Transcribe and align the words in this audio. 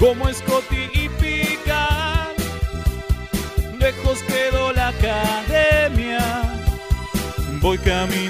como 0.00 0.32
Scotty 0.32 0.88
y 0.94 1.08
Picard. 1.20 2.34
Lejos 3.78 4.22
quedó 4.22 4.72
la 4.72 4.88
academia, 4.88 6.42
voy 7.60 7.76
camino 7.78 8.29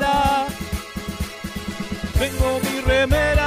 Tengo 2.41 2.59
mi 2.59 2.81
remera 2.81 3.40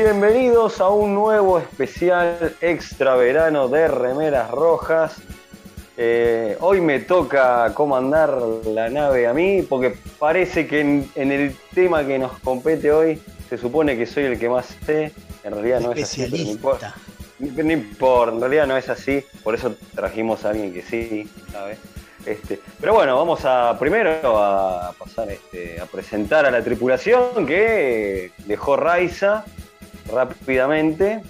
Bienvenidos 0.00 0.80
a 0.80 0.90
un 0.90 1.12
nuevo 1.12 1.58
especial 1.58 2.54
extra 2.60 3.16
verano 3.16 3.66
de 3.66 3.88
Remeras 3.88 4.48
Rojas. 4.48 5.16
Eh, 5.96 6.56
hoy 6.60 6.80
me 6.80 7.00
toca 7.00 7.74
comandar 7.74 8.40
la 8.66 8.90
nave 8.90 9.26
a 9.26 9.34
mí 9.34 9.62
porque 9.62 9.96
parece 10.20 10.68
que 10.68 10.80
en, 10.82 11.10
en 11.16 11.32
el 11.32 11.56
tema 11.74 12.06
que 12.06 12.16
nos 12.16 12.38
compete 12.38 12.92
hoy 12.92 13.20
se 13.48 13.58
supone 13.58 13.98
que 13.98 14.06
soy 14.06 14.26
el 14.26 14.38
que 14.38 14.48
más 14.48 14.66
sé. 14.86 15.10
En 15.42 15.52
realidad 15.52 15.80
no 15.80 15.92
es 15.92 16.04
así. 16.04 16.48
importa. 16.48 16.94
No 17.40 17.72
importa, 17.72 18.34
en 18.34 18.40
realidad 18.40 18.66
no 18.68 18.76
es 18.76 18.88
así. 18.88 19.24
Por 19.42 19.56
eso 19.56 19.74
trajimos 19.96 20.44
a 20.44 20.50
alguien 20.50 20.72
que 20.72 20.82
sí, 20.82 21.28
¿sabes? 21.50 21.80
Este, 22.24 22.60
pero 22.80 22.94
bueno, 22.94 23.16
vamos 23.16 23.44
a 23.44 23.76
primero 23.76 24.38
a 24.38 24.92
pasar 24.96 25.28
este, 25.32 25.80
a 25.80 25.86
presentar 25.86 26.46
a 26.46 26.52
la 26.52 26.62
tripulación 26.62 27.44
que 27.44 28.30
dejó 28.46 28.76
Raiza 28.76 29.44
rápidamente 30.12 31.22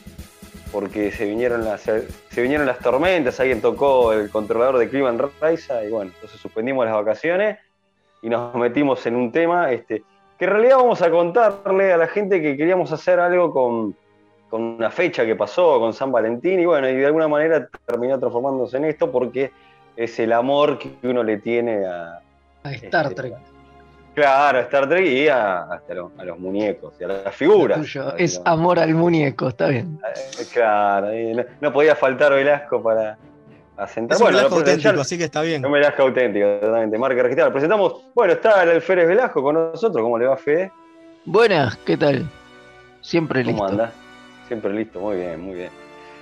porque 0.73 1.11
se 1.11 1.25
vinieron 1.25 1.65
las 1.65 1.83
se, 1.83 2.07
vinieron 2.37 2.67
las 2.67 2.79
tormentas, 2.79 3.41
alguien 3.41 3.61
tocó 3.61 4.13
el 4.13 4.31
controlador 4.31 4.79
de 4.79 4.89
clima 4.89 5.09
en 5.09 5.19
Raiza 5.41 5.85
y 5.85 5.91
bueno, 5.91 6.11
entonces 6.15 6.41
suspendimos 6.41 6.85
las 6.85 6.95
vacaciones 6.95 7.59
y 8.23 8.29
nos 8.29 8.55
metimos 8.55 9.05
en 9.07 9.17
un 9.17 9.33
tema 9.33 9.73
este, 9.73 10.03
que 10.39 10.45
en 10.45 10.51
realidad 10.51 10.77
vamos 10.77 11.03
a 11.03 11.11
contarle 11.11 11.93
a 11.93 11.97
la 11.97 12.07
gente 12.07 12.43
que 12.43 12.57
queríamos 12.57 12.93
hacer 12.93 13.19
algo 13.19 13.53
con, 13.53 13.97
con 14.51 14.63
una 14.63 14.91
fecha 14.91 15.25
que 15.25 15.37
pasó 15.37 15.79
con 15.81 15.93
San 15.93 16.13
Valentín 16.13 16.61
y 16.61 16.67
bueno, 16.67 16.89
y 16.89 16.97
de 16.97 17.07
alguna 17.07 17.29
manera 17.29 17.69
terminó 17.87 18.19
transformándose 18.19 18.77
en 18.77 18.85
esto 18.85 19.11
porque 19.11 19.51
es 19.97 20.19
el 20.19 20.33
amor 20.33 20.79
que 20.79 20.93
uno 21.03 21.23
le 21.23 21.39
tiene 21.39 21.87
a, 21.87 22.21
A 22.63 22.73
Star 22.73 23.07
Este, 23.07 23.15
Trek. 23.15 23.58
Claro, 24.19 24.59
a 24.59 24.61
Star 24.63 24.89
Trek 24.89 25.07
y 25.07 25.29
a, 25.29 25.61
hasta 25.63 25.95
lo- 25.95 26.13
a 26.19 26.25
los 26.25 26.39
muñecos 26.39 26.95
y 27.01 27.05
a 27.05 27.09
las 27.09 27.35
figuras. 27.35 27.81
Es 28.17 28.41
amor 28.45 28.79
al 28.79 28.95
muñeco, 28.95 29.49
está 29.49 29.69
bien. 29.69 30.01
Eh, 30.39 30.45
Claro, 30.53 31.09
no, 31.13 31.45
no 31.61 31.73
podía 31.73 31.95
faltar 31.95 32.33
Velasco 32.33 32.83
para 32.83 33.17
asentar. 33.77 34.17
Es 34.17 34.21
un 34.21 34.25
Bueno, 34.27 34.39
Velasco 34.39 34.57
auténtico, 34.57 35.01
así 35.01 35.17
que 35.19 35.25
está 35.25 35.43
bien. 35.43 35.65
Un 35.65 35.73
Velasco 35.73 36.03
auténtico, 36.03 36.47
totalmente. 36.61 36.99
Marca 36.99 37.23
registrada. 37.23 37.53
Presentamos, 37.53 38.03
bueno, 38.15 38.33
está 38.33 38.63
el 38.65 38.71
Alférez 38.71 39.07
Velasco 39.07 39.43
con 39.43 39.55
nosotros. 39.55 40.03
¿Cómo 40.03 40.19
le 40.19 40.27
va, 40.27 40.37
Fede? 40.37 40.73
Buenas, 41.25 41.77
¿qué 41.79 41.97
tal? 41.97 42.27
Siempre 43.01 43.45
¿Cómo 43.45 43.53
listo. 43.67 43.67
anda? 43.83 43.93
Siempre 44.49 44.73
listo, 44.73 44.99
muy 45.01 45.17
bien, 45.17 45.41
muy 45.41 45.55
bien. 45.55 45.71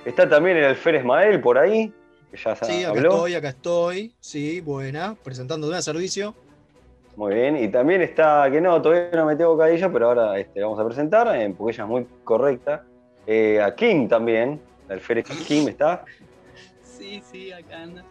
Está 0.05 0.27
también 0.29 0.57
el 0.57 0.65
Alférez 0.65 1.03
Mael 1.03 1.39
por 1.41 1.57
ahí, 1.57 1.91
que 2.31 2.37
ya 2.37 2.55
Sí, 2.55 2.83
acá 2.83 2.89
habló. 2.91 3.09
estoy, 3.15 3.35
acá 3.35 3.49
estoy. 3.49 4.13
Sí, 4.19 4.61
buena. 4.61 5.15
Presentando 5.23 5.67
un 5.67 5.81
servicio. 5.81 6.35
Muy 7.17 7.33
bien, 7.33 7.57
y 7.57 7.67
también 7.69 8.03
está, 8.03 8.47
que 8.51 8.61
no, 8.61 8.79
todavía 8.79 9.09
no 9.13 9.25
metió 9.25 9.49
bocadillo, 9.49 9.91
pero 9.91 10.07
ahora 10.09 10.37
este, 10.37 10.61
vamos 10.61 10.79
a 10.79 10.85
presentar, 10.85 11.35
eh, 11.35 11.51
porque 11.57 11.73
ella 11.73 11.83
es 11.83 11.89
muy 11.89 12.07
correcta. 12.23 12.83
Eh, 13.25 13.59
a 13.59 13.73
Kim 13.73 14.07
también, 14.07 14.61
el 14.87 14.93
alférez 14.93 15.25
Kim 15.47 15.67
está. 15.67 16.05
Sí, 16.83 17.21
sí, 17.31 17.51
acá 17.51 17.81
anda. 17.81 18.03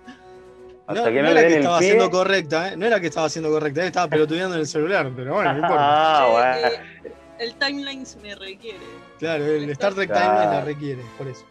Hasta 0.88 1.02
no, 1.02 1.12
que 1.12 1.22
no, 1.22 1.28
no 1.28 1.34
le 1.34 1.40
era 1.40 1.48
que 1.48 1.48
den 1.54 1.58
estaba 1.60 1.78
pie. 1.78 1.88
siendo 1.88 2.10
correcta, 2.10 2.72
¿eh? 2.72 2.76
No 2.76 2.84
era 2.86 3.00
que 3.00 3.06
estaba 3.06 3.28
siendo 3.28 3.48
correcta, 3.50 3.84
eh, 3.84 3.86
estaba 3.86 4.08
pelotudeando 4.08 4.54
en 4.56 4.60
el 4.62 4.66
celular, 4.66 5.10
pero 5.14 5.34
bueno, 5.34 5.52
no 5.52 5.58
importa. 5.60 5.76
Ah, 5.78 6.28
bueno. 6.32 6.66
eh, 6.66 7.12
el 7.38 7.54
timeline 7.54 8.04
me 8.22 8.34
requiere. 8.34 8.78
Claro, 9.20 9.44
el 9.44 9.70
Star 9.70 9.94
Trek 9.94 10.10
Claro. 10.10 10.26
Timeline 10.26 10.50
la 10.50 10.64
requiere, 10.64 11.02
por 11.16 11.28
eso. 11.28 11.44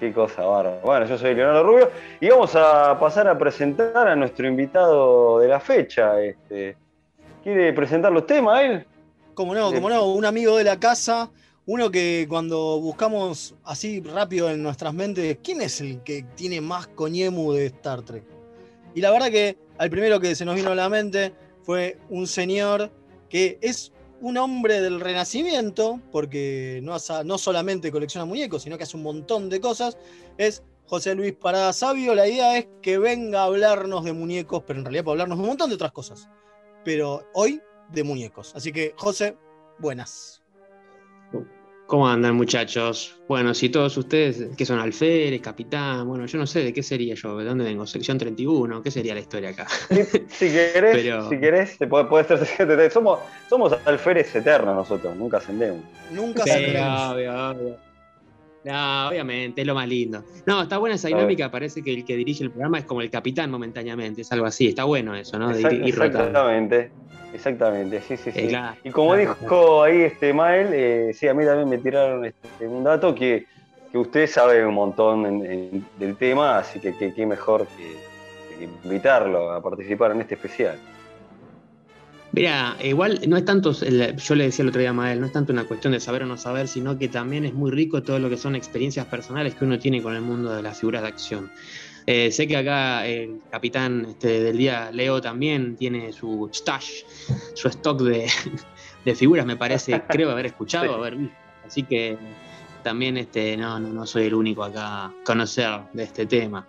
Qué 0.00 0.12
cosa 0.12 0.42
bárbara. 0.42 0.80
Bueno, 0.82 1.06
yo 1.06 1.18
soy 1.18 1.34
Leonardo 1.34 1.64
Rubio 1.64 1.90
y 2.20 2.28
vamos 2.30 2.54
a 2.56 2.98
pasar 2.98 3.28
a 3.28 3.36
presentar 3.36 4.08
a 4.08 4.16
nuestro 4.16 4.46
invitado 4.46 5.38
de 5.40 5.48
la 5.48 5.60
fecha. 5.60 6.20
Este, 6.22 6.76
¿Quiere 7.44 7.72
presentar 7.72 8.10
los 8.12 8.26
temas 8.26 8.62
él? 8.62 8.86
Como 9.34 9.54
no, 9.54 9.70
Bien. 9.70 9.82
como 9.82 9.90
no, 9.94 10.06
un 10.12 10.24
amigo 10.24 10.56
de 10.56 10.64
la 10.64 10.78
casa, 10.80 11.30
uno 11.66 11.90
que 11.90 12.26
cuando 12.28 12.80
buscamos 12.80 13.54
así 13.64 14.00
rápido 14.00 14.50
en 14.50 14.62
nuestras 14.62 14.94
mentes, 14.94 15.38
¿quién 15.42 15.60
es 15.60 15.80
el 15.80 16.02
que 16.02 16.24
tiene 16.34 16.60
más 16.60 16.86
coñemu 16.88 17.52
de 17.52 17.66
Star 17.66 18.02
Trek? 18.02 18.24
Y 18.94 19.00
la 19.00 19.10
verdad 19.10 19.28
que 19.30 19.58
al 19.78 19.90
primero 19.90 20.20
que 20.20 20.34
se 20.34 20.44
nos 20.44 20.54
vino 20.54 20.70
a 20.70 20.74
la 20.74 20.88
mente 20.88 21.32
fue 21.62 21.98
un 22.10 22.26
señor 22.26 22.90
que 23.28 23.58
es 23.60 23.92
un 24.20 24.38
hombre 24.38 24.80
del 24.80 25.00
renacimiento, 25.00 26.00
porque 26.12 26.80
no, 26.82 26.94
asa- 26.94 27.24
no 27.24 27.36
solamente 27.36 27.90
colecciona 27.92 28.24
muñecos, 28.24 28.62
sino 28.62 28.78
que 28.78 28.84
hace 28.84 28.96
un 28.96 29.02
montón 29.02 29.50
de 29.50 29.60
cosas, 29.60 29.98
es 30.38 30.62
José 30.86 31.14
Luis 31.14 31.32
Parada 31.34 31.72
Sabio. 31.72 32.14
La 32.14 32.26
idea 32.28 32.56
es 32.56 32.68
que 32.80 32.96
venga 32.98 33.40
a 33.42 33.44
hablarnos 33.46 34.04
de 34.04 34.12
muñecos, 34.12 34.62
pero 34.66 34.78
en 34.78 34.84
realidad 34.84 35.04
para 35.04 35.12
hablarnos 35.14 35.38
de 35.38 35.42
un 35.42 35.48
montón 35.48 35.68
de 35.68 35.74
otras 35.74 35.92
cosas. 35.92 36.28
Pero 36.84 37.28
hoy 37.34 37.60
de 37.90 38.04
muñecos. 38.04 38.54
Así 38.54 38.72
que, 38.72 38.92
José, 38.96 39.36
buenas. 39.78 40.40
¿Cómo 41.86 42.08
andan 42.08 42.34
muchachos? 42.34 43.20
Bueno, 43.28 43.52
si 43.52 43.68
todos 43.68 43.94
ustedes, 43.98 44.56
que 44.56 44.64
son 44.64 44.78
alférez, 44.78 45.42
capitán, 45.42 46.08
bueno, 46.08 46.24
yo 46.24 46.38
no 46.38 46.46
sé 46.46 46.64
de 46.64 46.72
qué 46.72 46.82
sería 46.82 47.14
yo, 47.14 47.36
de 47.36 47.44
dónde 47.44 47.62
vengo, 47.64 47.86
sección 47.86 48.16
31, 48.16 48.82
¿qué 48.82 48.90
sería 48.90 49.12
la 49.12 49.20
historia 49.20 49.50
acá? 49.50 49.66
Si 50.30 50.48
querés, 50.50 50.96
Pero- 50.96 51.28
si 51.28 51.38
querés, 51.38 51.76
te 51.76 51.86
puede, 51.86 52.06
puede 52.06 52.24
ser 52.24 52.44
secreto. 52.46 52.90
Somos, 52.90 53.18
somos 53.50 53.74
alférez 53.84 54.34
eternos 54.34 54.74
nosotros, 54.74 55.14
nunca 55.14 55.36
ascendemos. 55.36 55.84
Nunca 56.10 56.44
Sí, 56.44 56.50
saldremos. 56.50 57.12
obvio, 57.12 57.50
obvio. 57.50 57.76
No, 58.64 59.08
obviamente, 59.08 59.60
es 59.60 59.66
lo 59.66 59.74
más 59.74 59.86
lindo. 59.86 60.24
No, 60.46 60.62
está 60.62 60.78
buena 60.78 60.96
esa 60.96 61.08
dinámica, 61.08 61.50
parece 61.50 61.82
que 61.82 61.92
el 61.92 62.04
que 62.04 62.16
dirige 62.16 62.44
el 62.44 62.50
programa 62.50 62.78
es 62.78 62.86
como 62.86 63.02
el 63.02 63.10
capitán 63.10 63.50
momentáneamente, 63.50 64.22
es 64.22 64.32
algo 64.32 64.46
así, 64.46 64.68
está 64.68 64.84
bueno 64.84 65.14
eso, 65.14 65.38
¿no? 65.38 65.52
De 65.52 65.60
ir, 65.60 65.66
Exact- 65.66 65.86
ir 65.88 65.94
rotando. 65.94 66.24
exactamente, 66.28 66.92
exactamente, 67.34 68.00
sí, 68.00 68.16
sí, 68.16 68.32
sí. 68.32 68.38
Eh, 68.40 68.48
claro. 68.48 68.78
Y 68.82 68.90
como 68.90 69.14
Claro, 69.14 69.30
dijo 69.30 69.82
ahí 69.82 70.00
este 70.02 70.32
Mael, 70.32 70.68
eh, 70.72 71.10
sí, 71.12 71.28
a 71.28 71.34
mí 71.34 71.44
también 71.44 71.68
me 71.68 71.78
tiraron 71.78 72.24
este, 72.24 72.66
un 72.66 72.82
dato 72.84 73.14
que, 73.14 73.44
que 73.92 73.98
usted 73.98 74.26
sabe 74.26 74.64
un 74.64 74.74
montón 74.74 75.26
en- 75.26 75.44
en- 75.44 75.86
del 75.96 76.16
tema, 76.16 76.58
así 76.58 76.80
que 76.80 76.94
que- 76.98 77.12
qué 77.12 77.26
mejor 77.26 77.68
que, 77.76 77.94
que 78.48 78.64
invitarlo 78.64 79.50
a 79.52 79.62
participar 79.62 80.12
en 80.12 80.22
este 80.22 80.36
especial. 80.36 80.78
Mira, 82.34 82.76
igual 82.82 83.20
no 83.28 83.36
es 83.36 83.44
tanto, 83.44 83.70
yo 83.72 84.34
le 84.34 84.44
decía 84.44 84.64
el 84.64 84.68
otro 84.68 84.80
día 84.80 84.90
a 84.90 84.92
Mael, 84.92 85.20
no 85.20 85.26
es 85.26 85.32
tanto 85.32 85.52
una 85.52 85.64
cuestión 85.64 85.92
de 85.92 86.00
saber 86.00 86.24
o 86.24 86.26
no 86.26 86.36
saber, 86.36 86.66
sino 86.66 86.98
que 86.98 87.06
también 87.08 87.44
es 87.44 87.54
muy 87.54 87.70
rico 87.70 88.02
todo 88.02 88.18
lo 88.18 88.28
que 88.28 88.36
son 88.36 88.56
experiencias 88.56 89.06
personales 89.06 89.54
que 89.54 89.64
uno 89.64 89.78
tiene 89.78 90.02
con 90.02 90.14
el 90.16 90.22
mundo 90.22 90.52
de 90.52 90.60
las 90.60 90.78
figuras 90.80 91.02
de 91.02 91.08
acción. 91.08 91.52
Eh, 92.06 92.32
sé 92.32 92.48
que 92.48 92.56
acá 92.56 93.06
el 93.06 93.40
capitán 93.50 94.06
este, 94.10 94.42
del 94.42 94.56
día, 94.58 94.90
Leo, 94.90 95.20
también 95.20 95.76
tiene 95.76 96.12
su 96.12 96.50
stash, 96.52 97.04
su 97.54 97.68
stock 97.68 98.00
de, 98.02 98.26
de 99.04 99.14
figuras, 99.14 99.46
me 99.46 99.56
parece, 99.56 100.02
creo 100.08 100.30
haber 100.32 100.46
escuchado, 100.46 100.86
Sí. 100.86 100.92
haber 100.92 101.16
visto. 101.16 101.36
Así 101.64 101.82
que 101.84 102.18
también 102.82 103.16
este, 103.16 103.56
no, 103.56 103.78
no, 103.78 103.90
no 103.90 104.06
soy 104.06 104.24
el 104.26 104.34
único 104.34 104.64
acá 104.64 105.04
a 105.06 105.14
conocer 105.24 105.70
de 105.92 106.02
este 106.02 106.26
tema. 106.26 106.66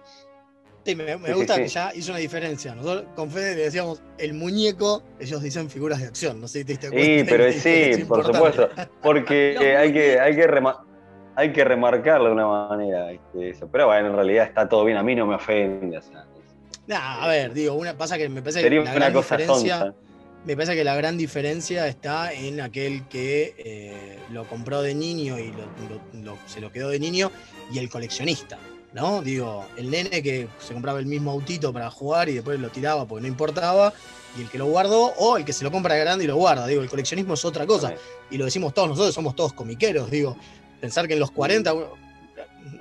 Sí, 0.85 0.95
me, 0.95 1.03
me 1.03 1.17
Sí, 1.17 1.25
sí, 1.25 1.33
gusta 1.33 1.55
sí. 1.55 1.61
que 1.63 1.67
ya 1.67 1.91
hizo 1.95 2.11
una 2.11 2.19
diferencia. 2.19 2.75
Nosotros 2.75 3.05
con 3.15 3.31
Fede 3.31 3.55
le 3.55 3.61
decíamos 3.63 4.01
el 4.19 4.33
muñeco, 4.35 5.01
ellos 5.19 5.41
dicen 5.41 5.69
figuras 5.69 5.99
de 5.99 6.07
acción. 6.07 6.39
No 6.39 6.47
sé 6.47 6.59
si 6.59 6.65
te 6.65 6.71
diste 6.73 6.89
cuenta. 6.89 7.05
Sí, 7.05 7.23
pero 7.27 7.45
es 7.45 7.61
sí, 7.61 8.03
por 8.05 8.19
importante. 8.19 8.37
supuesto. 8.37 8.69
Porque 9.01 9.57
hay 9.77 9.91
que, 9.91 10.19
hay 10.19 10.35
que 10.35 10.47
hay 11.37 11.51
que 11.51 11.63
remarcarlo 11.65 12.27
de 12.27 12.31
una 12.31 12.47
manera. 12.47 13.11
este, 13.11 13.49
eso. 13.49 13.67
Pero 13.71 13.87
bueno, 13.87 14.09
en 14.09 14.15
realidad 14.15 14.45
está 14.45 14.69
todo 14.69 14.85
bien. 14.85 14.97
A 14.97 15.03
mí 15.03 15.15
no 15.15 15.25
me 15.25 15.35
ofende. 15.35 15.97
o 15.97 16.01
sea, 16.01 16.25
Nah, 16.87 17.23
a 17.23 17.27
ver, 17.27 17.51
digo, 17.53 17.73
una, 17.73 17.97
pasa 17.97 18.15
que 18.17 18.29
me 18.29 18.41
parece 18.43 18.61
que 18.61 18.69
la 18.69 18.81
una 18.81 18.93
gran 18.93 19.11
cosa 19.13 19.37
diferencia. 19.37 19.79
sonsa. 19.79 19.95
Me 20.45 20.55
parece 20.55 20.75
que 20.75 20.83
la 20.83 20.95
gran 20.95 21.17
diferencia 21.17 21.87
está 21.87 22.31
en 22.31 22.61
aquel 22.61 23.07
que 23.07 23.55
eh, 23.57 24.19
lo 24.31 24.43
compró 24.43 24.83
de 24.83 24.93
niño 24.93 25.39
y 25.39 25.47
lo- 25.51 25.57
lo- 25.89 26.21
lo- 26.23 26.37
se 26.45 26.61
lo 26.61 26.71
quedó 26.71 26.89
de 26.89 26.99
niño 26.99 27.31
y 27.73 27.79
el 27.79 27.89
coleccionista, 27.89 28.59
¿no? 28.95 29.21
Digo, 29.21 29.65
el 29.77 29.91
nene 29.91 30.23
que 30.23 30.47
se 30.59 30.73
compraba 30.73 30.97
el 30.99 31.05
mismo 31.05 31.29
autito 31.31 31.71
para 31.71 31.91
jugar 31.91 32.29
y 32.29 32.33
después 32.35 32.59
lo 32.59 32.69
tiraba 32.69 33.05
porque 33.05 33.21
no 33.21 33.27
importaba, 33.27 33.93
y 34.37 34.41
el 34.41 34.49
que 34.49 34.57
lo 34.57 34.65
guardó, 34.65 35.13
o 35.17 35.37
el 35.37 35.45
que 35.45 35.53
se 35.53 35.63
lo 35.63 35.71
compra 35.71 35.93
de 35.95 35.99
grande 36.01 36.23
y 36.23 36.27
lo 36.27 36.35
guarda. 36.37 36.65
Digo, 36.65 36.81
el 36.81 36.89
coleccionismo 36.89 37.33
es 37.35 37.45
otra 37.45 37.67
cosa. 37.67 37.93
Y 38.31 38.37
lo 38.37 38.45
decimos 38.45 38.73
todos 38.73 38.87
nosotros, 38.89 39.13
somos 39.13 39.35
todos 39.35 39.53
comiqueros, 39.53 40.09
digo. 40.09 40.35
Pensar 40.81 41.07
que 41.07 41.13
en 41.13 41.19
los 41.19 41.31
40 41.31 41.71
bueno, 41.73 41.89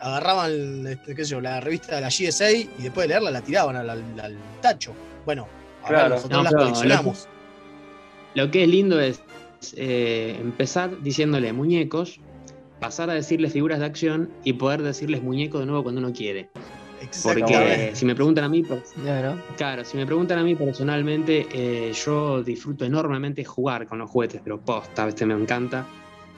agarraban 0.01 0.87
este, 0.87 1.15
qué 1.15 1.25
sé 1.25 1.33
yo, 1.33 1.41
la 1.41 1.61
revista 1.61 1.97
de 1.97 2.01
la 2.01 2.09
GSA 2.09 2.51
y 2.53 2.69
después 2.79 3.05
de 3.05 3.09
leerla 3.09 3.31
la 3.31 3.41
tiraban 3.43 3.77
al, 3.77 3.91
al- 3.91 4.21
al 4.21 4.37
tacho. 4.63 4.93
Bueno, 5.27 5.47
ahora 5.83 5.99
Claro. 5.99 6.15
nosotros 6.17 6.39
No, 6.39 6.43
las 6.45 6.55
coleccionamos. 6.55 7.29
Lo 8.35 8.51
que 8.51 8.63
es 8.65 8.69
lindo 8.69 9.01
es 9.01 9.21
eh, 9.77 10.37
empezar 10.41 11.03
diciéndole 11.03 11.53
muñecos, 11.53 12.19
pasar 12.85 13.11
a 13.11 13.15
decirles 13.15 13.53
figuras 13.53 13.79
de 13.79 13.87
acción 13.87 14.31
y 14.45 14.55
poder 14.55 14.83
decirles 14.83 15.23
muñecos 15.23 15.61
de 15.61 15.67
nuevo 15.67 15.83
cuando 15.83 16.01
uno 16.01 16.13
quiere. 16.13 16.51
Porque 17.23 17.91
si 17.95 18.05
me 18.05 18.15
preguntan 18.15 18.45
a 18.45 18.49
mí, 18.49 18.63
pues, 18.63 18.93
Claro. 19.03 19.37
claro, 19.57 19.85
si 19.85 19.97
me 19.97 20.07
preguntan 20.07 20.39
a 20.39 20.43
mí 20.43 20.55
personalmente, 20.55 21.47
eh, 21.53 21.93
yo 21.93 22.43
disfruto 22.43 22.85
enormemente 22.85 23.45
jugar 23.45 23.87
con 23.87 23.99
los 23.99 24.11
juguetes, 24.11 24.41
pero 24.43 24.61
posta, 24.61 25.09
este 25.09 25.27
me 25.27 25.35
encanta. 25.35 25.87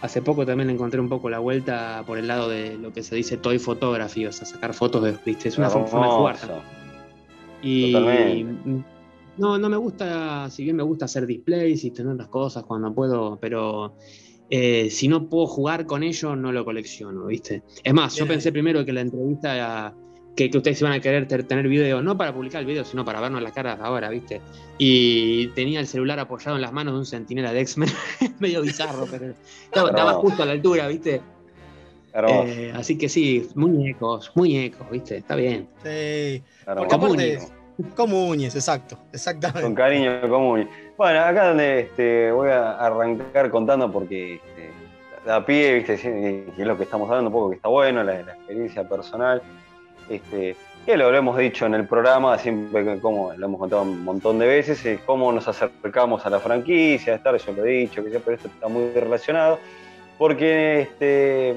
Hace 0.03 0.23
poco 0.23 0.45
también 0.45 0.67
le 0.69 0.75
encontré 0.75 1.01
un 1.01 1.09
poco 1.09 1.31
la 1.31 1.39
vuelta 1.39 2.05
por 2.07 2.19
el 2.19 2.27
lado 2.29 2.49
de 2.49 2.77
lo 2.77 2.93
que 2.93 3.03
se 3.03 3.17
dice 3.17 3.39
toy 3.39 3.59
photography, 3.59 4.27
o 4.27 4.33
sea, 4.33 4.47
sacar 4.47 4.75
fotos 4.75 5.03
de, 5.03 5.17
viste, 5.25 5.49
es 5.49 5.59
una 5.59 5.71
forma 5.71 6.07
de 6.07 6.13
jugar 6.13 6.37
y 7.63 7.93
Totalmente. 7.93 8.85
no, 9.39 9.59
no 9.59 9.69
me 9.69 9.77
gusta, 9.77 10.51
si 10.51 10.65
bien 10.65 10.77
me 10.77 10.83
gusta 10.83 11.07
hacer 11.07 11.27
displays 11.27 11.85
y 11.85 11.91
tener 11.91 12.17
las 12.17 12.29
cosas 12.29 12.65
cuando 12.65 12.95
puedo, 12.95 13.39
pero 13.41 13.97
eh, 14.51 14.89
si 14.91 15.09
no 15.09 15.29
puedo 15.29 15.47
jugar 15.47 15.87
con 15.87 16.03
ello, 16.03 16.37
no 16.37 16.53
lo 16.53 16.65
colecciono, 16.65 17.27
¿viste? 17.27 17.63
Es 17.83 17.93
más, 17.95 18.15
yo 18.17 18.27
pensé 18.27 18.53
primero 18.53 18.85
que 18.85 18.93
la 18.93 19.01
entrevista 19.01 19.55
era 19.55 19.95
que, 20.37 20.51
que 20.51 20.59
ustedes 20.59 20.79
iban 20.83 20.93
a 20.93 21.01
querer 21.01 21.27
ter- 21.27 21.45
tener 21.45 21.67
video, 21.67 22.03
no 22.03 22.17
para 22.17 22.33
publicar 22.35 22.61
el 22.61 22.67
video, 22.67 22.85
sino 22.85 23.05
para 23.05 23.21
vernos 23.21 23.43
las 23.43 23.53
caras 23.53 23.79
ahora, 23.81 24.11
¿viste? 24.11 24.41
Y 24.79 25.49
tenía 25.49 25.81
el 25.81 25.87
celular 25.87 26.21
apoyado 26.21 26.57
en 26.57 26.63
las 26.63 26.73
manos 26.73 26.93
de 26.95 26.99
un 27.01 27.07
centinela 27.07 27.53
de 27.53 27.61
X-Men, 27.63 27.89
medio 28.39 28.61
bizarro, 28.63 29.07
pero 29.11 29.33
estaba, 29.65 30.13
justo 30.15 30.43
a 30.43 30.47
la 30.47 30.53
altura, 30.53 30.89
¿viste? 30.89 31.23
Eh, 32.29 32.73
así 32.75 32.97
que 32.97 33.09
sí, 33.11 33.47
muñecos, 33.55 34.33
muñecos, 34.35 34.89
¿viste? 34.91 35.19
Está 35.19 35.37
bien. 35.37 35.69
Sí. 35.83 35.89
hermoso. 35.89 36.43
Porque 36.67 36.95
aparte, 36.95 37.39
Comuñes. 37.39 37.53
comuñes, 37.95 38.55
exacto, 38.55 38.97
Con 38.97 39.07
exactamente. 39.13 39.75
cariño 39.75 40.21
común. 40.29 40.69
Bueno, 40.97 41.21
acá 41.21 41.49
donde 41.49 41.81
este, 41.81 42.33
voy 42.33 42.49
a 42.49 42.73
arrancar 42.79 43.51
contando 43.51 43.93
porque 43.93 44.37
este, 44.37 44.71
da 45.27 45.45
pie, 45.45 45.75
¿viste? 45.75 45.99
Sí, 45.99 46.09
es 46.09 46.67
lo 46.67 46.77
que 46.77 46.85
estamos 46.85 47.09
hablando 47.11 47.29
un 47.29 47.35
poco 47.35 47.51
que 47.51 47.57
está 47.57 47.69
bueno, 47.69 48.03
la, 48.03 48.23
la 48.23 48.33
experiencia 48.33 48.89
personal. 48.89 49.43
Este, 50.09 50.57
que 50.87 50.97
lo, 50.97 51.11
lo 51.11 51.19
hemos 51.19 51.37
dicho 51.37 51.67
en 51.67 51.75
el 51.75 51.87
programa, 51.87 52.39
siempre 52.39 53.01
como 53.01 53.33
lo 53.33 53.47
hemos 53.47 53.59
contado 53.59 53.83
un 53.83 54.05
montón 54.05 54.39
de 54.39 54.47
veces, 54.47 54.87
es 54.87 55.01
cómo 55.01 55.33
nos 55.33 55.49
acercamos 55.49 56.25
a 56.25 56.31
la 56.31 56.39
franquicia, 56.39 57.17
estar, 57.17 57.37
yo 57.37 57.53
lo 57.53 57.65
he 57.67 57.71
dicho, 57.71 58.05
que 58.05 58.21
pero 58.21 58.37
esto 58.37 58.47
está 58.47 58.69
muy 58.69 58.93
relacionado, 58.95 59.59
porque 60.17 60.83
este, 60.83 61.57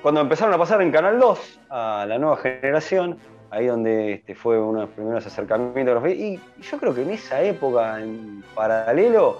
cuando 0.00 0.20
empezaron 0.20 0.54
a 0.54 0.58
pasar 0.58 0.80
en 0.80 0.92
Canal 0.92 1.18
2 1.18 1.60
a 1.70 2.06
la 2.08 2.18
nueva 2.18 2.36
generación, 2.36 3.18
ahí 3.50 3.66
donde 3.66 4.14
este, 4.14 4.34
fue 4.34 4.60
uno 4.60 4.80
de 4.80 4.86
los 4.86 4.94
primeros 4.94 5.26
acercamientos. 5.26 6.08
Y, 6.08 6.40
yo 6.62 6.78
creo 6.78 6.94
que 6.94 7.02
en 7.02 7.10
esa 7.10 7.42
época, 7.42 8.00
en 8.00 8.42
paralelo, 8.54 9.38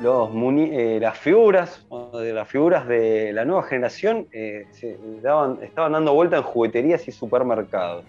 los 0.00 0.30
eh, 0.32 0.98
las 1.00 1.16
figuras, 1.18 1.86
de 2.14 2.32
las 2.32 2.48
figuras 2.48 2.86
de 2.88 3.32
la 3.32 3.44
nueva 3.44 3.62
generación 3.62 4.26
eh, 4.32 4.66
se 4.72 4.98
daban, 5.22 5.58
estaban 5.62 5.92
dando 5.92 6.12
vuelta 6.14 6.36
en 6.36 6.42
jugueterías 6.42 7.06
y 7.06 7.12
supermercados. 7.12 8.04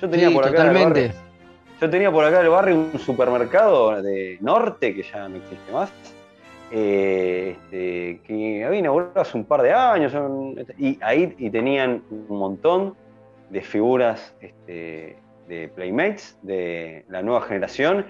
Yo 0.00 0.10
tenía 0.10 0.28
Sí, 0.28 0.34
por 0.34 0.46
acá 0.46 0.62
en 0.62 0.76
el 0.76 0.84
barrio- 0.84 1.12
yo 1.80 1.90
tenía 1.90 2.10
por 2.10 2.24
acá 2.24 2.38
en 2.40 2.44
el 2.46 2.50
barrio 2.50 2.74
un 2.76 2.98
supermercado 2.98 4.02
de 4.02 4.38
norte, 4.40 4.94
que 4.94 5.02
ya 5.02 5.28
no 5.28 5.36
existe 5.36 5.72
más, 5.72 5.92
eh, 6.72 7.54
este, 7.56 8.20
que 8.26 8.64
había 8.64 8.78
inaugurado 8.78 9.20
hace 9.20 9.36
un 9.36 9.44
par 9.44 9.62
de 9.62 9.72
años, 9.72 10.12
y 10.78 10.98
ahí 11.02 11.34
y 11.38 11.50
tenían 11.50 12.02
un 12.10 12.38
montón 12.38 12.94
de 13.50 13.60
figuras 13.62 14.34
este, 14.40 15.16
de 15.48 15.68
Playmates 15.74 16.36
de 16.42 17.04
la 17.08 17.22
nueva 17.22 17.42
generación 17.42 18.06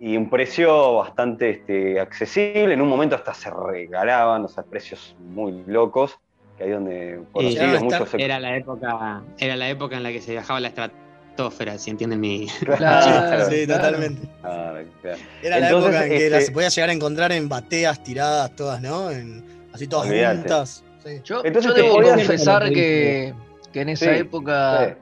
y 0.00 0.16
un 0.16 0.30
precio 0.30 0.94
bastante 0.94 1.50
este, 1.50 1.98
accesible. 2.00 2.72
En 2.74 2.80
un 2.80 2.88
momento 2.88 3.16
hasta 3.16 3.34
se 3.34 3.50
regalaban, 3.50 4.44
o 4.44 4.48
sea, 4.48 4.62
precios 4.62 5.16
muy 5.18 5.64
locos, 5.66 6.18
que 6.56 6.64
ahí 6.64 6.70
donde 6.70 7.20
muchos 7.34 8.14
Era 8.14 8.38
la 8.38 8.56
época, 8.56 9.22
era 9.38 9.56
la 9.56 9.68
época 9.68 9.96
en 9.96 10.02
la 10.04 10.10
que 10.12 10.20
se 10.20 10.32
viajaba 10.32 10.60
la 10.60 10.68
estratosfera, 10.68 11.78
si 11.78 11.90
entienden 11.90 12.20
mi. 12.20 12.46
Claro. 12.64 13.46
Sí, 13.50 13.66
claro. 13.66 13.82
totalmente. 13.82 14.28
Claro, 14.40 14.86
claro. 15.02 15.18
Era 15.42 15.58
la 15.60 15.66
Entonces, 15.68 15.90
época 15.90 16.04
en 16.04 16.10
que 16.10 16.16
este- 16.16 16.30
las 16.30 16.46
se 16.46 16.52
podía 16.52 16.68
llegar 16.68 16.90
a 16.90 16.92
encontrar 16.92 17.32
en 17.32 17.48
bateas 17.48 18.02
tiradas 18.04 18.54
todas, 18.54 18.80
¿no? 18.80 19.10
En- 19.10 19.44
así 19.72 19.88
todas 19.88 20.06
juntas. 20.08 20.84
Sí. 21.04 21.20
Yo, 21.24 21.42
Entonces 21.44 21.70
yo 21.70 21.74
te 21.74 21.82
debo 21.82 21.94
podías- 21.96 22.14
confesar 22.16 22.70
que, 22.72 23.34
que 23.72 23.80
en 23.82 23.88
esa 23.90 24.12
Sí, 24.14 24.20
época 24.20 24.86
Sí. 24.86 24.94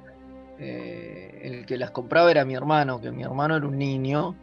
eh, 0.58 1.40
el 1.44 1.66
que 1.66 1.76
las 1.78 1.90
compraba 1.90 2.30
era 2.30 2.44
mi 2.44 2.54
hermano, 2.54 3.00
que 3.00 3.11
mi 3.12 3.23
hermano 3.23 3.56
era 3.56 3.66
un 3.66 3.78
niño 3.78 4.35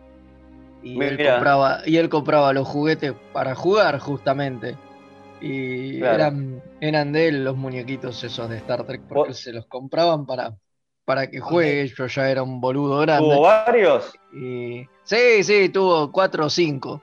y 0.83 1.01
él 1.01 1.17
compraba 1.17 1.81
y 1.85 1.97
él 1.97 2.09
compraba 2.09 2.53
los 2.53 2.67
juguetes 2.67 3.13
para 3.31 3.55
jugar 3.55 3.99
justamente 3.99 4.75
y 5.41 5.99
Claro. 5.99 6.15
eran 6.15 6.63
eran 6.81 7.11
de 7.11 7.27
él 7.29 7.43
los 7.43 7.55
muñequitos 7.57 8.23
esos 8.23 8.49
de 8.49 8.57
Star 8.57 8.85
Trek 8.85 9.01
porque 9.07 9.29
Vos- 9.29 9.39
se 9.39 9.51
los 9.53 9.65
compraban 9.67 10.25
para 10.25 10.55
para 11.05 11.29
que 11.29 11.41
juegue. 11.41 11.87
Yo 11.87 12.07
ya 12.07 12.29
era 12.29 12.43
un 12.43 12.61
boludo 12.61 12.99
grande. 12.99 13.25
¿Hubo 13.35 13.41
varios? 13.41 14.13
Y... 14.33 14.87
Sí, 15.03 15.43
sí, 15.43 15.67
tuvo 15.67 16.09
cuatro 16.13 16.45
o 16.45 16.49
cinco. 16.49 17.01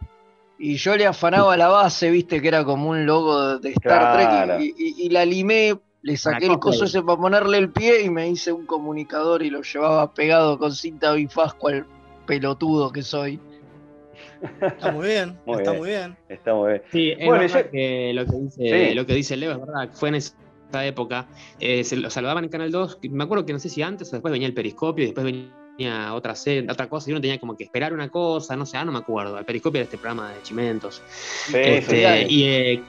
Y 0.58 0.76
yo 0.76 0.96
le 0.96 1.06
afanaba 1.06 1.54
la 1.56 1.68
base, 1.68 2.10
viste, 2.10 2.40
que 2.40 2.48
era 2.48 2.64
como 2.64 2.88
un 2.90 3.04
logo 3.04 3.58
de 3.58 3.70
Star 3.72 4.12
Claro. 4.12 4.56
Trek. 4.56 4.60
Y, 4.62 4.74
y- 4.78 5.06
y 5.06 5.08
la 5.10 5.26
limé, 5.26 5.78
le 6.02 6.16
saqué 6.16 6.46
el 6.46 6.58
coso 6.58 6.84
ese 6.84 7.02
para 7.02 7.18
ponerle 7.20 7.58
el 7.58 7.70
pie 7.70 8.02
y 8.02 8.10
me 8.10 8.28
hice 8.28 8.52
un 8.52 8.66
comunicador 8.66 9.42
y 9.42 9.50
lo 9.50 9.62
llevaba 9.62 10.12
pegado 10.14 10.58
con 10.58 10.72
cinta 10.74 11.12
bifaz, 11.12 11.54
cual 11.54 11.86
pelotudo 12.26 12.90
que 12.90 13.02
soy. 13.02 13.38
Está 14.60 14.90
muy 14.92 15.08
bien, 15.08 15.38
Muy 15.46 15.58
está 15.58 15.70
bien. 15.72 15.80
muy 15.82 15.88
bien. 15.90 16.16
Está 16.28 16.54
muy 16.54 16.68
bien. 16.70 16.82
Sí, 16.90 17.10
es 17.10 17.26
Bueno, 17.26 17.42
verdad 17.42 17.64
yo- 17.64 17.70
que 17.70 18.12
lo 18.14 18.26
que 18.26 18.36
dice, 18.36 18.88
Sí. 18.88 18.94
lo 18.94 19.06
que 19.06 19.14
dice 19.14 19.36
Leo 19.36 19.52
es 19.52 19.58
verdad, 19.60 19.88
fue 19.92 20.08
en 20.10 20.14
esa 20.16 20.34
época, 20.86 21.26
eh, 21.58 21.84
se 21.84 21.96
lo 21.96 22.08
saludaban 22.10 22.44
en 22.44 22.50
Canal 22.50 22.70
2, 22.70 22.96
que 22.96 23.08
me 23.10 23.24
acuerdo 23.24 23.44
que 23.44 23.52
no 23.52 23.58
sé 23.58 23.68
si 23.68 23.82
antes 23.82 24.08
o 24.08 24.12
después 24.12 24.32
venía 24.32 24.46
el 24.48 24.54
periscopio 24.54 25.02
y 25.04 25.06
después 25.08 25.24
venía 25.26 26.14
otra 26.14 26.34
otra 26.70 26.88
cosa, 26.88 27.10
y 27.10 27.12
uno 27.12 27.20
tenía 27.20 27.38
como 27.38 27.56
que 27.56 27.64
esperar 27.64 27.92
una 27.92 28.08
cosa, 28.08 28.56
no 28.56 28.64
sé, 28.66 28.76
ah, 28.76 28.84
no 28.84 28.92
me 28.92 28.98
acuerdo. 28.98 29.38
El 29.38 29.44
periscopio 29.44 29.78
era 29.80 29.84
este 29.84 29.98
programa 29.98 30.32
de 30.32 30.42
Chimentos. 30.42 31.02
Sí, 31.46 31.56
Este, 31.56 32.26
sí. 32.26 32.34
y 32.34 32.44
eh, 32.44 32.82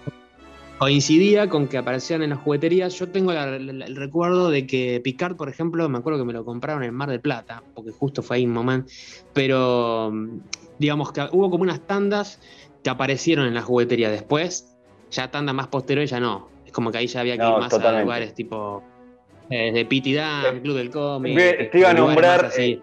coincidía 0.82 1.48
con 1.48 1.68
que 1.68 1.78
aparecían 1.78 2.24
en 2.24 2.32
las 2.32 2.40
jugueterías. 2.40 2.98
Yo 2.98 3.08
tengo 3.08 3.32
la- 3.32 3.46
la- 3.60 3.86
el 3.86 3.96
recuerdo 3.96 4.50
de 4.50 4.66
que 4.66 5.00
Picard, 5.04 5.36
por 5.36 5.48
ejemplo, 5.48 5.88
me 5.88 6.00
acuerdo 6.00 6.18
que 6.18 6.26
me 6.26 6.34
lo 6.34 6.44
compraron 6.44 6.84
en 6.84 6.92
Mar 6.92 7.08
del 7.08 7.22
Plata, 7.22 7.62
porque 7.76 7.92
justo 7.92 8.24
fue 8.24 8.38
ahí 8.38 8.46
un 8.48 8.54
momento, 8.54 8.92
pero 9.32 10.10
mm, 10.12 10.40
digamos 10.80 11.12
que 11.12 11.22
hubo 11.34 11.52
como 11.52 11.62
unas 11.62 11.86
tandas 11.86 12.40
que 12.84 12.90
aparecieron 12.90 13.46
en 13.46 13.54
las 13.54 13.64
jugueterías 13.64 14.12
después, 14.12 14.76
ya 15.12 15.30
tandas 15.30 15.54
más 15.54 15.68
posteriores 15.68 16.10
ya 16.10 16.20
no. 16.20 16.50
Es 16.66 16.72
como 16.72 16.92
que 16.92 16.98
ahí 16.98 17.06
ya 17.06 17.20
había 17.20 17.34
que 17.38 17.44
No, 17.44 17.52
ir 17.54 17.60
más 17.60 17.70
totalmente. 17.70 18.00
a 18.00 18.04
lugares 18.04 18.34
tipo 18.34 18.82
eh, 19.52 19.72
de 19.72 19.86
Pity 19.86 20.14
Dan, 20.16 20.56
Eh, 20.58 20.62
Club 20.64 20.78
del 20.78 20.90
Cómic. 20.90 21.38
te- 21.38 21.66
te 21.66 21.78
iba 21.80 21.90
a 21.92 21.94
lugares 21.94 22.16
nombrar, 22.24 22.46
así, 22.46 22.62
eh. 22.72 22.82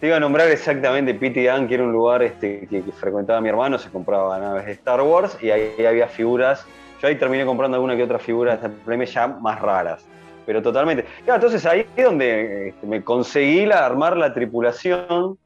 Te 0.00 0.06
iba 0.06 0.16
a 0.16 0.20
nombrar 0.20 0.48
exactamente 0.48 1.12
Pity 1.12 1.42
Dan, 1.44 1.68
que 1.68 1.74
era 1.74 1.82
un 1.84 1.92
lugar 1.92 2.22
este, 2.22 2.66
que, 2.70 2.82
que 2.84 2.92
frecuentaba 2.92 3.38
mi 3.42 3.50
hermano, 3.50 3.76
se 3.78 3.90
compraba 3.90 4.38
naves 4.38 4.64
de 4.64 4.72
Star 4.72 5.02
Wars 5.02 5.36
y 5.42 5.50
ahí 5.50 5.84
había 5.84 6.08
figuras. 6.08 6.64
Yo 7.00 7.08
ahí 7.08 7.16
terminé 7.16 7.44
comprando 7.44 7.76
alguna 7.76 7.96
que 7.96 8.02
otra 8.02 8.18
figura 8.18 8.56
de 8.56 9.06
ya 9.06 9.26
más 9.26 9.60
raras. 9.60 10.06
pero 10.44 10.62
totalmente. 10.62 11.04
Claro, 11.24 11.36
entonces 11.36 11.64
ahí 11.66 11.86
es 11.96 12.04
donde 12.04 12.68
este, 12.68 12.86
me 12.86 13.04
conseguí 13.04 13.66
la, 13.66 13.84
armar 13.84 14.16
la 14.16 14.32
tripulación 14.32 15.38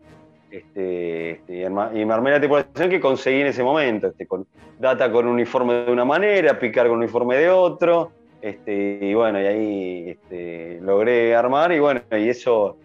este, 0.51 1.31
este, 1.31 1.63
y, 1.63 2.05
me 2.05 2.13
armé 2.13 2.31
la 2.31 2.39
tripulación 2.39 2.91
que 2.91 3.01
conseguí 3.01 3.41
en 3.41 3.49
ese 3.49 3.63
momento, 3.63 4.09
este, 4.09 4.27
con 4.27 4.47
Data 4.79 5.11
con 5.11 5.27
uniforme 5.27 5.85
de 5.85 5.93
una 5.93 6.05
manera, 6.05 6.59
Picar 6.59 6.89
con 6.89 6.99
uniforme 6.99 7.37
de 7.37 7.49
otro, 7.49 8.13
y 8.67 9.15
bueno, 9.15 9.41
y 9.41 9.47
ahí 9.47 10.19
logré 10.81 11.35
armar 11.35 11.73
y 11.73 11.79
bueno, 11.79 12.03
y 12.11 12.29
eso 12.29 12.77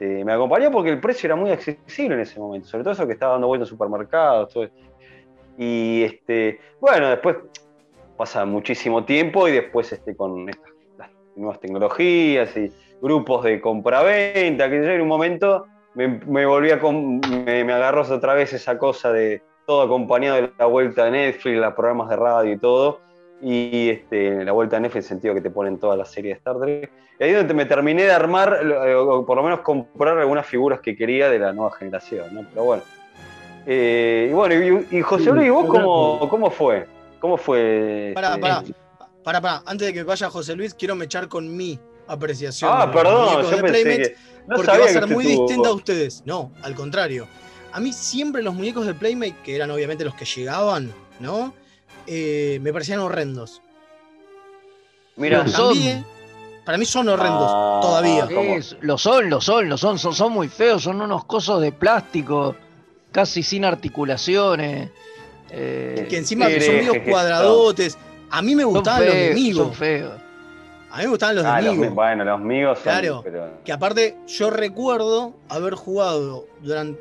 me 0.00 0.32
acompañó 0.32 0.70
porque 0.70 0.90
el 0.90 1.00
precio 1.00 1.28
era 1.28 1.36
muy 1.36 1.50
accesible 1.50 2.16
en 2.16 2.22
ese 2.22 2.40
momento, 2.40 2.66
sobre 2.66 2.82
todo 2.82 2.92
eso 2.94 3.06
que 3.06 3.12
estaba 3.12 3.32
dando 3.32 3.46
vueltas 3.46 3.68
en 3.68 3.70
supermercados. 3.70 4.58
Y 5.56 6.02
este, 6.02 6.60
bueno, 6.80 7.08
después 7.08 7.36
pasa 8.16 8.44
muchísimo 8.44 9.04
tiempo 9.04 9.48
y 9.48 9.52
después 9.52 9.92
este, 9.92 10.16
con 10.16 10.48
estas 10.48 10.70
las 10.98 11.10
nuevas 11.36 11.60
tecnologías 11.60 12.56
y 12.56 12.72
grupos 13.00 13.44
de 13.44 13.60
compraventa, 13.60 14.68
que 14.70 14.82
yo 14.82 14.90
en 14.90 15.02
un 15.02 15.08
momento 15.08 15.66
me, 15.94 16.08
me 16.08 16.46
volví 16.46 16.70
a 16.70 16.80
com- 16.80 17.20
me, 17.44 17.64
me 17.64 17.72
agarró 17.72 18.02
otra 18.02 18.34
vez 18.34 18.52
esa 18.52 18.78
cosa 18.78 19.12
de 19.12 19.42
todo 19.66 19.82
acompañado 19.82 20.36
de 20.36 20.50
la 20.58 20.66
vuelta 20.66 21.04
de 21.04 21.10
Netflix, 21.10 21.58
los 21.58 21.74
programas 21.74 22.08
de 22.08 22.16
radio 22.16 22.52
y 22.52 22.58
todo. 22.58 23.00
Y 23.42 23.90
este, 23.90 24.44
la 24.46 24.52
vuelta 24.52 24.76
de 24.76 24.82
Netflix 24.82 25.04
en 25.04 25.04
el 25.04 25.08
sentido 25.08 25.34
que 25.34 25.42
te 25.42 25.50
ponen 25.50 25.78
toda 25.78 25.94
la 25.94 26.06
serie 26.06 26.30
de 26.30 26.38
Star 26.38 26.58
Trek. 26.58 26.90
Y 27.20 27.24
ahí 27.24 27.30
es 27.32 27.36
donde 27.36 27.52
me 27.52 27.66
terminé 27.66 28.04
de 28.04 28.12
armar, 28.12 28.60
o 28.96 29.26
por 29.26 29.36
lo 29.36 29.42
menos 29.42 29.60
comprar 29.60 30.16
algunas 30.16 30.46
figuras 30.46 30.80
que 30.80 30.96
quería 30.96 31.28
de 31.28 31.38
la 31.38 31.52
nueva 31.52 31.70
generación, 31.72 32.34
¿no? 32.34 32.46
Pero 32.48 32.64
bueno. 32.64 32.82
Eh, 33.66 34.28
y 34.30 34.32
bueno, 34.32 34.54
y, 34.54 34.96
y 34.96 35.02
José 35.02 35.32
Luis, 35.32 35.50
¿vos 35.50 35.66
cómo, 35.66 36.28
cómo 36.30 36.50
fue? 36.50 36.86
¿Cómo 37.20 37.36
fue? 37.36 38.12
Pará, 38.14 38.28
este, 38.30 38.40
pará, 38.40 38.62
pará, 39.24 39.40
pará. 39.40 39.62
Antes 39.66 39.86
de 39.88 39.92
que 39.94 40.02
vaya 40.02 40.28
José 40.30 40.54
Luis, 40.54 40.74
quiero 40.74 40.94
mechar 40.94 41.28
con 41.28 41.54
mi 41.56 41.78
apreciación. 42.06 42.70
Ah, 42.72 42.80
de 42.80 42.86
los 42.86 42.94
perdón, 42.94 43.24
muñecos 43.24 43.50
yo 43.50 43.56
de 43.56 43.62
pensé 43.62 43.82
Playmates, 43.82 44.08
que. 44.08 44.16
No 44.46 44.54
porque 44.56 44.66
sabía 44.66 44.80
va 44.84 44.90
a 44.90 44.92
ser 44.92 45.02
usted 45.04 45.14
muy 45.14 45.24
tuvo- 45.24 45.46
distinta 45.46 45.68
a 45.68 45.72
ustedes. 45.72 46.22
No, 46.24 46.52
al 46.62 46.74
contrario. 46.74 47.26
A 47.72 47.80
mí 47.80 47.92
siempre 47.92 48.42
los 48.42 48.54
muñecos 48.54 48.86
de 48.86 48.94
Playmate, 48.94 49.36
que 49.44 49.54
eran 49.56 49.70
obviamente 49.70 50.04
los 50.04 50.14
que 50.14 50.24
llegaban, 50.24 50.92
¿no? 51.20 51.52
Eh, 52.06 52.58
me 52.62 52.72
parecían 52.72 53.00
horrendos. 53.00 53.60
Mira, 55.16 55.46
son. 55.48 55.74
Cambié. 55.74 56.04
Para 56.64 56.78
mí 56.78 56.84
son 56.84 57.08
horrendos 57.08 57.48
Ah, 57.48 57.78
todavía. 57.80 58.26
lo 58.80 58.98
son, 58.98 59.30
lo 59.30 59.40
son, 59.40 59.68
lo 59.68 59.78
son, 59.78 59.98
son, 60.00 60.14
son 60.14 60.32
muy 60.32 60.48
feos, 60.48 60.82
son 60.82 61.00
unos 61.00 61.24
cosos 61.24 61.60
de 61.62 61.70
plástico, 61.70 62.56
casi 63.12 63.42
sin 63.44 63.64
articulaciones. 63.64 64.90
Eh, 65.50 66.06
Que 66.08 66.18
encima 66.18 66.46
que 66.48 66.60
son 66.60 66.74
medio 66.76 67.04
cuadradotes. 67.04 67.98
A 68.30 68.42
mí 68.42 68.54
me 68.54 68.64
gustaban 68.64 69.06
los 69.06 69.34
Migo. 69.34 69.64
son 69.64 69.74
feos. 69.74 70.12
A 70.90 70.98
mí 70.98 71.02
me 71.04 71.10
gustaban 71.10 71.36
los 71.36 71.44
de 71.44 71.50
Ah, 71.50 71.60
los 71.60 71.76
Migo. 71.76 71.94
bueno, 71.94 72.24
los 72.24 72.40
míos 72.40 72.78
son. 72.78 72.82
Claro. 72.84 73.20
pero- 73.24 73.50
Que 73.64 73.72
aparte, 73.72 74.16
yo 74.26 74.50
recuerdo 74.50 75.34
haber 75.48 75.74
jugado 75.74 76.46
durante 76.62 77.00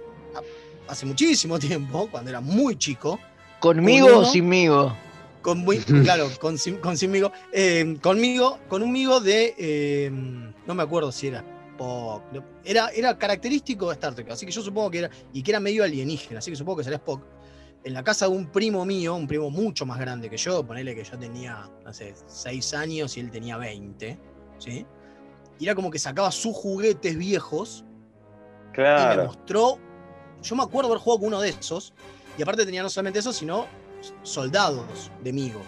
hace 0.88 1.06
muchísimo 1.06 1.58
tiempo, 1.60 2.08
cuando 2.12 2.30
era 2.30 2.42
muy 2.42 2.78
chico, 2.78 3.20
¿Conmigo 3.60 4.08
Uno. 4.08 4.20
o 4.20 4.26
sinmigo? 4.26 4.96
con 5.42 5.60
muy, 5.60 5.78
claro, 6.04 6.28
con, 6.40 6.58
sin- 6.58 6.78
con 6.78 6.98
sinmigo, 6.98 7.32
eh, 7.52 7.98
conmigo, 8.02 8.60
con 8.68 8.84
un 8.84 8.92
migo 8.92 9.20
de, 9.20 9.56
eh, 9.58 10.12
no 10.12 10.76
me 10.76 10.84
acuerdo 10.84 11.12
si 11.12 11.28
era 11.28 11.44
Spock, 11.72 12.22
era, 12.64 12.90
era 12.90 13.18
característico 13.18 13.88
de 13.88 13.94
Star 13.94 14.14
Trek, 14.16 14.30
así 14.32 14.46
que 14.46 14.52
yo 14.52 14.62
supongo 14.62 14.90
que 14.92 15.00
era, 15.00 15.10
y 15.34 15.42
que 15.44 15.52
era 15.52 15.60
medio 15.60 15.84
alienígena, 15.84 16.40
así 16.40 16.52
que 16.52 16.58
supongo 16.58 16.78
que 16.80 16.84
será 16.84 16.96
Spock. 16.98 17.22
En 17.86 17.94
la 17.94 18.04
casa 18.04 18.28
de 18.28 18.32
un 18.36 18.48
primo 18.48 18.84
mío, 18.84 19.14
un 19.16 19.28
primo 19.28 19.52
mucho 19.52 19.86
más 19.86 20.00
grande 20.00 20.28
que 20.28 20.38
yo, 20.38 20.66
ponele 20.66 20.96
que 20.96 21.04
yo 21.04 21.20
tenía, 21.20 21.70
no 21.84 21.94
sé, 21.94 22.16
6 22.26 22.74
años 22.74 23.16
y 23.16 23.20
él 23.20 23.30
tenía 23.30 23.58
20, 23.58 24.20
¿sí? 24.58 24.86
Y 25.60 25.66
era 25.66 25.76
como 25.76 25.92
que 25.92 26.00
sacaba 26.00 26.32
sus 26.32 26.56
juguetes 26.56 27.16
viejos 27.16 27.86
y 27.86 27.92
me 28.66 28.74
Claro. 28.74 29.26
mostró. 29.26 29.78
Yo 30.42 30.56
me 30.56 30.64
acuerdo 30.64 30.90
haber 30.90 31.00
jugado 31.02 31.20
con 31.20 31.28
uno 31.28 31.42
de 31.42 31.50
esos. 31.50 31.94
Y 32.38 32.42
aparte 32.42 32.66
tenía 32.66 32.82
no 32.82 32.90
solamente 32.90 33.20
eso, 33.20 33.32
sino 33.32 33.68
soldados 34.24 35.12
de 35.24 35.32
Migo. 35.32 35.62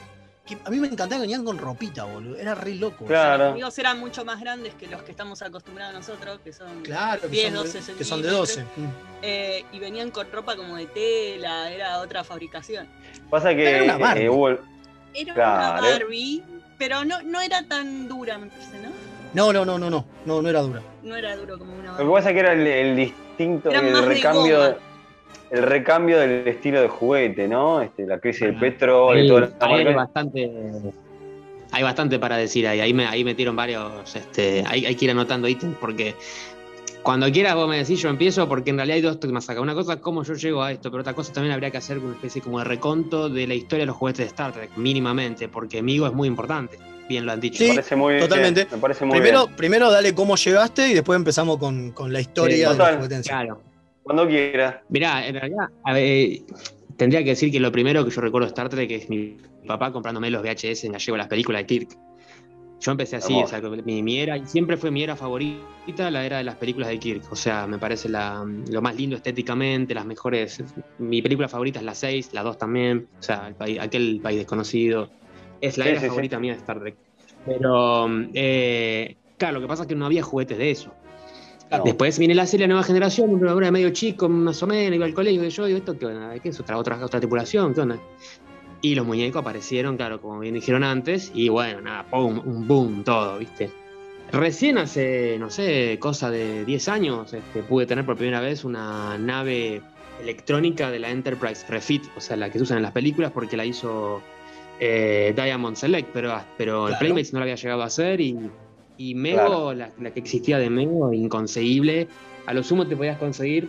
Que 0.48 0.58
a 0.64 0.70
mí 0.70 0.80
me 0.80 0.88
encantaba 0.88 1.18
que 1.20 1.22
venían 1.24 1.44
con 1.44 1.58
ropita, 1.58 2.06
boludo. 2.06 2.38
Era 2.38 2.56
re 2.56 2.74
loco. 2.76 3.06
Claro. 3.06 3.44
Los 3.46 3.52
amigos 3.54 3.80
eran 3.80 4.00
mucho 4.00 4.24
más 4.24 4.40
grandes 4.40 4.74
que 4.76 4.88
los 4.88 5.04
que 5.04 5.12
estamos 5.12 5.42
acostumbrados 5.42 5.94
nosotros, 5.94 6.40
que 6.44 6.54
son 6.54 6.82
Claro, 6.84 7.22
que, 7.22 7.28
10, 7.28 7.46
son, 7.54 7.54
12 7.66 7.82
de, 7.92 7.98
que 7.98 8.04
son 8.06 8.22
de 8.22 8.30
12. 8.30 8.64
Mm. 8.64 8.68
eh, 9.24 9.66
y 9.74 9.80
venían 9.80 10.10
con 10.12 10.32
ropa 10.32 10.56
como 10.56 10.78
de 10.78 10.86
tela, 10.88 11.70
era 11.70 12.00
otra 12.00 12.24
fabricación. 12.24 12.88
Pasa 13.30 13.54
que 13.54 13.70
Era 13.70 13.84
una 13.84 13.98
Barbie. 13.98 14.24
eh, 14.24 14.30
hubo. 14.30 14.50
Era 15.14 15.34
Claro. 15.34 15.80
una 15.82 15.92
Barbie, 15.92 16.44
pero 16.78 17.04
no, 17.04 17.22
no 17.24 17.42
era 17.42 17.64
tan 17.68 18.08
dura, 18.08 18.38
me 18.38 18.48
parece, 18.48 18.78
¿no? 18.80 18.90
No, 19.34 19.52
no, 19.52 19.66
no, 19.66 19.78
no, 19.78 19.90
no. 19.90 20.06
No, 20.26 20.42
no 20.42 20.50
era 20.50 20.62
dura. 20.62 20.82
No 21.04 21.16
era 21.18 21.36
duro 21.36 21.58
como 21.60 21.74
una 21.74 21.92
Lo 21.92 21.98
que 21.98 22.04
Barbie. 22.04 22.14
pasa 22.14 22.30
es 22.30 22.34
que 22.36 22.40
era 22.40 22.54
el, 22.54 22.66
el 22.68 22.96
distinto, 22.96 23.70
Era 23.70 23.80
el 23.82 23.92
más 23.92 24.02
de 24.04 24.08
recambio. 24.08 24.58
goma. 24.60 24.76
El 25.52 25.64
recambio 25.64 26.20
del 26.20 26.48
estilo 26.48 26.82
de 26.82 26.88
juguete, 26.88 27.48
¿no? 27.48 27.82
Este, 27.82 28.06
la 28.06 28.20
crisis 28.20 28.42
del 28.42 28.56
petróleo 28.58 29.24
y 29.24 29.28
la 29.42 29.50
ahí 29.60 29.88
hay 29.88 29.94
bastante. 29.94 30.52
Hay 31.72 31.84
bastante 31.84 32.18
para 32.20 32.38
decir 32.38 32.68
ahí. 32.68 32.80
Ahí, 32.80 32.94
me, 32.94 33.06
ahí 33.06 33.24
metieron 33.24 33.56
varios. 33.56 34.16
Este, 34.16 34.64
hay, 34.68 34.86
hay 34.86 34.96
que 34.96 35.06
ir 35.06 35.12
anotando 35.12 35.48
ítems 35.48 35.76
porque 35.80 36.16
cuando 37.04 37.30
quieras 37.32 37.56
vos 37.56 37.70
me 37.70 37.78
decís 37.78 38.02
yo 38.02 38.10
empiezo 38.10 38.48
porque 38.48 38.70
en 38.70 38.78
realidad 38.78 38.96
hay 38.96 39.02
dos 39.02 39.20
temas 39.20 39.50
acá. 39.50 39.62
Una 39.62 39.74
cosa 39.74 39.94
es 39.94 40.00
cómo 40.00 40.24
yo 40.24 40.34
llego 40.34 40.62
a 40.64 40.72
esto, 40.72 40.90
pero 40.92 41.02
otra 41.02 41.14
cosa 41.14 41.34
también 41.34 41.54
habría 41.54 41.70
que 41.72 41.78
hacer 41.78 42.00
una 42.00 42.14
especie 42.14 42.42
como 42.42 42.60
de 42.60 42.66
reconto 42.66 43.30
de 43.30 43.48
la 43.48 43.54
historia 43.54 43.84
de 43.84 43.88
los 43.88 43.96
juguetes 43.96 44.20
de 44.20 44.26
Star 44.26 44.52
Trek, 44.54 44.72
mínimamente, 44.78 45.48
porque 45.50 45.82
Migo 45.82 46.08
es 46.08 46.14
muy 46.14 46.28
importante. 46.28 46.78
Bien 47.08 47.26
lo 47.26 47.32
han 47.32 47.40
dicho. 47.40 47.60
Sí, 47.60 47.70
Me 47.70 47.76
parece 47.76 47.96
muy 47.96 48.14
bien, 48.16 48.28
totalmente. 48.28 48.68
Me 48.70 48.78
parece 48.80 49.06
muy 49.06 49.18
Primero, 49.18 49.46
bien. 49.46 49.56
primero 49.56 49.90
dale 49.92 50.14
cómo 50.14 50.36
llegaste 50.36 50.90
y 50.90 50.94
después 50.94 51.16
empezamos 51.16 51.58
con, 51.58 51.92
con 51.92 52.12
la 52.12 52.20
historia 52.20 52.56
Sí, 52.56 52.62
de 52.62 52.68
total. 52.68 52.92
la 52.92 52.98
juguetencia. 52.98 53.32
Claro. 53.34 53.62
Cuando 54.08 54.26
quiera. 54.26 54.82
Mirá, 54.88 55.28
en 55.28 55.36
realidad, 55.36 55.68
a 55.84 55.94
ver, 55.94 56.40
tendría 56.96 57.22
que 57.26 57.32
decir 57.32 57.52
que 57.52 57.60
lo 57.60 57.74
primero 57.74 58.06
que 58.06 58.12
yo 58.12 58.22
recuerdo 58.22 58.46
de 58.46 58.52
Star 58.52 58.70
Trek 58.70 58.90
es 58.90 59.10
mi 59.10 59.36
papá 59.68 59.92
comprándome 59.92 60.30
los 60.32 60.42
VHS 60.42 60.86
en 60.88 60.94
gallego, 60.94 61.18
las 61.18 61.28
películas 61.28 61.62
de 61.64 61.66
Kirk. 61.66 61.90
Yo 62.80 62.92
empecé 62.92 63.18
así, 63.18 63.34
o 63.34 63.48
sea, 63.48 63.60
mi, 63.60 64.02
mi 64.02 64.20
era, 64.20 64.38
y 64.38 64.46
siempre 64.46 64.78
fue 64.78 64.92
mi 64.92 65.04
era 65.04 65.16
favorita, 65.18 66.10
la 66.10 66.26
era 66.26 66.38
de 66.38 66.46
las 66.46 66.56
películas 66.56 66.88
de 66.88 67.00
Kirk. 67.00 67.24
O 67.32 67.36
sea, 67.36 67.68
me 67.68 67.80
parece 67.80 68.08
la- 68.08 68.46
lo 68.72 68.82
más 68.82 68.96
lindo 68.96 69.18
estéticamente, 69.18 69.94
las 69.94 70.06
mejores. 70.06 70.64
Mi 71.00 71.22
película 71.22 71.50
favorita 71.50 71.80
es 71.80 71.86
la 71.86 71.96
6, 71.96 72.30
la 72.34 72.44
2 72.44 72.58
también, 72.58 73.08
o 73.20 73.22
sea, 73.22 73.48
el 73.50 73.56
país- 73.56 73.80
aquel 73.82 74.22
país 74.24 74.38
desconocido. 74.38 75.10
Es 75.60 75.78
la 75.78 75.84
Sí, 75.86 75.90
era 75.90 76.00
sí, 76.00 76.06
sí. 76.06 76.10
favorita 76.10 76.40
mía 76.40 76.54
de 76.54 76.60
Star 76.60 76.80
Trek. 76.80 76.96
Pero, 77.46 78.08
eh, 78.34 79.18
claro, 79.38 79.56
lo 79.56 79.62
que 79.62 79.68
pasa 79.68 79.82
es 79.84 79.88
que 79.90 79.96
no 79.96 80.06
había 80.06 80.24
juguetes 80.24 80.58
de 80.58 80.72
eso. 80.72 80.94
Después 81.84 82.18
viene 82.18 82.34
la 82.34 82.46
serie 82.46 82.68
Nueva 82.68 82.84
Generación, 82.84 83.30
un 83.30 83.40
programa 83.40 83.72
medio 83.72 83.90
chico, 83.90 84.30
más 84.30 84.62
o 84.64 84.68
menos, 84.68 84.96
iba 84.96 85.06
al 85.06 85.14
colegio, 85.14 85.44
y 85.44 85.50
yo 85.50 85.66
digo, 85.66 85.78
¿esto 85.78 85.98
qué 85.98 86.06
onda? 86.06 86.38
¿Qué 86.40 86.50
es 86.50 86.60
otra, 86.60 86.78
otra, 86.78 87.04
otra 87.04 87.20
tripulación? 87.20 87.74
¿Qué 87.74 87.82
onda? 87.82 88.00
Y 88.82 88.96
los 88.96 89.06
muñecos 89.06 89.42
aparecieron, 89.42 89.98
claro, 89.98 90.22
como 90.22 90.40
bien 90.40 90.54
dijeron 90.54 90.84
antes, 90.84 91.32
y 91.34 91.50
bueno, 91.50 91.82
nada, 91.82 92.06
pum, 92.10 92.42
un 92.46 92.68
boom, 92.68 93.04
todo, 93.04 93.38
¿viste? 93.40 93.70
Recién 94.32 94.78
hace, 94.78 95.38
no 95.40 95.50
sé, 95.50 95.98
cosa 96.00 96.30
de 96.30 96.64
10 96.66 96.88
años, 96.90 97.34
este, 97.34 97.64
pude 97.64 97.86
tener 97.86 98.06
por 98.06 98.18
primera 98.18 98.40
vez 98.40 98.64
una 98.64 99.18
nave 99.18 99.82
electrónica 100.22 100.92
de 100.92 101.00
la 101.00 101.10
Enterprise 101.10 101.66
Refit, 101.68 102.04
o 102.16 102.22
sea, 102.22 102.36
la 102.38 102.50
que 102.50 102.60
se 102.60 102.64
usan 102.64 102.78
en 102.78 102.84
las 102.84 102.92
películas 102.92 103.32
porque 103.32 103.58
la 103.58 103.66
hizo 103.66 104.22
eh, 104.80 105.34
Diamond 105.36 105.76
Select, 105.76 106.10
pero, 106.14 106.40
pero 106.58 106.88
el. 106.88 106.98
Playmates 106.98 107.34
no 107.34 107.40
la 107.40 107.44
había 107.44 107.56
llegado 107.56 107.82
a 107.84 107.86
hacer 107.86 108.22
y, 108.22 108.38
y 108.98 109.16
Mego, 109.16 109.74
la, 109.74 109.92
la 110.00 110.12
que 110.12 110.20
existía 110.20 110.58
de 110.58 110.70
Mego, 110.70 111.14
inconcebible. 111.14 112.08
A 112.46 112.54
lo 112.54 112.64
sumo 112.64 112.88
te 112.88 112.96
podías 112.96 113.18
conseguir 113.18 113.68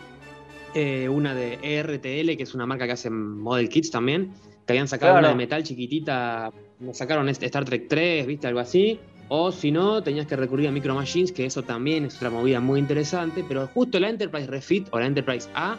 eh, 0.75 1.09
una 1.09 1.35
de 1.35 1.59
ERTL, 1.63 2.37
que 2.37 2.43
es 2.43 2.55
una 2.55 2.67
marca 2.67 2.87
que 2.87 2.93
hace 2.93 3.11
model 3.11 3.69
kits 3.69 3.91
también, 3.91 4.33
que 4.67 4.73
habían 4.73 4.89
sacado 4.89 5.13
Claro. 5.13 5.27
una 5.27 5.29
de 5.31 5.35
metal 5.37 5.63
chiquitita, 5.63 6.53
nos 6.81 6.97
sacaron 6.97 7.29
este 7.29 7.47
Star 7.47 7.65
Trek 7.65 7.87
3, 7.89 8.27
viste, 8.27 8.47
algo 8.47 8.61
así. 8.61 9.01
O 9.31 9.53
si 9.53 9.71
no, 9.71 10.03
tenías 10.03 10.27
que 10.27 10.37
recurrir 10.37 10.69
a 10.69 10.71
Micro 10.71 10.95
Machines, 10.95 11.33
que 11.33 11.45
eso 11.45 11.63
también 11.63 12.07
es 12.07 12.17
otra 12.17 12.31
movida 12.31 12.61
muy 12.61 12.79
interesante, 12.81 13.45
pero 13.47 13.67
justo 13.67 14.01
la 14.01 14.09
Enterprise 14.09 14.47
Refit 14.47 14.89
o 14.91 14.99
la 14.99 15.07
Enterprise 15.07 15.49
A 15.55 15.77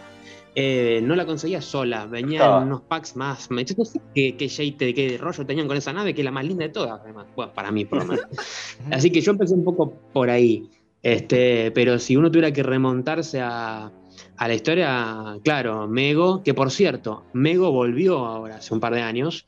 eh, 0.61 1.01
no 1.01 1.15
la 1.15 1.25
conseguía 1.25 1.61
sola, 1.61 2.05
venía 2.05 2.45
en 2.45 2.63
unos 2.63 2.81
packs 2.81 3.15
más. 3.15 3.49
me- 3.49 3.63
Yo 3.63 3.75
no 3.77 3.85
sé 3.85 4.01
qué, 4.13 4.35
qué 4.35 4.47
shade, 4.47 4.93
qué 4.93 5.17
rollo 5.17 5.45
tenían 5.45 5.67
con 5.67 5.77
esa 5.77 5.93
nave, 5.93 6.13
que 6.13 6.21
es 6.21 6.25
la 6.25 6.31
más 6.31 6.43
linda 6.45 6.65
de 6.65 6.73
todas, 6.73 6.99
además. 7.01 7.27
Bueno, 7.35 7.53
para 7.53 7.71
mí, 7.71 7.85
por 7.85 7.99
lo 7.99 8.05
menos. 8.05 8.25
Así 8.91 9.09
que 9.11 9.21
yo 9.21 9.31
empecé 9.31 9.53
un 9.53 9.63
poco 9.63 9.93
por 10.13 10.29
ahí. 10.29 10.69
Este, 11.01 11.71
pero 11.71 11.97
si 11.97 12.17
uno 12.17 12.29
tuviera 12.29 12.51
que 12.51 12.61
remontarse 12.61 13.39
a, 13.39 13.89
a 14.37 14.47
la 14.47 14.53
historia, 14.53 15.37
claro, 15.43 15.87
Mego, 15.87 16.43
que 16.43 16.53
por 16.53 16.71
cierto, 16.71 17.23
Mego 17.33 17.71
volvió 17.71 18.17
ahora 18.25 18.57
hace 18.57 18.73
un 18.73 18.79
par 18.81 18.93
de 18.93 19.01
años. 19.01 19.45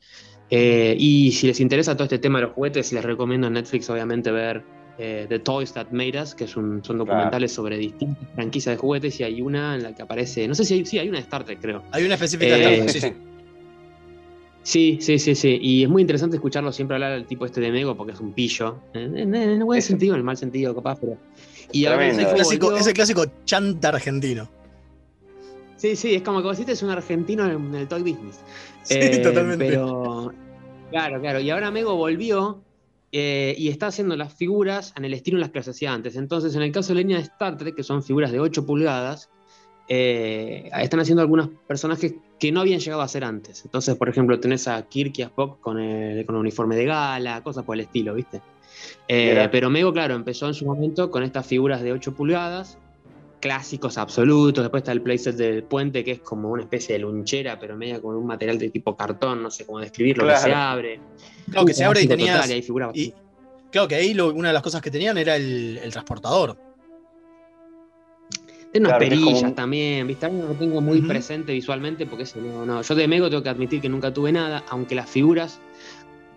eh, 0.50 0.94
y 0.98 1.32
si 1.32 1.46
les 1.46 1.60
interesa 1.60 1.94
todo 1.94 2.04
este 2.04 2.18
tema 2.18 2.38
de 2.38 2.46
los 2.46 2.54
juguetes, 2.54 2.92
les 2.92 3.04
recomiendo 3.04 3.46
en 3.48 3.52
Netflix, 3.54 3.88
obviamente, 3.90 4.30
ver 4.30 4.64
eh, 4.98 5.26
The 5.28 5.38
Toys 5.40 5.72
That 5.72 5.88
Made 5.90 6.20
Us, 6.20 6.34
que 6.34 6.44
es 6.44 6.56
un- 6.56 6.84
son 6.84 6.98
documentales 6.98 7.52
sobre 7.52 7.76
distintas 7.78 8.28
franquicias 8.34 8.74
de 8.74 8.80
juguetes. 8.80 9.18
Y 9.20 9.24
hay 9.24 9.40
una 9.42 9.74
en 9.74 9.82
la 9.82 9.94
que 9.94 10.02
aparece, 10.02 10.46
no 10.48 10.54
sé 10.54 10.64
si 10.64 10.74
hay, 10.74 10.84
sí, 10.86 10.98
hay 10.98 11.08
una 11.08 11.18
de 11.18 11.24
Star 11.24 11.44
Trek, 11.44 11.58
creo. 11.60 11.82
Hay 11.92 12.04
una 12.04 12.14
específica 12.14 12.56
Eh, 12.56 12.58
de 12.58 12.64
Star 12.64 12.86
Trek, 12.86 12.88
sí, 12.90 13.00
sí. 13.00 13.12
Sí, 14.64 14.98
sí, 15.00 15.18
sí, 15.18 15.34
sí. 15.34 15.58
Y 15.60 15.82
es 15.82 15.88
muy 15.88 16.02
interesante 16.02 16.36
escucharlo 16.36 16.70
siempre 16.70 16.94
hablar 16.94 17.12
del 17.12 17.26
tipo 17.26 17.44
este 17.44 17.60
de 17.60 17.72
Mego 17.72 17.96
porque 17.96 18.12
es 18.12 18.20
un 18.20 18.32
pillo. 18.32 18.76
En, 18.94 19.16
en- 19.18 19.34
en 19.34 19.50
el 19.50 19.64
buen 19.64 19.78
Eso. 19.80 19.88
sentido, 19.88 20.14
en 20.14 20.18
el 20.18 20.24
mal 20.24 20.36
sentido, 20.36 20.72
capaz, 20.74 20.98
pero. 21.00 21.16
Y 21.72 21.84
ahora 21.86 21.98
Tremendo. 22.06 22.28
el 22.28 22.34
clásico, 22.36 22.66
volvió- 22.66 22.80
ese 22.80 22.92
clásico 22.92 23.24
chanta 23.44 23.88
argentino. 23.88 24.48
Sí, 25.76 25.96
sí, 25.96 26.14
es 26.14 26.22
como 26.22 26.38
que 26.40 26.44
vos 26.46 26.56
decís, 26.58 26.74
es 26.74 26.82
un 26.84 26.90
argentino 26.90 27.44
en 27.50 27.74
el 27.74 27.88
toy 27.88 28.02
business. 28.02 28.38
Sí, 28.84 28.94
Eh, 29.00 29.18
totalmente. 29.18 29.64
Pero, 29.66 30.32
claro, 30.90 31.20
claro. 31.20 31.40
Y 31.40 31.50
ahora 31.50 31.72
Mego 31.72 31.96
volvió 31.96 32.62
eh, 33.12 33.54
y 33.58 33.68
está 33.68 33.88
haciendo 33.88 34.16
las 34.16 34.32
figuras 34.32 34.94
en 34.96 35.04
el 35.04 35.12
estilo 35.12 35.36
en 35.36 35.42
las 35.42 35.50
que 35.50 35.58
las 35.58 35.68
hacía 35.68 35.92
antes. 35.92 36.16
Entonces, 36.16 36.54
en 36.56 36.62
el 36.62 36.72
caso 36.72 36.88
de 36.88 36.94
la 36.94 37.00
línea 37.02 37.18
de 37.18 37.24
Star 37.24 37.58
Trek, 37.58 37.74
que 37.74 37.82
son 37.82 38.02
figuras 38.02 38.32
de 38.32 38.40
8 38.40 38.64
pulgadas, 38.64 39.28
eh, 39.88 40.70
están 40.80 41.00
haciendo 41.00 41.20
algunos 41.20 41.50
personajes 41.66 42.14
que 42.40 42.50
no 42.50 42.60
habían 42.60 42.80
llegado 42.80 43.02
a 43.02 43.08
ser 43.08 43.24
antes. 43.24 43.64
Entonces, 43.66 43.96
por 43.96 44.08
ejemplo, 44.08 44.40
tenés 44.40 44.66
a 44.66 44.80
Kirk 44.88 45.12
y 45.18 45.22
a 45.22 45.26
Spock 45.26 45.60
con 45.60 45.78
el, 45.78 46.24
con 46.24 46.36
el 46.36 46.40
uniforme 46.40 46.74
de 46.74 46.86
gala, 46.86 47.42
cosas 47.42 47.64
por 47.64 47.76
el 47.76 47.82
estilo, 47.82 48.14
¿viste? 48.14 48.40
Eh, 49.06 49.48
pero 49.52 49.68
Mego, 49.68 49.92
claro, 49.92 50.14
empezó 50.14 50.48
en 50.48 50.54
su 50.54 50.64
momento 50.64 51.10
con 51.10 51.22
estas 51.22 51.46
figuras 51.46 51.82
de 51.82 51.92
8 51.92 52.14
pulgadas, 52.14 52.78
clásicos 53.42 53.98
absolutos. 53.98 54.62
Después 54.62 54.82
está 54.82 54.92
el 54.92 55.02
playset 55.02 55.34
del 55.36 55.64
puente, 55.64 56.04
que 56.04 56.12
es 56.12 56.20
como 56.20 56.48
una 56.50 56.62
especie 56.62 56.94
de 56.94 57.00
lunchera, 57.00 57.58
pero 57.58 57.76
media 57.76 58.00
con 58.00 58.14
un 58.16 58.24
material 58.24 58.56
de 58.56 58.70
tipo 58.70 58.96
cartón, 58.96 59.42
no 59.42 59.50
sé 59.50 59.66
cómo 59.66 59.80
describirlo, 59.80 60.22
Claro. 60.24 60.38
que 60.40 60.48
se 60.48 60.54
abre. 60.54 61.00
Claro 61.50 61.66
que 61.66 61.74
se 61.74 61.84
abre 61.84 62.02
y 62.02 62.06
tenías. 62.08 62.40
total, 62.40 62.56
y 62.94 63.02
y 63.02 63.14
claro 63.72 63.88
que 63.88 63.94
ahí 63.96 64.14
lo- 64.14 64.32
una 64.32 64.48
de 64.48 64.54
las 64.54 64.62
cosas 64.62 64.80
que 64.80 64.90
tenían 64.92 65.18
era 65.18 65.34
el, 65.36 65.78
el 65.82 65.90
transportador. 65.90 66.56
Tiene 68.70 68.86
unas 68.88 68.98
Claro, 69.00 69.14
como 69.16 69.26
perillas 69.32 69.54
también, 69.54 70.06
¿viste? 70.06 70.24
Ahora 70.26 70.38
no 70.38 70.46
lo 70.48 70.54
tengo 70.54 70.80
muy 70.80 71.02
presente 71.02 71.52
visualmente 71.52 72.06
porque 72.06 72.22
eso 72.22 72.40
no, 72.40 72.64
no. 72.64 72.80
Yo 72.80 72.94
de 72.94 73.06
Mego 73.08 73.28
tengo 73.28 73.42
que 73.42 73.48
admitir 73.50 73.80
que 73.82 73.88
nunca 73.90 74.14
tuve 74.14 74.32
nada, 74.32 74.64
aunque 74.70 74.94
las 74.94 75.10
figuras 75.10 75.60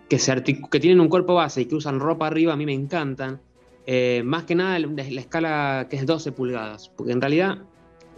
que, 0.08 0.18
se 0.18 0.42
que 0.42 0.80
tienen 0.80 1.00
un 1.00 1.08
cuerpo 1.08 1.34
base 1.34 1.62
y 1.62 1.64
que 1.66 1.74
usan 1.76 1.98
ropa 1.98 2.26
arriba 2.26 2.52
a 2.52 2.56
mí 2.56 2.66
me 2.66 2.74
encantan. 2.74 3.40
Eh, 3.86 4.22
más 4.24 4.44
que 4.44 4.54
nada 4.56 4.78
la, 4.80 4.88
la 4.88 5.20
escala 5.20 5.86
que 5.88 5.96
es 5.96 6.04
12 6.06 6.32
pulgadas, 6.32 6.88
porque 6.96 7.12
en 7.12 7.20
realidad, 7.20 7.58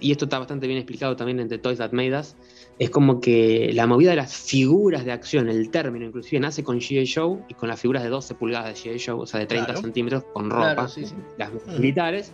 y 0.01 0.13
esto 0.13 0.25
está 0.25 0.39
bastante 0.39 0.67
bien 0.67 0.79
explicado 0.79 1.15
también 1.17 1.41
en 1.41 1.49
The 1.49 1.59
Toys 1.59 1.79
That 1.79 1.93
Made 1.93 2.19
Us, 2.19 2.37
es 2.79 2.89
como 2.91 3.21
que 3.21 3.71
la 3.75 3.87
movida 3.87 4.11
de 4.11 4.17
las 4.17 4.35
figuras 4.35 5.05
de 5.05 5.13
acción, 5.13 5.49
el 5.49 5.71
término 5.71 6.07
inclusive 6.07 6.41
nace 6.41 6.63
con 6.65 6.79
G.I. 6.81 7.07
Joe 7.13 7.41
y 7.49 7.55
con 7.55 7.69
las 7.69 7.81
figuras 7.81 8.03
de 8.05 8.09
12 8.09 8.35
pulgadas 8.37 8.83
de 8.83 8.91
G.I. 8.91 9.03
Joe, 9.05 9.15
o 9.21 9.27
sea, 9.27 9.41
de 9.41 9.47
30 9.47 9.67
Claro. 9.67 9.81
centímetros 9.83 10.25
con 10.33 10.49
ropa, 10.49 10.75
Claro, 10.75 10.89
sí, 10.89 11.05
sí. 11.05 11.15
las 11.37 11.51
militares. 11.67 12.33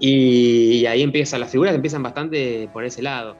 Y 0.00 0.84
ahí 0.86 1.02
empiezan, 1.02 1.40
las 1.40 1.50
figuras 1.50 1.74
empiezan 1.74 2.02
bastante 2.02 2.68
por 2.72 2.84
ese 2.84 3.02
lado. 3.02 3.36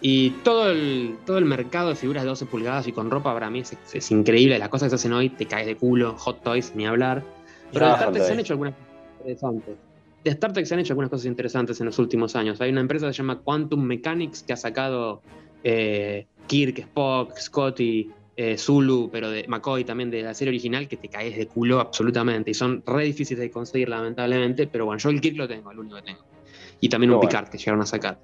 Y 0.00 0.30
todo 0.44 0.70
el, 0.70 1.16
todo 1.26 1.38
el 1.38 1.44
mercado 1.44 1.88
de 1.90 1.96
figuras 1.96 2.22
de 2.22 2.28
12 2.28 2.46
pulgadas 2.46 2.86
y 2.86 2.92
con 2.92 3.10
ropa 3.10 3.32
para 3.34 3.50
mí 3.50 3.60
es, 3.60 3.76
es 3.92 4.10
increíble. 4.10 4.58
Las 4.58 4.68
cosas 4.68 4.86
que 4.86 4.90
se 4.90 4.94
hacen 4.96 5.12
hoy 5.12 5.28
te 5.30 5.46
caes 5.46 5.66
de 5.66 5.76
culo, 5.76 6.14
Hot 6.16 6.42
Toys, 6.42 6.72
ni 6.76 6.86
hablar. 6.86 7.24
Pero 7.72 7.86
de 7.86 7.92
Ah, 7.92 7.94
Star 7.94 8.12
Trek 8.12 8.22
Hot 8.22 8.26
se 8.26 8.32
han 8.32 8.40
hecho 8.40 8.52
algunas 8.54 8.74
cosas 8.74 8.88
interesantes. 9.20 9.76
De 10.24 10.30
Star 10.30 10.52
Trek 10.52 10.66
se 10.66 10.74
han 10.74 10.80
hecho 10.80 10.92
algunas 10.92 11.10
cosas 11.10 11.26
interesantes 11.26 11.80
en 11.80 11.86
los 11.86 11.98
últimos 11.98 12.36
años. 12.36 12.60
Hay 12.60 12.70
una 12.70 12.80
empresa 12.80 13.06
que 13.06 13.12
se 13.12 13.18
llama 13.18 13.40
Quantum 13.40 13.82
Mechanics 13.82 14.42
que 14.42 14.52
ha 14.52 14.56
sacado 14.56 15.22
eh, 15.64 16.26
Kirk, 16.46 16.78
Spock, 16.78 17.36
Scotty, 17.38 18.10
eh, 18.36 18.56
Zulu, 18.56 19.10
pero 19.10 19.30
de 19.30 19.46
McCoy 19.48 19.84
también 19.84 20.10
de 20.10 20.22
la 20.22 20.34
serie 20.34 20.50
original, 20.50 20.88
que 20.88 20.96
te 20.96 21.08
caes 21.08 21.36
de 21.36 21.46
culo 21.46 21.80
absolutamente. 21.80 22.50
Y 22.50 22.54
son 22.54 22.82
re 22.86 23.04
difíciles 23.04 23.40
de 23.40 23.50
conseguir, 23.50 23.88
lamentablemente. 23.88 24.66
Pero 24.66 24.86
bueno, 24.86 24.98
yo 24.98 25.10
el 25.10 25.20
Kirk 25.20 25.36
lo 25.36 25.48
tengo, 25.48 25.70
el 25.70 25.78
único 25.78 25.96
que 25.96 26.02
tengo. 26.02 26.24
Y 26.80 26.88
también 26.88 27.10
un 27.10 27.16
bueno. 27.16 27.28
Picard 27.28 27.48
que 27.48 27.58
llegaron 27.58 27.80
a 27.80 27.86
sacar. 27.86 28.20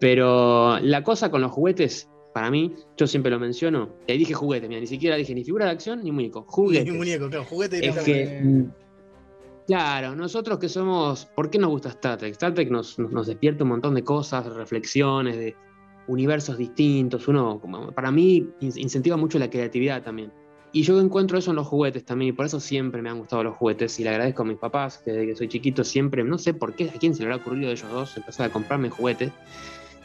Pero 0.00 0.78
la 0.80 1.02
cosa 1.02 1.30
con 1.30 1.40
los 1.40 1.52
juguetes, 1.52 2.08
para 2.32 2.50
mí, 2.50 2.74
yo 2.96 3.06
siempre 3.06 3.30
lo 3.30 3.38
menciono. 3.38 3.90
Y 4.06 4.12
ahí 4.12 4.18
dije 4.18 4.34
juguete, 4.34 4.68
mira, 4.68 4.80
ni 4.80 4.86
siquiera 4.86 5.16
dije 5.16 5.34
ni 5.34 5.44
figura 5.44 5.66
de 5.66 5.70
acción 5.70 6.02
ni 6.02 6.10
muñeco. 6.10 6.44
Juguete. 6.48 6.90
Un 6.90 6.98
muñeco, 6.98 7.28
claro, 7.28 7.44
juguete 7.44 7.88
Es 7.88 7.98
que, 8.00 8.40
mm, 8.42 8.64
claro, 9.66 10.14
nosotros 10.14 10.58
que 10.58 10.68
somos, 10.68 11.26
¿por 11.26 11.50
qué 11.50 11.58
nos 11.58 11.70
gusta 11.70 11.88
Star 11.90 12.18
Trek? 12.18 12.32
Star 12.32 12.54
Trek 12.54 12.70
nos, 12.70 12.98
nos, 12.98 13.26
despierta 13.26 13.64
un 13.64 13.70
montón 13.70 13.94
de 13.94 14.04
cosas, 14.04 14.46
reflexiones, 14.46 15.36
de 15.36 15.56
universos 16.06 16.58
distintos. 16.58 17.26
Uno, 17.28 17.60
como, 17.60 17.92
para 17.92 18.10
mí, 18.10 18.46
in- 18.60 18.72
incentiva 18.76 19.16
mucho 19.16 19.38
la 19.38 19.50
creatividad 19.50 20.02
también. 20.02 20.32
Y 20.72 20.82
yo 20.82 21.00
encuentro 21.00 21.38
eso 21.38 21.50
en 21.50 21.56
los 21.56 21.68
juguetes 21.68 22.04
también, 22.04 22.30
y 22.30 22.32
por 22.32 22.46
eso 22.46 22.58
siempre 22.58 23.00
me 23.00 23.08
han 23.08 23.18
gustado 23.18 23.44
los 23.44 23.56
juguetes. 23.56 23.98
Y 24.00 24.02
le 24.02 24.10
agradezco 24.10 24.42
a 24.42 24.46
mis 24.46 24.58
papás, 24.58 24.98
que 24.98 25.12
desde 25.12 25.26
que 25.28 25.36
soy 25.36 25.48
chiquito 25.48 25.84
siempre, 25.84 26.24
no 26.24 26.36
sé 26.36 26.52
por 26.52 26.74
qué, 26.74 26.90
a 26.90 26.98
quién 26.98 27.14
se 27.14 27.22
le 27.22 27.26
habrá 27.26 27.36
ocurrido 27.36 27.68
de 27.68 27.74
ellos 27.74 27.90
dos 27.90 28.16
empezar 28.16 28.50
a 28.50 28.52
comprarme 28.52 28.90
juguetes. 28.90 29.32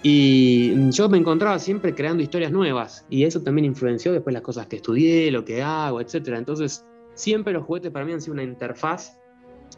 Y 0.01 0.91
yo 0.91 1.09
me 1.09 1.17
encontraba 1.17 1.59
siempre 1.59 1.93
creando 1.93 2.23
historias 2.23 2.51
nuevas, 2.51 3.05
y 3.09 3.23
eso 3.23 3.41
también 3.41 3.65
influenció 3.65 4.13
después 4.13 4.33
las 4.33 4.43
cosas 4.43 4.67
que 4.67 4.77
estudié, 4.77 5.29
lo 5.31 5.43
que 5.43 5.61
hago, 5.61 5.99
etcétera. 5.99 6.37
Entonces, 6.37 6.85
siempre 7.15 7.51
los 7.51 7.65
juguetes 7.65 7.91
para 7.91 8.05
mí 8.05 8.13
han 8.13 8.21
sido 8.21 8.33
una 8.33 8.43
interfaz 8.43 9.18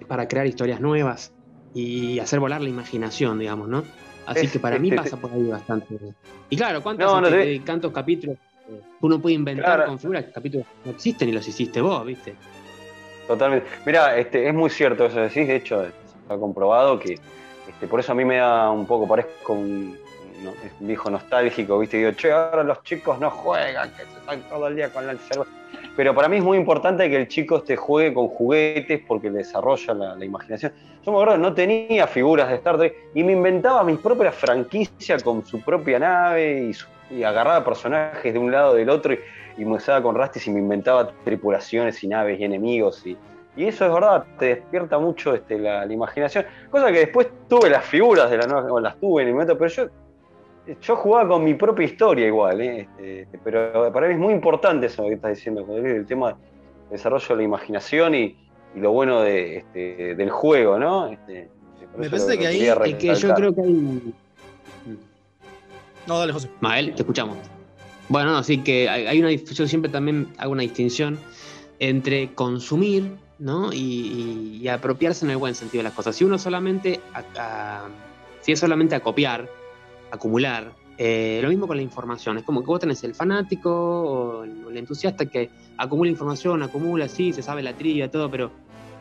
para 0.07 0.27
crear 0.27 0.45
historias 0.47 0.79
nuevas 0.81 1.33
y 1.73 2.19
hacer 2.19 2.39
volar 2.39 2.61
la 2.61 2.69
imaginación, 2.69 3.39
digamos, 3.39 3.67
¿no? 3.67 3.83
Así 4.25 4.45
Es- 4.45 4.51
que 4.51 4.59
para 4.59 4.77
mí 4.77 4.91
pasa 4.91 5.17
por 5.17 5.31
ahí 5.31 5.43
bastante. 5.47 5.95
Y 6.49 6.57
claro, 6.57 6.81
¿cuántos 6.83 7.11
No, 7.11 7.21
no, 7.21 7.27
este, 7.27 7.59
te- 7.59 7.91
capítulos 7.91 8.37
eh, 8.69 8.81
uno 9.01 9.19
puede 9.21 9.35
inventar 9.35 9.65
Claro. 9.65 9.85
con 9.85 9.99
figuras 9.99 10.25
que 10.25 10.31
capítulos 10.31 10.67
no 10.85 10.91
existen 10.91 11.29
y 11.29 11.31
los 11.31 11.47
hiciste 11.47 11.81
vos, 11.81 12.05
¿viste? 12.05 12.35
Totalmente. 13.27 13.67
Mira, 13.85 14.17
este, 14.17 14.47
es 14.47 14.53
muy 14.53 14.69
cierto 14.69 15.05
eso 15.05 15.15
que 15.15 15.21
decís, 15.21 15.47
de 15.47 15.55
hecho, 15.55 15.83
está 15.85 16.37
comprobado 16.37 16.99
que 16.99 17.13
este, 17.13 17.87
por 17.87 17.99
eso 17.99 18.11
a 18.11 18.15
mí 18.15 18.25
me 18.25 18.37
da 18.37 18.69
un 18.69 18.85
poco, 18.85 19.07
parezco 19.07 19.53
un, 19.53 19.97
no- 20.43 20.53
un 20.79 20.87
viejo 20.87 21.09
nostálgico, 21.09 21.79
¿viste? 21.79 21.97
Digo, 21.97 22.11
che, 22.11 22.31
ahora 22.31 22.63
los 22.63 22.83
chicos 22.83 23.19
no 23.19 23.29
juegan, 23.31 23.89
que 23.91 24.03
se 24.03 24.19
están 24.19 24.41
todo 24.49 24.67
el 24.67 24.75
día 24.75 24.89
con 24.89 25.09
el 25.09 25.17
celular. 25.19 25.47
Pero 25.95 26.15
para 26.15 26.29
mí 26.29 26.37
es 26.37 26.43
muy 26.43 26.57
importante 26.57 27.09
que 27.09 27.17
el 27.17 27.27
chico 27.27 27.57
este, 27.57 27.75
juegue 27.75 28.13
con 28.13 28.29
juguetes 28.29 29.01
porque 29.05 29.29
le 29.29 29.39
desarrolla 29.39 29.93
la, 29.93 30.25
imaginación. 30.25 30.71
Yo 31.05 31.11
me 31.11 31.17
acuerdo, 31.17 31.37
no 31.37 31.53
tenía 31.53 32.07
figuras 32.07 32.49
de 32.49 32.55
Star 32.55 32.77
Trek 32.77 32.95
y 33.13 33.23
me 33.23 33.33
inventaba 33.33 33.83
mis 33.83 33.99
propias 33.99 34.35
franquicias 34.35 35.21
con 35.21 35.45
su 35.45 35.59
propia 35.61 35.99
nave 35.99 36.71
y, 37.11 37.23
agarraba 37.23 37.65
personajes 37.65 38.31
de 38.31 38.39
un 38.39 38.51
lado 38.51 38.73
del 38.73 38.89
otro 38.89 39.13
y, 39.57 39.65
me 39.65 39.73
usaba 39.73 40.01
con 40.01 40.15
rastis 40.15 40.47
y 40.47 40.51
me 40.51 40.59
inventaba 40.59 41.11
tripulaciones 41.25 42.01
y 42.03 42.07
naves 42.07 42.39
y 42.39 42.45
enemigos. 42.45 43.05
Y, 43.05 43.17
eso 43.57 43.85
es 43.85 43.93
verdad, 43.93 44.23
te 44.39 44.45
despierta 44.45 44.97
mucho 44.97 45.35
este, 45.35 45.59
la, 45.59 45.85
la 45.85 45.93
imaginación. 45.93 46.45
Cosa 46.69 46.89
que 46.89 46.99
después 46.99 47.27
tuve 47.49 47.69
las 47.69 47.83
figuras 47.83 48.31
de 48.31 48.37
la 48.37 48.47
nueva, 48.47 48.71
o 48.71 48.79
las 48.79 48.97
tuve 48.97 49.23
en 49.23 49.27
el 49.27 49.33
momento, 49.33 49.57
pero 49.57 49.69
yo, 49.69 49.87
yo 50.81 50.95
jugaba 50.95 51.29
con 51.29 51.43
mi 51.43 51.53
propia 51.53 51.85
historia 51.85 52.27
igual. 52.27 52.61
¿eh? 52.61 52.81
Este, 52.81 53.21
este, 53.21 53.39
pero 53.43 53.91
para 53.91 54.07
mí 54.07 54.13
es 54.13 54.19
muy 54.19 54.33
importante 54.33 54.85
eso 54.87 55.03
que 55.03 55.13
estás 55.13 55.35
diciendo, 55.35 55.65
el 55.77 56.05
tema 56.05 56.29
del 56.29 56.37
desarrollo 56.91 57.27
de 57.29 57.35
la 57.35 57.43
imaginación 57.43 58.15
y, 58.15 58.35
y 58.75 58.79
lo 58.79 58.91
bueno 58.91 59.21
de, 59.21 59.57
este, 59.57 60.15
del 60.15 60.29
juego, 60.29 60.77
¿no? 60.79 61.07
Este, 61.07 61.49
Me 61.97 62.09
parece 62.09 62.37
que 62.37 62.47
ahí- 62.47 62.61
Es 62.67 62.95
que 62.95 63.15
yo 63.15 63.33
creo 63.33 63.53
que 63.55 63.61
hay. 63.61 64.13
No, 66.07 66.19
dale, 66.19 66.33
José. 66.33 66.49
Mael, 66.61 66.93
te 66.95 67.01
escuchamos. 67.01 67.37
Bueno, 68.09 68.31
no, 68.31 68.43
sí 68.43 68.57
que 68.59 68.89
hay, 68.89 69.19
una 69.21 69.31
yo 69.31 69.67
siempre 69.67 69.89
también 69.91 70.27
hago 70.37 70.51
una 70.51 70.63
distinción 70.63 71.17
entre 71.79 72.33
consumir, 72.33 73.11
¿no? 73.39 73.71
Y, 73.71 73.77
y- 73.77 74.59
y 74.61 74.67
apropiarse 74.67 75.25
en 75.25 75.31
el 75.31 75.37
buen 75.37 75.55
sentido 75.55 75.79
de 75.79 75.83
las 75.85 75.93
cosas. 75.93 76.15
Si 76.15 76.23
uno 76.23 76.37
solamente, 76.37 76.99
a- 77.13 77.23
a- 77.85 77.87
si 78.41 78.51
es 78.51 78.59
solamente 78.59 78.95
a 78.95 78.99
copiar, 78.99 79.47
acumular, 80.11 80.73
eh, 80.97 81.39
lo 81.41 81.49
mismo 81.49 81.67
con 81.67 81.77
la 81.77 81.83
información. 81.83 82.37
Es 82.37 82.43
como 82.43 82.61
que 82.61 82.67
vos 82.67 82.79
tenés 82.79 83.03
el 83.03 83.15
fanático 83.15 83.71
o 83.71 84.43
el, 84.43 84.67
el 84.69 84.77
entusiasta 84.77 85.25
que 85.25 85.49
acumula 85.77 86.09
información, 86.09 86.61
acumula, 86.63 87.07
sí, 87.07 87.33
se 87.33 87.41
sabe 87.41 87.63
la 87.63 87.73
trivia, 87.73 88.11
todo, 88.11 88.29
pero 88.29 88.51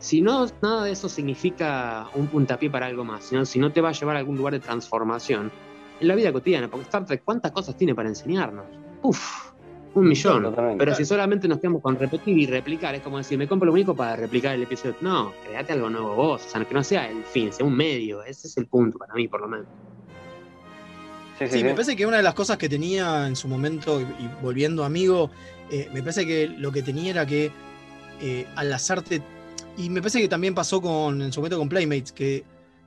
si 0.01 0.23
no, 0.23 0.47
nada 0.63 0.85
de 0.85 0.93
eso 0.93 1.09
significa 1.09 2.09
un 2.15 2.27
puntapié 2.27 2.71
para 2.71 2.87
algo 2.87 3.05
más, 3.05 3.25
sino, 3.25 3.45
si 3.45 3.59
no 3.59 3.71
te 3.71 3.83
va 3.83 3.91
a 3.91 3.93
llevar 3.93 4.17
a 4.17 4.21
algún 4.21 4.37
lugar 4.37 4.55
de 4.55 4.61
transformación 4.61 5.53
en 6.01 6.09
la 6.09 6.15
vida 6.15 6.33
cotidiana, 6.33 6.69
porque 6.69 6.85
Star 6.85 7.05
Trek, 7.05 7.23
¿cuántas 7.23 7.53
cosas 7.53 7.77
tiene 7.77 7.95
para 7.95 8.09
enseñarnos? 8.09 8.65
Uf, 9.03 9.53
un 9.95 10.09
millón. 10.09 10.45
Totalmente. 10.45 10.79
Pero 10.79 10.95
si 10.95 11.05
solamente 11.05 11.47
nos 11.49 11.59
quedamos 11.59 11.83
con 11.83 11.97
repetir 11.97 12.39
y 12.39 12.47
replicar, 12.47 12.95
es 12.95 13.03
como 13.03 13.19
decir, 13.19 13.37
me 13.37 13.47
compro 13.47 13.67
lo 13.67 13.73
único 13.73 13.95
para 13.95 14.17
replicar 14.17 14.55
el 14.55 14.63
episodio. 14.63 14.97
No, 15.03 15.33
créate 15.45 15.75
algo 15.75 15.91
nuevo 15.91 16.15
vos, 16.15 16.47
o 16.47 16.49
sea, 16.49 16.65
que 16.65 16.75
no 16.75 16.83
sea 16.83 17.11
el 17.11 17.23
fin, 17.25 17.53
sea 17.53 17.67
un 17.67 17.77
medio. 17.77 18.23
Ese 18.23 18.47
es 18.47 18.57
el 18.57 18.67
punto 18.67 18.99
para 18.99 19.13
mí, 19.13 19.29
por 19.29 19.43
lo 19.43 19.49
menos. 19.49 19.67
Sí, 21.41 21.47
sí, 21.47 21.53
Sí, 21.53 21.59
sí. 21.59 21.65
me 21.65 21.71
parece 21.71 21.97
que 21.97 22.05
una 22.05 22.19
de 22.19 22.23
las 22.23 22.35
cosas 22.35 22.59
que 22.59 22.69
tenía 22.69 23.27
en 23.27 23.35
su 23.35 23.49
momento, 23.49 24.01
y 24.01 24.31
volviendo 24.43 24.85
amigo, 24.85 25.31
eh, 25.71 25.89
me 25.93 26.03
parece 26.03 26.27
que 26.27 26.47
lo 26.49 26.71
que 26.71 26.83
tenía 26.83 27.11
era 27.11 27.27
que 27.27 27.51
eh, 28.21 28.47
al 28.57 28.73
hacerte. 28.73 29.23
Y 29.79 29.89
me 29.89 30.03
parece 30.03 30.21
que 30.21 30.29
también 30.29 30.55
pasó 30.55 30.83
con, 30.83 31.23
en 31.23 31.33
su 31.33 31.41
momento 31.41 31.59
con 31.59 31.69
Playmates, 31.71 32.13
que 32.13 32.45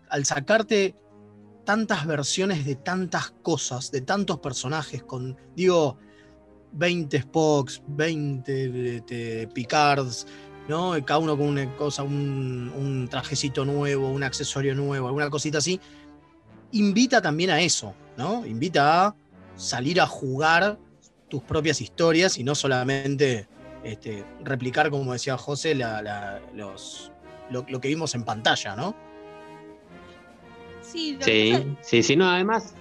al 0.09 0.25
sacarte 0.25 0.95
tantas 1.65 2.05
versiones 2.05 2.65
de 2.65 2.75
tantas 2.75 3.31
cosas, 3.41 3.89
de 3.89 4.01
tantos 4.01 4.39
personajes, 4.39 5.01
con, 5.01 5.35
digo, 5.55 5.97
20 6.73 7.21
Spocks, 7.21 7.81
20 7.87 8.97
este, 8.97 9.47
Picards, 9.47 10.27
¿no? 10.67 10.93
Cada 11.03 11.19
uno 11.19 11.35
con 11.35 11.47
una 11.47 11.75
cosa, 11.75 12.03
un, 12.03 12.71
un 12.75 13.07
trajecito 13.07 13.65
nuevo, 13.65 14.09
un 14.09 14.23
accesorio 14.23 14.75
nuevo, 14.75 15.07
alguna 15.07 15.31
cosita 15.31 15.57
así, 15.57 15.79
invita 16.71 17.21
también 17.21 17.49
a 17.49 17.61
eso, 17.61 17.95
¿no? 18.17 18.45
Invita 18.45 19.07
a 19.07 19.15
salir 19.55 19.99
a 20.01 20.07
jugar 20.07 20.77
tus 21.29 21.41
propias 21.43 21.81
historias 21.81 22.37
y 22.37 22.43
no 22.43 22.55
solamente 22.55 23.47
este, 23.83 24.23
replicar, 24.43 24.89
como 24.89 25.13
decía 25.13 25.37
José, 25.37 25.75
la- 25.75 26.01
la- 26.01 26.41
los, 26.53 27.11
lo, 27.49 27.65
lo 27.67 27.79
que 27.81 27.87
vimos 27.87 28.13
en 28.15 28.23
pantalla, 28.23 28.75
¿no? 28.75 28.95
Sí, 30.81 31.17
Sí, 31.21 31.53
sí, 31.81 32.03
sí, 32.03 32.15
no, 32.15 32.29
además. 32.29 32.75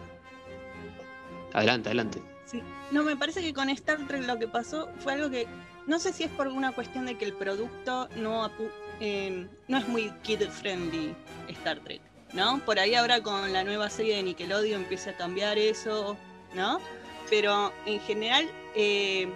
Adelante, 1.54 1.88
adelante. 1.88 2.22
Sí. 2.46 2.62
No, 2.90 3.02
me 3.02 3.16
parece 3.16 3.40
que 3.40 3.54
con 3.54 3.68
Star 3.70 4.06
Trek 4.06 4.26
lo 4.26 4.38
que 4.38 4.48
pasó 4.48 4.88
fue 4.98 5.14
algo 5.14 5.30
que. 5.30 5.46
No 5.86 5.98
sé 5.98 6.12
si 6.12 6.24
es 6.24 6.30
por 6.30 6.46
una 6.48 6.72
cuestión 6.72 7.06
de 7.06 7.16
que 7.18 7.24
el 7.24 7.32
producto 7.32 8.08
no, 8.16 8.44
apu- 8.46 8.70
eh, 9.00 9.48
no 9.68 9.78
es 9.78 9.88
muy 9.88 10.10
kid 10.22 10.42
friendly 10.48 11.14
Star 11.48 11.80
Trek, 11.80 12.00
¿no? 12.32 12.64
Por 12.64 12.78
ahí 12.78 12.94
ahora 12.94 13.22
con 13.22 13.52
la 13.52 13.64
nueva 13.64 13.90
serie 13.90 14.16
de 14.16 14.22
Nickelodeon 14.22 14.82
empieza 14.82 15.10
a 15.10 15.16
cambiar 15.16 15.58
eso, 15.58 16.16
¿no? 16.54 16.80
Pero 17.28 17.72
en 17.86 18.00
general, 18.00 18.48
eh, 18.74 19.28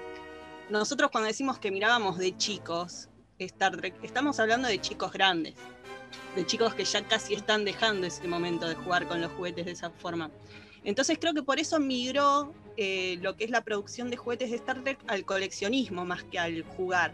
nosotros 0.70 1.10
cuando 1.10 1.28
decimos 1.28 1.58
que 1.58 1.70
mirábamos 1.70 2.18
de 2.18 2.36
chicos 2.36 3.08
Star 3.38 3.76
Trek, 3.76 3.94
estamos 4.02 4.40
hablando 4.40 4.68
de 4.68 4.80
chicos 4.80 5.12
grandes, 5.12 5.54
de 6.34 6.46
chicos 6.46 6.74
que 6.74 6.84
ya 6.84 7.02
casi 7.06 7.34
están 7.34 7.64
dejando 7.64 8.06
ese 8.06 8.26
momento 8.26 8.68
de 8.68 8.74
jugar 8.74 9.06
con 9.06 9.20
los 9.20 9.30
juguetes 9.32 9.66
de 9.66 9.72
esa 9.72 9.90
forma. 9.90 10.30
Entonces 10.84 11.18
creo 11.20 11.34
que 11.34 11.42
por 11.42 11.58
eso 11.58 11.78
migró 11.80 12.54
eh, 12.76 13.18
lo 13.20 13.36
que 13.36 13.44
es 13.44 13.50
la 13.50 13.62
producción 13.62 14.10
de 14.10 14.16
juguetes 14.16 14.50
de 14.50 14.56
Star 14.56 14.82
Trek 14.82 14.98
al 15.08 15.24
coleccionismo 15.24 16.04
más 16.04 16.24
que 16.24 16.38
al 16.38 16.62
jugar. 16.62 17.12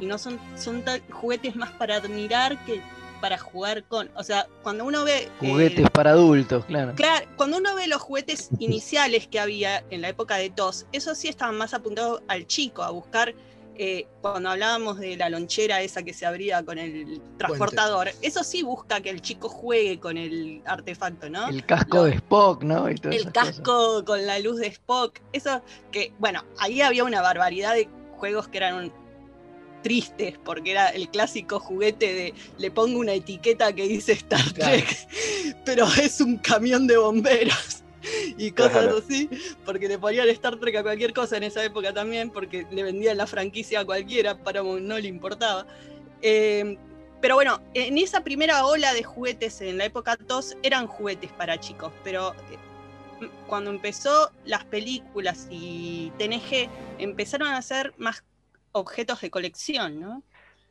Y 0.00 0.06
no 0.06 0.16
son, 0.16 0.40
son 0.56 0.84
juguetes 1.10 1.56
más 1.56 1.70
para 1.72 1.96
admirar 1.96 2.64
que 2.64 2.80
para 3.20 3.38
jugar 3.38 3.84
con. 3.84 4.10
O 4.16 4.22
sea, 4.22 4.46
cuando 4.62 4.84
uno 4.84 5.04
ve. 5.04 5.24
eh, 5.24 5.28
Juguetes 5.40 5.88
para 5.90 6.10
adultos, 6.10 6.64
claro. 6.66 6.92
Claro, 6.94 7.26
cuando 7.36 7.56
uno 7.58 7.74
ve 7.74 7.86
los 7.86 8.00
juguetes 8.02 8.48
iniciales 8.58 9.26
que 9.28 9.40
había 9.40 9.84
en 9.90 10.00
la 10.02 10.08
época 10.08 10.36
de 10.36 10.50
TOS, 10.50 10.86
esos 10.92 11.18
sí 11.18 11.28
estaban 11.28 11.56
más 11.56 11.74
apuntados 11.74 12.22
al 12.28 12.46
chico, 12.46 12.82
a 12.82 12.90
buscar, 12.90 13.34
eh, 13.80 14.08
cuando 14.22 14.50
hablábamos 14.50 14.98
de 14.98 15.16
la 15.16 15.30
lonchera 15.30 15.80
esa 15.82 16.02
que 16.02 16.12
se 16.12 16.26
abría 16.26 16.64
con 16.64 16.78
el 16.78 17.20
transportador, 17.38 18.10
eso 18.22 18.42
sí 18.42 18.62
busca 18.64 19.00
que 19.00 19.10
el 19.10 19.20
chico 19.22 19.48
juegue 19.48 20.00
con 20.00 20.16
el 20.18 20.62
artefacto, 20.66 21.30
¿no? 21.30 21.48
El 21.48 21.64
casco 21.64 21.98
Lo- 21.98 22.04
de 22.04 22.14
Spock, 22.16 22.62
¿no? 22.64 22.88
Y 22.88 22.94
el 22.94 23.00
cosas. 23.00 23.32
casco 23.32 24.04
con 24.04 24.26
la 24.26 24.40
luz 24.40 24.58
de 24.58 24.66
Spock, 24.66 25.20
eso 25.32 25.62
que, 25.92 26.12
bueno, 26.18 26.44
ahí 26.58 26.80
había 26.82 27.04
una 27.04 27.22
barbaridad 27.22 27.74
de 27.74 27.88
juegos 28.16 28.48
que 28.48 28.58
eran 28.58 28.74
un- 28.74 28.92
tristes, 29.82 30.34
porque 30.44 30.72
era 30.72 30.88
el 30.88 31.08
clásico 31.08 31.58
juguete 31.60 32.12
de 32.14 32.34
le 32.58 32.70
pongo 32.70 32.98
una 32.98 33.14
etiqueta 33.14 33.72
que 33.72 33.88
dice 33.88 34.12
Star 34.12 34.52
Claro. 34.54 34.76
Trek, 34.76 35.08
pero 35.64 35.86
es 36.00 36.20
un 36.20 36.36
camión 36.38 36.86
de 36.86 36.96
bomberos 36.96 37.82
y 38.38 38.50
cosas 38.52 38.72
Claro. 38.84 38.98
así, 38.98 39.28
porque 39.64 39.88
le 39.88 39.98
ponían 39.98 40.28
Star 40.30 40.58
Trek 40.58 40.76
a 40.76 40.82
cualquier 40.82 41.12
cosa 41.12 41.36
en 41.36 41.42
esa 41.44 41.64
época 41.64 41.92
también, 41.92 42.30
porque 42.30 42.66
le 42.70 42.82
vendían 42.82 43.16
la 43.16 43.26
franquicia 43.26 43.80
a 43.80 43.84
cualquiera, 43.84 44.36
para 44.38 44.62
no 44.62 44.98
le 44.98 45.08
importaba. 45.08 45.66
Eh, 46.22 46.76
pero 47.20 47.34
bueno, 47.34 47.60
en 47.74 47.98
esa 47.98 48.22
primera 48.22 48.64
ola 48.64 48.94
de 48.94 49.02
juguetes 49.02 49.60
en 49.60 49.78
la 49.78 49.84
época 49.86 50.16
TOS 50.16 50.56
eran 50.62 50.86
juguetes 50.86 51.32
para 51.32 51.58
chicos, 51.58 51.92
pero 52.04 52.32
eh, 52.32 53.28
cuando 53.48 53.70
empezó 53.70 54.30
las 54.44 54.64
películas 54.64 55.48
y 55.50 56.12
TNG 56.18 56.68
empezaron 56.98 57.48
a 57.48 57.60
ser 57.62 57.92
más 57.98 58.22
objetos 58.78 59.20
de 59.20 59.30
colección, 59.30 60.00
¿no? 60.00 60.22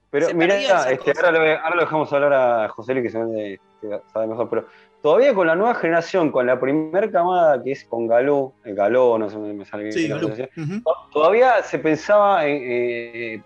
Pero 0.09 0.33
mira, 0.33 0.55
este, 0.89 1.11
ahora, 1.17 1.31
lo, 1.31 1.39
ahora 1.39 1.75
lo 1.75 1.81
dejamos 1.81 2.13
hablar 2.13 2.33
a 2.33 2.69
José 2.69 2.93
Luis, 2.93 3.11
que 3.11 3.99
sabe 4.13 4.27
mejor, 4.27 4.49
pero 4.49 4.65
todavía 5.01 5.33
con 5.33 5.47
la 5.47 5.55
nueva 5.55 5.75
generación, 5.75 6.31
con 6.31 6.47
la 6.47 6.59
primera 6.59 7.11
camada 7.11 7.61
que 7.61 7.73
es 7.73 7.83
con 7.85 8.07
Galú, 8.07 8.53
el 8.63 8.73
Galó, 8.75 9.17
no 9.17 9.29
sé, 9.29 9.37
me 9.37 9.65
sale 9.65 9.83
bien 9.83 9.93
Sí, 9.93 10.07
la 10.07 10.15
Ujú. 10.15 10.81
to- 10.83 10.95
todavía 11.11 11.61
se 11.61 11.79
pensaba, 11.79 12.45
en, 12.45 12.61
eh, 12.63 13.41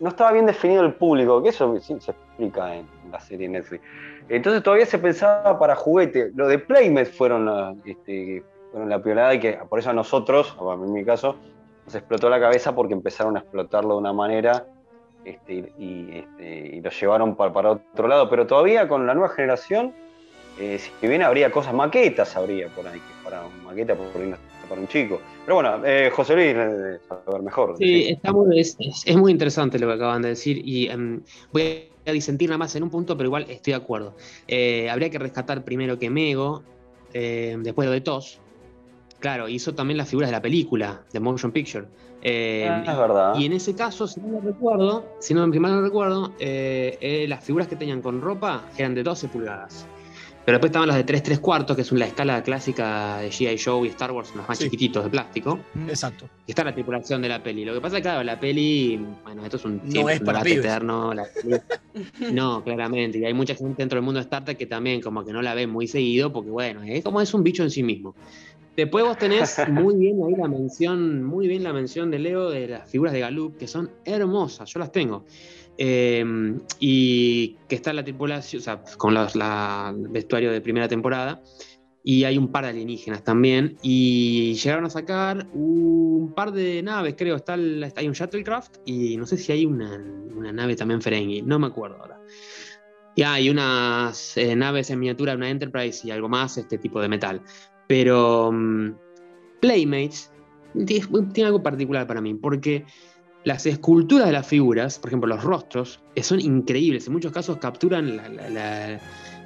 no 0.00 0.10
estaba 0.10 0.32
bien 0.32 0.46
definido 0.46 0.82
el 0.82 0.94
público, 0.94 1.42
que 1.42 1.48
eso 1.48 1.78
sí 1.80 1.96
se 1.98 2.10
explica 2.10 2.74
en 2.74 2.86
la 3.10 3.18
serie 3.20 3.48
Netflix. 3.48 3.82
Entonces 4.28 4.62
todavía 4.62 4.86
se 4.86 4.98
pensaba 4.98 5.58
para 5.58 5.74
juguete. 5.76 6.30
Lo 6.34 6.46
de 6.46 6.58
Playmate 6.58 7.06
fueron 7.06 7.46
la, 7.46 7.74
este, 7.84 8.42
fueron 8.70 8.88
la 8.88 9.02
piolada 9.02 9.34
y 9.34 9.40
que 9.40 9.58
por 9.68 9.78
eso 9.78 9.90
a 9.90 9.92
nosotros, 9.92 10.56
en 10.60 10.92
mi 10.92 11.04
caso, 11.04 11.36
nos 11.86 11.94
explotó 11.94 12.28
la 12.28 12.40
cabeza 12.40 12.74
porque 12.74 12.94
empezaron 12.94 13.36
a 13.36 13.40
explotarlo 13.40 13.94
de 13.94 14.00
una 14.00 14.12
manera 14.12 14.66
este, 15.24 15.72
y, 15.78 16.18
este, 16.18 16.76
y 16.76 16.80
lo 16.80 16.90
llevaron 16.90 17.36
para, 17.36 17.52
para 17.52 17.70
otro 17.72 18.08
lado. 18.08 18.28
Pero 18.28 18.46
todavía 18.46 18.88
con 18.88 19.06
la 19.06 19.14
nueva 19.14 19.30
generación, 19.30 19.92
eh, 20.58 20.78
si 20.78 21.06
bien 21.06 21.22
habría 21.22 21.50
cosas, 21.50 21.74
maquetas 21.74 22.36
habría 22.36 22.68
por 22.68 22.86
ahí, 22.86 22.98
que 22.98 23.24
para 23.24 23.46
una 23.46 23.56
maqueta 23.64 23.94
por 23.94 24.20
ahí 24.20 24.28
no 24.28 24.36
está 24.36 24.68
para 24.68 24.80
un 24.80 24.88
chico. 24.88 25.20
Pero 25.44 25.54
bueno, 25.56 25.84
eh, 25.84 26.10
José 26.12 26.34
Luis 26.34 26.54
debe 26.54 26.98
saber 27.08 27.42
mejor. 27.42 27.76
Sí, 27.78 28.08
está 28.10 28.32
muy- 28.32 28.60
es, 28.60 29.16
muy 29.16 29.32
interesante 29.32 29.78
lo 29.78 29.86
que 29.88 29.94
acaban 29.94 30.22
de 30.22 30.30
decir 30.30 30.60
y 30.64 30.88
em, 30.88 31.22
voy 31.52 31.88
a 32.06 32.12
disentir 32.12 32.48
nada 32.48 32.58
más 32.58 32.74
en 32.76 32.82
un 32.82 32.90
punto, 32.90 33.16
pero 33.16 33.28
igual 33.28 33.46
estoy 33.48 33.72
de 33.72 33.76
acuerdo. 33.76 34.16
Eh, 34.46 34.90
habría 34.90 35.10
que 35.10 35.18
rescatar 35.18 35.64
primero 35.64 35.98
que 35.98 36.10
Mego, 36.10 36.62
eh, 37.12 37.56
después 37.60 37.88
de 37.90 38.00
TOS, 38.00 38.40
claro, 39.22 39.48
hizo 39.48 39.74
también 39.74 39.96
las 39.96 40.08
figuras 40.08 40.28
de 40.28 40.32
la 40.32 40.42
película, 40.42 41.00
de 41.12 41.20
Motion 41.20 41.50
Picture. 41.52 41.86
Eh, 42.20 42.68
Ah, 42.70 42.84
es 42.92 42.98
verdad. 42.98 43.34
y 43.36 43.46
en 43.46 43.52
ese 43.54 43.74
caso, 43.74 44.06
si 44.06 44.20
no 44.20 44.28
me 44.28 44.40
recuerdo, 44.40 45.04
si 45.20 45.32
no 45.32 45.50
si 45.50 45.58
mal 45.58 45.72
no 45.72 45.80
recuerdo, 45.82 46.32
eh, 46.38 46.98
eh, 47.00 47.26
las 47.28 47.42
figuras 47.42 47.66
que 47.68 47.76
tenían 47.76 48.02
con 48.02 48.20
ropa 48.20 48.64
eran 48.76 48.94
de 48.94 49.02
12 49.02 49.28
pulgadas. 49.28 49.86
Pero 50.44 50.56
después 50.56 50.70
estaban 50.70 50.88
las 50.88 50.96
de 50.96 51.04
3 51.04 51.22
3 51.22 51.38
cuartos, 51.38 51.76
que 51.76 51.82
es 51.82 51.92
la 51.92 52.04
escala 52.06 52.42
clásica 52.42 53.18
de 53.18 53.28
G.I. 53.30 53.56
Joe 53.64 53.86
y 53.86 53.90
Star 53.90 54.10
Wars, 54.10 54.32
los 54.34 54.46
más 54.48 54.58
Sí. 54.58 54.64
chiquititos 54.64 55.04
de 55.04 55.10
plástico. 55.10 55.60
Exacto. 55.88 56.28
Y 56.48 56.50
está 56.50 56.64
la 56.64 56.74
tripulación 56.74 57.22
de 57.22 57.28
la 57.28 57.40
peli. 57.40 57.64
Lo 57.64 57.72
que 57.74 57.80
pasa 57.80 57.96
es 57.96 58.00
que, 58.00 58.08
claro, 58.08 58.24
la 58.24 58.40
peli, 58.40 59.00
bueno, 59.22 59.44
esto 59.44 59.56
es 59.58 59.64
un, 59.64 59.80
No 59.84 60.08
es 60.08 60.18
un 60.18 60.26
para 60.26 60.42
debate 60.42 60.54
eterno. 60.66 61.14
la 61.14 61.24
peli- 61.32 61.60
no, 62.34 62.62
claramente. 62.64 63.18
Y 63.18 63.24
hay 63.24 63.34
mucha 63.34 63.54
gente 63.54 63.74
dentro 63.82 63.96
del 63.98 64.04
mundo 64.04 64.18
de 64.18 64.24
Star 64.24 64.44
Trek 64.44 64.58
que 64.58 64.66
también 64.66 65.00
como 65.00 65.24
que 65.24 65.32
no 65.32 65.42
la 65.42 65.54
ve 65.54 65.68
muy 65.68 65.86
seguido, 65.86 66.32
porque 66.32 66.50
bueno, 66.50 66.82
es 66.82 67.04
como 67.04 67.20
es 67.20 67.32
un 67.34 67.44
bicho 67.44 67.62
en 67.62 67.70
sí 67.70 67.84
mismo. 67.84 68.16
Después 68.76 69.04
vos 69.04 69.18
tenés 69.18 69.56
muy 69.70 69.96
bien 69.96 70.18
ahí 70.24 70.34
la 70.36 70.48
mención, 70.48 71.22
muy 71.22 71.46
bien 71.48 71.62
la 71.62 71.72
mención 71.72 72.10
de 72.10 72.18
Leo 72.18 72.50
de 72.50 72.68
las 72.68 72.90
figuras 72.90 73.12
de 73.12 73.20
Gallup, 73.20 73.56
que 73.56 73.66
son 73.68 73.90
hermosas, 74.04 74.72
yo 74.72 74.78
las 74.80 74.90
tengo. 74.92 75.24
Eh, 75.78 76.24
y 76.80 77.56
que 77.68 77.74
está 77.74 77.92
la 77.92 78.04
tripulación, 78.04 78.60
o 78.60 78.64
sea, 78.64 78.82
con 78.98 79.14
los 79.14 79.34
la, 79.34 79.94
el 79.96 80.08
vestuario 80.08 80.52
de 80.52 80.60
primera 80.60 80.88
temporada. 80.88 81.42
Y 82.04 82.24
hay 82.24 82.36
un 82.36 82.48
par 82.50 82.64
de 82.64 82.70
alienígenas 82.70 83.22
también. 83.22 83.76
Y 83.80 84.54
llegaron 84.54 84.84
a 84.86 84.90
sacar 84.90 85.46
un 85.52 86.32
par 86.34 86.50
de 86.52 86.82
naves, 86.82 87.14
creo. 87.16 87.36
Está, 87.36 87.54
el- 87.54 87.92
hay 87.94 88.08
un 88.08 88.12
Shuttlecraft 88.14 88.78
y 88.84 89.16
no 89.16 89.24
sé 89.26 89.38
si 89.38 89.52
hay 89.52 89.66
una, 89.66 90.02
una 90.36 90.52
nave 90.52 90.74
también 90.74 91.00
Ferengi, 91.00 91.42
no 91.42 91.58
me 91.60 91.68
acuerdo 91.68 91.98
ahora. 92.00 92.20
Y 93.14 93.22
hay 93.22 93.50
unas 93.50 94.36
eh, 94.36 94.56
naves 94.56 94.90
en 94.90 94.98
miniatura, 94.98 95.34
una 95.34 95.48
Enterprise 95.48 96.06
y 96.06 96.10
algo 96.10 96.28
más, 96.28 96.56
este 96.58 96.76
tipo 96.78 97.00
de 97.00 97.08
metal. 97.08 97.40
Pero 97.92 98.50
mm, 98.50 98.94
Playmates 99.60 100.32
tiene, 100.86 101.06
tiene 101.34 101.48
algo 101.48 101.62
particular 101.62 102.06
para 102.06 102.22
mí, 102.22 102.32
porque 102.32 102.86
las 103.44 103.66
esculturas 103.66 104.28
de 104.28 104.32
las 104.32 104.46
figuras, 104.46 104.98
por 104.98 105.10
ejemplo, 105.10 105.28
los 105.28 105.44
rostros, 105.44 106.00
eh, 106.14 106.22
son 106.22 106.40
increíbles. 106.40 107.06
En 107.06 107.12
muchos 107.12 107.32
casos 107.32 107.58
capturan 107.58 108.16
la- 108.16 108.30
la- 108.30 108.48
la- 108.48 109.00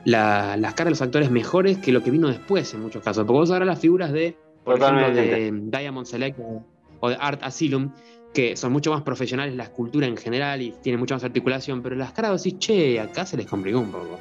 la- 0.05 0.57
las 0.59 0.75
caras 0.75 0.85
de 0.87 0.91
los 0.91 1.03
actores 1.03 1.29
mejores 1.29 1.79
que 1.79 1.91
lo 1.91 2.05
que 2.05 2.13
vino 2.13 2.29
después, 2.29 2.73
en 2.73 2.83
muchos 2.83 3.03
casos. 3.03 3.25
Porque 3.25 3.37
vos 3.37 3.51
ahora 3.51 3.65
las 3.65 3.81
figuras 3.81 4.13
de, 4.13 4.37
por 4.63 4.77
ejemplo, 4.77 5.07
Totalmente. 5.09 5.51
de 5.69 5.79
Diamond 5.81 6.07
Select 6.07 6.39
o- 6.39 6.65
o 7.01 7.09
de 7.09 7.17
Art 7.19 7.41
Asylum, 7.43 7.91
que 8.33 8.57
son 8.57 8.71
mucho 8.71 8.93
más 8.93 9.03
profesionales 9.03 9.57
la 9.57 9.65
escultura 9.65 10.07
en 10.07 10.17
general 10.17 10.63
y 10.63 10.71
tienen 10.85 11.01
mucha 11.01 11.17
más 11.17 11.25
articulación, 11.25 11.83
pero 11.83 11.97
las 11.97 12.13
caras 12.13 12.31
vos 12.31 12.45
decís, 12.45 12.61
che, 12.61 13.01
acá 13.01 13.27
se 13.27 13.37
les 13.37 13.47
complicó 13.47 13.81
un 13.81 13.91
poco. 13.91 14.21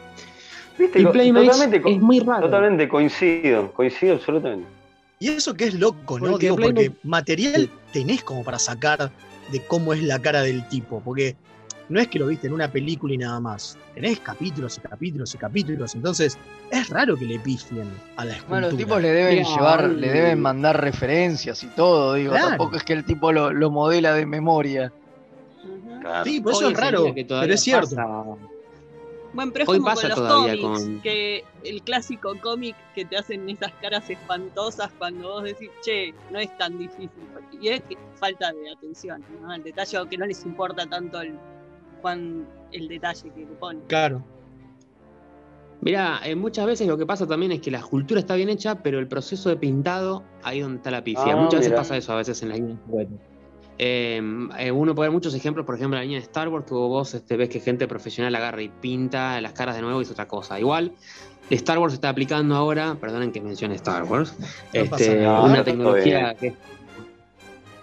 ¿Viste? 0.77 0.99
Y 1.01 1.05
Playmates 1.05 1.61
es 1.85 2.01
muy 2.01 2.19
raro. 2.19 2.45
totalmente 2.45 2.87
coincido, 2.89 3.71
coincido 3.71 4.15
absolutamente. 4.15 4.67
Y 5.19 5.29
eso 5.29 5.53
que 5.53 5.65
es 5.65 5.73
loco, 5.75 6.19
¿no? 6.19 6.31
Porque 6.31 6.47
Digo, 6.47 6.57
porque 6.57 6.91
material 7.03 7.69
tenés 7.93 8.23
como 8.23 8.43
para 8.43 8.59
sacar 8.59 9.11
de 9.51 9.61
cómo 9.67 9.93
es 9.93 10.03
la 10.03 10.19
cara 10.19 10.41
del 10.41 10.67
tipo. 10.67 11.01
Porque 11.05 11.37
no 11.87 12.01
es 12.01 12.09
que 12.09 12.19
lo 12.19 12.27
viste 12.27 12.47
en 12.47 12.53
una 12.53 12.69
película 12.69 13.13
y 13.13 13.17
nada 13.17 13.39
más. 13.39 13.77
Tenés 13.93 14.19
capítulos 14.19 14.77
y 14.77 14.81
capítulos 14.81 15.33
y 15.33 15.37
capítulos. 15.37 15.95
Entonces, 15.95 16.37
es 16.69 16.89
raro 16.89 17.15
que 17.15 17.23
le 17.25 17.39
pifien 17.39 17.89
a 18.17 18.25
la 18.25 18.31
escultura. 18.33 18.49
Bueno, 18.49 18.67
los 18.67 18.77
tipos 18.77 19.01
le 19.01 19.11
deben 19.11 19.45
llevar, 19.45 19.89
le 19.89 20.11
deben 20.11 20.41
mandar 20.41 20.81
referencias 20.81 21.63
y 21.63 21.67
todo, 21.67 22.15
digo, 22.15 22.31
Claro. 22.31 22.49
tampoco 22.49 22.75
es 22.75 22.83
que 22.83 22.91
el 22.93 23.05
tipo 23.05 23.31
lo, 23.31 23.53
lo 23.53 23.71
modela 23.71 24.13
de 24.13 24.25
memoria. 24.25 24.91
Claro. 26.01 26.25
Sí, 26.25 26.41
por 26.41 26.51
eso 26.51 26.67
Hoy 26.67 26.73
es 26.73 26.79
raro, 26.79 27.13
pero 27.15 27.53
es 27.53 27.61
cierto. 27.61 27.95
pasa- 27.95 28.35
Bueno, 29.35 29.51
pero 29.51 29.63
es 29.63 29.69
Hoy 29.69 29.77
como 29.79 29.85
pasa 29.87 30.01
con 30.01 30.09
los 30.09 30.17
todavía 30.17 30.61
cómics, 30.61 30.83
con- 30.83 31.01
que 31.01 31.43
el 31.63 31.81
clásico 31.83 32.33
cómic 32.41 32.75
que 32.95 33.05
te 33.05 33.17
hacen 33.17 33.49
esas 33.49 33.71
caras 33.73 34.09
espantosas 34.09 34.91
cuando 34.97 35.27
vos 35.27 35.43
decís, 35.43 35.69
che, 35.83 36.13
no 36.31 36.39
es 36.39 36.57
tan 36.57 36.77
difícil. 36.79 37.09
Y 37.61 37.67
es 37.67 37.81
que 37.81 37.97
falta 38.15 38.51
de 38.53 38.71
atención, 38.71 39.23
¿no? 39.41 39.53
El 39.53 39.63
detalle 39.63 39.99
o 39.99 40.07
que 40.07 40.17
no 40.17 40.25
les 40.25 40.45
importa 40.45 40.85
tanto 40.87 41.19
el, 41.21 41.37
cuán, 42.01 42.47
el 42.71 42.87
detalle 42.87 43.29
que 43.31 43.41
le 43.41 43.45
ponen. 43.47 43.83
Claro. 43.87 44.23
Mirá, 45.81 46.19
eh, 46.23 46.35
muchas 46.35 46.65
veces 46.65 46.87
lo 46.87 46.97
que 46.97 47.05
pasa 47.05 47.27
también 47.27 47.51
es 47.51 47.59
que 47.61 47.69
la 47.69 47.79
escultura 47.79 48.19
está 48.19 48.35
bien 48.35 48.49
hecha, 48.49 48.81
pero 48.81 48.97
el 48.99 49.07
proceso 49.07 49.49
de 49.49 49.57
pintado, 49.57 50.23
ahí 50.41 50.61
donde 50.61 50.77
está 50.77 50.89
la 50.89 51.03
pifia. 51.03 51.33
Ah, 51.33 51.35
muchas 51.35 51.59
veces 51.59 51.73
pasa 51.73 51.97
eso, 51.97 52.13
a 52.13 52.15
veces 52.15 52.41
en 52.41 52.49
la 52.49 52.55
línea. 52.55 52.77
Eh, 53.77 54.21
eh, 54.57 54.71
uno 54.71 54.95
puede 54.95 55.09
ver 55.09 55.13
muchos 55.13 55.33
ejemplos, 55.35 55.65
por 55.65 55.75
ejemplo, 55.75 55.97
en 55.97 55.99
la 55.99 56.03
línea 56.03 56.19
de 56.19 56.23
Star 56.25 56.47
Wars, 56.47 56.65
que 56.65 56.73
vos 56.73 57.13
este, 57.13 57.35
ves 57.35 57.49
que 57.49 57.59
gente 57.59 57.87
profesional 57.87 58.33
agarra 58.35 58.61
y 58.61 58.69
pinta 58.69 59.39
las 59.41 59.53
caras 59.53 59.75
de 59.75 59.81
nuevo 59.81 59.99
y 59.99 60.03
es 60.03 60.11
otra 60.11 60.27
cosa. 60.27 60.59
Igual, 60.59 60.93
Star 61.49 61.77
Wars 61.79 61.93
está 61.93 62.09
aplicando 62.09 62.55
ahora, 62.55 62.95
perdonen 62.99 63.31
que 63.31 63.41
mencione 63.41 63.75
Star 63.75 64.03
Wars, 64.03 64.33
No 64.39 64.45
este, 64.73 65.17
nada, 65.17 65.41
una 65.43 65.63
tecnología 65.63 66.35
que... 66.39 66.53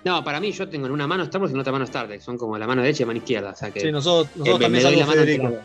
No, 0.05 0.24
para 0.24 0.40
mí 0.40 0.50
yo 0.50 0.68
tengo 0.68 0.87
en 0.87 0.92
una 0.92 1.07
mano 1.07 1.22
Star 1.24 1.40
Wars 1.40 1.52
y 1.52 1.55
en 1.55 1.61
otra 1.61 1.72
mano 1.72 1.85
Star 1.85 2.07
Trek, 2.09 2.20
son 2.22 2.37
como 2.38 2.59
la 2.59 2.66
mano 2.66 2.83
derecha 2.83 3.02
y 3.02 3.05
la 3.05 3.07
mano 3.09 3.18
izquierda, 3.18 3.50
o 3.50 3.57
sea 3.57 3.70
que 3.70 3.81
Sí, 3.81 3.92
nosotros, 3.92 4.35
eh, 4.35 4.38
nosotros 4.38 4.61
me, 4.70 4.76
me 4.78 4.83
también 4.83 5.07
doy 5.07 5.37
la 5.38 5.44
mano. 5.44 5.57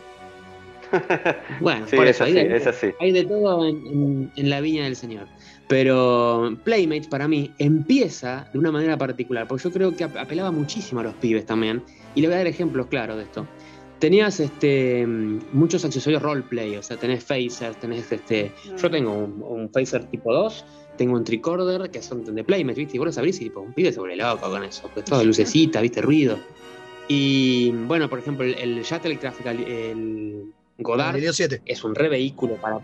Bueno, 1.60 1.86
Sí, 1.88 1.96
por 1.96 2.06
es 2.06 2.16
eso, 2.16 2.24
así, 2.24 2.38
hay 2.38 2.48
de- 2.48 2.56
es 2.56 2.66
así. 2.66 2.86
hay 3.00 3.12
de 3.12 3.24
todo 3.24 3.66
en, 3.66 3.76
en- 3.86 4.32
en 4.36 4.50
la 4.50 4.60
viña 4.60 4.84
del 4.84 4.96
Señor. 4.96 5.26
Pero 5.68 6.56
Playmates 6.64 7.08
para 7.08 7.28
mí 7.28 7.52
empieza 7.58 8.48
de 8.52 8.58
una 8.58 8.72
manera 8.72 8.96
particular, 8.96 9.46
porque 9.46 9.64
yo 9.64 9.70
creo 9.72 9.94
que 9.94 10.04
ap- 10.04 10.16
apelaba 10.16 10.50
muchísimo 10.50 11.00
a 11.00 11.04
los 11.04 11.14
pibes 11.14 11.44
también. 11.46 11.82
Y 12.14 12.22
le 12.22 12.28
voy 12.28 12.34
a 12.34 12.38
dar 12.38 12.46
ejemplos 12.46 12.86
claros 12.86 13.18
de 13.18 13.24
esto. 13.24 13.46
Tenías 13.98 14.40
este, 14.40 15.06
mm, 15.06 15.40
muchos 15.52 15.84
accesorios 15.84 16.22
roleplay, 16.22 16.76
o 16.76 16.82
sea, 16.82 16.96
tenés 16.96 17.22
phasers, 17.24 17.78
tenés 17.78 18.10
este. 18.10 18.50
Yo 18.80 18.90
tengo 18.90 19.12
un, 19.12 19.42
un 19.42 19.70
phaser 19.70 20.04
tipo 20.04 20.32
2, 20.32 20.64
tengo 20.96 21.14
un 21.16 21.24
tricorder 21.24 21.90
que 21.90 22.00
son 22.00 22.24
de 22.24 22.44
Playmates, 22.44 22.78
¿viste? 22.78 22.96
Y 22.96 22.98
vos 22.98 23.06
los 23.06 23.18
abrís 23.18 23.36
y 23.36 23.44
tipo, 23.44 23.60
un 23.60 23.72
pibe 23.74 23.92
se 23.92 23.98
vuelve 24.00 24.16
loco 24.16 24.48
con 24.48 24.64
eso, 24.64 24.88
pues 24.94 25.04
todo 25.04 25.22
lucecita, 25.24 25.80
¿viste? 25.82 26.00
Ruido. 26.00 26.38
Y 27.08 27.70
bueno, 27.86 28.08
por 28.08 28.18
ejemplo, 28.20 28.44
el, 28.44 28.54
el 28.54 28.82
Shuttlecraft, 28.82 29.44
el, 29.46 29.58
el 29.58 30.52
Godard, 30.78 31.18
7. 31.32 31.60
es 31.66 31.84
un 31.84 31.94
re 31.94 32.08
vehículo 32.08 32.54
para. 32.56 32.80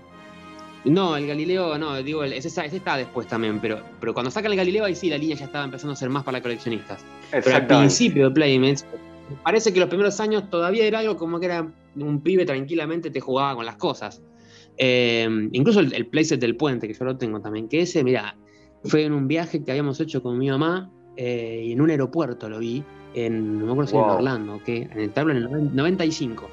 No, 0.85 1.17
el 1.17 1.27
Galileo, 1.27 1.79
no, 1.79 2.03
digo, 2.03 2.25
ese, 2.25 2.49
está- 2.49 2.65
ese 2.65 2.77
está 2.77 2.97
después 2.97 3.27
también, 3.27 3.59
pero, 3.61 3.81
pero 4.01 4.13
cuando 4.13 4.31
sacan 4.31 4.53
el 4.53 4.59
Galileo, 4.59 4.85
ahí 4.85 4.95
sí 4.95 5.09
la 5.09 5.17
línea 5.17 5.35
ya 5.37 5.47
estaba 5.47 5.65
empezando 5.65 5.95
a 5.95 5.97
ser 5.97 6.11
más 6.11 6.25
para 6.25 6.43
coleccionistas. 6.43 7.05
Pero 7.31 7.57
al 7.57 7.67
principio 7.67 8.29
de 8.29 8.35
Playmates, 8.35 8.85
parece 9.43 9.73
que 9.73 9.81
los 9.81 9.89
primeros 9.89 10.21
años 10.21 10.51
todavía 10.51 10.85
era 10.87 10.99
algo 10.99 11.17
como 11.17 11.41
que 11.41 11.47
era 11.47 11.67
un 11.97 12.21
pibe 12.21 12.45
tranquilamente 12.45 13.11
te 13.11 13.21
jugaba 13.21 13.55
con 13.55 13.65
las 13.65 13.77
cosas. 13.77 14.21
Eh, 14.77 15.27
incluso 15.53 15.81
el, 15.81 15.93
el 15.95 16.07
playset 16.07 16.39
del 16.41 16.57
puente, 16.57 16.87
que 16.89 16.95
yo 16.95 17.05
lo 17.05 17.17
tengo 17.17 17.41
también, 17.41 17.69
que 17.69 17.81
ese, 17.83 18.03
mira, 18.05 18.37
fue 18.85 19.05
en 19.05 19.13
un 19.15 19.27
viaje 19.29 19.63
que 19.65 19.71
habíamos 19.71 19.99
hecho 20.01 20.23
con 20.23 20.37
mi 20.37 20.51
mamá 20.51 20.91
eh, 21.17 21.63
y 21.67 21.73
en 21.73 21.81
un 21.81 21.91
aeropuerto 21.91 22.49
lo 22.51 22.59
vi, 22.59 22.83
en, 23.15 23.59
no 23.61 23.67
me 23.67 23.73
acuerdo 23.73 23.91
si 23.91 23.97
era 23.97 24.03
en 24.05 24.09
Wow. 24.11 24.17
Orlando, 24.19 24.61
que 24.65 24.83
en 24.83 25.01
el 25.01 25.11
tablo 25.13 25.33
en 25.33 25.39
el 25.39 25.49
noven- 25.49 25.71
95. 25.73 26.51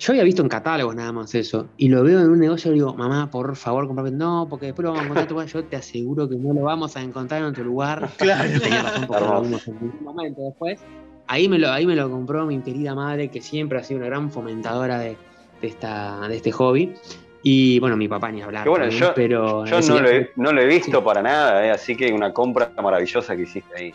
Yo 0.00 0.12
había 0.14 0.24
visto 0.24 0.40
en 0.40 0.48
catálogos 0.48 0.96
nada 0.96 1.12
más 1.12 1.34
eso, 1.34 1.68
y 1.76 1.88
lo 1.90 2.02
veo 2.02 2.20
en 2.20 2.30
un 2.30 2.38
negocio 2.40 2.70
y 2.72 2.76
digo, 2.76 2.94
mamá, 2.94 3.30
por 3.30 3.54
favor, 3.54 3.86
comprame. 3.86 4.10
No, 4.10 4.46
porque 4.48 4.66
después 4.66 4.84
lo 4.84 4.92
vamos 4.92 5.02
a 5.02 5.04
encontrar 5.20 5.40
en 5.46 5.46
tu. 5.46 5.52
Yo 5.58 5.64
te 5.64 5.76
aseguro 5.76 6.26
que 6.28 6.36
no 6.36 6.54
lo 6.54 6.62
vamos 6.62 6.96
a 6.96 7.02
encontrar 7.02 7.42
en 7.42 7.48
otro 7.48 7.64
lugar. 7.64 8.08
Claro. 8.16 8.48
Tenía 8.60 8.82
razón 8.82 9.06
porque 9.06 9.22
lo 9.24 9.28
Hermoso. 9.42 9.42
vimos 9.42 9.66
en 9.68 9.74
un 9.98 10.04
momento 10.04 10.40
después. 10.42 10.80
Ahí 11.26 11.48
me, 11.48 11.58
lo, 11.58 11.70
ahí 11.70 11.86
me 11.86 11.94
lo 11.96 12.10
compró 12.10 12.46
mi 12.46 12.58
querida 12.60 12.94
madre, 12.94 13.28
que 13.28 13.40
siempre 13.42 13.78
ha 13.78 13.82
sido 13.84 13.98
una 13.98 14.06
gran 14.06 14.30
fomentadora 14.30 14.98
de, 14.98 15.16
de 15.60 15.68
esta, 15.68 16.26
de 16.28 16.36
este 16.36 16.50
hobby. 16.50 16.94
Y 17.42 17.78
bueno, 17.80 17.96
mi 17.96 18.08
papá 18.08 18.32
ni 18.32 18.40
hablar. 18.42 18.64
Que 18.64 18.70
bueno, 18.70 18.84
también, 18.86 19.02
yo- 19.02 19.12
pero 19.14 19.64
Yo 19.66 19.80
no 19.80 20.00
lo, 20.00 20.08
he, 20.08 20.30
no 20.36 20.52
lo 20.52 20.60
he 20.62 20.66
visto 20.66 20.98
Sí. 20.98 21.04
para 21.04 21.20
nada, 21.22 21.64
eh, 21.66 21.70
así 21.70 21.94
que 21.96 22.10
una 22.12 22.32
compra 22.32 22.72
maravillosa 22.82 23.36
que 23.36 23.42
hiciste 23.42 23.74
ahí. 23.76 23.94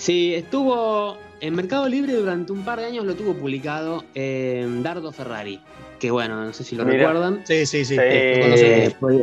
Sí, 0.00 0.34
estuvo 0.34 1.18
en 1.42 1.54
Mercado 1.54 1.86
Libre 1.86 2.14
durante 2.14 2.52
un 2.52 2.64
par 2.64 2.78
de 2.80 2.86
años, 2.86 3.04
lo 3.04 3.14
tuvo 3.16 3.34
publicado 3.34 4.02
eh, 4.14 4.66
Dardo 4.82 5.12
Ferrari. 5.12 5.60
Que 5.98 6.10
bueno, 6.10 6.42
no 6.42 6.54
sé 6.54 6.64
si 6.64 6.74
lo 6.74 6.86
Mira. 6.86 6.96
recuerdan. 7.08 7.42
Sí, 7.44 7.66
sí, 7.66 7.84
sí. 7.84 7.96
Eh, 8.00 8.94
pues, 8.98 9.20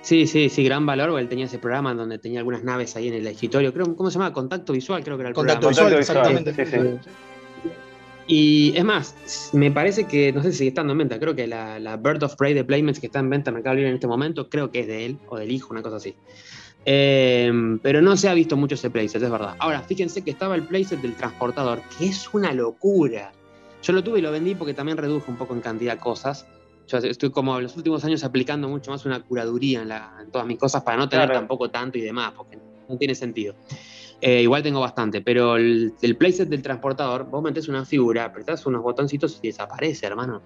sí, 0.00 0.26
sí, 0.26 0.48
sí, 0.48 0.64
gran 0.64 0.86
valor, 0.86 1.20
él 1.20 1.28
tenía 1.28 1.44
ese 1.44 1.58
programa 1.58 1.92
donde 1.92 2.18
tenía 2.18 2.38
algunas 2.38 2.64
naves 2.64 2.96
ahí 2.96 3.08
en 3.08 3.14
el 3.14 3.26
escritorio. 3.26 3.74
Creo, 3.74 3.94
¿Cómo 3.94 4.10
se 4.10 4.18
llama? 4.18 4.32
Contacto 4.32 4.72
visual, 4.72 5.04
creo 5.04 5.18
que 5.18 5.20
era 5.24 5.28
el 5.28 5.34
Contacto 5.34 5.68
programa. 5.68 5.98
visual, 5.98 6.16
Contacto 6.24 6.62
exactamente. 6.62 7.04
sí, 7.04 7.10
Y 8.28 8.72
es 8.74 8.84
más, 8.84 9.50
me 9.52 9.70
parece 9.70 10.04
que, 10.04 10.32
no 10.32 10.42
sé 10.42 10.52
si 10.52 10.58
sigue 10.58 10.68
estando 10.68 10.92
en 10.92 11.00
venta, 11.00 11.20
creo 11.20 11.34
que 11.34 11.46
la, 11.46 11.78
la 11.78 11.98
Bird 11.98 12.22
of 12.22 12.34
Prey 12.36 12.54
de 12.54 12.64
Playmates 12.64 12.98
que 12.98 13.06
está 13.08 13.18
en 13.18 13.28
venta 13.28 13.50
en 13.50 13.56
Mercado 13.56 13.74
Libre 13.76 13.90
en 13.90 13.96
este 13.96 14.06
momento, 14.06 14.48
creo 14.48 14.70
que 14.70 14.80
es 14.80 14.86
de 14.86 15.04
él 15.04 15.18
o 15.28 15.36
del 15.36 15.50
hijo, 15.52 15.68
una 15.70 15.82
cosa 15.82 15.96
así. 15.96 16.14
Eh, 16.84 17.50
pero 17.82 18.00
no 18.00 18.16
se 18.16 18.28
ha 18.28 18.34
visto 18.34 18.56
mucho 18.56 18.74
ese 18.74 18.90
playset, 18.90 19.22
es 19.22 19.30
verdad. 19.30 19.56
Ahora, 19.58 19.82
fíjense 19.82 20.22
que 20.24 20.30
estaba 20.30 20.54
el 20.54 20.62
playset 20.66 21.00
del 21.00 21.14
transportador, 21.16 21.82
que 21.98 22.06
es 22.06 22.32
una 22.32 22.52
locura. 22.52 23.32
Yo 23.82 23.92
lo 23.92 24.02
tuve 24.02 24.18
y 24.18 24.22
lo 24.22 24.32
vendí 24.32 24.54
porque 24.54 24.74
también 24.74 24.96
reduje 24.98 25.30
un 25.30 25.36
poco 25.36 25.54
en 25.54 25.60
cantidad 25.60 25.94
de 25.94 26.00
cosas. 26.00 26.46
Yo 26.88 26.98
estoy 26.98 27.30
como 27.30 27.56
en 27.58 27.64
los 27.64 27.76
últimos 27.76 28.02
años 28.04 28.24
aplicando 28.24 28.68
mucho 28.68 28.90
más 28.90 29.04
una 29.04 29.20
curaduría 29.22 29.82
en, 29.82 29.88
la- 29.88 30.14
en 30.22 30.30
todas 30.30 30.46
mis 30.46 30.58
cosas 30.58 30.82
para 30.82 30.96
no 30.96 31.08
tener 31.08 31.26
Claro. 31.26 31.40
tampoco 31.40 31.70
tanto 31.70 31.98
y 31.98 32.00
demás, 32.00 32.32
porque 32.36 32.58
no 32.88 32.96
tiene 32.96 33.14
sentido. 33.14 33.54
Eh, 34.20 34.42
igual 34.42 34.62
tengo 34.62 34.80
bastante, 34.80 35.20
pero 35.20 35.56
el, 35.56 35.94
el 36.00 36.16
playset 36.16 36.48
del 36.48 36.62
transportador, 36.62 37.28
vos 37.30 37.42
metés 37.42 37.68
una 37.68 37.84
figura, 37.84 38.24
apretás 38.24 38.64
unos 38.66 38.82
botoncitos 38.82 39.38
y 39.42 39.48
desaparece, 39.48 40.06
hermano. 40.06 40.42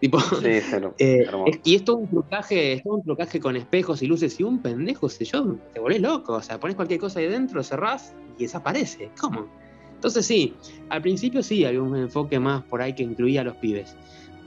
Tipo, 0.00 0.18
Sí, 0.18 0.46
eh, 0.98 1.26
es- 1.46 1.60
y 1.64 1.74
es 1.76 1.84
todo 1.84 1.98
un 1.98 2.08
trucaje, 2.08 2.72
es 2.72 2.82
todo 2.82 2.94
un 2.94 3.02
trucaje 3.02 3.38
con 3.38 3.56
espejos 3.56 4.02
y 4.02 4.06
luces 4.06 4.38
y 4.40 4.42
un 4.42 4.60
pendejo, 4.62 5.08
sé 5.08 5.24
yo, 5.26 5.56
te 5.74 5.80
volvés 5.80 6.00
loco. 6.00 6.34
O 6.34 6.42
sea, 6.42 6.58
pones 6.58 6.74
cualquier 6.76 6.98
cosa 7.00 7.20
ahí 7.20 7.26
dentro, 7.28 7.62
cerrás 7.62 8.14
y 8.38 8.42
desaparece. 8.44 9.10
¿Cómo? 9.20 9.46
Entonces 9.94 10.24
sí, 10.24 10.54
al 10.88 11.02
principio 11.02 11.42
sí 11.42 11.64
había 11.66 11.82
un 11.82 11.94
enfoque 11.96 12.38
más 12.40 12.62
por 12.64 12.80
ahí 12.80 12.94
que 12.94 13.02
incluía 13.02 13.42
a 13.42 13.44
los 13.44 13.56
pibes. 13.56 13.94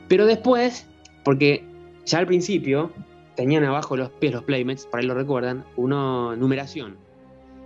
Pero 0.07 0.25
después, 0.25 0.87
porque 1.23 1.63
ya 2.05 2.17
al 2.17 2.25
principio 2.25 2.91
tenían 3.35 3.63
abajo 3.63 3.95
los 3.95 4.09
pies, 4.09 4.33
los 4.33 4.43
playmates, 4.43 4.87
por 4.87 4.99
ahí 4.99 5.05
lo 5.05 5.13
recuerdan, 5.13 5.63
una 5.75 6.35
numeración. 6.35 6.97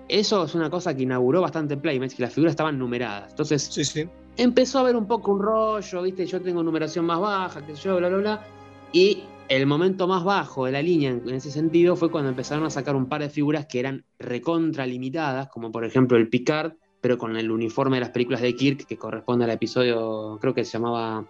Eso 0.10 0.44
es 0.46 0.56
una 0.56 0.70
cosa 0.70 0.96
que 0.96 1.04
inauguró 1.04 1.42
bastante 1.42 1.76
Playmates, 1.76 2.16
que 2.16 2.24
las 2.24 2.34
figuras 2.34 2.52
estaban 2.52 2.78
numeradas. 2.80 3.32
Entonces, 3.32 3.64
Sí, 3.64 3.84
sí. 3.84 4.08
Empezó 4.38 4.78
a 4.78 4.82
haber 4.82 4.96
un 4.96 5.08
poco 5.08 5.32
un 5.32 5.42
rollo, 5.42 6.02
¿viste? 6.04 6.26
Yo 6.26 6.42
tengo 6.42 6.64
numeración 6.64 7.06
más 7.06 7.20
baja, 7.20 7.62
sé 7.66 7.76
yo, 7.76 7.98
bla, 7.98 8.10
bla, 8.10 8.18
bla. 8.18 8.46
Y 8.92 9.24
el 9.50 9.66
momento 9.66 10.08
más 10.08 10.24
bajo 10.24 10.66
de 10.66 10.72
la 10.74 10.82
línea 10.82 11.12
en 11.12 11.30
ese 11.30 11.52
sentido 11.52 11.96
fue 11.96 12.12
cuando 12.12 12.30
empezaron 12.30 12.66
a 12.66 12.70
sacar 12.70 12.96
un 12.96 13.08
par 13.08 13.22
de 13.22 13.30
figuras 13.30 13.66
que 13.66 13.80
eran 13.80 14.04
recontra 14.20 14.86
limitadas, 14.86 15.50
como 15.50 15.72
por 15.72 15.84
ejemplo 15.86 16.18
el 16.18 16.30
Picard, 16.30 16.74
pero 17.02 17.18
con 17.18 17.36
el 17.38 17.52
uniforme 17.52 17.98
de 17.98 18.02
las 18.02 18.10
películas 18.10 18.42
de 18.42 18.56
Kirk, 18.56 18.86
que 18.86 18.98
corresponde 18.98 19.46
al 19.46 19.52
episodio, 19.52 20.38
creo 20.42 20.54
que 20.54 20.66
se 20.66 20.74
llamaba 20.74 21.26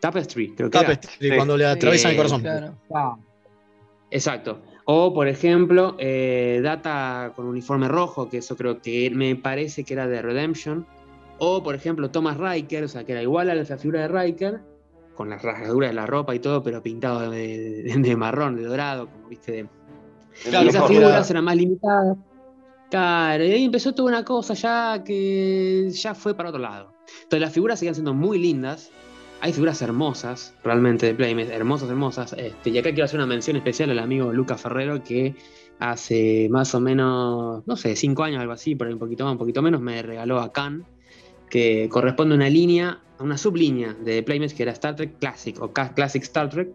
Tapestry, 0.00 0.54
creo 0.54 0.70
que 0.70 0.78
era. 0.78 0.88
Tapestry, 0.88 1.30
Sí. 1.30 1.36
cuando 1.36 1.56
le 1.56 1.66
atraviesan 1.66 2.10
el 2.10 2.14
Eh, 2.14 2.16
corazón. 2.18 2.42
Claro. 2.42 3.18
Exacto. 4.10 4.60
O, 4.84 5.12
por 5.12 5.28
ejemplo, 5.28 5.96
eh, 5.98 6.60
Data 6.62 7.32
con 7.36 7.46
uniforme 7.46 7.88
rojo, 7.88 8.28
que 8.28 8.38
eso 8.38 8.56
creo 8.56 8.80
que 8.80 9.10
me 9.10 9.36
parece 9.36 9.84
que 9.84 9.94
era 9.94 10.06
de 10.06 10.22
Redemption. 10.22 10.86
O, 11.38 11.62
por 11.62 11.74
ejemplo, 11.74 12.10
Thomas 12.10 12.36
Riker, 12.36 12.84
o 12.84 12.88
sea, 12.88 13.04
que 13.04 13.12
era 13.12 13.22
igual 13.22 13.48
a 13.50 13.54
la 13.54 13.64
figura 13.64 14.00
de 14.02 14.08
Riker, 14.08 14.60
con 15.14 15.30
las 15.30 15.42
rasgaduras 15.42 15.90
de 15.90 15.94
la 15.94 16.06
ropa 16.06 16.34
y 16.34 16.38
todo, 16.38 16.62
pero 16.62 16.82
pintado 16.82 17.30
de, 17.30 17.82
de- 17.82 17.94
de 17.96 18.16
marrón, 18.16 18.56
de 18.56 18.64
dorado, 18.64 19.08
como 19.10 19.28
viste. 19.28 19.52
De... 19.52 19.68
Claro, 20.50 20.66
y 20.66 20.68
esas 20.68 20.86
figuras 20.86 21.10
era- 21.30 21.30
eran 21.38 21.44
más 21.44 21.56
limitadas. 21.56 22.16
Claro, 22.90 23.44
y 23.44 23.50
ahí 23.52 23.64
empezó 23.64 23.92
toda 23.94 24.08
una 24.08 24.24
cosa 24.24 24.54
ya 24.54 25.02
que 25.04 25.90
ya 25.90 26.14
fue 26.14 26.34
para 26.34 26.48
otro 26.48 26.60
lado. 26.60 26.94
Entonces 27.22 27.40
las 27.40 27.52
figuras 27.52 27.78
seguían 27.78 27.94
siendo 27.94 28.14
muy 28.14 28.38
lindas. 28.38 28.90
Hay 29.40 29.52
figuras 29.52 29.80
hermosas, 29.82 30.54
realmente, 30.64 31.06
de 31.06 31.14
Playmates, 31.14 31.50
hermosas, 31.52 31.88
hermosas. 31.90 32.32
Este, 32.32 32.70
y 32.70 32.78
acá 32.78 32.90
quiero 32.90 33.04
hacer 33.04 33.18
una 33.20 33.26
mención 33.26 33.56
especial 33.56 33.90
al 33.90 33.98
amigo 33.98 34.32
Lucas 34.32 34.60
Ferrero, 34.60 35.02
que 35.04 35.34
hace 35.78 36.48
más 36.50 36.74
o 36.74 36.80
menos, 36.80 37.62
no 37.66 37.76
sé, 37.76 37.94
cinco 37.94 38.24
años, 38.24 38.40
algo 38.40 38.52
así, 38.52 38.74
por 38.74 38.86
ahí 38.88 38.92
un 38.94 38.98
poquito 38.98 39.24
más, 39.24 39.32
un 39.32 39.38
poquito 39.38 39.62
menos, 39.62 39.80
me 39.80 40.02
regaló 40.02 40.40
a 40.40 40.50
Khan, 40.52 40.84
que 41.50 41.88
corresponde 41.90 42.34
a 42.34 42.36
una 42.36 42.48
línea, 42.50 43.00
a 43.18 43.22
una 43.22 43.38
sublínea 43.38 43.94
de 43.94 44.22
Playmates 44.22 44.54
que 44.54 44.62
era 44.62 44.72
Star 44.72 44.96
Trek 44.96 45.18
Classic 45.18 45.60
o 45.60 45.72
Classic 45.72 46.22
Star 46.22 46.48
Trek, 46.50 46.68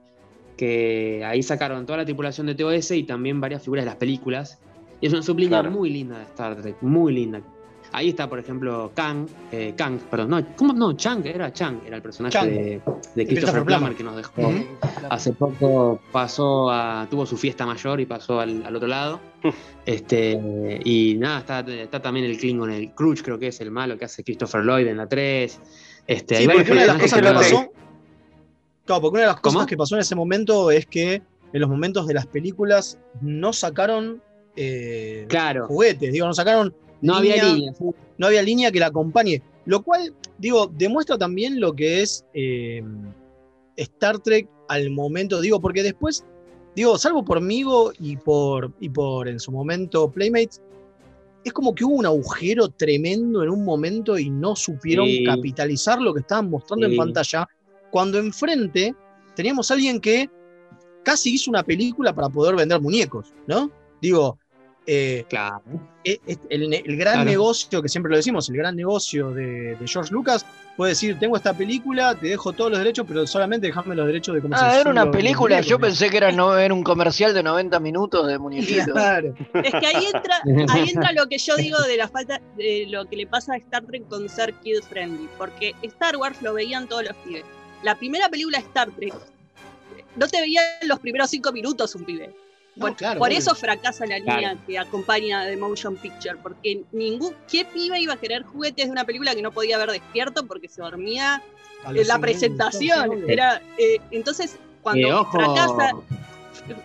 que 0.58 1.24
ahí 1.26 1.42
sacaron 1.44 1.86
toda 1.86 1.98
la 1.98 2.06
tripulación 2.06 2.48
de 2.48 2.56
TOS 2.56 2.92
y 2.92 3.04
también 3.04 3.42
varias 3.42 3.64
figuras 3.64 3.86
de 3.86 3.92
las 3.92 3.98
películas. 3.98 4.60
Y 5.02 5.08
es 5.08 5.14
una 5.14 5.24
sublínea 5.24 5.62
Claro. 5.62 5.76
muy 5.76 5.90
linda 5.90 6.18
de 6.18 6.24
Star 6.26 6.62
Trek, 6.62 6.78
muy 6.82 7.14
linda. 7.14 7.42
Ahí 7.96 8.10
está, 8.10 8.28
por 8.28 8.40
ejemplo, 8.40 8.92
Kang, 8.96 9.28
eh, 9.52 9.74
Kang, 9.78 10.00
perdón, 10.10 10.30
no, 10.32 10.56
¿cómo? 10.56 10.74
No, 10.74 10.94
Chang, 10.94 11.24
era 11.28 11.54
Chang, 11.54 11.80
era 11.86 11.96
el 11.98 12.02
personaje 12.02 12.34
Chang. 12.34 12.50
de, 12.50 12.82
de 13.16 13.28
Christopher 13.28 13.64
Plummer. 13.64 13.96
Que 13.96 14.04
nos 14.04 14.16
dejó. 14.16 14.52
Hace 15.10 15.32
poco 15.34 16.00
pasó 16.12 16.72
a, 16.72 17.06
tuvo 17.10 17.26
su 17.28 17.38
fiesta 17.38 17.66
mayor 17.68 18.02
y 18.02 18.08
pasó 18.08 18.40
al, 18.40 18.66
al 18.66 18.76
otro 18.76 18.88
lado. 18.88 19.20
este, 19.86 20.80
y 20.84 21.16
nada, 21.20 21.40
está, 21.40 21.60
está 21.60 22.02
también 22.02 22.26
el 22.26 22.38
Klingon, 22.38 22.72
el 22.72 22.92
Crutch, 22.96 23.22
creo 23.22 23.38
que 23.38 23.48
es 23.48 23.62
el 23.62 23.70
malo 23.72 23.98
que 23.98 24.06
hace 24.06 24.24
Christopher 24.24 24.64
Lloyd 24.64 24.88
en 24.88 24.98
la 24.98 25.08
3. 25.08 25.60
Este, 26.08 26.36
Sí, 26.36 26.42
hay 26.42 26.48
varios 26.48 26.64
porque 26.64 26.72
una 26.74 26.82
de 26.82 26.88
las 26.88 26.98
cosas 27.02 27.22
que 27.22 27.28
no- 27.28 27.34
pasó. 27.36 27.72
Claro, 28.86 29.02
porque 29.02 29.14
una 29.16 29.22
de 29.22 29.28
las 29.28 29.40
cosas 29.40 29.66
que 29.66 29.78
pasó 29.78 29.96
en 29.96 30.02
ese 30.02 30.16
momento 30.16 30.72
es 30.72 30.86
que 30.88 31.22
en 31.54 31.62
los 31.62 31.70
momentos 31.70 32.08
de 32.08 32.16
las 32.16 32.26
películas 32.26 32.98
no 33.22 33.54
sacaron 33.54 34.22
eh, 34.56 35.26
Claro, 35.30 35.68
juguetes, 35.68 36.12
digo, 36.12 36.26
no 36.28 36.34
sacaron, 36.34 36.76
no 37.08 37.16
había 37.16 37.44
línea- 37.44 37.74
no 38.18 38.28
había 38.28 38.42
línea 38.42 38.72
que 38.72 38.80
la 38.80 38.88
acompañe. 38.88 39.42
Lo 39.66 39.82
cual, 39.84 40.14
digo, 40.38 40.72
demuestra 40.76 41.18
también 41.18 41.60
lo 41.60 41.74
que 41.74 42.02
es 42.02 42.26
eh, 42.34 42.84
Star 43.78 44.20
Trek 44.20 44.48
al 44.68 44.90
momento, 44.90 45.40
digo, 45.42 45.60
porque 45.62 45.84
después, 45.84 46.26
digo, 46.76 46.98
salvo 46.98 47.24
por 47.24 47.42
Migo 47.42 47.92
y 48.00 48.18
por, 48.18 48.72
y 48.80 48.90
por 48.90 49.28
en 49.28 49.40
su 49.40 49.52
momento 49.52 50.10
Playmates, 50.12 50.62
es 51.44 51.52
como 51.54 51.76
que 51.76 51.84
hubo 51.84 51.96
un 51.96 52.06
agujero 52.06 52.70
tremendo 52.70 53.44
en 53.44 53.50
un 53.50 53.66
momento 53.66 54.18
y 54.18 54.30
no 54.30 54.56
supieron 54.56 55.08
Sí. 55.08 55.26
capitalizar 55.26 56.00
lo 56.02 56.14
que 56.14 56.22
estaban 56.22 56.50
mostrando 56.50 56.86
en 56.86 56.96
pantalla, 56.96 57.48
cuando 57.92 58.18
enfrente 58.18 58.96
teníamos 59.36 59.70
a 59.70 59.74
alguien 59.74 60.00
que 60.00 60.30
casi 61.04 61.34
hizo 61.34 61.52
una 61.52 61.64
película 61.64 62.14
para 62.14 62.30
poder 62.30 62.56
vender 62.56 62.80
muñecos, 62.80 63.34
¿no? 63.48 63.70
Digo, 64.02 64.38
eh, 64.86 65.26
Claro. 65.30 65.62
eh, 66.04 66.20
el, 66.50 66.98
gran 66.98 67.14
Claro. 67.16 67.30
negocio, 67.30 67.82
que 67.82 67.90
siempre 67.90 68.10
lo 68.10 68.18
decimos, 68.18 68.50
el 68.50 68.58
gran 68.58 68.76
negocio 68.76 69.32
de, 69.32 69.76
de 69.76 69.88
George 69.88 70.14
Lucas, 70.14 70.46
puede 70.76 70.90
decir, 70.92 71.18
tengo 71.20 71.38
esta 71.38 71.54
película, 71.54 72.16
te 72.16 72.28
dejo 72.28 72.52
todos 72.52 72.72
los 72.72 72.80
derechos, 72.80 73.06
pero 73.08 73.26
solamente 73.28 73.68
déjame 73.68 73.96
los 73.96 74.06
derechos 74.08 74.36
de 74.36 74.42
cómo 74.42 74.58
se 74.58 74.64
Ah, 74.64 74.80
era 74.82 74.90
una 74.90 75.10
película, 75.12 75.62
yo 75.62 75.80
pensé 75.80 76.10
que 76.10 76.18
era, 76.18 76.32
no, 76.32 76.58
era 76.58 76.74
un 76.74 76.84
comercial 76.84 77.34
de 77.34 77.44
90 77.44 77.80
minutos 77.80 78.28
de 78.28 78.38
muñequitos. 78.40 78.86
Claro. 78.88 79.34
Es 79.54 79.72
que 79.72 79.86
ahí 79.88 80.06
entra, 80.14 80.42
ahí 80.74 80.90
entra 80.90 81.12
lo 81.14 81.28
que 81.28 81.38
yo 81.38 81.56
digo 81.56 81.80
de 81.84 81.98
la 81.98 82.08
falta 82.08 82.42
de 82.58 82.86
lo 82.90 83.06
que 83.06 83.16
le 83.16 83.28
pasa 83.28 83.54
a 83.54 83.58
Star 83.58 83.86
Trek 83.86 84.08
con 84.08 84.28
ser 84.28 84.54
kid 84.56 84.82
friendly, 84.90 85.30
porque 85.38 85.74
Star 85.84 86.18
Wars 86.18 86.42
lo 86.42 86.54
veían 86.54 86.88
todos 86.88 87.04
los 87.06 87.16
pibes. 87.18 87.46
La 87.84 87.96
primera 87.96 88.28
película 88.30 88.58
de 88.60 88.66
Star 88.66 88.90
Trek 88.92 89.14
no 90.16 90.28
te 90.28 90.42
veían 90.42 90.64
los 90.88 91.00
primeros 91.00 91.30
cinco 91.30 91.52
minutos 91.52 91.96
un 91.96 92.04
pibe. 92.04 92.34
No, 92.76 92.88
Por, 92.88 92.96
claro, 92.96 93.20
por 93.20 93.28
obvio. 93.28 93.38
eso 93.38 93.54
fracasa 93.54 94.06
la 94.08 94.18
línea 94.18 94.40
Claro. 94.40 94.60
que 94.66 94.80
acompaña 94.80 95.44
de 95.46 95.56
Motion 95.58 95.96
Picture, 95.96 96.38
porque 96.42 96.82
ningún 96.92 97.36
qué 97.52 97.66
pibe 97.66 98.00
iba 98.00 98.14
a 98.14 98.18
querer 98.18 98.44
juguetes 98.44 98.86
de 98.86 98.92
una 98.92 99.06
película 99.06 99.36
que 99.36 99.44
no 99.44 99.52
podía 99.52 99.78
ver 99.78 99.92
despierto 99.92 100.46
porque 100.48 100.68
se 100.68 100.82
dormía 100.82 101.42
en 101.88 102.08
la 102.08 102.18
presentación. 102.18 103.30
Era, 103.30 103.62
eh, 103.78 104.00
entonces, 104.10 104.58
cuando 104.82 105.22
Eh, 105.22 105.26
fracasa, 105.32 105.92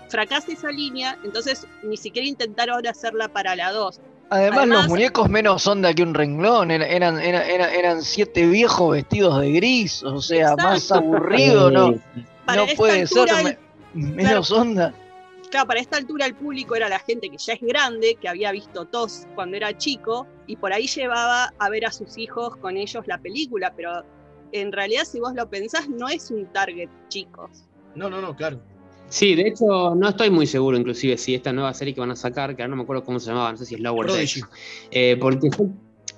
fracasa 0.08 0.52
esa 0.52 0.70
línea, 0.70 1.16
entonces 1.24 1.66
ni 1.82 1.96
siquiera 1.96 2.26
intentaron 2.28 2.86
hacerla 2.86 3.28
para 3.28 3.56
la 3.56 3.72
2. 3.72 4.00
Además, 4.30 4.58
Además- 4.58 4.78
los 4.80 4.88
muñecos 4.88 5.28
menos 5.30 5.66
onda 5.66 5.94
que 5.94 6.02
un 6.02 6.12
renglón, 6.12 6.70
era- 6.70 6.86
eran, 6.86 7.18
eran, 7.18 7.48
eran, 7.48 7.70
eran 7.72 8.02
siete 8.02 8.46
viejos 8.46 8.92
vestidos 8.92 9.40
de 9.40 9.52
gris, 9.52 10.02
o 10.02 10.20
sea, 10.20 10.54
más 10.54 10.92
aburrido, 10.92 11.70
¿no? 11.70 11.94
Para 12.44 12.66
No 12.66 12.72
puede 12.76 13.06
ser 13.06 13.26
me- 13.42 13.58
menos 13.94 14.50
onda. 14.50 14.92
Claro, 15.50 15.66
para 15.66 15.80
esta 15.80 15.96
altura 15.96 16.26
el 16.26 16.34
público 16.34 16.76
era 16.76 16.88
la 16.88 16.98
gente 16.98 17.30
que 17.30 17.38
ya 17.38 17.54
es 17.54 17.60
grande, 17.60 18.16
que 18.20 18.28
había 18.28 18.52
visto 18.52 18.84
TOS 18.84 19.26
cuando 19.34 19.56
era 19.56 19.76
chico, 19.76 20.26
y 20.46 20.56
por 20.56 20.72
ahí 20.72 20.86
llevaba 20.86 21.52
a 21.58 21.68
ver 21.70 21.86
a 21.86 21.92
sus 21.92 22.18
hijos 22.18 22.56
con 22.56 22.76
ellos 22.76 23.06
la 23.06 23.18
película, 23.18 23.72
pero 23.74 24.04
en 24.52 24.72
realidad 24.72 25.04
si 25.04 25.20
vos 25.20 25.34
lo 25.34 25.48
pensás 25.48 25.88
no 25.88 26.08
es 26.08 26.30
un 26.30 26.46
target 26.52 26.88
chicos. 27.08 27.64
No, 27.94 28.10
no, 28.10 28.20
no, 28.20 28.36
claro. 28.36 28.60
Sí, 29.08 29.34
de 29.34 29.48
hecho, 29.48 29.94
no 29.94 30.10
estoy 30.10 30.28
muy 30.28 30.46
seguro, 30.46 30.76
inclusive, 30.76 31.16
si 31.16 31.34
esta 31.34 31.52
nueva 31.52 31.72
serie 31.72 31.94
que 31.94 32.00
van 32.00 32.10
a 32.10 32.16
sacar, 32.16 32.54
que 32.54 32.62
ahora 32.62 32.70
no 32.70 32.76
me 32.76 32.82
acuerdo 32.82 33.04
cómo 33.04 33.18
se 33.18 33.30
llamaba, 33.30 33.50
no 33.50 33.56
sé 33.56 33.64
si 33.64 33.74
es 33.74 33.80
Lower. 33.80 34.10
Decks. 34.10 34.42
Eh, 34.90 35.16
porque, 35.18 35.48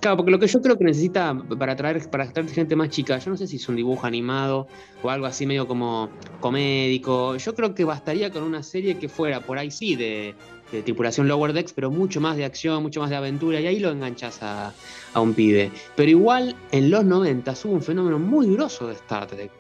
claro, 0.00 0.16
porque 0.16 0.30
lo 0.30 0.38
que 0.38 0.46
yo 0.46 0.60
creo 0.62 0.76
que 0.76 0.84
necesita 0.84 1.36
para 1.58 1.72
atraer, 1.72 2.08
para 2.10 2.24
atraer 2.24 2.48
gente 2.48 2.76
más 2.76 2.88
chica, 2.90 3.18
yo 3.18 3.30
no 3.30 3.36
sé 3.36 3.46
si 3.46 3.56
es 3.56 3.68
un 3.68 3.76
dibujo 3.76 4.06
animado 4.06 4.66
o 5.02 5.10
algo 5.10 5.26
así 5.26 5.46
medio 5.46 5.66
como 5.66 6.10
comédico. 6.40 7.36
Yo 7.36 7.54
creo 7.54 7.74
que 7.74 7.84
bastaría 7.84 8.30
con 8.30 8.42
una 8.42 8.62
serie 8.62 8.98
que 8.98 9.08
fuera 9.08 9.40
por 9.40 9.58
ahí 9.58 9.70
sí 9.70 9.96
de, 9.96 10.34
de 10.72 10.82
tripulación 10.82 11.28
Lower 11.28 11.52
Decks, 11.52 11.72
pero 11.72 11.90
mucho 11.90 12.20
más 12.20 12.36
de 12.36 12.44
acción, 12.44 12.82
mucho 12.82 13.00
más 13.00 13.10
de 13.10 13.16
aventura, 13.16 13.60
y 13.60 13.66
ahí 13.66 13.78
lo 13.78 13.90
enganchas 13.90 14.42
a, 14.42 14.72
a 15.14 15.20
un 15.20 15.34
pibe. 15.34 15.70
Pero 15.96 16.10
igual 16.10 16.56
en 16.72 16.90
los 16.90 17.04
90 17.04 17.54
hubo 17.64 17.72
un 17.72 17.82
fenómeno 17.82 18.18
muy 18.18 18.52
grosso 18.54 18.86
de 18.86 18.94
Star 18.94 19.26
Trek. 19.26 19.50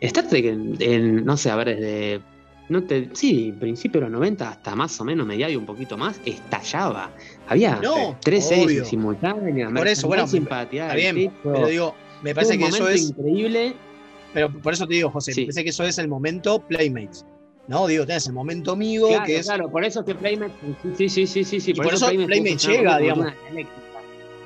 Star 0.00 0.28
Trek, 0.28 0.44
en, 0.44 1.24
no 1.24 1.36
sé, 1.36 1.50
a 1.50 1.56
ver, 1.56 1.68
desde 1.68 2.20
no 2.68 2.82
te, 2.84 3.10
sí, 3.12 3.54
principio 3.58 4.00
de 4.00 4.06
los 4.06 4.12
90 4.12 4.48
hasta 4.48 4.74
más 4.74 4.98
o 5.00 5.04
menos 5.04 5.26
mediados 5.26 5.52
y 5.52 5.56
un 5.56 5.66
poquito 5.66 5.98
más, 5.98 6.20
estallaba. 6.24 7.10
Había 7.46 7.76
No, 7.76 8.16
tres 8.22 8.46
obvio. 8.46 8.56
series 8.66 8.88
simultáneas, 8.88 9.72
Por 9.72 9.88
eso, 9.88 10.06
bueno, 10.08 10.24
Está 10.24 10.94
bien, 10.94 11.32
pero 11.42 11.66
digo, 11.66 11.94
me 12.22 12.34
parece 12.34 12.56
que 12.58 12.66
eso 12.66 12.88
es, 12.88 13.10
increíble. 13.10 13.74
pero 14.32 14.50
por 14.50 14.72
eso 14.72 14.86
te 14.86 14.94
digo, 14.94 15.10
José, 15.10 15.32
Sí. 15.32 15.40
me 15.42 15.46
parece 15.48 15.64
que 15.64 15.70
eso 15.70 15.84
es 15.84 15.98
el 15.98 16.08
momento 16.08 16.60
Playmates. 16.60 17.26
No, 17.68 17.86
digo, 17.86 18.04
tenés 18.06 18.26
el 18.26 18.32
momento 18.32 18.72
amigo, 18.72 19.08
Claro, 19.08 19.24
que 19.24 19.36
es 19.38 19.46
claro, 19.46 19.70
por 19.70 19.84
eso 19.84 20.04
que 20.04 20.14
Playmates, 20.14 20.56
sí, 20.96 21.08
sí, 21.08 21.26
sí, 21.26 21.44
sí, 21.44 21.60
sí, 21.60 21.70
Y 21.70 21.74
por 21.74 21.94
eso 21.94 22.06
Playmates 22.08 22.50
funcionaba 22.64 22.98
llega, 22.98 22.98
digamos. 22.98 23.26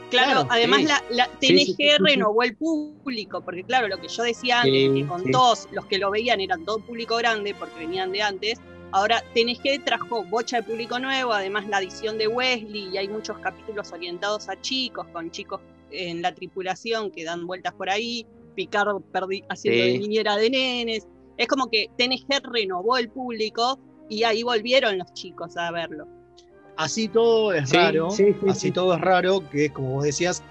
Claro, 0.09 0.31
Claro, 0.33 0.47
además 0.51 0.81
sí. 0.83 0.87
la, 0.87 1.03
la 1.11 1.27
TNG 1.27 1.41
sí, 1.41 1.49
sí, 1.59 1.65
sí, 1.67 1.75
sí. 1.79 1.89
renovó 1.99 2.43
el 2.45 2.57
público, 2.57 3.41
porque 3.41 3.65
claro, 3.65 3.89
lo 3.89 3.99
que 3.99 4.07
yo 4.09 4.23
decía 4.23 4.61
antes, 4.61 4.73
Sí, 4.73 4.95
que 4.95 5.07
con 5.07 5.25
sí. 5.25 5.31
todos 5.33 5.67
los 5.73 5.85
que 5.87 5.99
lo 5.99 6.11
veían 6.13 6.41
eran 6.41 6.65
todo 6.65 6.79
público 6.79 7.17
grande, 7.17 7.55
porque 7.59 7.79
venían 7.81 8.13
de 8.13 8.23
antes, 8.23 8.61
ahora 8.97 9.23
TNG 9.35 9.85
trajo 9.85 10.25
bocha 10.25 10.57
de 10.57 10.63
público 10.63 10.99
nuevo, 10.99 11.33
además 11.35 11.67
la 11.69 11.77
adición 11.79 12.17
de 12.17 12.29
Wesley, 12.29 12.89
y 12.93 12.97
hay 12.97 13.09
muchos 13.09 13.39
capítulos 13.41 13.93
orientados 13.93 14.49
a 14.49 14.59
chicos, 14.61 15.07
con 15.13 15.31
chicos 15.31 15.61
en 15.91 16.23
la 16.23 16.35
tripulación 16.35 17.11
que 17.11 17.23
dan 17.25 17.47
vueltas 17.47 17.75
por 17.75 17.91
ahí, 17.91 18.27
Picard 18.55 18.97
perdi- 19.13 19.45
haciendo 19.51 19.85
Sí. 19.85 19.91
de 19.93 19.99
niñera 19.99 20.37
de 20.37 20.49
nenes, 20.49 21.07
es 21.37 21.47
como 21.47 21.69
que 21.69 21.91
TNG 21.99 22.41
renovó 22.43 22.97
el 22.97 23.11
público 23.11 23.79
y 24.09 24.23
ahí 24.23 24.43
volvieron 24.43 24.97
los 24.97 25.13
chicos 25.13 25.57
a 25.59 25.71
verlo. 25.71 26.07
así 26.79 27.09
todo 27.09 27.53
es 27.55 27.69
Sí, 27.71 27.77
raro, 27.77 28.11
sí, 28.11 28.25
sí, 28.33 28.49
así 28.49 28.61
sí. 28.61 28.71
todo 28.71 28.95
es 28.95 29.01
raro, 29.01 29.47
que 29.51 29.67
es 29.67 29.73
como 29.73 29.93
vos 29.93 30.05
decías, 30.05 30.43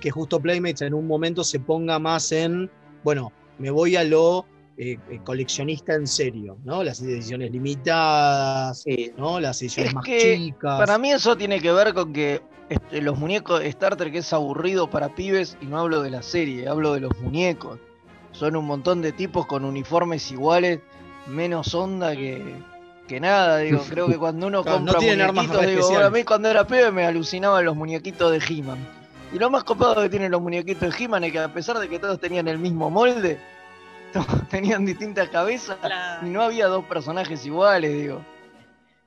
que 0.00 0.10
justo 0.10 0.38
Playmates 0.40 0.82
en 0.82 0.94
un 0.94 1.06
momento 1.06 1.42
se 1.44 1.58
ponga 1.60 1.98
más 2.00 2.30
en, 2.32 2.68
bueno, 3.04 3.32
me 3.58 3.70
voy 3.70 3.94
a 3.96 4.02
lo 4.04 4.46
eh, 4.76 4.98
eh, 5.10 5.20
coleccionista 5.24 5.94
en 5.94 6.06
serio, 6.06 6.58
¿no? 6.64 6.82
Las 6.82 7.00
ediciones 7.00 7.50
limitadas, 7.52 8.82
Sí. 8.82 9.12
¿no? 9.16 9.40
Las 9.40 9.60
ediciones 9.62 9.90
Es 9.90 9.94
más 9.94 10.04
que 10.04 10.36
chicas. 10.36 10.78
Para 10.78 10.98
mí 10.98 11.12
eso 11.12 11.36
tiene 11.36 11.60
que 11.60 11.72
ver 11.72 11.94
con 11.94 12.12
que 12.12 12.42
este, 12.68 13.00
los 13.02 13.18
muñecos 13.18 13.60
de 13.60 13.68
Star 13.68 13.96
Trek 13.96 14.14
es 14.16 14.32
aburrido 14.32 14.88
para 14.90 15.14
pibes 15.14 15.56
y 15.60 15.66
no 15.66 15.78
hablo 15.78 16.02
de 16.02 16.10
la 16.10 16.22
serie, 16.22 16.68
hablo 16.68 16.94
de 16.94 17.00
los 17.00 17.18
muñecos. 17.20 17.78
Son 18.32 18.56
un 18.56 18.64
montón 18.64 19.00
de 19.02 19.12
tipos 19.12 19.46
con 19.46 19.64
uniformes 19.64 20.30
iguales, 20.32 20.80
menos 21.28 21.72
onda 21.74 22.16
que, 22.16 22.42
que 23.06 23.20
nada. 23.20 23.58
Digo, 23.58 23.80
creo 23.88 24.08
que 24.08 24.16
cuando 24.16 24.46
uno 24.48 24.62
Claro, 24.62 24.80
no 24.80 24.92
compra 24.92 25.12
armas 25.12 25.34
muñequitos, 25.46 25.66
digo, 25.66 25.80
especiales. 25.80 26.06
a 26.06 26.10
mí 26.10 26.24
cuando 26.24 26.48
era 26.50 26.66
pibe 26.66 26.90
me 26.90 27.04
alucinaban 27.06 27.64
los 27.64 27.76
muñequitos 27.76 28.32
de 28.32 28.38
He-Man. 28.38 28.78
Y 29.32 29.38
lo 29.38 29.50
más 29.50 29.64
copado 29.64 30.00
que 30.02 30.08
tienen 30.08 30.30
los 30.32 30.40
muñequitos 30.40 30.96
de 30.96 31.04
He-Man 31.04 31.24
es 31.24 31.32
que 31.32 31.38
a 31.40 31.52
pesar 31.52 31.78
de 31.78 31.88
que 31.88 31.98
todos 31.98 32.18
tenían 32.20 32.48
el 32.48 32.58
mismo 32.58 32.90
molde, 32.90 33.38
tenían 34.50 34.84
distintas 34.84 35.28
cabezas 35.28 35.78
y 36.22 36.26
no 36.26 36.42
había 36.42 36.66
dos 36.66 36.84
personajes 36.84 37.44
iguales, 37.46 37.92
digo. 37.92 38.24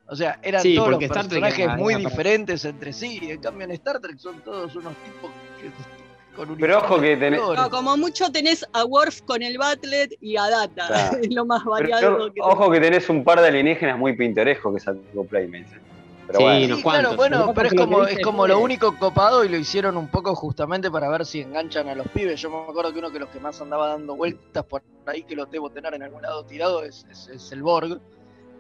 O 0.10 0.16
sea, 0.16 0.40
eran 0.42 0.62
Sí, 0.62 0.76
todos 0.76 0.92
los 0.92 1.04
personajes 1.04 1.68
muy 1.78 1.96
diferentes 1.96 2.64
entre 2.66 2.94
sí. 2.94 3.20
En 3.24 3.42
cambio, 3.42 3.66
en 3.66 3.72
Star 3.72 4.00
Trek 4.00 4.18
son 4.18 4.40
todos 4.42 4.74
unos 4.76 4.94
tipos 4.98 5.32
que, 5.60 5.70
con 6.36 6.56
Pero 6.56 6.78
ojo 6.78 7.02
que 7.02 7.18
tenés-. 7.18 7.56
No, 7.56 7.70
como 7.70 7.98
mucho 7.98 8.32
tenés 8.32 8.66
a 8.72 8.86
Worf 8.86 9.22
con 9.24 9.44
el 9.44 9.58
Batlet 9.58 10.14
y 10.22 10.38
a 10.38 10.50
Data. 10.50 10.88
Claro. 10.88 11.18
es 11.22 11.34
lo 11.34 11.46
más 11.46 11.60
Pero, 11.60 11.72
variado 11.72 12.34
que 12.34 12.42
ojo 12.42 12.72
que 12.72 12.80
tenés 12.80 13.10
un 13.10 13.24
par 13.24 13.42
de 13.42 13.48
alienígenas 13.48 13.98
muy 13.98 14.16
pintorescos 14.16 14.74
que 14.76 14.80
sacó 14.80 15.26
Playmates. 15.26 15.82
Pero 16.28 16.40
Sí, 16.40 16.44
bueno. 16.46 16.76
Sí, 16.76 16.84
cuantos. 16.84 17.02
claro, 17.04 17.16
bueno, 17.18 17.46
Lo 17.48 17.54
pero 17.54 17.68
es 17.70 17.74
lo 17.74 17.82
como, 17.86 18.04
es 18.06 18.20
como 18.20 18.48
lo 18.48 18.60
único 18.60 18.96
copado 18.98 19.46
y 19.46 19.50
lo 19.50 19.58
hicieron 19.58 19.96
un 19.96 20.10
poco 20.10 20.36
justamente 20.36 20.92
para 20.92 21.08
ver 21.10 21.26
si 21.26 21.40
enganchan 21.42 21.88
a 21.88 21.96
los 21.96 22.08
pibes. 22.10 22.42
Yo 22.42 22.50
me 22.50 22.58
acuerdo 22.70 22.92
que 22.92 23.00
uno 23.00 23.10
que 23.12 23.20
los 23.20 23.30
que 23.30 23.40
más 23.40 23.60
andaba 23.62 23.88
dando 23.88 24.16
vueltas 24.16 24.66
por 24.66 24.82
ahí, 25.06 25.24
que 25.24 25.36
los 25.36 25.50
debo 25.50 25.70
tener 25.70 25.94
en 25.94 26.04
algún 26.04 26.22
lado 26.22 26.44
tirado, 26.46 26.84
es, 26.84 27.06
es- 27.10 27.30
es 27.30 27.52
el 27.54 27.64
Borg. 27.64 28.00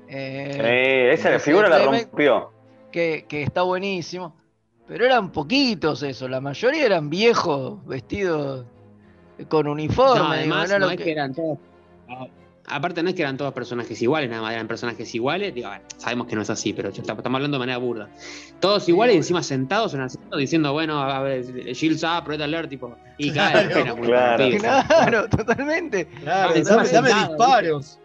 Eh, 0.08 0.58
Eh, 0.64 1.14
esa 1.14 1.38
figura 1.40 1.68
la 1.68 1.80
rompió. 1.84 2.52
que, 2.92 3.26
que 3.28 3.44
está 3.44 3.64
buenísimo. 3.64 4.34
Pero 4.88 5.04
eran 5.06 5.34
poquitos 5.34 6.02
eso, 6.04 6.30
la 6.30 6.40
mayoría 6.40 6.86
eran 6.86 7.10
viejos, 7.10 7.86
vestidos 7.86 8.66
con 9.50 9.68
uniforme. 9.68 10.14
No, 10.20 10.24
digo, 10.24 10.34
además, 10.36 10.70
era 10.70 10.80
no 10.80 10.86
lo 10.86 10.92
es 10.94 10.98
que 11.02 11.12
eran 11.12 11.36
todos. 11.36 11.58
Aparte, 12.70 13.02
no 13.02 13.08
es 13.10 13.16
que 13.16 13.22
eran 13.22 13.38
todos 13.38 13.54
personajes 13.54 14.02
iguales, 14.02 14.30
nada 14.30 14.42
más 14.42 14.52
eran 14.54 14.68
personajes 14.68 15.16
iguales. 15.16 15.56
Digo, 15.56 15.70
bueno, 15.70 15.84
sabemos 15.96 16.28
que 16.28 16.36
no 16.36 16.42
es 16.42 16.50
así, 16.50 16.74
pero 16.74 16.90
estamos 16.90 17.24
hablando 17.26 17.56
de 17.56 17.60
manera 17.60 17.78
burda. 17.78 18.10
Todos 18.60 18.90
iguales 18.90 19.16
y 19.16 19.18
encima 19.20 19.42
sentados 19.42 19.94
en 19.94 20.02
el 20.02 20.08
asiento 20.08 20.36
diciendo, 20.36 20.74
bueno, 20.74 21.00
a 21.02 21.22
ver, 21.22 21.46
Shields 21.74 22.04
up, 22.04 22.28
Red 22.28 22.42
Alert, 22.42 22.70
tipo. 22.70 22.98
Y 23.18 23.32
Claro, 23.32 23.70
claro, 23.70 23.80
era 23.86 23.96
muy 23.96 24.08
claro. 24.08 24.44
divertido. 24.46 24.74
Claro, 24.88 25.30
totalmente. 25.30 26.08
Claro, 26.08 26.50
Ah, 26.54 26.58
encima 26.58 26.78
dame, 26.78 26.90
dame 26.92 27.08
sentado, 27.10 27.28
disparos. 27.36 28.00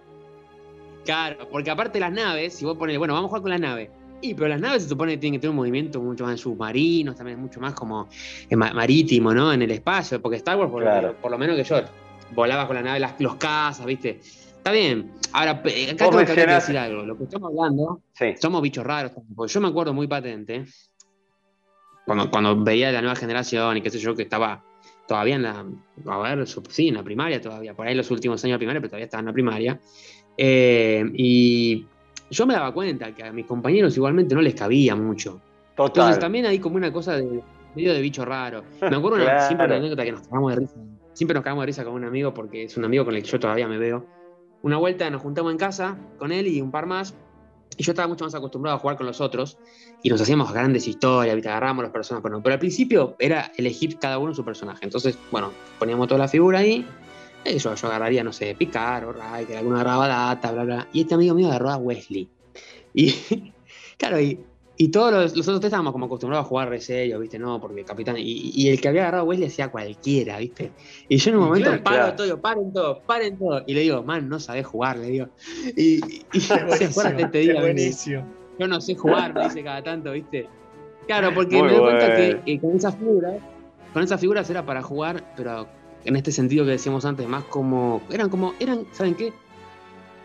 Claro, 1.04 1.48
porque 1.50 1.70
aparte 1.70 1.98
las 1.98 2.12
naves, 2.12 2.54
si 2.54 2.64
vos 2.64 2.76
pones, 2.78 2.96
bueno, 2.98 3.14
vamos 3.14 3.26
a 3.26 3.30
jugar 3.30 3.42
con 3.42 3.50
la 3.50 3.58
nave. 3.58 3.90
Y 4.20 4.34
pero 4.34 4.46
las 4.46 4.60
naves 4.60 4.84
se 4.84 4.88
supone 4.88 5.10
que 5.14 5.18
tienen 5.18 5.40
que 5.40 5.42
tener 5.42 5.50
un 5.50 5.56
movimiento 5.56 6.00
mucho 6.00 6.22
más 6.24 6.38
submarino, 6.38 7.12
también 7.16 7.40
mucho 7.40 7.58
más 7.58 7.74
como 7.74 8.08
eh, 8.48 8.54
ma- 8.54 8.72
marítimo, 8.72 9.34
¿no? 9.34 9.52
En 9.52 9.62
el 9.62 9.72
espacio, 9.72 10.22
porque 10.22 10.36
Star 10.36 10.56
Wars, 10.56 10.70
por, 10.70 10.84
Claro. 10.84 11.16
por 11.20 11.32
lo 11.32 11.38
menos 11.38 11.56
que 11.56 11.64
yo, 11.64 11.80
volaba 12.30 12.68
con 12.68 12.76
la 12.76 12.82
nave, 12.82 13.00
las, 13.00 13.20
los 13.20 13.34
cazas, 13.34 13.84
¿viste? 13.84 14.20
Está 14.62 14.70
bien. 14.70 15.10
Ahora, 15.32 15.50
acá 15.52 15.62
tengo 15.96 16.18
que 16.18 16.46
decir 16.46 16.78
algo. 16.78 17.02
Lo 17.02 17.18
que 17.18 17.24
estamos 17.24 17.50
hablando, 17.50 18.00
Sí. 18.12 18.34
somos 18.40 18.62
bichos 18.62 18.84
raros. 18.86 19.10
Porque 19.34 19.52
yo 19.52 19.60
me 19.60 19.66
acuerdo 19.66 19.92
muy 19.92 20.06
patente, 20.06 20.66
cuando, 22.06 22.30
cuando 22.30 22.62
veía 22.62 22.92
la 22.92 23.00
nueva 23.00 23.16
generación 23.16 23.76
y 23.78 23.82
qué 23.82 23.90
sé 23.90 23.98
yo, 23.98 24.14
que 24.14 24.22
estaba 24.22 24.62
todavía 25.08 25.34
en 25.34 25.42
la, 25.42 25.64
a 26.06 26.18
ver, 26.36 26.46
sí, 26.68 26.88
en 26.88 26.94
la 26.94 27.02
primaria 27.02 27.40
todavía, 27.40 27.74
por 27.74 27.86
ahí 27.88 27.94
los 27.96 28.08
últimos 28.12 28.42
años 28.44 28.54
de 28.54 28.58
primaria, 28.58 28.80
pero 28.80 28.90
todavía 28.90 29.06
estaba 29.06 29.20
en 29.20 29.26
la 29.26 29.32
primaria. 29.32 29.80
Eh, 30.36 31.04
y 31.14 31.84
yo 32.30 32.46
me 32.46 32.54
daba 32.54 32.72
cuenta 32.72 33.12
que 33.14 33.24
a 33.24 33.32
mis 33.32 33.46
compañeros 33.46 33.96
igualmente 33.96 34.34
no 34.34 34.42
les 34.42 34.54
cabía 34.54 34.94
mucho. 34.94 35.40
Total. 35.76 35.88
Entonces 35.88 36.18
también 36.20 36.46
hay 36.46 36.60
como 36.60 36.76
una 36.76 36.92
cosa 36.92 37.16
de 37.16 37.42
medio 37.74 37.92
de 37.94 38.00
bicho 38.00 38.24
raro. 38.24 38.62
Me 38.80 38.94
acuerdo 38.96 39.16
una, 39.16 39.24
Claro. 39.24 39.40
siempre 39.48 39.66
una 39.66 39.76
anécdota 39.76 40.04
que 40.04 40.12
nos 40.12 40.20
cagamos 40.28 40.54
de 40.54 40.60
risa. 40.60 40.74
Siempre 41.14 41.34
nos 41.34 41.42
cagamos 41.42 41.62
de 41.62 41.66
risa 41.66 41.84
con 41.84 41.94
un 41.94 42.04
amigo 42.04 42.32
porque 42.32 42.64
es 42.64 42.76
un 42.76 42.84
amigo 42.84 43.04
con 43.04 43.16
el 43.16 43.22
que 43.22 43.28
yo 43.28 43.40
todavía 43.40 43.66
me 43.66 43.78
veo. 43.78 44.06
Una 44.62 44.76
vuelta 44.76 45.08
nos 45.10 45.22
juntamos 45.22 45.52
en 45.52 45.58
casa 45.58 45.98
con 46.18 46.32
él 46.32 46.46
y 46.46 46.60
un 46.60 46.70
par 46.70 46.86
más. 46.86 47.14
Y 47.76 47.84
yo 47.84 47.92
estaba 47.92 48.06
mucho 48.06 48.24
más 48.24 48.34
acostumbrado 48.34 48.76
a 48.76 48.80
jugar 48.80 48.96
con 48.96 49.06
los 49.06 49.20
otros. 49.20 49.58
Y 50.02 50.10
nos 50.10 50.20
hacíamos 50.20 50.52
grandes 50.52 50.86
historias, 50.86 51.34
¿viste? 51.34 51.48
agarramos 51.48 51.82
los 51.82 51.92
personajes. 51.92 52.22
Pero, 52.22 52.42
pero 52.42 52.52
al 52.52 52.58
principio 52.58 53.16
era 53.18 53.52
elegir 53.56 53.98
cada 53.98 54.18
uno 54.18 54.34
su 54.34 54.44
personaje. 54.44 54.84
Entonces, 54.84 55.18
bueno, 55.30 55.52
poníamos 55.78 56.06
toda 56.08 56.18
la 56.18 56.28
figura 56.28 56.60
ahí. 56.60 56.86
Y 57.44 57.58
yo, 57.58 57.74
yo 57.74 57.86
agarraría, 57.88 58.22
no 58.22 58.32
sé, 58.32 58.54
Picar 58.54 59.04
o 59.04 59.12
Ray, 59.12 59.46
que 59.46 59.56
alguno 59.56 59.76
agarraba 59.76 60.06
data, 60.06 60.52
bla, 60.52 60.64
bla. 60.64 60.88
Y 60.92 61.02
este 61.02 61.14
amigo 61.14 61.34
mío 61.34 61.48
agarró 61.48 61.70
a 61.70 61.76
Wesley. 61.76 62.28
Y, 62.94 63.12
claro, 63.98 64.20
y, 64.20 64.44
y 64.84 64.88
todos 64.88 65.12
los, 65.12 65.36
los 65.36 65.46
otros 65.46 65.60
tres 65.60 65.68
estábamos 65.68 65.92
como 65.92 66.06
acostumbrados 66.06 66.44
a 66.44 66.48
jugar 66.48 66.68
re 66.68 66.80
serio, 66.80 67.20
¿viste? 67.20 67.38
No, 67.38 67.60
porque 67.60 67.84
capitán. 67.84 68.16
Y, 68.18 68.50
y 68.52 68.68
el 68.68 68.80
que 68.80 68.88
había 68.88 69.02
agarrado 69.02 69.22
a 69.22 69.26
Wesley 69.26 69.46
hacía 69.46 69.70
cualquiera, 69.70 70.38
¿viste? 70.38 70.72
Y 71.08 71.18
yo 71.18 71.30
en 71.30 71.36
un 71.36 71.44
momento 71.44 71.68
claro, 71.68 71.82
paro 71.84 71.96
claro. 71.98 72.16
todo, 72.16 72.26
digo, 72.26 72.40
paren 72.40 72.72
todo, 72.72 73.02
paren 73.06 73.38
todo. 73.38 73.62
Y 73.68 73.74
le 73.74 73.80
digo, 73.82 74.02
man, 74.02 74.28
no 74.28 74.40
sabés 74.40 74.66
jugar, 74.66 74.98
le 74.98 75.06
digo. 75.06 75.28
Y, 75.76 76.00
y, 76.32 76.40
se 76.40 76.54
este 76.56 77.30
Qué 77.30 77.38
día, 77.38 77.54
me- 77.54 77.60
buenísimo. 77.60 78.26
yo 78.58 78.66
no 78.66 78.80
sé 78.80 78.96
jugar, 78.96 79.32
me 79.34 79.44
dice 79.44 79.62
cada 79.62 79.84
tanto, 79.84 80.10
¿viste? 80.10 80.48
Claro, 81.06 81.32
porque 81.32 81.56
Muy 81.58 81.68
me 81.68 81.72
doy 81.74 81.80
cuenta 81.80 82.16
que, 82.16 82.40
que 82.44 82.60
con 82.60 82.76
esas 82.76 82.96
figuras, 82.96 83.34
con 83.92 84.02
esas 84.02 84.20
figuras 84.20 84.50
era 84.50 84.66
para 84.66 84.82
jugar, 84.82 85.22
pero 85.36 85.68
en 86.04 86.16
este 86.16 86.32
sentido 86.32 86.64
que 86.64 86.72
decíamos 86.72 87.04
antes, 87.04 87.28
más 87.28 87.44
como. 87.44 88.02
Eran 88.10 88.28
como. 88.30 88.54
Eran, 88.58 88.86
¿saben 88.90 89.14
qué? 89.14 89.32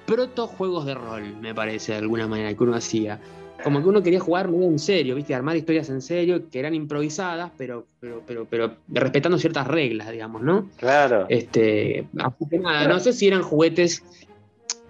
Proto 0.08 0.48
juegos 0.48 0.86
de 0.86 0.96
rol, 0.96 1.36
me 1.42 1.54
parece, 1.54 1.92
de 1.92 1.98
alguna 2.00 2.28
manera, 2.28 2.54
que 2.56 2.64
uno 2.64 2.76
hacía. 2.76 3.20
Como 3.64 3.82
que 3.82 3.90
uno 3.90 4.04
quería 4.04 4.20
jugar 4.20 4.50
medio 4.50 4.68
en 4.68 4.80
serio, 4.80 5.16
¿viste? 5.16 5.34
Armar 5.34 5.56
historias 5.58 5.90
en 5.90 6.02
serio, 6.02 6.50
que 6.50 6.60
eran 6.60 6.74
improvisadas, 6.76 7.52
pero, 7.58 7.88
pero, 8.00 8.22
pero, 8.26 8.46
pero 8.50 8.76
respetando 8.90 9.38
ciertas 9.38 9.68
reglas, 9.68 10.12
digamos, 10.12 10.42
¿no? 10.44 10.70
Claro. 10.78 11.26
Este, 11.28 12.08
así 12.20 12.46
que 12.50 12.60
nada, 12.60 12.88
no 12.88 13.00
sé 13.00 13.14
si 13.14 13.28
eran 13.28 13.42
juguetes. 13.42 14.04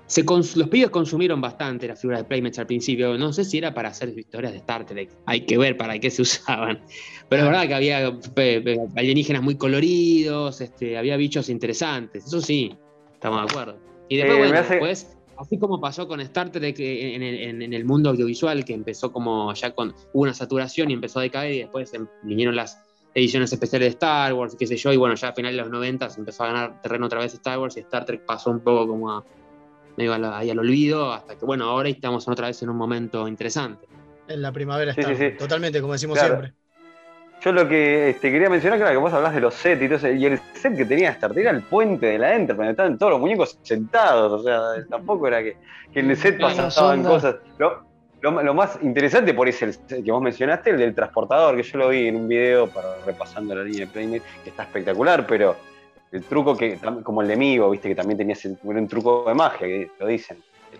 Se 0.05 0.23
los 0.23 0.69
pibes 0.69 0.89
consumieron 0.89 1.41
bastante 1.41 1.85
las 1.85 1.99
figuras 1.99 2.21
de 2.21 2.25
Playmates 2.29 2.59
al 2.59 2.65
principio. 2.67 3.17
No 3.17 3.33
sé 3.33 3.43
si 3.43 3.57
era 3.57 3.73
para 3.73 3.89
hacer 3.89 4.17
historias 4.17 4.53
de 4.53 4.59
Star 4.59 4.85
Trek. 4.85 5.09
Hay 5.25 5.41
que 5.45 5.57
ver 5.57 5.75
para 5.75 5.99
qué 5.99 6.09
se 6.09 6.21
usaban. 6.23 6.79
Pero 7.27 7.43
es 7.43 7.49
verdad 7.49 7.67
que 7.67 7.73
había 7.73 8.13
alienígenas 8.95 9.41
muy 9.43 9.55
coloridos, 9.55 10.61
este, 10.61 10.97
había 10.97 11.17
bichos 11.17 11.49
interesantes. 11.49 12.25
Eso 12.25 12.39
sí, 12.39 12.73
estamos 13.13 13.41
de 13.41 13.51
acuerdo. 13.51 13.79
Y 14.07 14.15
después, 14.17 14.37
Eh, 14.37 14.39
bueno, 14.39 14.59
hace- 14.59 14.69
después, 14.75 15.16
así 15.37 15.57
como 15.59 15.79
pasó 15.79 16.07
con 16.07 16.19
Star 16.21 16.49
Trek 16.51 16.79
eh, 16.79 17.15
en 17.15 17.23
el, 17.23 17.35
en- 17.41 17.61
en 17.61 17.73
el 17.73 17.85
mundo 17.85 18.09
audiovisual, 18.09 18.63
que 18.65 18.73
empezó 18.73 19.11
como 19.11 19.53
ya 19.53 19.71
con. 19.71 19.89
Hubo 20.13 20.23
una 20.23 20.33
saturación 20.33 20.89
y 20.91 20.93
empezó 20.93 21.19
a 21.19 21.23
decaer, 21.23 21.53
y 21.53 21.57
después 21.59 21.93
em- 21.93 22.07
vinieron 22.23 22.55
las 22.55 22.81
ediciones 23.13 23.51
especiales 23.51 23.87
de 23.87 23.89
Star 23.91 24.33
Wars, 24.33 24.55
qué 24.59 24.67
sé 24.67 24.77
yo, 24.77 24.93
y 24.93 24.97
bueno, 24.97 25.15
ya 25.15 25.29
a 25.29 25.33
finales 25.33 25.57
de 25.57 25.63
los 25.63 25.71
90 25.71 26.09
se 26.09 26.19
empezó 26.19 26.43
a 26.43 26.47
ganar 26.47 26.81
terreno 26.81 27.07
otra 27.07 27.19
vez 27.19 27.33
Star 27.33 27.57
Wars 27.59 27.75
y 27.77 27.79
Star 27.79 28.05
Trek 28.05 28.25
pasó 28.25 28.51
un 28.51 28.59
poco 28.59 28.87
como 28.87 29.11
a, 29.11 29.23
medio 29.97 30.13
a 30.13 30.19
la- 30.19 30.37
ahí 30.37 30.49
al 30.51 30.59
olvido, 30.59 31.11
hasta 31.11 31.35
que 31.37 31.45
bueno, 31.45 31.65
ahora 31.65 31.89
estamos 31.89 32.27
otra 32.27 32.47
vez 32.47 32.61
en 32.61 32.69
un 32.69 32.77
momento 32.77 33.27
interesante. 33.27 33.87
En 34.27 34.41
la 34.41 34.51
primavera 34.51 34.93
Sí, 34.93 35.01
está. 35.01 35.15
sí, 35.15 35.23
sí. 35.31 35.37
Totalmente, 35.37 35.81
como 35.81 35.93
decimos 35.93 36.19
Claro. 36.19 36.35
siempre. 36.35 36.53
Yo 37.43 37.51
lo 37.51 37.67
que 37.69 38.09
este, 38.09 38.31
quería 38.31 38.49
mencionar, 38.49 38.79
claro, 38.79 38.93
que 38.93 38.97
vos 38.97 39.13
hablás 39.13 39.33
de 39.33 39.39
los 39.41 39.53
sets 39.53 39.81
y 39.81 39.85
todo 39.85 39.97
eso, 39.97 40.09
y 40.09 40.25
el 40.25 40.39
set 40.53 40.75
que 40.75 40.85
tenía 40.85 41.11
Star 41.11 41.31
Trek 41.31 41.45
era 41.45 41.51
el 41.55 41.63
puente 41.63 42.07
de 42.07 42.17
la 42.17 42.35
Enterprise, 42.35 42.71
estaban 42.71 42.97
todos 42.97 43.11
los 43.13 43.19
muñecos 43.21 43.59
sentados, 43.61 44.41
o 44.41 44.43
sea, 44.43 44.59
tampoco 44.89 45.27
era 45.27 45.43
que, 45.43 45.55
que 45.93 45.99
en 45.99 46.09
el 46.09 46.17
set 46.17 46.39
pasaban 46.39 47.03
cosas. 47.03 47.35
Lo, 47.59 47.83
lo- 48.21 48.41
lo 48.43 48.53
más 48.55 48.79
interesante 48.81 49.33
por 49.35 49.47
ese 49.47 49.65
el 49.65 49.73
set 49.73 50.03
que 50.03 50.11
vos 50.11 50.21
mencionaste, 50.21 50.71
el 50.71 50.77
del 50.79 50.95
transportador, 50.95 51.55
que 51.55 51.63
yo 51.63 51.77
lo 51.77 51.89
vi 51.89 52.07
en 52.07 52.15
un 52.15 52.27
video 52.27 52.67
para 52.69 52.87
repasando 53.05 53.53
la 53.55 53.63
línea 53.63 53.85
de 53.85 53.91
Playmate, 53.91 54.23
que 54.43 54.49
está 54.49 54.63
espectacular, 54.63 55.25
pero 55.27 55.55
el 56.11 56.23
truco 56.23 56.57
que, 56.57 56.79
como 57.03 57.21
el 57.21 57.27
de 57.27 57.35
Migo, 57.35 57.69
viste, 57.69 57.87
que 57.89 57.95
también 57.95 58.17
tenía 58.17 58.33
ese- 58.33 58.57
un 58.63 58.87
truco 58.87 59.25
de 59.27 59.35
magia, 59.35 59.67
que 59.67 59.87
lo 59.99 60.07
dicen. 60.07 60.37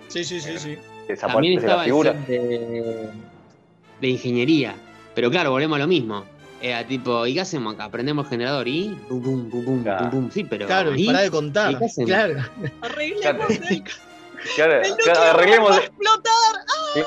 Sí, 0.07 0.23
sí, 0.23 0.39
sí, 0.41 0.57
sí. 0.57 0.77
Desaparece 1.07 1.17
También 1.27 1.53
la 1.55 1.59
estaba 1.61 1.83
el 1.83 1.85
figura. 1.85 2.13
de, 2.13 3.09
de 4.01 4.07
ingeniería, 4.07 4.73
pero 5.15 5.29
claro, 5.29 5.51
volvemos 5.51 5.75
a 5.75 5.79
lo 5.79 5.87
mismo. 5.87 6.25
Era 6.61 6.85
tipo, 6.87 7.27
¿y 7.27 7.35
qué 7.35 7.41
hacemos 7.41 7.75
acá? 7.75 7.89
Prendemos 7.89 8.27
generador 8.27 8.67
y 8.67 8.97
pum, 9.07 9.21
pum, 9.21 9.49
pum, 9.49 9.63
pum, 9.65 9.83
Claro. 9.83 10.09
pum. 10.09 10.29
Sí, 10.31 10.43
pero. 10.43 10.65
Claro, 10.65 10.95
y 10.95 11.03
¿y? 11.03 11.05
pará 11.05 11.21
de 11.21 11.27
¿Y 11.27 11.29
contar. 11.29 11.77
qué 11.77 11.85
hacemos? 11.85 12.09
Claro. 12.09 12.39
Arreglemos 12.81 13.49
el, 13.49 13.83
Claro, 14.55 14.81
el 14.81 14.95
claro, 15.03 15.21
arreglemos. 15.21 15.71
va 15.71 15.75
a 15.75 15.79
explotar. 15.79 16.33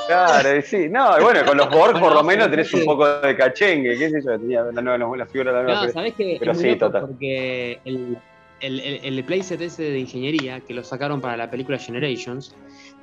Claro, 0.06 0.56
y 0.56 0.62
sí. 0.62 0.88
No, 0.88 1.18
y 1.18 1.22
bueno, 1.22 1.44
con 1.44 1.56
los 1.56 1.68
Borg 1.70 1.98
por 1.98 2.12
lo 2.14 2.22
menos 2.22 2.48
tenés 2.50 2.72
un 2.74 2.84
poco 2.84 3.08
de 3.08 3.36
cachengue, 3.36 3.98
qué 3.98 4.10
sé 4.10 4.20
yo, 4.24 4.38
tenía 4.38 4.62
la, 4.62 4.82
nueva, 4.82 5.16
la 5.16 5.26
figura 5.26 5.50
de 5.52 5.56
la 5.58 5.62
nueva. 5.64 5.86
No, 5.86 5.92
¿sabés 5.92 6.14
qué? 6.16 6.36
pero 6.38 6.52
es 6.52 6.58
muy 6.58 6.64
sí, 6.64 6.70
loco 6.74 6.86
total. 6.86 7.00
Porque 7.08 7.80
el, 7.84 8.18
el, 8.60 8.80
el, 8.80 9.00
el 9.18 9.24
playset 9.24 9.60
ese 9.60 9.82
de 9.84 9.98
ingeniería, 9.98 10.60
que 10.60 10.74
lo 10.74 10.84
sacaron 10.84 11.20
para 11.20 11.36
la 11.36 11.50
película 11.50 11.78
Generations, 11.78 12.54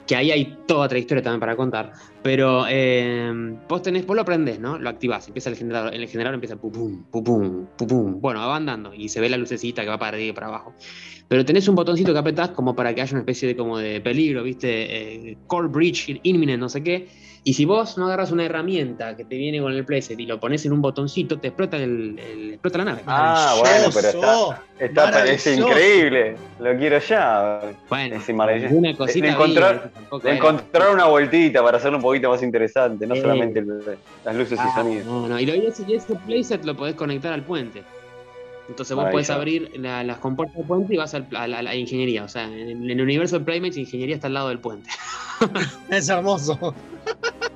que 0.08 0.16
ahí 0.16 0.32
hay 0.32 0.58
toda 0.66 0.86
otra 0.86 0.97
historia 0.97 1.22
también 1.22 1.39
para 1.39 1.55
contar, 1.55 1.91
pero 2.24 2.66
eh, 2.70 3.32
vos 3.68 3.82
tenés, 3.82 4.05
vos 4.05 4.16
lo 4.16 4.22
aprendés, 4.22 4.60
¿no? 4.60 4.80
Lo 4.80 4.89
activás, 4.89 5.28
empieza 5.28 5.49
el 5.49 5.58
generador, 5.58 5.93
el 5.93 6.08
generador 6.08 6.36
empieza 6.36 6.55
pum, 6.55 6.72
pum, 6.72 7.03
pum, 7.12 7.68
pum, 7.78 7.88
pum. 7.88 8.22
Bueno, 8.22 8.39
va 8.39 8.55
andando 8.55 8.93
y 8.93 9.10
se 9.10 9.20
ve 9.20 9.30
la 9.30 9.38
lucecita 9.38 9.84
que 9.84 9.89
va 9.89 9.99
para 9.99 10.16
arriba 10.16 10.30
y 10.30 10.34
para 10.34 10.47
abajo. 10.47 10.74
Pero 11.28 11.43
tenés 11.43 11.68
un 11.68 11.76
botoncito 11.76 12.14
que 12.14 12.20
apretás 12.20 12.49
como 12.51 12.76
para 12.76 12.95
que 12.95 13.01
haya 13.01 13.12
una 13.12 13.22
especie 13.22 13.49
de 13.49 13.55
como 13.58 13.78
de 13.78 13.99
peligro, 13.99 14.43
¿viste? 14.43 15.32
Eh, 15.32 15.38
core 15.45 15.68
breach, 15.68 16.20
imminent, 16.24 16.60
no 16.60 16.70
sé 16.70 16.82
qué. 16.82 17.08
Y 17.48 17.54
si 17.54 17.64
vos 17.64 17.98
no 17.98 18.08
agarras 18.08 18.34
una 18.34 18.43
herramienta 18.43 19.16
que 19.16 19.24
te 19.24 19.38
viene 19.38 19.62
con 19.62 19.72
el 19.72 19.86
playset 19.86 20.20
y 20.20 20.26
lo 20.26 20.38
pones 20.38 20.66
en 20.66 20.74
un 20.74 20.82
botoncito, 20.82 21.39
te 21.39 21.48
explota, 21.48 21.78
el, 21.78 22.20
el- 22.20 22.50
explota 22.56 22.80
la 22.80 22.84
nave. 22.84 23.02
Ah, 23.08 23.56
bueno, 23.58 23.88
pero 23.93 24.08
está, 24.78 25.08
está 25.08 25.26
es 25.26 25.48
increíble. 25.48 26.36
Lo 26.60 26.76
quiero 26.78 27.00
ya. 27.00 27.62
Bueno, 27.88 28.18
Es 28.18 28.34
maravilloso. 28.36 28.76
una 28.76 28.93
cosita 28.98 29.28
De 29.28 29.32
encontrar- 29.32 29.91
De 30.22 30.32
encontrar 30.36 30.93
una 30.93 31.06
vueltita 31.06 31.64
para 31.64 31.78
hacerlo 31.78 32.00
un 32.00 32.04
poquito 32.04 32.30
más 32.30 32.43
interesante, 32.43 33.08
no 33.08 33.16
Sí. 33.16 33.22
solamente 33.22 33.60
el- 33.60 33.98
las 34.26 34.36
luces 34.36 34.60
y 34.60 34.62
Ah, 34.68 34.74
sonidos. 34.76 35.06
no, 35.06 35.30
no. 35.30 35.39
Y, 35.39 35.45
lo, 35.45 35.56
y 35.56 35.68
ese, 35.68 35.86
y 35.88 35.93
ese 35.95 36.16
playset 36.16 36.66
lo 36.66 36.76
podés 36.76 36.95
conectar 36.95 37.32
al 37.32 37.43
puente. 37.43 37.82
Entonces 38.70 38.95
vos 38.95 39.05
podés 39.11 39.30
Maravilloso. 39.30 39.34
abrir 39.34 39.80
la- 39.82 40.03
las 40.03 40.18
compuertas 40.18 40.57
del 40.57 40.65
puente 40.65 40.93
y 40.93 40.97
vas 40.97 41.13
al- 41.13 41.28
a, 41.36 41.47
la, 41.47 41.59
a 41.59 41.61
la 41.61 41.76
ingeniería. 41.76 42.24
O 42.24 42.28
sea, 42.28 42.43
en, 42.45 42.70
en 42.84 42.89
el 42.89 43.01
universo 43.01 43.39
de 43.39 43.45
Playmates, 43.45 43.78
ingeniería 43.78 44.15
está 44.15 44.28
al 44.28 44.34
lado 44.34 44.49
del 44.49 44.59
puente. 44.59 44.89
Es 45.89 46.09
hermoso. 46.09 46.74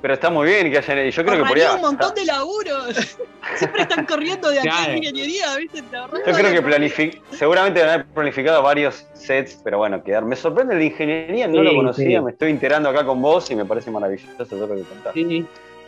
Pero 0.00 0.14
está 0.14 0.30
muy 0.30 0.46
bien 0.48 0.70
que 0.70 0.78
hayan. 0.78 1.10
Yo 1.10 1.24
creo 1.24 1.42
que 1.42 1.48
podría. 1.48 1.74
un 1.74 1.80
montón 1.82 2.14
de 2.14 2.24
laburo. 2.24 2.76
Siempre 3.56 3.82
están 3.82 4.06
corriendo 4.06 4.50
de 4.50 4.60
acá 4.60 4.68
Claro. 4.70 4.92
en 4.92 4.98
ingeniería, 4.98 5.56
¿viste? 5.58 5.82
Yo 5.92 6.32
creo 6.32 6.52
que 6.52 6.62
planific... 6.62 7.20
seguramente 7.32 7.80
van 7.80 7.88
a 7.88 7.92
haber 7.94 8.06
planificado 8.06 8.62
varios 8.62 9.04
sets, 9.14 9.60
pero 9.62 9.78
bueno, 9.78 10.02
quedar. 10.02 10.24
Me 10.24 10.36
sorprende 10.36 10.74
el 10.74 10.80
de 10.80 10.86
ingeniería, 10.86 11.46
no 11.48 11.58
Sí, 11.58 11.64
lo 11.64 11.74
conocía, 11.74 12.18
sí. 12.20 12.24
me 12.24 12.30
estoy 12.30 12.50
enterando 12.50 12.88
acá 12.88 13.04
con 13.04 13.20
vos 13.20 13.50
y 13.50 13.56
me 13.56 13.64
parece 13.64 13.90
maravilloso 13.90 14.46
todo 14.46 14.66
lo 14.66 14.76
que 14.76 14.82
contás. 14.82 15.12
Sí, 15.14 15.44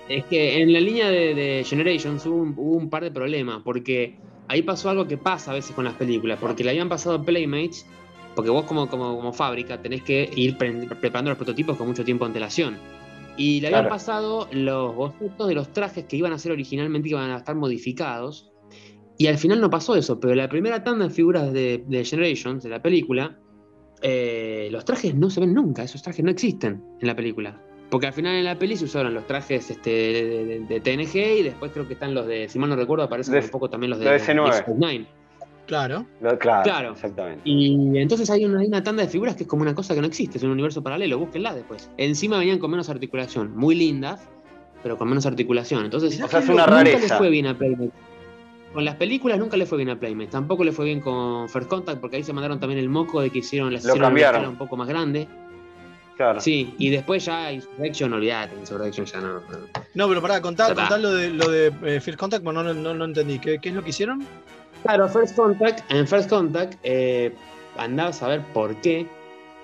es 0.08 0.24
que 0.26 0.60
en 0.62 0.72
la 0.72 0.80
línea 0.80 1.08
de, 1.08 1.34
de 1.34 1.64
Generations 1.64 2.26
hubo 2.26 2.36
un, 2.36 2.54
hubo 2.56 2.76
un 2.76 2.90
par 2.90 3.02
de 3.04 3.10
problemas, 3.10 3.62
porque 3.64 4.16
ahí 4.48 4.62
pasó 4.62 4.90
algo 4.90 5.06
que 5.06 5.16
pasa 5.16 5.50
a 5.50 5.54
veces 5.54 5.74
con 5.74 5.84
las 5.84 5.94
películas, 5.94 6.38
porque 6.40 6.64
le 6.64 6.70
habían 6.70 6.88
pasado 6.88 7.16
a 7.16 7.22
Playmates, 7.22 7.86
porque 8.34 8.50
vos 8.50 8.64
como, 8.64 8.88
como, 8.88 9.16
como 9.16 9.32
fábrica 9.32 9.80
tenés 9.80 10.02
que 10.02 10.30
ir 10.36 10.56
pre- 10.58 10.86
preparando 11.00 11.30
los 11.30 11.38
prototipos 11.38 11.76
con 11.76 11.86
mucho 11.86 12.04
tiempo 12.04 12.24
de 12.24 12.28
antelación. 12.30 12.78
Y 13.36 13.60
le 13.60 13.68
habían 13.68 13.82
Claro. 13.82 13.94
pasado 13.94 14.48
los 14.52 14.94
bocetos 14.94 15.48
de 15.48 15.54
los 15.54 15.72
trajes 15.72 16.04
que 16.04 16.16
iban 16.16 16.32
a 16.32 16.38
ser 16.38 16.52
originalmente, 16.52 17.08
que 17.08 17.14
iban 17.14 17.30
a 17.30 17.36
estar 17.36 17.56
modificados, 17.56 18.50
y 19.18 19.28
al 19.28 19.38
final 19.38 19.60
no 19.60 19.70
pasó 19.70 19.94
eso, 19.94 20.18
pero 20.18 20.34
la 20.34 20.48
primera 20.48 20.82
tanda 20.82 21.04
de 21.06 21.10
figuras 21.10 21.52
de, 21.52 21.84
de 21.86 22.04
Generations, 22.04 22.62
de 22.64 22.70
la 22.70 22.82
película, 22.82 23.38
eh, 24.02 24.68
los 24.72 24.84
trajes 24.84 25.14
no 25.14 25.30
se 25.30 25.40
ven 25.40 25.54
nunca, 25.54 25.84
esos 25.84 26.02
trajes 26.02 26.24
no 26.24 26.30
existen 26.30 26.82
en 27.00 27.06
la 27.06 27.14
película. 27.14 27.60
Porque 27.90 28.06
al 28.08 28.12
final 28.12 28.34
en 28.34 28.44
la 28.44 28.58
peli 28.58 28.76
se 28.76 28.84
usaron 28.86 29.14
los 29.14 29.26
trajes 29.26 29.70
este, 29.70 29.90
de, 29.90 30.44
de- 30.44 30.60
de 30.60 30.80
TNG 30.80 31.38
y 31.40 31.42
después 31.42 31.70
creo 31.72 31.86
que 31.86 31.94
están 31.94 32.14
los 32.14 32.26
de, 32.26 32.48
si 32.48 32.58
mal 32.58 32.68
no 32.70 32.76
recuerdo, 32.76 33.04
aparecen 33.04 33.34
De- 33.34 33.40
un 33.40 33.48
poco 33.50 33.70
también 33.70 33.90
los 33.90 33.98
de, 34.00 34.06
de 34.10 34.16
S9. 34.20 34.44
Deep 34.44 34.52
Space 34.54 34.74
Nine. 34.78 35.06
Claro. 35.66 36.04
Lo- 36.20 36.38
Claro, 36.38 36.62
Claro. 36.64 36.92
exactamente. 36.92 37.42
Y 37.44 37.96
entonces 37.98 38.28
hay 38.30 38.44
una, 38.44 38.60
hay 38.60 38.66
una 38.66 38.82
tanda 38.82 39.02
de 39.02 39.08
figuras 39.08 39.36
que 39.36 39.44
es 39.44 39.48
como 39.48 39.62
una 39.62 39.74
cosa 39.74 39.94
que 39.94 40.00
no 40.00 40.06
existe, 40.06 40.38
es 40.38 40.44
un 40.44 40.50
universo 40.50 40.82
paralelo, 40.82 41.18
búsquenla 41.18 41.54
después. 41.54 41.88
Encima 41.96 42.38
venían 42.38 42.58
con 42.58 42.70
menos 42.70 42.88
articulación, 42.90 43.56
muy 43.56 43.74
lindas, 43.74 44.28
pero 44.82 44.98
con 44.98 45.08
menos 45.08 45.24
articulación. 45.26 45.84
Entonces, 45.84 46.20
O 46.20 46.28
sea, 46.28 46.40
es 46.40 46.48
una 46.48 46.66
nunca 46.66 46.82
le 46.84 46.90
rareza. 46.92 47.16
fue 47.18 47.30
bien 47.30 47.46
a 47.46 47.56
Playmate. 47.56 47.92
Con 48.74 48.84
las 48.84 48.96
películas 48.96 49.38
nunca 49.38 49.56
le 49.56 49.66
fue 49.66 49.78
bien 49.78 49.88
a 49.90 49.98
Playmate. 50.00 50.30
Tampoco 50.32 50.64
le 50.64 50.72
fue 50.72 50.84
bien 50.84 51.00
con 51.00 51.48
First 51.48 51.68
Contact, 51.70 52.00
porque 52.00 52.16
ahí 52.16 52.24
se 52.24 52.32
mandaron 52.32 52.58
también 52.58 52.80
el 52.80 52.88
moco 52.88 53.20
de 53.20 53.30
que 53.30 53.38
hicieron, 53.38 53.72
las 53.72 53.84
Lo 53.84 53.90
hicieron 53.94 54.12
una 54.42 54.48
un 54.48 54.58
poco 54.58 54.76
más 54.76 54.88
grande. 54.88 55.28
Claro. 56.16 56.40
Sí, 56.40 56.74
y 56.78 56.90
después 56.90 57.24
ya 57.24 57.50
Insurrection, 57.50 58.12
olvídate, 58.12 58.54
Insurrection 58.56 59.04
ya 59.04 59.20
no. 59.20 59.34
no. 59.34 59.42
No, 59.94 60.08
pero 60.08 60.22
pará, 60.22 60.40
contá, 60.40 60.72
lo 60.96 61.12
de, 61.12 61.30
lo 61.30 61.48
de 61.48 61.72
eh, 61.82 62.00
First 62.00 62.18
Contact, 62.18 62.44
pero 62.44 62.62
no, 62.62 62.72
no, 62.72 62.94
no 62.94 63.04
entendí. 63.04 63.38
¿Qué, 63.38 63.58
qué 63.58 63.70
es 63.70 63.74
lo 63.74 63.82
que 63.82 63.90
hicieron? 63.90 64.24
Claro, 64.84 65.08
First 65.08 65.34
Contact, 65.34 65.90
en 65.90 66.06
First 66.06 66.28
Contact 66.28 66.78
eh, 66.82 67.34
andabas 67.78 68.22
a 68.22 68.28
ver 68.28 68.42
por 68.52 68.80
qué, 68.80 69.08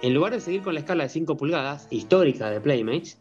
en 0.02 0.14
lugar 0.14 0.32
de 0.32 0.40
seguir 0.40 0.62
con 0.62 0.74
la 0.74 0.80
escala 0.80 1.04
de 1.04 1.10
5 1.10 1.36
pulgadas, 1.36 1.86
histórica 1.90 2.50
de 2.50 2.60
Playmates, 2.60 3.18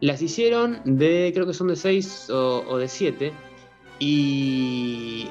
las 0.00 0.22
hicieron 0.22 0.80
de, 0.84 1.30
creo 1.34 1.46
que 1.46 1.54
son 1.54 1.68
de 1.68 1.76
6 1.76 2.30
o, 2.30 2.64
o 2.68 2.78
de 2.78 2.88
7, 2.88 3.32
y 3.98 5.28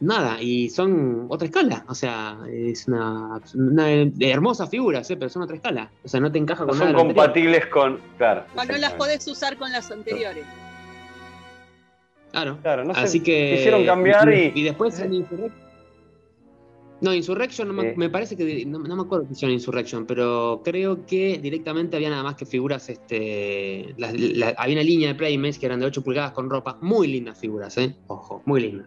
nada, 0.00 0.40
y 0.42 0.68
son 0.68 1.26
otra 1.28 1.46
escala, 1.46 1.84
o 1.88 1.94
sea, 1.94 2.38
es 2.50 2.86
una, 2.88 3.40
una 3.54 3.90
hermosa 4.20 4.66
figura, 4.66 5.02
¿sí? 5.04 5.16
pero 5.16 5.28
son 5.30 5.42
otra 5.42 5.56
escala, 5.56 5.90
o 6.04 6.08
sea, 6.08 6.20
no 6.20 6.30
te 6.30 6.38
encaja 6.38 6.62
No 6.64 6.68
con 6.68 6.78
son 6.78 6.86
nada. 6.88 7.00
anterior. 7.00 7.16
compatibles 7.24 7.66
con. 7.66 8.00
Claro. 8.18 8.44
No 8.54 8.76
las 8.78 8.92
podés 8.94 9.26
usar 9.26 9.56
con 9.56 9.72
las 9.72 9.90
anteriores. 9.90 10.44
Claro. 12.32 12.58
Claro, 12.62 12.84
no 12.84 12.94
sé, 12.94 13.00
Así 13.00 13.20
que. 13.20 13.54
quisieron 13.56 13.86
cambiar 13.86 14.28
y- 14.32 14.52
Y 14.54 14.62
después 14.64 14.98
en 15.00 15.14
Insurrection. 15.14 15.66
No, 17.00 17.14
Insurrection 17.14 17.68
no 17.68 17.74
me, 17.74 17.90
Eh. 17.90 17.94
me 17.96 18.08
parece 18.10 18.36
que. 18.36 18.64
No, 18.66 18.78
no 18.78 18.96
me 18.96 19.02
acuerdo 19.02 19.26
que 19.26 19.32
hicieron 19.34 19.52
Insurrection, 19.52 20.06
pero 20.06 20.62
creo 20.64 21.04
que 21.06 21.38
directamente 21.38 21.96
había 21.96 22.10
nada 22.10 22.22
más 22.22 22.36
que 22.36 22.44
figuras. 22.46 22.88
este 22.88 23.94
la- 23.98 24.54
Había 24.58 24.74
una 24.76 24.82
línea 24.82 25.08
de 25.08 25.14
Playmates 25.14 25.58
que 25.58 25.66
eran 25.66 25.80
de 25.80 25.86
8 25.86 26.02
pulgadas 26.02 26.32
con 26.32 26.48
ropa. 26.50 26.78
Muy 26.80 27.06
lindas 27.08 27.38
figuras, 27.38 27.76
¿eh? 27.78 27.94
Ojo, 28.06 28.42
muy 28.46 28.60
lindas. 28.60 28.86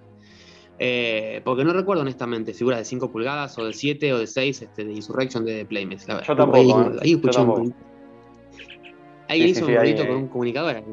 Eh, 0.82 1.42
porque 1.44 1.66
no 1.66 1.74
recuerdo 1.74 2.02
honestamente 2.04 2.54
figuras 2.54 2.80
de 2.80 2.86
5 2.86 3.12
pulgadas 3.12 3.58
o 3.60 3.66
de 3.66 3.74
7 3.74 4.14
o 4.14 4.20
de 4.20 4.28
6 4.28 4.62
este, 4.62 4.86
de 4.86 4.94
Insurrection 4.94 5.44
de 5.44 5.66
Playmates. 5.66 6.08
La- 6.08 6.24
Yo 6.24 6.36
tampoco, 6.36 6.58
Ahí, 6.58 6.70
¿eh? 6.70 7.00
ahí 7.02 7.12
escuché 7.14 7.42
un. 7.42 7.76
Alguien 9.28 9.48
Sí, 9.50 9.52
hizo 9.52 9.66
sí, 9.66 9.72
un 9.72 9.78
ahí, 9.78 9.84
ruidito 9.84 10.08
con 10.08 10.16
ahí. 10.16 10.22
un 10.24 10.28
comunicador. 10.30 10.76
ahí. 10.78 10.84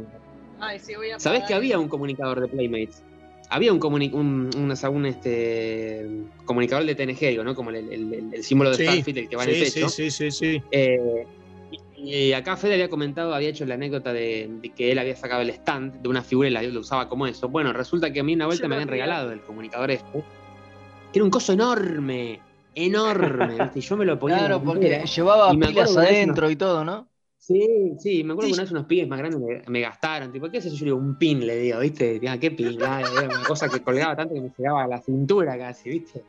Ay, 0.59 0.78
sí, 0.80 0.95
voy 0.97 1.11
a 1.11 1.18
¿Sabés 1.20 1.45
que 1.45 1.55
había 1.55 1.78
un 1.78 1.89
comunicador 1.89 2.41
de 2.41 2.49
Playmates? 2.49 3.03
Había 3.49 3.72
un, 3.72 3.78
comuni- 3.78 4.12
un, 4.12 4.51
un- 4.57 4.74
un, 4.97 5.07
este, 5.07 6.05
comunicador 6.45 6.84
de 6.84 6.95
TNG, 6.97 7.28
digo, 7.28 7.45
¿no? 7.45 7.55
Como 7.55 7.70
el, 7.70 7.76
el- 7.76 8.12
el- 8.12 8.34
el 8.34 8.43
símbolo 8.43 8.70
de 8.70 8.76
Sí, 8.76 8.82
Starfield, 8.82 9.18
el 9.18 9.28
que 9.28 9.37
va 9.37 9.45
en 9.45 9.51
el 9.51 9.55
Sí, 9.66 9.72
techo. 9.74 9.89
sí, 9.89 10.11
sí, 10.11 10.30
sí, 10.30 10.30
sí. 10.57 10.62
Eh, 10.72 10.99
y, 11.97 12.28
y 12.28 12.32
acá 12.32 12.57
Fede 12.57 12.74
había 12.74 12.90
comentado, 12.90 13.34
había 13.34 13.49
hecho 13.51 13.66
la 13.66 13.74
anécdota 13.74 14.12
de, 14.12 14.49
de 14.51 14.74
que 14.74 14.92
él 14.92 14.99
había 14.99 15.16
sacado 15.16 15.42
el 15.42 15.51
stand 15.51 16.03
de 16.03 16.09
una 16.09 16.22
figura 16.22 16.49
y 16.49 16.53
la, 16.53 16.62
lo 16.62 16.80
usaba 16.80 17.09
como 17.09 17.26
eso. 17.26 17.49
Bueno, 17.49 17.72
resulta 17.72 18.12
que 18.12 18.20
a 18.20 18.24
mí 18.24 18.34
una 18.34 18.47
vuelta 18.47 18.68
Yo 18.68 18.68
me 18.68 18.74
habían 18.76 18.88
regalado 18.88 19.32
el 19.32 19.42
comunicador 19.42 19.90
este. 19.90 20.26
Era 21.12 21.24
un 21.24 21.30
coso 21.30 21.53
enorme, 21.53 22.42
enorme, 22.74 23.59
¿viste? 23.61 23.78
Y 23.80 23.82
yo 23.82 23.97
me 23.97 24.05
lo 24.05 24.18
ponía. 24.18 24.36
Claro, 24.38 24.62
porque 24.64 25.05
llevaba 25.07 25.53
Y 25.53 25.57
me 25.57 25.68
pilas 25.68 25.97
adentro 25.97 26.51
y 26.51 26.57
todo, 26.57 26.84
¿no? 26.84 27.11
Sí, 27.47 27.92
sí, 28.01 28.24
me 28.24 28.32
acuerdo 28.32 28.49
Sí. 28.49 28.53
que 28.53 28.55
una 28.55 28.62
vez 28.64 28.70
unos 28.72 28.86
pibes 28.86 29.07
más 29.09 29.18
grandes 29.20 29.40
me, 29.40 29.62
me 29.68 29.80
gastaron, 29.80 30.32
tipo, 30.32 30.51
¿qué 30.51 30.59
es 30.59 30.66
eso? 30.66 30.74
Yo 30.74 30.84
digo, 30.86 30.97
un 30.97 31.16
pin, 31.16 31.47
le 31.47 31.57
digo, 31.59 31.78
¿viste? 31.78 32.18
Diga, 32.18 32.36
¿qué 32.40 32.51
pin? 32.51 32.76
Ah, 32.82 33.01
era 33.01 33.28
una 33.28 33.44
cosa 33.44 33.68
que 33.68 33.80
colgaba 33.84 34.16
tanto 34.16 34.34
que 34.34 34.40
me 34.40 34.51
llegaba 34.59 34.82
a 34.82 34.88
la 34.88 35.01
cintura 35.01 35.57
casi, 35.57 35.90
¿viste? 35.90 36.24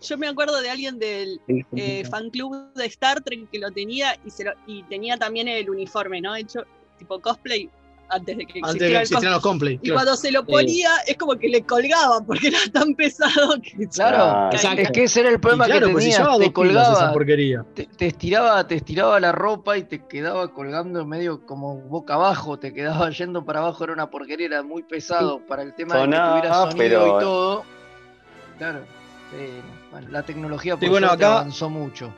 Yo 0.00 0.16
me 0.16 0.26
acuerdo 0.26 0.62
de 0.62 0.70
alguien 0.70 0.98
del 0.98 1.38
eh, 1.76 2.04
fan 2.06 2.30
club 2.30 2.72
de 2.74 2.86
Star 2.86 3.20
Trek 3.22 3.50
que 3.50 3.58
lo 3.58 3.70
tenía 3.72 4.16
y, 4.24 4.30
se 4.30 4.44
lo- 4.44 4.54
y 4.66 4.82
tenía 4.84 5.18
también 5.18 5.48
el 5.48 5.68
uniforme, 5.68 6.22
¿no? 6.22 6.34
Hecho 6.34 6.60
tipo 6.98 7.20
cosplay 7.20 7.68
antes 8.08 8.36
de 8.36 8.46
que 8.46 8.60
Antes 8.62 8.78
de 8.80 8.86
existiera 8.86 8.88
que 8.88 8.94
el 8.96 9.02
existieran 9.02 9.32
los 9.34 9.42
complay. 9.42 9.80
Y 9.82 9.90
cuando 9.90 10.16
se 10.16 10.30
lo 10.30 10.44
ponía 10.44 10.90
es 11.06 11.16
como 11.16 11.36
que 11.36 11.48
le 11.48 11.62
colgaba 11.62 12.20
porque 12.24 12.48
era 12.48 12.58
tan 12.72 12.94
pesado 12.94 13.54
que 13.62 13.88
Claro, 13.88 14.50
exacto. 14.52 14.80
es 14.82 14.90
que 14.90 15.04
ese 15.04 15.20
era 15.20 15.30
el 15.30 15.40
problema 15.40 15.64
claro, 15.66 15.86
que 15.86 15.92
pues 15.92 16.04
tenía, 16.04 16.18
llevaba 16.18 16.38
te 16.38 16.50
pilas 16.50 16.82
esa 16.82 16.90
colgaba, 16.92 17.12
porquería. 17.12 17.64
te, 17.74 17.86
te 17.86 18.06
estiraba, 18.06 18.66
te 18.66 18.74
estiraba 18.76 19.18
la 19.20 19.32
ropa 19.32 19.76
y 19.78 19.84
te 19.84 20.06
quedaba 20.06 20.52
colgando 20.52 21.04
medio 21.06 21.44
como 21.46 21.76
boca 21.78 22.14
abajo, 22.14 22.58
te 22.58 22.72
quedaba 22.74 23.10
yendo 23.10 23.44
para 23.44 23.60
abajo, 23.60 23.84
era 23.84 23.92
una 23.92 24.10
porquería, 24.10 24.46
era 24.46 24.62
muy 24.62 24.82
pesado 24.82 25.40
para 25.46 25.62
el 25.62 25.74
tema 25.74 25.94
Sonaba, 25.96 26.36
de 26.36 26.42
que 26.42 26.48
tuviera 26.48 26.70
sonido 26.70 26.76
pero- 26.78 27.06
y 27.06 27.20
todo. 27.20 27.64
Claro, 28.58 28.80
sí, 29.30 29.46
bueno, 29.90 30.08
la 30.10 30.22
tecnología 30.22 30.76
por 30.76 30.84
Sí, 30.84 30.88
bueno, 30.90 31.08
suerte 31.08 31.24
acá- 31.24 31.34
avanzó 31.40 31.68
mucho. 31.70 32.12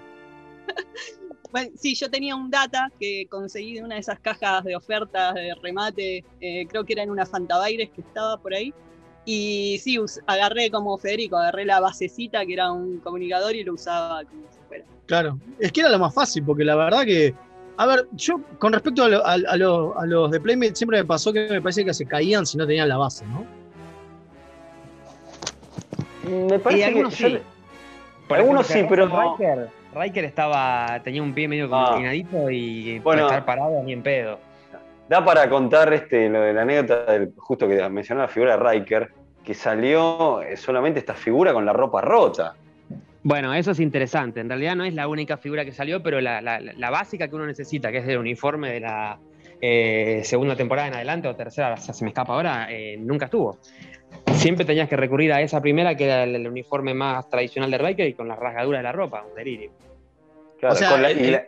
Bueno, 1.57 1.71
sí, 1.75 1.95
yo 1.95 2.11
tenía 2.11 2.37
un 2.37 2.51
data 2.51 2.91
que 3.01 3.27
conseguí 3.31 3.77
de 3.77 3.83
una 3.83 3.95
de 3.95 4.03
esas 4.03 4.21
cajas 4.21 4.63
de 4.63 4.77
ofertas 4.77 5.33
de 5.33 5.55
remate, 5.63 6.23
eh, 6.39 6.67
creo 6.69 6.85
que 6.85 6.93
era 6.93 7.03
en 7.03 7.09
una 7.09 7.25
Fantabaires 7.25 7.89
que 7.95 8.03
estaba 8.03 8.37
por 8.37 8.53
ahí. 8.53 8.75
Y 9.25 9.79
sí, 9.83 9.99
agarré 10.27 10.71
como 10.71 10.99
Federico, 10.99 11.39
agarré 11.39 11.65
la 11.65 11.81
basecita 11.81 12.45
que 12.45 12.53
era 12.53 12.71
un 12.71 12.99
comunicador 12.99 13.57
y 13.57 13.65
lo 13.65 13.73
usaba 13.73 14.23
como 14.27 14.43
si 14.53 14.59
fuera. 14.69 14.85
Claro. 15.07 15.39
Es 15.59 15.73
que 15.73 15.81
era 15.81 15.89
lo 15.89 15.99
más 15.99 16.13
fácil, 16.13 16.45
porque 16.45 16.63
la 16.63 16.77
verdad 16.77 17.05
que. 17.07 17.33
A 17.79 17.87
ver, 17.87 18.07
yo 18.13 18.39
con 18.59 18.75
respecto 18.75 19.05
a, 19.05 19.09
lo- 19.09 19.27
a- 19.27 19.33
a 19.33 19.57
lo- 19.57 19.99
a 19.99 20.05
los 20.05 20.31
de 20.31 20.39
Playmate, 20.41 20.75
siempre 20.77 20.99
me 20.99 21.07
pasó 21.07 21.33
que 21.33 21.49
me 21.49 21.63
parece 21.63 21.87
que 21.87 21.95
se 21.95 22.05
caían 22.05 22.45
si 22.45 22.59
no 22.59 22.67
tenían 22.67 22.87
la 22.91 22.99
base, 22.99 23.25
¿no? 23.29 23.47
Me 26.49 26.59
parece 26.59 26.81
Y 26.83 26.85
algunos 26.85 27.15
que. 27.17 27.23
yo 27.23 27.29
sí. 27.39 27.43
Algunos 28.29 28.69
ejemplo, 28.71 29.07
sí, 29.07 29.09
pero. 29.09 29.33
Riker, 29.39 29.69
Riker 29.97 30.25
estaba, 30.25 31.01
tenía 31.03 31.23
un 31.23 31.33
pie 31.35 31.49
medio 31.49 31.69
como 31.69 31.87
Ah. 31.87 32.15
y 32.15 32.99
Bueno. 32.99 33.03
para 33.03 33.39
estar 33.39 33.45
parado 33.45 33.83
ni 33.83 33.93
en 33.93 34.03
pedo. 34.03 34.39
Da 35.09 35.25
para 35.25 35.49
contar 35.49 35.93
este, 35.93 36.29
lo 36.29 36.41
de 36.41 36.53
la 36.53 36.63
anécdota 36.63 37.13
del, 37.13 37.33
justo 37.37 37.69
que 37.69 37.89
mencionó 37.89 38.23
la 38.23 38.29
figura 38.29 38.57
de 38.57 38.71
Riker, 38.71 39.11
que 39.45 39.55
salió 39.55 40.43
eh, 40.43 40.57
solamente 40.57 40.99
esta 40.99 41.15
figura 41.15 41.53
con 41.53 41.65
la 41.65 41.73
ropa 41.73 42.01
rota. 42.01 42.55
Bueno, 43.23 43.55
eso 43.55 43.71
es 43.71 43.81
interesante. 43.81 44.41
En 44.41 44.49
realidad 44.49 44.77
no 44.77 44.85
es 44.85 44.95
la 44.95 45.09
única 45.09 45.37
figura 45.37 45.65
que 45.65 45.73
salió, 45.73 46.03
pero 46.03 46.21
la, 46.21 46.41
la- 46.41 46.61
la 46.61 46.91
básica 46.91 47.29
que 47.29 47.35
uno 47.37 47.47
necesita, 47.47 47.91
que 47.91 47.99
es 47.99 48.09
el 48.09 48.19
uniforme 48.19 48.73
de 48.73 48.81
la 48.81 49.19
eh, 49.61 50.21
segunda 50.25 50.55
temporada 50.57 50.89
en 50.89 50.95
adelante 50.95 51.29
o 51.29 51.35
tercera, 51.35 51.73
o 51.75 51.77
sea, 51.79 51.95
se 51.95 52.05
me 52.05 52.11
escapa 52.11 52.35
ahora, 52.35 52.67
eh, 52.71 52.97
nunca 52.99 53.25
estuvo. 53.25 53.59
Siempre 54.35 54.65
tenías 54.65 54.89
que 54.89 54.97
recurrir 54.97 55.33
a 55.33 55.41
esa 55.41 55.61
primera, 55.61 55.95
que 55.97 56.05
era 56.05 56.25
el, 56.25 56.35
el 56.37 56.47
uniforme 56.49 56.95
más 56.95 57.29
tradicional 57.29 57.71
de 57.71 57.79
Riker 57.79 58.07
y 58.09 58.15
con 58.15 58.29
las 58.29 58.39
rasgaduras 58.39 58.81
de 58.81 58.83
la 58.85 58.93
ropa, 58.93 59.25
un 59.29 59.35
delirio. 59.35 59.71
Claro, 60.61 60.75
O 60.75 60.79
sea, 60.79 60.91
con 60.91 61.03
la- 61.03 61.11
el- 61.11 61.33
la- 61.33 61.47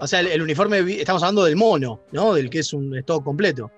O 0.00 0.06
sea, 0.06 0.20
el, 0.20 0.28
el 0.28 0.42
uniforme, 0.42 0.78
estamos 0.78 1.22
hablando 1.22 1.44
del 1.44 1.56
mono, 1.56 2.00
¿no? 2.12 2.34
Del 2.34 2.48
que 2.50 2.60
es 2.60 2.72
un 2.72 2.96
es 2.96 3.04
todo 3.04 3.22
completo. 3.22 3.70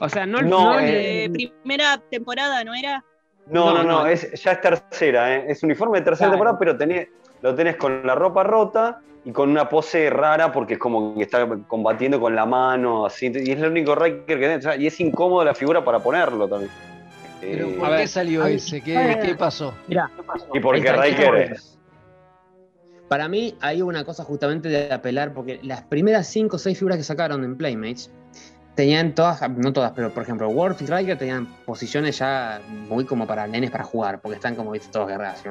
O 0.00 0.08
sea, 0.08 0.26
no, 0.26 0.40
No, 0.42 0.74
no 0.74 0.78
el 0.78 0.84
Eh, 0.88 1.28
de- 1.28 1.50
primera 1.62 2.00
temporada, 2.10 2.62
¿no 2.64 2.74
era? 2.74 3.04
no, 3.46 3.72
no, 3.74 3.82
no, 3.82 4.06
es, 4.06 4.30
ya 4.42 4.52
es 4.52 4.60
tercera, 4.60 5.34
¿eh? 5.36 5.44
es 5.48 5.62
uniforme 5.62 5.98
de 5.98 6.04
tercera 6.04 6.26
Claro. 6.28 6.32
temporada, 6.32 6.58
pero 6.58 6.76
tenés, 6.76 7.08
lo 7.42 7.54
tenés 7.54 7.76
con 7.76 8.06
la 8.06 8.14
ropa 8.14 8.42
rota 8.44 9.00
y 9.24 9.32
con 9.32 9.48
una 9.50 9.68
pose 9.68 10.10
rara 10.10 10.52
porque 10.52 10.74
es 10.74 10.78
como 10.78 11.14
que 11.16 11.22
está 11.22 11.48
combatiendo 11.66 12.20
con 12.20 12.34
la 12.36 12.44
mano, 12.46 13.06
así, 13.06 13.32
y 13.34 13.50
es 13.52 13.58
el 13.60 13.70
único 13.70 13.94
Riker 13.94 14.38
que 14.38 14.58
tenés, 14.58 14.78
y 14.80 14.86
es 14.86 15.00
incómodo 15.00 15.44
la 15.44 15.54
figura 15.54 15.82
para 15.84 15.98
ponerlo 16.00 16.46
también. 16.48 16.70
Pero 17.40 17.68
Eh, 17.68 17.74
¿por 17.78 17.86
a 17.86 17.90
qué 17.90 17.96
ver, 17.96 18.08
salió 18.08 18.44
hay- 18.44 18.54
ese? 18.56 18.80
¿Qué, 18.80 19.18
qué 19.22 19.34
pasó? 19.34 19.74
Mirá, 19.86 20.10
y 20.52 20.60
porque 20.60 20.92
Riker. 20.92 21.56
Para 23.08 23.26
mí 23.28 23.56
hay 23.60 23.80
una 23.80 24.04
cosa 24.04 24.22
justamente 24.24 24.68
de 24.68 24.92
apelar, 24.92 25.32
porque 25.32 25.60
las 25.62 25.82
primeras 25.82 26.26
5 26.26 26.56
o 26.56 26.58
6 26.58 26.76
figuras 26.78 26.98
que 26.98 27.04
sacaron 27.04 27.42
en 27.42 27.56
Playmates 27.56 28.10
tenían 28.74 29.14
todas, 29.14 29.40
no 29.56 29.72
todas, 29.72 29.92
pero 29.92 30.10
por 30.10 30.22
ejemplo, 30.22 30.48
Worf 30.50 30.82
y 30.82 30.86
Riker 30.86 31.16
tenían 31.18 31.46
posiciones 31.64 32.18
ya 32.18 32.60
muy 32.68 33.04
como 33.06 33.26
para 33.26 33.46
nenes 33.46 33.70
para 33.70 33.82
jugar, 33.84 34.20
porque 34.20 34.36
están 34.36 34.54
como, 34.54 34.72
viste, 34.72 34.88
todos 34.92 35.08
guerreros. 35.08 35.42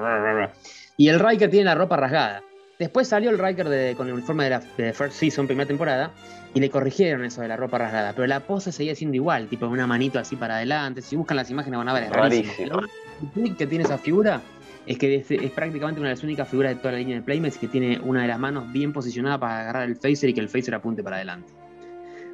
Y 0.98 1.10
el 1.10 1.20
Riker 1.20 1.50
tiene 1.50 1.66
la 1.66 1.76
ropa 1.76 1.98
rasgada. 1.98 2.44
Después 2.80 3.08
salió 3.08 3.32
el 3.32 3.40
Riker 3.40 3.68
de- 3.70 3.96
con 3.96 4.08
el 4.08 4.14
uniforme 4.14 4.44
de 4.44 4.50
la 4.52 4.60
de 4.78 4.94
First 4.94 5.14
Season, 5.18 5.48
primera 5.48 5.68
temporada, 5.68 6.12
y 6.54 6.60
le 6.60 6.70
corrigieron 6.70 7.26
eso 7.26 7.42
de 7.42 7.48
la 7.48 7.58
ropa 7.58 7.80
rasgada, 7.80 8.14
pero 8.14 8.28
la 8.28 8.42
pose 8.42 8.72
seguía 8.72 8.94
siendo 8.96 9.16
igual, 9.16 9.48
tipo 9.48 9.68
una 9.68 9.88
manito 9.88 10.20
así 10.20 10.36
para 10.36 10.58
adelante. 10.58 11.02
Si 11.02 11.16
buscan 11.16 11.38
las 11.38 11.50
imágenes 11.50 11.78
van 11.80 11.90
a 11.90 11.94
ver, 11.94 12.04
es 12.04 12.10
rarísimo. 12.12 12.76
Rarísimo. 12.80 13.46
El 13.48 13.56
que 13.56 13.66
tiene 13.66 13.84
esa 13.84 13.98
figura 13.98 14.42
es 14.86 14.98
que 15.00 15.16
es, 15.16 15.32
es 15.32 15.52
prácticamente 15.52 16.00
una 16.00 16.10
de 16.10 16.16
las 16.16 16.24
únicas 16.24 16.48
figuras 16.48 16.76
de 16.76 16.80
toda 16.82 16.92
la 16.94 17.00
línea 17.00 17.16
de 17.16 17.22
Playmates 17.24 17.58
que 17.58 17.68
tiene 17.68 18.00
una 18.04 18.22
de 18.22 18.28
las 18.28 18.38
manos 18.40 18.72
bien 18.72 18.94
posicionada 18.94 19.40
para 19.40 19.62
agarrar 19.62 19.84
el 19.90 19.96
phaser 19.96 20.30
y 20.30 20.34
que 20.36 20.40
el 20.42 20.50
phaser 20.50 20.76
apunte 20.76 21.02
para 21.04 21.16
adelante. 21.18 21.52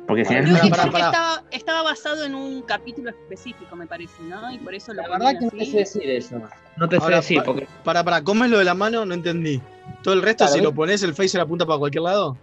Porque. 0.05 0.23
Creo 0.25 0.41
generalmente. 0.43 0.69
pará, 0.69 0.83
porque 0.83 0.91
pará. 0.99 1.05
estaba, 1.11 1.43
estaba 1.51 1.81
basado 1.83 2.25
en 2.25 2.35
un 2.35 2.61
capítulo 2.63 3.09
específico, 3.11 3.73
me 3.77 3.87
parece, 3.87 4.21
¿no? 4.23 4.51
Y 4.51 4.57
por 4.57 4.75
eso 4.75 4.93
lo 4.93 5.01
La 5.03 5.07
verdad 5.07 5.39
que 5.39 5.45
no 5.45 5.51
te 5.51 5.65
sé 5.65 5.77
decir 5.77 6.09
eso. 6.09 6.41
No 6.75 6.89
te 6.89 6.97
sé 6.97 7.03
Ahora, 7.03 7.15
decir, 7.15 7.37
pa- 7.37 7.43
porque 7.45 7.67
Para, 7.85 8.03
para, 8.03 8.21
¿cómo 8.21 8.43
es 8.43 8.51
lo 8.51 8.57
de 8.59 8.65
la 8.65 8.73
mano? 8.73 9.05
No 9.05 9.13
entendí. 9.13 9.61
Todo 10.01 10.13
el 10.13 10.21
resto, 10.21 10.39
Claro, 10.45 10.53
si 10.53 10.59
¿ves? 10.59 10.63
lo 10.63 10.73
pones, 10.73 11.03
el 11.03 11.13
phaser 11.13 11.41
apunta 11.41 11.65
para 11.65 11.79
cualquier 11.79 12.03
lado. 12.03 12.37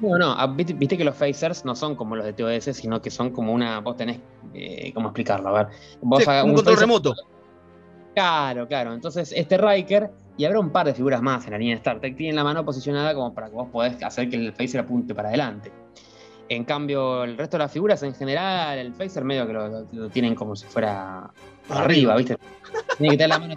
No, 0.00 0.18
no, 0.18 0.32
ah, 0.32 0.46
viste, 0.46 0.74
viste 0.74 0.98
que 0.98 1.04
los 1.04 1.14
phasers 1.16 1.64
no 1.64 1.74
son 1.74 1.96
como 1.96 2.16
los 2.16 2.24
de 2.26 2.32
TOS, 2.34 2.64
sino 2.76 3.00
que 3.00 3.10
son 3.10 3.30
como 3.30 3.52
una. 3.52 3.80
Vos 3.80 3.96
tenés. 3.96 4.20
eh, 4.52 4.92
¿Cómo 4.94 5.08
explicarlo? 5.08 5.48
A 5.48 5.52
ver. 5.64 5.66
Vos 6.02 6.22
Sí, 6.22 6.28
haga- 6.30 6.44
un 6.44 6.54
control 6.54 6.74
phaser- 6.76 6.80
remoto. 6.80 7.14
Claro, 8.14 8.66
claro. 8.66 8.94
Entonces, 8.94 9.32
este 9.34 9.58
Riker, 9.58 10.10
y 10.36 10.44
habrá 10.44 10.58
un 10.60 10.70
par 10.70 10.86
de 10.86 10.94
figuras 10.94 11.20
más 11.22 11.44
en 11.46 11.52
la 11.52 11.58
línea 11.58 11.74
de 11.74 11.78
Star 11.78 12.00
Trek, 12.00 12.16
tienen 12.16 12.36
la 12.36 12.44
mano 12.44 12.64
posicionada 12.64 13.14
como 13.14 13.34
para 13.34 13.48
que 13.48 13.54
vos 13.54 13.68
podés 13.70 14.02
hacer 14.02 14.28
que 14.30 14.36
el 14.36 14.52
phaser 14.52 14.80
apunte 14.80 15.14
para 15.14 15.28
adelante. 15.28 15.70
En 16.48 16.64
cambio, 16.64 17.24
el 17.24 17.36
resto 17.36 17.56
de 17.56 17.64
las 17.64 17.72
figuras, 17.72 18.02
en 18.04 18.14
general, 18.14 18.78
el 18.78 18.94
phaser 18.94 19.24
medio 19.24 19.46
que 19.46 19.52
lo, 19.52 20.08
tienen 20.10 20.34
como 20.34 20.54
si 20.56 20.66
fuera 20.66 21.30
para 21.68 21.80
arriba, 21.80 22.16
¿viste? 22.16 22.36
Tiene 22.98 23.12
que 23.12 23.16
tener 23.24 23.28
la 23.30 23.38
mano 23.38 23.54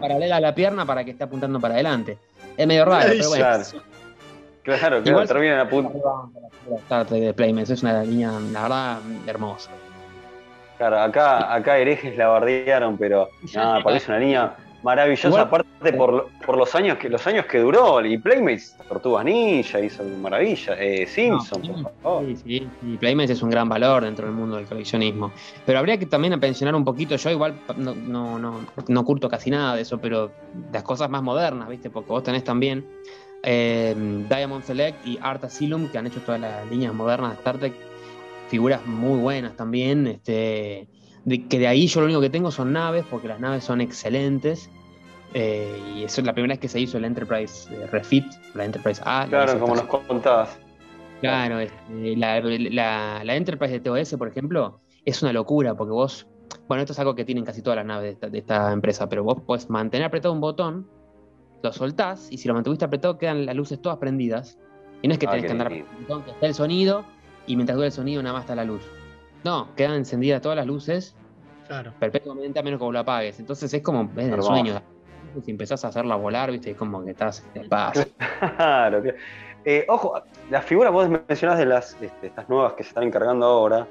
paralela 0.00 0.36
a 0.36 0.40
la 0.40 0.54
pierna 0.54 0.84
para 0.84 1.04
que 1.04 1.12
esté 1.12 1.24
apuntando 1.24 1.60
para 1.60 1.74
adelante. 1.74 2.18
Es 2.56 2.66
medio 2.66 2.84
raro, 2.84 3.06
pero 3.08 3.28
bueno. 3.28 3.44
Claro, 3.44 4.78
claro, 4.78 5.02
Igual- 5.04 5.28
terminan 5.28 5.60
a 5.60 5.68
punto. 5.68 6.30
Star 6.84 7.06
Trek 7.06 7.22
de 7.22 7.34
Playmates 7.34 7.70
es 7.70 7.82
una 7.82 8.02
línea, 8.02 8.32
la 8.52 8.62
verdad, 8.62 8.98
hermosa. 9.26 9.70
Claro, 10.78 11.00
acá, 11.00 11.54
acá 11.54 11.78
herejes 11.78 12.16
la 12.16 12.26
bardearon, 12.28 12.96
pero 12.98 13.28
nada, 13.54 13.82
parece 13.82 14.10
una 14.10 14.18
línea 14.20 14.56
Maravillosa, 14.82 15.28
Igual- 15.28 15.42
aparte 15.42 15.65
por, 15.92 16.12
lo- 16.12 16.28
por 16.44 16.56
los 16.56 16.74
años 16.74 16.98
que 16.98 17.08
los 17.08 17.26
años 17.26 17.46
que 17.46 17.58
duró. 17.58 18.04
Y 18.04 18.18
Playmates, 18.18 18.76
Tortugas 18.88 19.24
Ninja, 19.24 19.80
hizo 19.80 20.02
maravilla. 20.04 20.74
Eh, 20.78 21.06
Simpson, 21.06 21.62
No, 21.62 21.82
por 21.82 21.92
favor. 22.02 22.24
Sí, 22.26 22.36
sí, 22.36 22.68
y 22.82 22.96
Playmates 22.96 23.30
es 23.30 23.42
un 23.42 23.50
gran 23.50 23.68
valor 23.68 24.04
dentro 24.04 24.26
del 24.26 24.34
mundo 24.34 24.56
del 24.56 24.66
coleccionismo. 24.66 25.32
Pero 25.64 25.78
habría 25.78 25.98
que 25.98 26.06
también 26.06 26.38
pensionar 26.40 26.74
un 26.74 26.84
poquito, 26.84 27.16
yo 27.16 27.30
igual 27.30 27.54
no, 27.76 27.94
no, 27.94 28.38
no, 28.38 28.60
no 28.88 29.00
oculto 29.00 29.28
casi 29.28 29.50
nada 29.50 29.74
de 29.76 29.82
eso, 29.82 29.98
pero 29.98 30.30
las 30.72 30.82
cosas 30.82 31.10
más 31.10 31.22
modernas, 31.22 31.68
¿viste? 31.68 31.90
Porque 31.90 32.08
vos 32.10 32.22
tenés 32.22 32.44
también 32.44 32.84
eh, 33.42 33.94
Diamond 34.28 34.64
Select 34.64 35.06
y 35.06 35.18
Art 35.20 35.44
Asylum, 35.44 35.88
que 35.88 35.98
han 35.98 36.06
hecho 36.06 36.20
todas 36.20 36.40
las 36.40 36.68
líneas 36.70 36.92
modernas 36.94 37.30
de 37.32 37.36
Star 37.36 37.58
Trek, 37.58 37.74
figuras 38.48 38.84
muy 38.86 39.18
buenas 39.18 39.56
también, 39.56 40.06
este, 40.06 40.88
de, 41.24 41.46
que 41.48 41.58
de 41.58 41.66
ahí 41.66 41.86
yo 41.88 42.00
lo 42.00 42.06
único 42.06 42.20
que 42.20 42.30
tengo 42.30 42.50
son 42.50 42.72
naves, 42.72 43.04
porque 43.10 43.28
las 43.28 43.40
naves 43.40 43.64
son 43.64 43.80
excelentes. 43.80 44.70
Eh, 45.38 45.78
y 45.94 46.04
eso 46.04 46.22
es 46.22 46.26
la 46.26 46.32
primera 46.32 46.52
vez 46.52 46.60
que 46.60 46.68
se 46.68 46.80
hizo 46.80 46.96
el 46.96 47.04
Enterprise 47.04 47.68
eh, 47.74 47.86
Refit, 47.88 48.24
la 48.54 48.64
Enterprise 48.64 49.02
A. 49.04 49.24
la 49.24 49.28
Claro, 49.28 49.60
como 49.60 49.74
nos 49.76 49.84
contabas. 49.84 50.58
Claro, 51.20 51.58
este, 51.60 52.16
la, 52.16 52.40
la- 52.40 53.22
la 53.22 53.36
Enterprise 53.36 53.72
de 53.74 53.80
TOS, 53.80 54.14
por 54.18 54.28
ejemplo, 54.28 54.80
es 55.04 55.22
una 55.22 55.32
locura 55.34 55.74
porque 55.74 55.92
vos, 55.92 56.26
bueno, 56.68 56.82
esto 56.82 56.92
es 56.94 56.98
algo 56.98 57.14
que 57.14 57.24
tienen 57.26 57.44
casi 57.44 57.60
todas 57.62 57.76
las 57.76 57.84
naves 57.86 58.04
de 58.04 58.12
esta, 58.12 58.28
de 58.30 58.38
esta 58.38 58.72
empresa, 58.72 59.08
pero 59.10 59.24
vos 59.24 59.40
podés 59.42 59.68
mantener 59.68 60.06
apretado 60.06 60.32
un 60.32 60.40
botón, 60.40 60.88
lo 61.62 61.72
soltás 61.72 62.28
y 62.30 62.38
si 62.38 62.48
lo 62.48 62.54
mantuviste 62.54 62.84
apretado 62.86 63.18
quedan 63.18 63.44
las 63.44 63.54
luces 63.56 63.80
todas 63.82 63.98
prendidas. 63.98 64.58
Y 65.02 65.08
no 65.08 65.12
es 65.12 65.18
que 65.18 65.26
Ah, 65.26 65.30
tenés 65.32 65.46
que 65.46 65.52
andar 65.52 65.70
lindo. 65.70 65.86
el 65.98 66.02
botón 66.06 66.22
que 66.22 66.30
está 66.30 66.46
el 66.46 66.54
sonido 66.54 67.04
y 67.46 67.56
mientras 67.56 67.76
dura 67.76 67.86
el 67.86 67.92
sonido 67.92 68.22
nada 68.22 68.32
más 68.34 68.44
está 68.44 68.54
la 68.54 68.64
luz. 68.64 68.82
No, 69.44 69.68
quedan 69.76 69.92
encendidas 69.94 70.40
todas 70.40 70.56
las 70.56 70.66
luces 70.66 71.14
Claro. 71.66 71.92
perpetuamente 72.00 72.58
a 72.58 72.62
menos 72.62 72.78
que 72.78 72.84
vos 72.84 72.92
lo 72.94 73.00
apagues. 73.00 73.38
Entonces 73.38 73.72
es 73.74 73.82
como 73.82 74.10
es 74.16 74.28
el 74.32 74.42
sueño. 74.42 74.80
Si 75.44 75.50
empezás 75.50 75.84
a 75.84 75.88
hacerla 75.88 76.16
volar, 76.16 76.50
viste, 76.50 76.70
es 76.70 76.76
como 76.76 77.04
que 77.04 77.10
estás 77.12 77.44
en 77.54 77.68
paz. 77.68 78.06
Claro, 78.56 79.02
claro. 79.02 79.18
Eh, 79.64 79.84
ojo, 79.88 80.22
las 80.50 80.64
figuras 80.64 80.92
vos 80.92 81.08
mencionás 81.08 81.58
de 81.58 81.66
las 81.66 81.96
este, 82.00 82.28
estas 82.28 82.48
nuevas 82.48 82.74
que 82.74 82.82
se 82.84 82.90
están 82.90 83.04
encargando 83.04 83.46
ahora, 83.46 83.86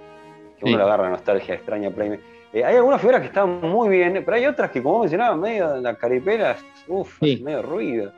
que 0.58 0.66
uno 0.66 0.78
le 0.78 0.84
agarra 0.84 1.10
nostalgia 1.10 1.56
extraña 1.56 1.90
Playmate. 1.90 2.22
Eh, 2.54 2.64
hay 2.64 2.78
algunas 2.78 3.02
figuras 3.02 3.20
que 3.20 3.28
están 3.28 3.60
muy 3.60 3.90
bien, 3.90 4.22
pero 4.24 4.38
hay 4.38 4.46
otras 4.46 4.72
que, 4.72 4.82
como 4.82 5.00
mencionaba, 5.02 5.36
medio 5.36 5.76
la 5.82 5.96
caripela, 5.96 6.56
uff, 6.88 7.18
Sí. 7.22 7.42
medio 7.44 7.62
ruido. 7.62 8.12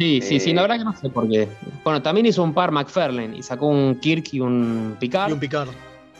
Sí, 0.00 0.20
sí, 0.20 0.40
sí, 0.40 0.50
Eh, 0.50 0.54
la 0.54 0.62
verdad 0.62 0.78
que 0.78 0.84
no 0.84 0.92
sé 0.96 1.08
por 1.08 1.28
qué. 1.28 1.48
Bueno, 1.84 2.02
también 2.02 2.26
hizo 2.26 2.42
un 2.42 2.52
par 2.52 2.72
McFarlane 2.72 3.36
y 3.36 3.42
sacó 3.42 3.68
un 3.68 3.98
Kirk 4.00 4.24
y 4.34 4.40
un 4.40 4.96
Picard. 4.98 5.30
Y 5.30 5.32
un 5.34 5.38
Picard. 5.40 5.68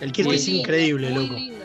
El 0.00 0.12
Kirk 0.12 0.28
Muy 0.28 0.36
es 0.36 0.46
lindo, 0.46 0.60
increíble, 0.60 1.10
loco. 1.10 1.34
lindo. 1.34 1.64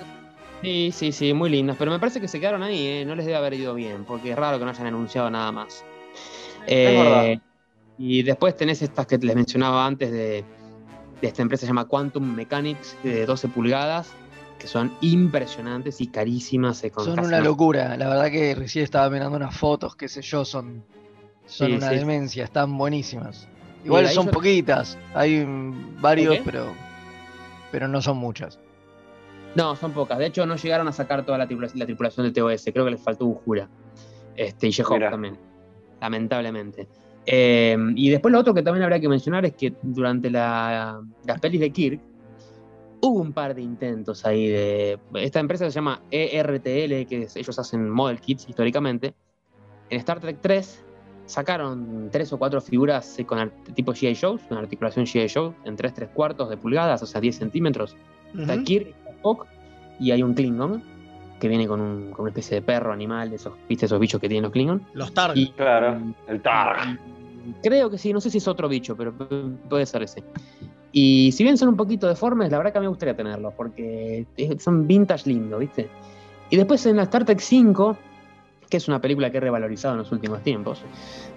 Sí, 0.62 0.92
sí, 0.94 1.12
sí, 1.12 1.34
muy 1.34 1.50
lindas. 1.50 1.76
Pero 1.78 1.92
me 1.92 2.00
parece 2.00 2.22
que 2.22 2.28
se 2.28 2.40
quedaron 2.40 2.62
ahí, 2.64 2.86
¿eh? 2.86 3.06
no 3.06 3.16
les 3.16 3.26
debe 3.26 3.38
haber 3.38 3.54
ido 3.56 3.74
bien, 3.74 4.06
porque 4.06 4.32
es 4.32 4.38
raro 4.38 4.60
que 4.60 4.66
no 4.66 4.72
hayan 4.72 4.88
anunciado 4.88 5.30
nada 5.30 5.52
más. 5.52 5.84
Es 6.68 7.00
verdad. 7.00 7.40
Y 7.98 8.24
después 8.24 8.56
tenés 8.56 8.82
estas 8.82 9.06
que 9.08 9.18
les 9.18 9.36
mencionaba 9.36 9.86
antes 9.86 10.12
de, 10.12 10.44
de 11.22 11.28
esta 11.28 11.42
empresa 11.42 11.62
que 11.62 11.66
se 11.66 11.70
llama 11.70 11.86
Quantum 11.86 12.24
Mechanics, 12.36 12.96
de 13.04 13.26
12 13.26 13.48
pulgadas, 13.48 14.12
que 14.60 14.68
son 14.68 14.92
impresionantes 15.02 16.00
y 16.02 16.08
carísimas. 16.08 16.84
eh, 16.84 16.92
Son 16.96 17.20
una 17.20 17.40
locura. 17.42 17.98
La 17.98 18.08
verdad 18.08 18.30
que 18.32 18.54
recién 18.56 18.84
estaba 18.84 19.10
mirando 19.10 19.38
unas 19.38 19.56
fotos, 19.56 19.96
qué 19.96 20.08
sé 20.08 20.22
yo, 20.22 20.46
son, 20.46 20.84
son 21.48 21.72
Sí, 21.72 21.78
una 21.78 21.90
sí. 21.90 21.96
demencia, 21.96 22.44
están 22.44 22.78
buenísimas. 22.78 23.48
Igual 23.84 24.08
son 24.10 24.28
yo- 24.28 24.32
poquitas, 24.32 24.98
hay 25.16 25.44
varios, 26.00 26.38
pero, 26.46 26.74
pero 27.72 27.88
no 27.88 28.00
son 28.02 28.18
muchas. 28.18 28.60
No, 29.56 29.76
son 29.76 29.92
pocas. 29.92 30.18
De 30.18 30.28
hecho, 30.28 30.46
no 30.46 30.56
llegaron 30.56 30.88
a 30.88 30.92
sacar 30.92 31.26
toda 31.26 31.38
la 31.38 31.46
tripulación, 31.46 31.80
la 31.80 31.86
tripulación 31.86 32.26
del 32.26 32.34
TOS. 32.34 32.64
Creo 32.72 32.86
que 32.86 32.92
les 32.92 33.02
faltó 33.02 33.26
Ujura. 33.26 33.68
Este, 34.36 34.68
y 34.68 34.72
Jehov 34.72 35.00
también. 35.00 35.38
Lamentablemente. 36.00 36.88
Eh, 37.26 37.78
y 37.96 38.10
después 38.10 38.32
lo 38.32 38.40
otro 38.40 38.54
que 38.54 38.64
también 38.64 38.84
habría 38.84 39.00
que 39.00 39.10
mencionar 39.10 39.46
es 39.46 39.54
que 39.54 39.74
durante 39.82 40.30
la- 40.30 41.02
las 41.26 41.40
pelis 41.40 41.60
de 41.60 41.70
Kirk 41.72 42.00
hubo 43.02 43.20
un 43.22 43.34
par 43.34 43.54
de 43.54 43.62
intentos 43.62 44.26
ahí 44.26 44.48
de. 44.48 45.00
Esta 45.16 45.40
empresa 45.40 45.66
se 45.66 45.72
llama 45.72 46.02
ERTL, 46.10 47.06
que 47.06 47.24
es- 47.24 47.36
ellos 47.36 47.60
hacen 47.60 47.90
model 47.90 48.20
kits 48.20 48.48
históricamente. 48.50 49.14
En 49.90 50.00
Star 50.00 50.20
Trek 50.20 50.38
3 50.42 50.84
sacaron 51.26 52.10
tres 52.12 52.32
o 52.34 52.40
cuatro 52.40 52.60
figuras 52.62 53.20
eh, 53.20 53.26
con 53.26 53.52
tipo 53.76 53.94
GI 53.94 54.14
Shows, 54.14 54.42
una 54.50 54.62
articulación 54.62 55.06
GI 55.06 55.28
Show 55.28 55.54
en 55.66 55.76
3 55.76 55.94
3 55.94 56.10
cuartos 56.10 56.50
de 56.50 56.58
pulgadas, 56.58 57.04
o 57.04 57.06
sea, 57.06 57.22
10 57.22 57.36
centímetros. 57.38 57.96
Está 58.38 58.56
Ujú. 58.56 58.64
Kirk, 58.64 58.96
y 60.00 60.12
hay 60.12 60.24
un 60.24 60.34
Klingon 60.34 60.84
que 61.40 61.48
viene 61.48 61.68
con, 61.68 61.82
un- 61.82 62.12
con 62.12 62.22
una 62.22 62.30
especie 62.30 62.56
de 62.56 62.62
perro 62.62 62.94
animal, 62.94 63.30
de 63.32 63.36
esos, 63.38 63.54
¿viste? 63.68 63.86
esos 63.88 64.00
bichos 64.00 64.22
que 64.22 64.28
tienen 64.28 64.44
los 64.44 64.52
Klingon. 64.52 64.84
Los 64.94 65.14
Targ. 65.14 65.36
Y, 65.38 65.48
Claro, 65.52 66.00
el 66.28 66.42
Targ. 66.42 67.00
Creo 67.64 67.90
que 67.90 67.98
sí, 67.98 68.14
no 68.14 68.22
sé 68.22 68.30
si 68.30 68.38
es 68.38 68.48
otro 68.48 68.70
bicho, 68.70 68.96
pero 68.96 69.12
pu- 69.18 69.58
puede 69.68 69.86
ser 69.88 70.04
ese. 70.04 70.24
Y 70.92 71.32
si 71.32 71.44
bien 71.44 71.58
son 71.58 71.70
un 71.70 71.78
poquito 71.78 72.08
deformes, 72.08 72.52
la 72.52 72.58
verdad 72.58 72.72
que 72.74 72.78
a 72.78 72.82
mí 72.82 72.86
me 72.86 72.90
gustaría 72.90 73.16
tenerlos, 73.16 73.54
porque 73.56 74.28
es- 74.38 74.62
son 74.64 74.86
vintage 74.86 75.28
lindo, 75.30 75.58
¿viste? 75.58 75.90
Y 76.52 76.58
después 76.58 76.86
en 76.86 76.98
la 76.98 77.04
Star 77.04 77.26
Trek 77.26 77.40
5, 77.40 77.98
que 78.70 78.78
es 78.78 78.88
una 78.88 79.00
película 79.02 79.32
que 79.32 79.38
he 79.38 79.42
revalorizado 79.42 79.96
en 79.96 80.00
los 80.00 80.12
últimos 80.12 80.44
tiempos, 80.44 80.84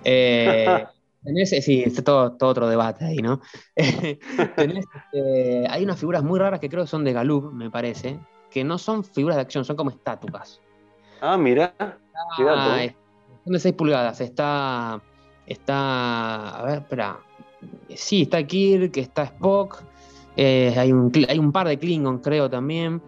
eh, 0.05 0.85
tenés, 1.25 1.51
sí, 1.51 1.83
está 1.85 2.03
todo, 2.05 2.33
todo 2.37 2.51
otro 2.51 2.69
debate 2.69 3.05
ahí, 3.05 3.17
¿no? 3.17 3.41
Tenés, 4.57 4.87
este, 4.95 5.67
hay 5.69 5.85
unas 5.85 5.99
figuras 5.99 6.23
muy 6.23 6.39
raras 6.39 6.61
que 6.61 6.69
creo 6.69 6.85
que 6.85 6.89
son 6.89 7.05
de 7.05 7.13
Galub, 7.13 7.53
me 7.53 7.71
parece, 7.71 8.19
que 8.51 8.63
no 8.65 8.79
son 8.79 9.03
figuras 9.05 9.37
de 9.37 9.43
acción, 9.43 9.65
son 9.65 9.77
como 9.77 9.91
estatuas. 9.91 10.61
Ah, 11.21 11.37
dato, 12.45 12.61
Ah, 12.71 12.85
¿eh? 12.85 12.87
es- 12.87 12.95
son 13.45 13.53
de 13.53 13.59
6 13.59 13.75
pulgadas. 13.75 14.21
Está. 14.21 15.01
Está. 15.47 16.59
A 16.61 16.65
ver, 16.65 16.79
espera. 16.79 17.19
Sí, 17.95 18.23
está 18.23 18.43
Kirk, 18.47 18.97
está 18.97 19.25
Spock. 19.25 19.83
eh, 20.37 20.75
hay, 20.77 20.93
un, 20.93 21.11
hay 21.29 21.39
un 21.39 21.53
par 21.53 21.69
de 21.69 21.79
Klingon, 21.79 22.19
creo 22.19 22.49
también. 22.51 23.01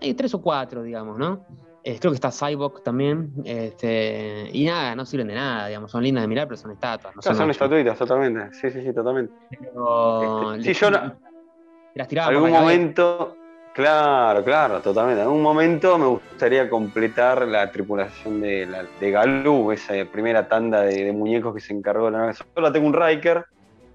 Hay 0.00 0.14
tres 0.14 0.32
o 0.34 0.40
cuatro, 0.40 0.82
digamos, 0.82 1.18
¿no? 1.18 1.44
Eh, 1.90 1.96
creo 1.98 2.12
que 2.12 2.16
está 2.16 2.30
Cyborg 2.30 2.82
también. 2.82 3.32
Este, 3.46 4.50
y 4.52 4.66
nada, 4.66 4.94
no 4.94 5.06
sirven 5.06 5.28
de 5.28 5.34
nada, 5.34 5.68
digamos. 5.68 5.90
Son 5.90 6.02
lindas 6.02 6.22
de 6.22 6.28
mirar, 6.28 6.46
pero 6.46 6.58
son 6.58 6.72
estatuas. 6.72 7.16
No 7.16 7.22
Claro, 7.22 7.38
son 7.38 7.50
estatuitas, 7.50 7.96
totalmente. 7.96 8.52
Sí, 8.54 8.70
sí, 8.70 8.82
sí, 8.82 8.92
totalmente. 8.92 9.32
Pero- 9.58 10.52
Este, 10.54 10.74
sí, 10.74 10.80
yo 10.80 10.90
no- 10.90 11.14
Las 11.94 12.06
tiraba 12.08 12.28
por 12.28 12.34
algún 12.36 12.50
momento, 12.50 13.36
claro, 13.72 14.44
claro, 14.44 14.80
totalmente. 14.82 15.22
En 15.22 15.28
algún 15.28 15.40
momento 15.42 15.96
me 15.96 16.06
gustaría 16.06 16.68
completar 16.68 17.48
la 17.48 17.72
tripulación 17.72 18.42
de, 18.42 18.66
la, 18.66 18.84
de 19.00 19.10
Galú, 19.10 19.72
esa 19.72 19.94
primera 20.12 20.46
tanda 20.46 20.82
de, 20.82 21.04
de 21.04 21.12
muñecos 21.12 21.54
que 21.54 21.60
se 21.62 21.72
encargó 21.72 22.04
de 22.04 22.10
la 22.10 22.18
nave. 22.18 22.34
Solo 22.54 22.70
tengo 22.70 22.86
un 22.86 22.92
Riker, 22.92 23.46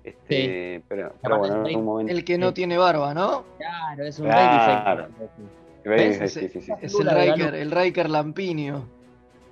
este, 0.03 0.83
pero, 0.87 1.13
pero 1.21 1.37
bueno, 1.37 1.57
en 1.57 1.65
algún 1.67 1.85
momento. 1.85 2.11
El 2.11 2.25
que 2.25 2.39
no 2.39 2.47
Sí. 2.47 2.53
tiene 2.55 2.75
barba, 2.79 3.13
¿no? 3.13 3.43
Claro, 3.59 4.03
es 4.03 4.17
un 4.17 4.25
Claro. 4.25 5.03
Baby 5.03 5.27
Es 5.86 6.99
el 6.99 7.09
Riker, 7.09 7.55
el 7.55 7.71
Riker 7.71 8.09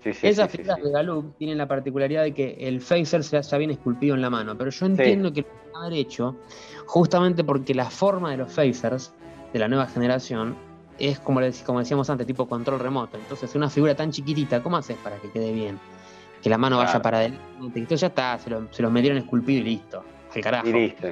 sí, 0.01 0.27
Esas 0.27 0.49
figuras 0.49 0.77
sí. 0.77 0.83
de 0.83 0.91
Galub 0.91 1.35
tienen 1.37 1.57
la 1.57 1.67
particularidad 1.67 2.23
de 2.23 2.33
que 2.33 2.55
el 2.59 2.81
phaser 2.81 3.23
se 3.23 3.41
ya 3.41 3.57
viene 3.57 3.73
esculpido 3.73 4.15
en 4.15 4.21
la 4.21 4.29
mano, 4.29 4.57
pero 4.57 4.71
yo 4.71 4.85
entiendo 4.85 5.33
que 5.33 5.41
lo 5.41 5.47
van 5.73 5.83
a 5.83 5.85
haber 5.87 5.99
hecho 5.99 6.37
justamente 6.85 7.43
porque 7.43 7.73
la 7.73 7.89
forma 7.89 8.31
de 8.31 8.37
los 8.37 8.51
phasers 8.51 9.13
de 9.53 9.59
la 9.59 9.67
nueva 9.67 9.87
generación 9.87 10.55
es 10.97 11.19
como, 11.19 11.41
como 11.65 11.79
decíamos 11.79 12.09
antes, 12.09 12.27
tipo 12.27 12.47
control 12.47 12.79
remoto. 12.79 13.17
Entonces, 13.17 13.53
una 13.55 13.69
figura 13.69 13.95
tan 13.95 14.11
chiquitita, 14.11 14.61
¿cómo 14.61 14.77
haces 14.77 14.97
para 14.97 15.17
que 15.17 15.29
quede 15.31 15.51
bien? 15.51 15.79
Que 16.41 16.49
la 16.49 16.57
mano 16.57 16.77
vaya 16.77 17.01
para 17.01 17.19
adelante. 17.19 17.43
Entonces 17.59 18.01
ya 18.01 18.07
está, 18.07 18.37
se 18.37 18.49
lo, 18.49 18.71
se 18.71 18.81
los 18.81 18.91
metieron 18.91 19.17
esculpido 19.17 19.61
y 19.61 19.63
listo. 19.63 20.03
Al 20.33 20.41
carajo. 20.41 20.67
Y 20.67 20.73
listo. 20.73 21.07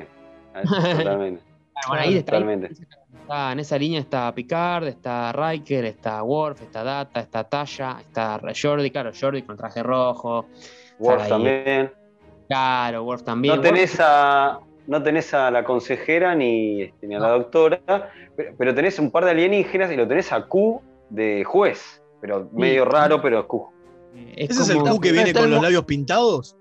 Totalmente. 0.98 1.49
Bueno, 1.88 2.04
ahí 2.04 2.18
está, 2.18 2.36
ahí 2.36 2.42
Totalmente. 2.44 2.74
está- 2.74 3.52
en 3.52 3.60
esa 3.60 3.78
línea 3.78 4.00
está 4.00 4.34
Picard, 4.34 4.88
está 4.88 5.32
Riker, 5.32 5.86
está 5.86 6.24
Worf, 6.24 6.62
está 6.64 6.84
Data, 6.84 7.20
está 7.20 7.44
Tasha, 7.44 7.98
está 8.02 8.40
Jordi, 8.60 8.90
claro, 8.92 9.12
Jordi 9.20 9.44
con 9.44 9.56
traje 9.56 9.84
rojo. 9.84 10.48
Worf 11.00 11.28
también. 11.30 11.92
Claro, 12.48 13.04
Worf 13.04 13.24
también. 13.24 13.56
No 13.56 13.62
Worf- 13.62 13.66
tenés 13.66 13.98
a. 14.00 14.60
No 14.88 15.04
tenés 15.04 15.32
a 15.36 15.52
la 15.52 15.64
consejera 15.64 16.34
ni, 16.34 16.82
este, 16.82 17.06
ni 17.06 17.14
a 17.14 17.20
la 17.20 17.30
doctora, 17.30 17.80
pero, 18.36 18.56
pero 18.58 18.74
tenés 18.74 18.98
un 18.98 19.12
par 19.12 19.24
de 19.24 19.32
alienígenas 19.32 19.92
y 19.92 19.96
lo 19.96 20.08
tenés 20.08 20.32
a 20.32 20.48
Q 20.48 20.82
de 21.12 21.44
juez. 21.44 22.02
Pero 22.22 22.50
medio 22.52 22.86
raro, 22.86 23.22
pero 23.22 23.48
Q. 23.48 23.70
Es 24.36 24.50
¿Ese 24.50 24.64
es 24.64 24.70
el 24.72 24.80
Q 24.80 25.00
que 25.00 25.12
viene 25.12 25.30
el 25.30 25.36
con 25.36 25.52
los 25.52 25.62
labios 25.62 25.86
pintados? 25.86 26.58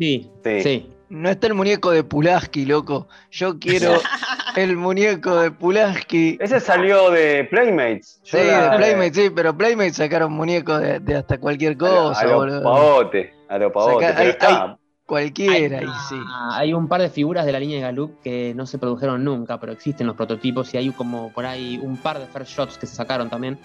Sí, 0.00 0.28
Sí. 0.42 0.60
sí. 0.62 0.92
No 1.10 1.30
está 1.30 1.46
el 1.46 1.54
muñeco 1.54 1.90
de 1.90 2.04
Pulaski, 2.04 2.66
loco. 2.66 3.08
Yo 3.30 3.58
quiero 3.58 3.94
el 4.56 4.76
muñeco 4.76 5.36
de 5.36 5.50
Pulaski. 5.50 6.36
Ese 6.40 6.60
salió 6.60 7.10
de 7.10 7.44
Playmates. 7.44 8.20
Sí, 8.24 8.36
la- 8.36 8.70
de 8.70 8.76
Playmate, 8.76 9.14
sí, 9.14 9.30
pero 9.34 9.56
Playmate 9.56 9.94
sacaron 9.94 10.32
muñecos 10.32 10.80
de, 10.80 11.00
de 11.00 11.14
hasta 11.16 11.38
cualquier 11.38 11.72
a 11.72 11.74
lo- 11.76 11.78
cosa, 12.08 12.20
a 12.20 12.24
lo 12.26 12.36
boludo. 12.36 12.62
pavote, 12.62 13.34
a 13.48 13.58
lo 13.58 13.72
pavote. 13.72 14.06
Saca- 14.06 14.20
hay- 14.20 14.28
está. 14.28 14.78
Cualquiera, 15.06 15.78
hay, 15.78 15.84
y 15.86 15.88
sí. 16.10 16.16
hay 16.52 16.74
un 16.74 16.86
par 16.86 17.00
de 17.00 17.08
figuras 17.08 17.46
de 17.46 17.52
la 17.52 17.58
línea 17.58 17.76
de 17.76 17.82
Gallup 17.82 18.20
que 18.22 18.52
no 18.54 18.66
se 18.66 18.76
produjeron 18.76 19.24
nunca, 19.24 19.58
pero 19.58 19.72
existen 19.72 20.06
los 20.06 20.14
prototipos 20.16 20.74
y 20.74 20.76
hay 20.76 20.90
como 20.90 21.32
por 21.32 21.46
ahí 21.46 21.80
un 21.82 21.96
par 21.96 22.18
de 22.18 22.26
first 22.26 22.50
shots 22.54 22.76
que 22.76 22.86
se 22.86 22.94
sacaron 22.94 23.30
también, 23.30 23.58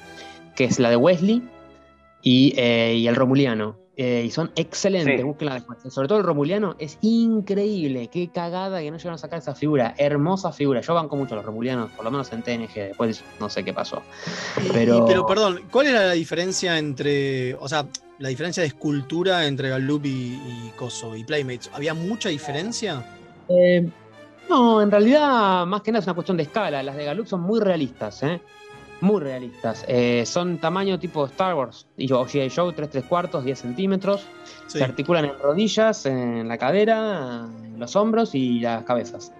que 0.55 0.63
es 0.63 0.79
la 0.79 0.89
de 0.89 0.95
Wesley 0.95 1.43
y, 2.23 2.53
eh, 2.57 2.95
y 2.95 3.07
el 3.07 3.15
Romuliano. 3.15 3.77
eh, 3.95 4.23
y 4.25 4.31
son 4.31 4.51
excelentes, 4.55 5.21
Sí. 5.21 5.23
después. 5.45 5.93
Sobre 5.93 6.07
todo 6.07 6.17
el 6.17 6.23
Romuliano 6.23 6.75
es 6.79 6.97
increíble, 7.01 8.07
qué 8.11 8.27
cagada 8.31 8.79
que 8.81 8.89
no 8.89 8.97
llegaron 8.97 9.13
a 9.13 9.17
sacar 9.19 9.37
esa 9.37 9.53
figura, 9.53 9.93
hermosa 9.99 10.51
figura. 10.51 10.81
Yo 10.81 10.95
banco 10.95 11.15
mucho 11.15 11.35
a 11.35 11.37
los 11.37 11.45
Romulianos, 11.45 11.91
por 11.91 12.03
lo 12.03 12.09
menos 12.09 12.31
en 12.33 12.41
TNG, 12.41 12.73
después 12.87 13.23
no 13.39 13.51
sé 13.51 13.63
qué 13.63 13.71
pasó. 13.71 14.01
Y- 14.63 14.65
y- 14.65 14.69
Pero- 14.73 15.05
pero 15.05 15.25
perdón, 15.27 15.61
¿cuál 15.71 15.85
era 15.87 16.07
la 16.07 16.13
diferencia 16.13 16.79
entre, 16.79 17.53
o 17.53 17.67
sea, 17.69 17.85
la 18.17 18.29
diferencia 18.29 18.61
de 18.61 18.67
escultura 18.67 19.45
entre 19.45 19.69
Gallup 19.69 20.03
y, 20.07 20.09
y 20.41 20.71
Coso 20.75 21.15
y 21.15 21.23
Playmates? 21.23 21.69
¿Había 21.73 21.93
mucha 21.93 22.29
diferencia? 22.29 23.05
Eh, 23.47 23.87
no, 24.49 24.81
en 24.81 24.89
realidad, 24.89 25.67
más 25.67 25.83
que 25.83 25.91
nada 25.91 25.99
es 25.99 26.07
una 26.07 26.15
cuestión 26.15 26.37
de 26.37 26.43
escala. 26.43 26.81
Las 26.81 26.95
de 26.95 27.05
Galuk 27.05 27.27
son 27.27 27.41
muy 27.41 27.59
realistas, 27.59 28.23
¿eh? 28.23 28.41
Muy 29.03 29.19
realistas. 29.19 29.83
Eh, 29.89 30.23
son 30.25 30.59
tamaño 30.59 30.97
tipo 30.97 31.25
Star 31.25 31.55
Wars 31.55 31.85
y 31.97 32.09
o 32.13 32.25
G.I. 32.25 32.49
Joe, 32.49 32.71
3 32.71 32.89
3 32.89 33.03
cuartos, 33.03 33.43
10 33.43 33.59
centímetros. 33.59 34.21
Sí. 34.67 34.77
Se 34.77 34.83
articulan 34.85 35.25
en 35.25 35.37
rodillas, 35.39 36.05
en 36.05 36.47
la 36.47 36.57
cadera, 36.57 37.45
en 37.65 37.77
los 37.77 37.97
hombros 37.97 38.33
y 38.33 38.61
las 38.61 38.85
cabezas. 38.85 39.33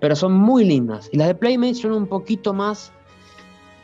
Pero 0.00 0.16
son 0.16 0.34
muy 0.34 0.66
lindas. 0.66 1.08
Y 1.12 1.16
las 1.16 1.28
de 1.28 1.34
Playmates 1.34 1.78
son 1.78 1.92
un 1.92 2.06
poquito 2.06 2.52
más, 2.52 2.92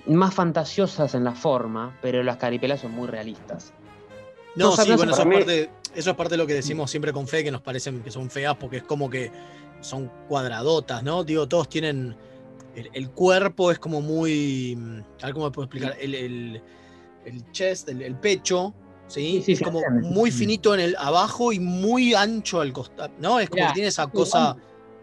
más 0.04 0.34
fantasiosas 0.34 1.14
en 1.14 1.24
la 1.24 1.32
forma, 1.32 1.96
pero 2.02 2.22
las 2.22 2.36
caripelas 2.36 2.80
son 2.80 2.92
muy 2.92 3.08
realistas. 3.08 3.72
No, 4.54 4.66
No, 4.66 4.76
sí, 4.76 4.92
bueno, 4.94 5.12
eso 5.12 5.22
es, 5.22 5.28
parte, 5.34 5.70
eso 5.94 6.10
es 6.10 6.16
parte 6.16 6.34
de 6.34 6.36
lo 6.36 6.46
que 6.46 6.52
decimos 6.52 6.90
siempre 6.90 7.10
con 7.10 7.26
fe, 7.26 7.42
que 7.42 7.50
nos 7.50 7.62
parecen 7.62 8.02
que 8.02 8.10
son 8.10 8.28
feas 8.28 8.54
porque 8.56 8.76
es 8.76 8.82
como 8.82 9.08
que 9.08 9.32
son 9.80 10.10
cuadradotas, 10.28 11.02
¿no? 11.02 11.24
Digo, 11.24 11.48
todos 11.48 11.70
tienen. 11.70 12.14
El, 12.74 12.90
el 12.92 13.10
cuerpo 13.10 13.70
es 13.70 13.78
como 13.78 14.00
muy. 14.00 14.74
mm, 14.76 15.00
A 15.22 15.26
ver 15.26 15.34
cómo 15.34 15.46
me 15.46 15.52
puedo 15.52 15.66
explicar. 15.66 15.96
El, 16.00 16.14
el- 16.14 16.62
el 17.24 17.52
chest, 17.52 17.88
el, 17.88 18.02
el 18.02 18.16
pecho, 18.16 18.74
¿sí? 19.06 19.42
Sí, 19.42 19.42
sí, 19.42 19.52
es 19.52 19.62
como 19.62 19.80
muy 20.02 20.30
finito 20.32 20.74
en 20.74 20.80
el 20.80 20.96
abajo 20.98 21.52
y 21.52 21.60
muy 21.60 22.14
ancho 22.14 22.60
al 22.60 22.72
costado, 22.72 23.12
¿no? 23.18 23.38
Es 23.38 23.48
como 23.48 23.66
que 23.68 23.72
tiene 23.74 23.88
esa 23.88 24.04
es 24.04 24.08
cosa 24.10 24.56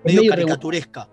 Es 0.03 0.13
medio 0.15 0.30
caricaturesca. 0.30 1.07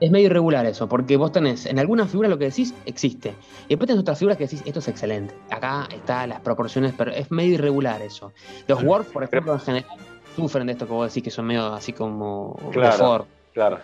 Es 0.00 0.10
medio 0.12 0.26
irregular 0.26 0.64
eso, 0.66 0.88
porque 0.88 1.16
vos 1.16 1.32
tenés 1.32 1.66
en 1.66 1.78
algunas 1.80 2.08
figuras 2.08 2.30
lo 2.30 2.38
que 2.38 2.46
decís 2.46 2.72
existe. 2.86 3.34
Y 3.66 3.70
después 3.70 3.86
tenés 3.88 4.00
otras 4.00 4.18
figuras 4.18 4.38
que 4.38 4.44
decís 4.44 4.62
esto 4.64 4.78
es 4.78 4.88
excelente. 4.88 5.34
Acá 5.50 5.88
están 5.92 6.28
las 6.30 6.40
proporciones, 6.40 6.94
pero 6.96 7.10
es 7.12 7.30
medio 7.32 7.54
irregular 7.54 8.00
eso. 8.02 8.32
Los 8.68 8.82
Worf, 8.82 9.10
por 9.12 9.24
ejemplo, 9.24 9.54
en 9.54 9.60
general 9.60 9.98
sufren 10.36 10.66
de 10.68 10.72
esto 10.72 10.86
que 10.86 10.92
vos 10.92 11.08
decís 11.08 11.22
que 11.24 11.30
son 11.30 11.46
medio 11.46 11.66
así 11.74 11.92
como 11.92 12.56
Claro. 12.72 13.26
Claro. 13.52 13.80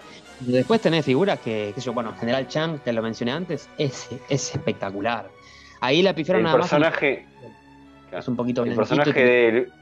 Y 0.46 0.52
Después 0.52 0.80
tenés 0.80 1.04
figuras 1.04 1.38
que, 1.40 1.72
qué 1.74 1.80
sé 1.80 1.86
yo, 1.86 1.92
bueno, 1.92 2.14
General 2.18 2.46
Chang, 2.48 2.78
que 2.80 2.92
lo 2.92 3.02
mencioné 3.02 3.32
antes, 3.32 3.68
es, 3.78 4.08
es 4.28 4.54
espectacular. 4.54 5.28
Ahí 5.80 6.02
la 6.02 6.14
pifiaron 6.14 6.40
El 6.40 6.44
nada 6.44 6.58
más. 6.58 6.68
personaje, 6.70 7.26
Es 8.12 8.28
un 8.28 8.36
poquito 8.36 8.62
el 8.64 8.74
personaje 8.74 9.12
del, 9.24 9.72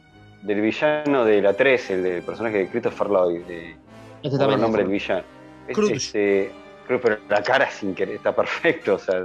del 0.43 0.61
villano 0.61 1.25
de 1.25 1.43
la 1.43 1.53
3, 1.55 1.91
el 1.91 2.03
del 2.03 2.23
personaje 2.23 2.59
de 2.59 2.69
Christopher 2.69 3.09
Lloyd, 3.09 3.41
de, 3.45 3.71
Este 4.23 4.29
¿cómo 4.31 4.39
también 4.39 4.51
el 4.51 4.55
es 4.57 4.61
nombre 4.63 4.83
del 4.83 4.91
villano. 4.93 5.23
Es, 5.69 5.75
Cruz. 5.77 5.91
este, 5.93 6.51
creo, 6.87 7.01
pero 7.01 7.19
la 7.29 7.43
cara 7.43 7.65
es 7.67 7.83
increíble, 7.83 8.17
está 8.17 8.35
perfecto. 8.35 8.95
O 8.95 8.99
sea, 8.99 9.23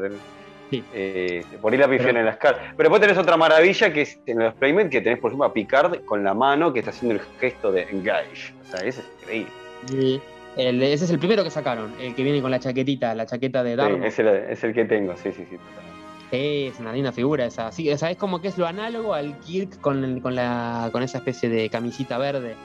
Sí. 0.70 0.84
eh, 0.94 1.46
por 1.62 1.72
ahí 1.72 1.80
la 1.80 1.86
pifiaron 1.88 2.16
Pero- 2.16 2.20
en 2.20 2.26
las 2.26 2.38
caras. 2.38 2.60
Pero 2.76 2.90
después 2.90 3.02
tenés 3.02 3.18
otra 3.18 3.38
maravilla 3.38 3.92
que 3.94 4.02
es 4.02 4.20
en 4.26 4.40
los 4.40 4.54
Playmates, 4.56 4.92
que 4.92 5.02
tenés, 5.02 5.20
por 5.20 5.32
ejemplo, 5.32 5.46
a 5.48 5.54
Picard 5.54 6.04
con 6.04 6.24
la 6.26 6.34
mano 6.34 6.74
que 6.74 6.80
está 6.80 6.92
haciendo 6.92 7.16
el 7.16 7.22
gesto 7.40 7.72
de 7.72 7.84
engage. 7.84 8.54
O 8.62 8.66
sea, 8.72 8.86
ese 8.86 9.00
es 9.02 9.08
increíble. 9.22 9.52
Y 9.94 10.22
el- 10.58 10.82
ese 10.84 11.06
es 11.06 11.12
el 11.12 11.20
primero 11.20 11.44
que 11.44 11.50
sacaron, 11.52 11.94
el 12.00 12.16
que 12.16 12.24
viene 12.24 12.42
con 12.42 12.52
la 12.52 12.60
chaquetita, 12.60 13.14
la 13.16 13.26
chaqueta 13.26 13.64
de 13.64 13.72
Sí, 13.72 13.78
Darmo. 13.78 14.04
es, 14.06 14.20
el, 14.20 14.28
es 14.28 14.64
el 14.64 14.74
que 14.74 14.86
tengo, 14.86 15.16
sí, 15.18 15.32
sí, 15.32 15.46
sí. 15.50 15.58
Es 16.32 16.78
una 16.80 16.92
linda 16.92 17.12
figura 17.14 17.46
esa. 17.46 17.72
Sí, 17.72 17.90
esa 17.90 18.12
es 18.12 18.18
como 18.18 18.42
que 18.42 18.50
es 18.50 18.58
lo 18.58 18.68
análogo 18.68 19.14
al 19.14 19.38
Kirk 19.40 19.80
con, 19.80 20.04
el- 20.04 20.22
con, 20.22 20.36
la, 20.36 20.90
con 20.92 21.02
esa 21.04 21.20
especie 21.20 21.48
de 21.50 21.70
camisita 21.70 22.18
verde. 22.18 22.56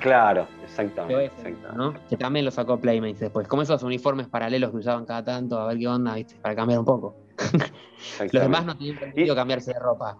Claro, 0.00 0.48
exactamente. 0.64 1.26
ese, 1.26 1.34
exactamente. 1.48 1.76
¿no? 1.76 1.94
Que 2.08 2.16
también 2.16 2.44
lo 2.44 2.50
sacó 2.50 2.78
Playmates 2.80 3.20
después. 3.20 3.46
Como 3.46 3.62
esos 3.62 3.82
uniformes 3.82 4.26
paralelos 4.28 4.70
que 4.72 4.78
usaban 4.78 5.04
cada 5.04 5.22
tanto, 5.24 5.60
a 5.60 5.66
ver 5.68 5.78
qué 5.78 5.86
onda, 5.86 6.14
¿viste? 6.14 6.34
Para 6.42 6.56
cambiar 6.56 6.80
un 6.80 6.84
poco. 6.84 7.14
Los 8.20 8.42
demás 8.42 8.64
no 8.64 8.76
tenían 8.76 8.98
permitido 8.98 9.34
cambiarse 9.34 9.72
de 9.72 9.78
ropa. 9.78 10.16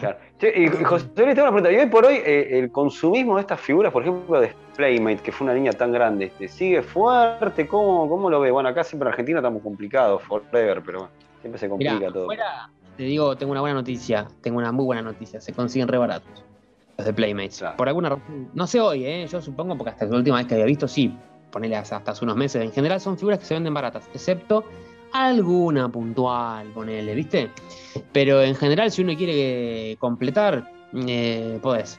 Claro. 0.00 0.18
Che, 0.38 0.52
y, 0.56 0.64
y 0.64 0.84
José 0.84 1.06
Luis, 1.16 1.34
tengo 1.34 1.48
una 1.48 1.52
pregunta. 1.52 1.72
Y 1.72 1.76
hoy 1.76 1.86
por 1.86 2.06
hoy, 2.06 2.16
eh, 2.24 2.58
el 2.58 2.70
consumismo 2.70 3.34
de 3.34 3.40
estas 3.42 3.60
figuras, 3.60 3.92
por 3.92 4.02
ejemplo, 4.02 4.40
de 4.40 4.54
Playmate, 4.76 5.18
que 5.18 5.32
fue 5.32 5.44
una 5.44 5.54
niña 5.54 5.72
tan 5.72 5.92
grande, 5.92 6.26
este, 6.26 6.48
¿sigue 6.48 6.82
fuerte? 6.82 7.66
¿Cómo, 7.66 8.08
¿Cómo 8.08 8.30
lo 8.30 8.40
ve? 8.40 8.50
Bueno, 8.50 8.68
acá 8.68 8.84
siempre 8.84 9.08
en 9.08 9.12
Argentina 9.12 9.38
estamos 9.40 9.62
complicados, 9.62 10.22
forever, 10.22 10.82
pero 10.84 11.00
bueno, 11.00 11.12
siempre 11.40 11.58
se 11.58 11.68
complica 11.68 11.94
Mirá, 11.94 12.12
todo. 12.12 12.24
afuera, 12.24 12.70
te 12.96 13.02
digo, 13.02 13.36
tengo 13.36 13.52
una 13.52 13.60
buena 13.60 13.74
noticia. 13.74 14.26
Tengo 14.40 14.58
una 14.58 14.72
muy 14.72 14.84
buena 14.84 15.02
noticia. 15.02 15.40
Se 15.40 15.52
consiguen 15.52 15.88
re 15.88 15.98
baratos. 15.98 16.44
Los 16.96 17.06
de 17.06 17.12
Playmates. 17.12 17.58
Claro. 17.58 17.76
Por 17.76 17.88
alguna 17.88 18.08
razón. 18.10 18.48
No 18.54 18.66
sé 18.66 18.80
hoy, 18.80 19.04
¿eh? 19.04 19.26
Yo 19.26 19.42
supongo 19.42 19.76
porque 19.76 19.90
hasta 19.90 20.06
la 20.06 20.16
última 20.16 20.38
vez 20.38 20.46
que 20.46 20.54
había 20.54 20.66
visto, 20.66 20.88
sí. 20.88 21.14
Ponele 21.50 21.76
hasta 21.76 21.96
hace 21.96 22.24
unos 22.24 22.36
meses. 22.36 22.62
En 22.62 22.72
general 22.72 23.00
son 23.00 23.18
figuras 23.18 23.38
que 23.38 23.44
se 23.44 23.54
venden 23.54 23.74
baratas. 23.74 24.08
Excepto 24.14 24.64
alguna 25.24 25.88
puntual, 25.88 26.68
ponele, 26.68 27.14
¿viste? 27.14 27.50
Pero 28.12 28.42
en 28.42 28.54
general, 28.54 28.90
si 28.90 29.02
uno 29.02 29.14
quiere 29.16 29.96
completar, 29.98 30.70
eh, 30.94 31.58
podés. 31.62 31.98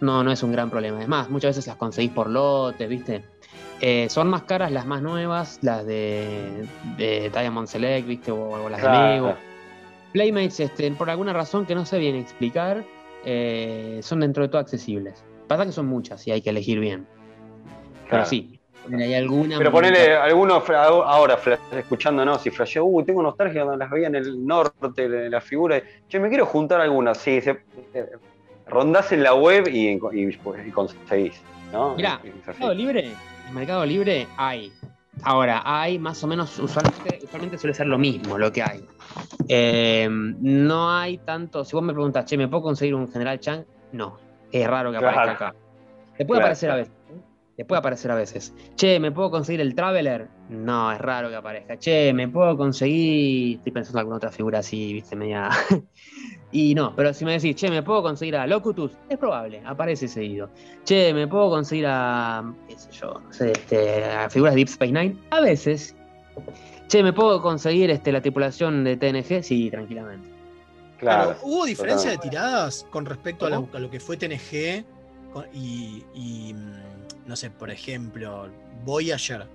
No, 0.00 0.22
no 0.22 0.30
es 0.30 0.42
un 0.42 0.52
gran 0.52 0.70
problema. 0.70 0.98
Además, 0.98 1.30
muchas 1.30 1.50
veces 1.50 1.66
las 1.66 1.76
conseguís 1.76 2.10
por 2.10 2.28
lotes, 2.28 2.88
¿viste? 2.88 3.24
Eh, 3.80 4.08
son 4.08 4.28
más 4.28 4.42
caras 4.42 4.72
las 4.72 4.86
más 4.86 5.02
nuevas, 5.02 5.58
las 5.62 5.86
de, 5.86 6.66
de 6.96 7.30
Diamond 7.30 7.68
Select, 7.68 8.06
¿viste? 8.06 8.30
O, 8.30 8.64
o 8.64 8.68
las 8.68 8.82
de. 8.82 8.88
Mego. 8.88 9.34
Playmates, 10.12 10.60
este, 10.60 10.90
por 10.92 11.10
alguna 11.10 11.32
razón 11.32 11.66
que 11.66 11.74
no 11.74 11.84
sé 11.84 11.98
bien 11.98 12.16
explicar, 12.16 12.84
eh, 13.24 14.00
son 14.02 14.20
dentro 14.20 14.42
de 14.42 14.48
todo 14.48 14.60
accesibles. 14.60 15.24
Pasa 15.46 15.66
que 15.66 15.72
son 15.72 15.86
muchas 15.86 16.26
y 16.26 16.30
hay 16.30 16.40
que 16.40 16.50
elegir 16.50 16.80
bien. 16.80 17.06
Pero 18.08 18.24
sí, 18.24 18.55
hay 18.94 19.14
alguna. 19.14 19.58
Pero 19.58 19.70
ponele 19.70 20.14
algunos 20.16 20.68
ahora 20.70 21.38
escuchándonos 21.72 22.46
y 22.46 22.50
flasheo, 22.50 22.84
uy, 22.84 23.04
tengo 23.04 23.22
nostalgia 23.22 23.64
cuando 23.64 23.78
las 23.84 23.90
veía 23.90 24.08
en 24.08 24.14
el 24.16 24.46
norte, 24.46 25.08
de 25.08 25.30
la 25.30 25.40
figura. 25.40 25.80
Che, 26.08 26.18
me 26.20 26.28
quiero 26.28 26.46
juntar 26.46 26.80
algunas. 26.80 27.18
Sí, 27.18 27.40
se, 27.40 27.62
eh, 27.94 28.06
rondás 28.66 29.12
en 29.12 29.22
la 29.22 29.34
web 29.34 29.68
y, 29.68 29.88
y, 29.88 30.28
y 30.66 30.70
conseguís. 30.70 31.40
¿no? 31.72 31.94
Mirá, 31.96 32.14
así. 32.14 32.32
Mercado 32.46 32.74
Libre, 32.74 33.12
en 33.48 33.54
Mercado 33.54 33.86
Libre 33.86 34.26
hay. 34.36 34.72
Ahora, 35.22 35.62
hay 35.64 35.98
más 35.98 36.22
o 36.24 36.26
menos, 36.26 36.58
usualmente, 36.58 37.20
usualmente 37.24 37.56
suele 37.56 37.72
ser 37.74 37.86
lo 37.86 37.96
mismo 37.96 38.36
lo 38.36 38.52
que 38.52 38.62
hay. 38.62 38.84
Eh, 39.48 40.08
no 40.10 40.92
hay 40.92 41.18
tanto, 41.18 41.64
si 41.64 41.74
vos 41.74 41.82
me 41.82 41.92
preguntas, 41.94 42.24
che, 42.26 42.36
¿me 42.36 42.48
puedo 42.48 42.62
conseguir 42.64 42.94
un 42.94 43.10
General 43.10 43.40
Chang? 43.40 43.64
No, 43.92 44.18
es 44.52 44.66
raro 44.66 44.90
que 44.90 44.98
aparezca 44.98 45.22
Claro. 45.22 45.32
acá. 45.32 45.54
Te 46.18 46.24
puede 46.26 46.38
Claro, 46.40 46.44
aparecer 46.46 46.70
a 46.70 46.76
veces. 46.76 46.92
¿eh? 47.10 47.20
Te 47.56 47.64
puede 47.64 47.78
aparecer 47.78 48.10
a 48.10 48.14
veces. 48.14 48.52
Che, 48.74 49.00
¿me 49.00 49.10
puedo 49.10 49.30
conseguir 49.30 49.62
el 49.62 49.74
Traveler? 49.74 50.28
No, 50.50 50.92
es 50.92 50.98
raro 50.98 51.30
que 51.30 51.36
aparezca. 51.36 51.78
Che, 51.78 52.12
¿me 52.12 52.28
puedo 52.28 52.54
conseguir. 52.54 53.56
Estoy 53.58 53.72
pensando 53.72 53.98
en 53.98 54.00
alguna 54.00 54.16
otra 54.18 54.30
figura 54.30 54.58
así, 54.58 54.92
viste, 54.92 55.16
media. 55.16 55.48
y 56.52 56.74
no, 56.74 56.94
pero 56.94 57.14
si 57.14 57.24
me 57.24 57.32
decís, 57.32 57.56
che, 57.56 57.70
¿me 57.70 57.82
puedo 57.82 58.02
conseguir 58.02 58.36
a 58.36 58.46
Locutus? 58.46 58.92
Es 59.08 59.16
probable, 59.16 59.62
aparece 59.64 60.06
seguido. 60.06 60.50
Che, 60.84 61.14
¿me 61.14 61.26
puedo 61.26 61.48
conseguir 61.48 61.86
a. 61.88 62.44
qué 62.68 62.78
sé 62.78 62.90
yo, 62.92 63.22
no 63.24 63.32
sé, 63.32 63.52
este, 63.52 64.04
a 64.04 64.28
figuras 64.28 64.54
de 64.54 64.58
Deep 64.58 64.68
Space 64.68 64.92
Nine? 64.92 65.16
A 65.30 65.40
veces. 65.40 65.96
Che, 66.88 67.02
¿me 67.02 67.14
puedo 67.14 67.40
conseguir 67.40 67.90
este, 67.90 68.12
la 68.12 68.20
tripulación 68.20 68.84
de 68.84 68.98
TNG? 68.98 69.42
Sí, 69.42 69.70
tranquilamente. 69.70 70.28
Claro. 70.98 71.36
Pero, 71.40 71.40
¿Hubo 71.42 71.64
diferencia 71.64 72.10
de 72.10 72.18
tiradas 72.18 72.86
con 72.90 73.06
respecto 73.06 73.46
a 73.46 73.50
lo, 73.50 73.56
¿Cómo? 73.56 73.68
a 73.72 73.78
lo 73.78 73.90
que 73.90 73.98
fue 73.98 74.18
TNG 74.18 74.84
y, 75.52 76.54
mm, 76.54 76.85
no 77.26 77.36
sé, 77.36 77.50
por 77.50 77.70
ejemplo, 77.70 78.48
Voyager? 78.84 79.46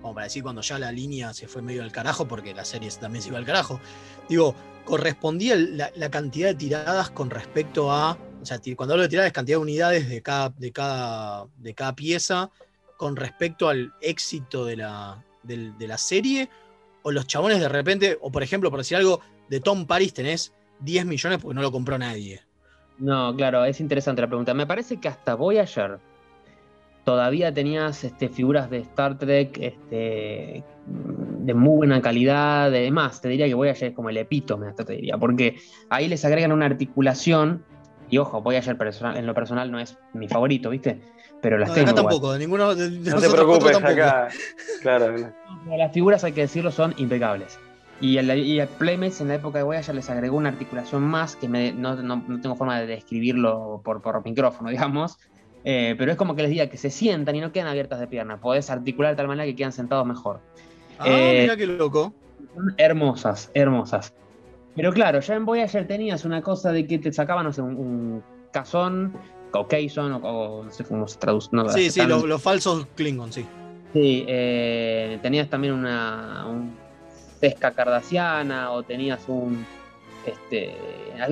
Como 0.00 0.14
para 0.14 0.24
decir 0.24 0.42
cuando 0.42 0.62
ya 0.62 0.78
la 0.78 0.92
línea 0.92 1.34
se 1.34 1.48
fue 1.48 1.60
medio 1.60 1.82
al 1.82 1.90
carajo, 1.92 2.26
porque 2.28 2.54
la 2.54 2.64
serie 2.64 2.90
también 3.00 3.22
se 3.22 3.28
iba 3.30 3.38
al 3.38 3.44
carajo. 3.44 3.80
Digo, 4.28 4.54
correspondía 4.84 5.56
la, 5.56 6.10
cantidad 6.10 6.48
de 6.48 6.54
tiradas 6.54 7.10
con 7.10 7.30
respecto 7.30 7.90
a. 7.92 8.16
O 8.40 8.46
sea, 8.46 8.60
cuando 8.76 8.94
hablo 8.94 9.02
de 9.02 9.08
tiradas, 9.08 9.32
cantidad 9.32 9.58
de 9.58 9.62
unidades 9.62 10.08
de 10.08 10.22
cada, 10.22 10.50
de 10.50 10.72
cada, 10.72 11.46
de 11.56 11.74
cada 11.74 11.94
pieza 11.94 12.50
con 12.96 13.16
respecto 13.16 13.68
al 13.68 13.92
éxito 14.00 14.64
de 14.64 14.76
la, 14.76 15.24
del- 15.42 15.76
de 15.76 15.88
la 15.88 15.98
serie. 15.98 16.48
O 17.02 17.10
los 17.10 17.26
chabones 17.26 17.60
de 17.60 17.68
repente, 17.68 18.18
o 18.20 18.30
por 18.30 18.42
ejemplo, 18.42 18.70
por 18.70 18.80
decir 18.80 18.96
algo, 18.96 19.20
de 19.48 19.60
Tom 19.60 19.86
Paris 19.86 20.14
tenés 20.14 20.52
10 20.80 21.06
millones 21.06 21.38
porque 21.40 21.54
no 21.54 21.62
lo 21.62 21.72
compró 21.72 21.98
nadie. 21.98 22.42
No, 22.98 23.34
claro, 23.36 23.64
es 23.64 23.80
interesante 23.80 24.20
la 24.22 24.28
pregunta. 24.28 24.54
Me 24.54 24.66
parece 24.66 24.98
que 24.98 25.08
hasta 25.08 25.34
Voyager 25.34 25.98
todavía 27.12 27.54
tenías 27.54 28.04
este, 28.04 28.28
figuras 28.28 28.68
de 28.68 28.78
Star 28.80 29.16
Trek 29.16 29.56
este, 29.62 30.62
de 30.86 31.54
muy 31.54 31.76
buena 31.78 32.02
calidad. 32.02 32.66
Además, 32.66 33.22
te 33.22 33.30
diría 33.30 33.46
que 33.46 33.54
Voyager 33.54 33.88
es 33.88 33.94
como 33.94 34.10
el 34.10 34.18
epítome, 34.18 34.66
hasta 34.68 34.84
te 34.84 34.92
diría, 34.92 35.16
porque 35.16 35.56
ahí 35.88 36.06
les 36.06 36.22
agregan 36.26 36.52
una 36.52 36.66
articulación. 36.66 37.64
Y 38.10 38.18
ojo, 38.18 38.42
Voyager 38.42 38.76
personal- 38.76 39.16
en 39.16 39.24
lo 39.26 39.32
personal 39.32 39.70
no 39.72 39.78
es 39.78 39.96
mi 40.12 40.28
favorito, 40.28 40.68
¿viste? 40.68 41.00
Pero 41.40 41.56
las 41.56 41.70
No, 41.70 41.74
de 41.76 41.80
tengo. 41.80 41.92
acá 41.92 42.00
igual. 42.00 42.12
tampoco, 42.14 42.32
de 42.34 42.38
ninguno 42.40 42.74
de, 42.74 42.90
de 42.90 43.10
No 43.10 43.20
te 43.22 43.30
preocupes, 43.30 43.76
acá. 43.76 44.28
Claro. 44.82 45.14
Las 45.78 45.92
figuras, 45.92 46.24
hay 46.24 46.32
que 46.32 46.42
decirlo, 46.42 46.70
son 46.70 46.92
impecables. 46.98 47.58
Y 48.02 48.18
a, 48.18 48.22
y 48.36 48.60
Playmates 48.78 49.22
en 49.22 49.28
la 49.28 49.36
época 49.36 49.58
de 49.58 49.64
Voyager 49.64 49.94
les 49.94 50.10
agregó 50.10 50.36
una 50.36 50.50
articulación 50.50 51.02
más 51.04 51.36
que 51.36 51.48
me- 51.48 51.72
no, 51.72 51.96
no- 51.96 52.22
no 52.28 52.40
tengo 52.42 52.54
forma 52.54 52.78
de 52.80 52.86
describirlo 52.86 53.80
por, 53.82 54.02
por 54.02 54.22
micrófono, 54.26 54.68
digamos. 54.92 55.16
Eh, 55.64 55.94
pero 55.98 56.12
es 56.12 56.16
como 56.16 56.34
que 56.36 56.42
les 56.42 56.50
diga 56.50 56.68
que 56.68 56.76
se 56.76 56.90
sientan 56.90 57.34
y 57.36 57.40
no 57.40 57.52
quedan 57.52 57.66
abiertas 57.68 58.00
de 58.00 58.06
pierna. 58.06 58.40
Podés 58.40 58.70
articular 58.70 59.12
de 59.12 59.16
tal 59.16 59.28
manera 59.28 59.44
que 59.46 59.56
quedan 59.56 59.72
sentados 59.72 60.06
mejor. 60.06 60.40
Ah, 60.98 61.04
Eh, 61.08 61.38
mira 61.42 61.56
qué 61.56 61.66
loco. 61.66 62.14
Hermosas, 62.76 63.50
hermosas. 63.54 64.12
Pero 64.76 64.92
claro, 64.92 65.20
ya 65.20 65.34
en 65.34 65.44
Voyager 65.44 65.86
tenías 65.86 66.24
una 66.24 66.40
cosa 66.42 66.72
de 66.72 66.86
que 66.86 66.98
te 66.98 67.12
sacaban, 67.12 67.44
no 67.44 67.52
sé, 67.52 67.62
un, 67.62 67.76
un 67.76 68.22
cazón, 68.52 69.12
o 69.52 69.66
Keyson, 69.66 70.12
o, 70.12 70.16
o 70.18 70.64
no 70.64 70.70
sé 70.70 70.84
cómo 70.84 71.08
se 71.08 71.18
traduce. 71.18 71.48
no, 71.52 71.68
Sí, 71.68 71.90
sí, 71.90 72.02
los, 72.06 72.24
los 72.24 72.40
falsos 72.42 72.86
Klingon, 72.94 73.32
sí. 73.32 73.44
Sí, 73.92 74.24
eh, 74.28 75.18
tenías 75.22 75.48
también 75.48 75.72
una 75.74 76.44
un 76.46 76.76
pesca 77.40 77.70
cardasiana 77.70 78.70
o 78.72 78.82
tenías 78.82 79.28
un 79.28 79.64
este 80.26 80.74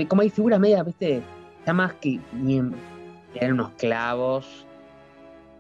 como 0.09 0.23
hay 0.23 0.31
figuras 0.31 0.59
medias, 0.59 0.85
viste, 0.87 1.21
ya 1.67 1.73
más 1.73 1.95
que 1.95 2.19
eran 3.41 3.53
unos 3.55 3.73
clavos. 3.73 4.67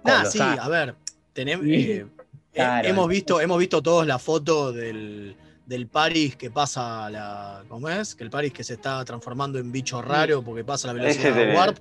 Ah, 0.05 0.25
sí, 0.25 0.39
a 0.41 0.69
ver, 0.69 0.95
tenemos, 1.33 1.65
Sí, 1.65 1.91
eh, 1.91 1.97
eh, 2.01 2.07
claro. 2.53 2.89
hemos, 2.89 3.09
visto, 3.09 3.41
hemos 3.41 3.59
visto 3.59 3.83
todos 3.83 4.07
la 4.07 4.19
foto 4.19 4.73
del, 4.73 5.37
del 5.67 5.87
Paris 5.89 6.37
que 6.37 6.51
pasa 6.51 7.07
a 7.07 7.11
la. 7.11 7.65
¿Cómo 7.69 7.89
es? 7.89 8.15
Que 8.15 8.25
el 8.25 8.31
Paris 8.31 8.53
que 8.53 8.63
se 8.63 8.75
está 8.75 9.05
transformando 9.05 9.59
en 9.59 9.73
bicho 9.73 10.01
raro 10.01 10.43
porque 10.43 10.65
pasa 10.65 10.89
a 10.91 10.95
la 10.95 11.01
velocidad 11.03 11.35
de. 11.35 11.55
Warp. 11.55 11.79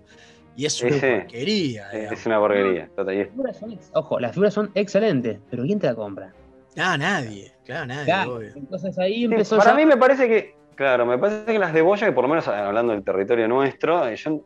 Y 0.58 0.66
es 0.66 0.82
una 0.82 0.96
Ese. 0.96 1.18
porquería. 1.20 1.90
digamos. 1.90 2.20
Es 2.20 2.26
una 2.26 2.40
porquería. 2.40 2.90
total, 2.96 3.30
Las 3.44 3.58
son 3.60 3.80
ojo, 3.94 4.20
las 4.20 4.32
figuras 4.32 4.54
son 4.54 4.72
excelentes, 4.74 5.40
pero 5.52 5.64
¿quién 5.64 5.80
te 5.80 5.88
la 5.88 5.96
compra? 5.96 6.34
Ah, 6.78 6.98
nadie. 6.98 7.54
Claro, 7.66 7.88
nadie, 7.88 8.06
Claro, 8.06 8.36
obvio. 8.36 8.52
entonces 8.56 8.98
ahí 8.98 9.16
Sí, 9.18 9.24
empezó 9.26 9.58
para 9.58 9.72
ya- 9.72 9.76
mí 9.78 9.86
me 9.86 9.98
parece 9.98 10.28
que, 10.30 10.56
claro, 10.76 11.06
me 11.06 11.18
parece 11.18 11.46
que 11.46 11.60
las 11.60 11.74
de 11.74 11.82
Boya, 11.82 12.08
que 12.08 12.14
por 12.14 12.24
lo 12.24 12.30
menos 12.30 12.48
hablando 12.48 12.94
del 12.94 13.04
territorio 13.04 13.48
nuestro, 13.50 14.08
eh, 14.08 14.16
yo 14.16 14.42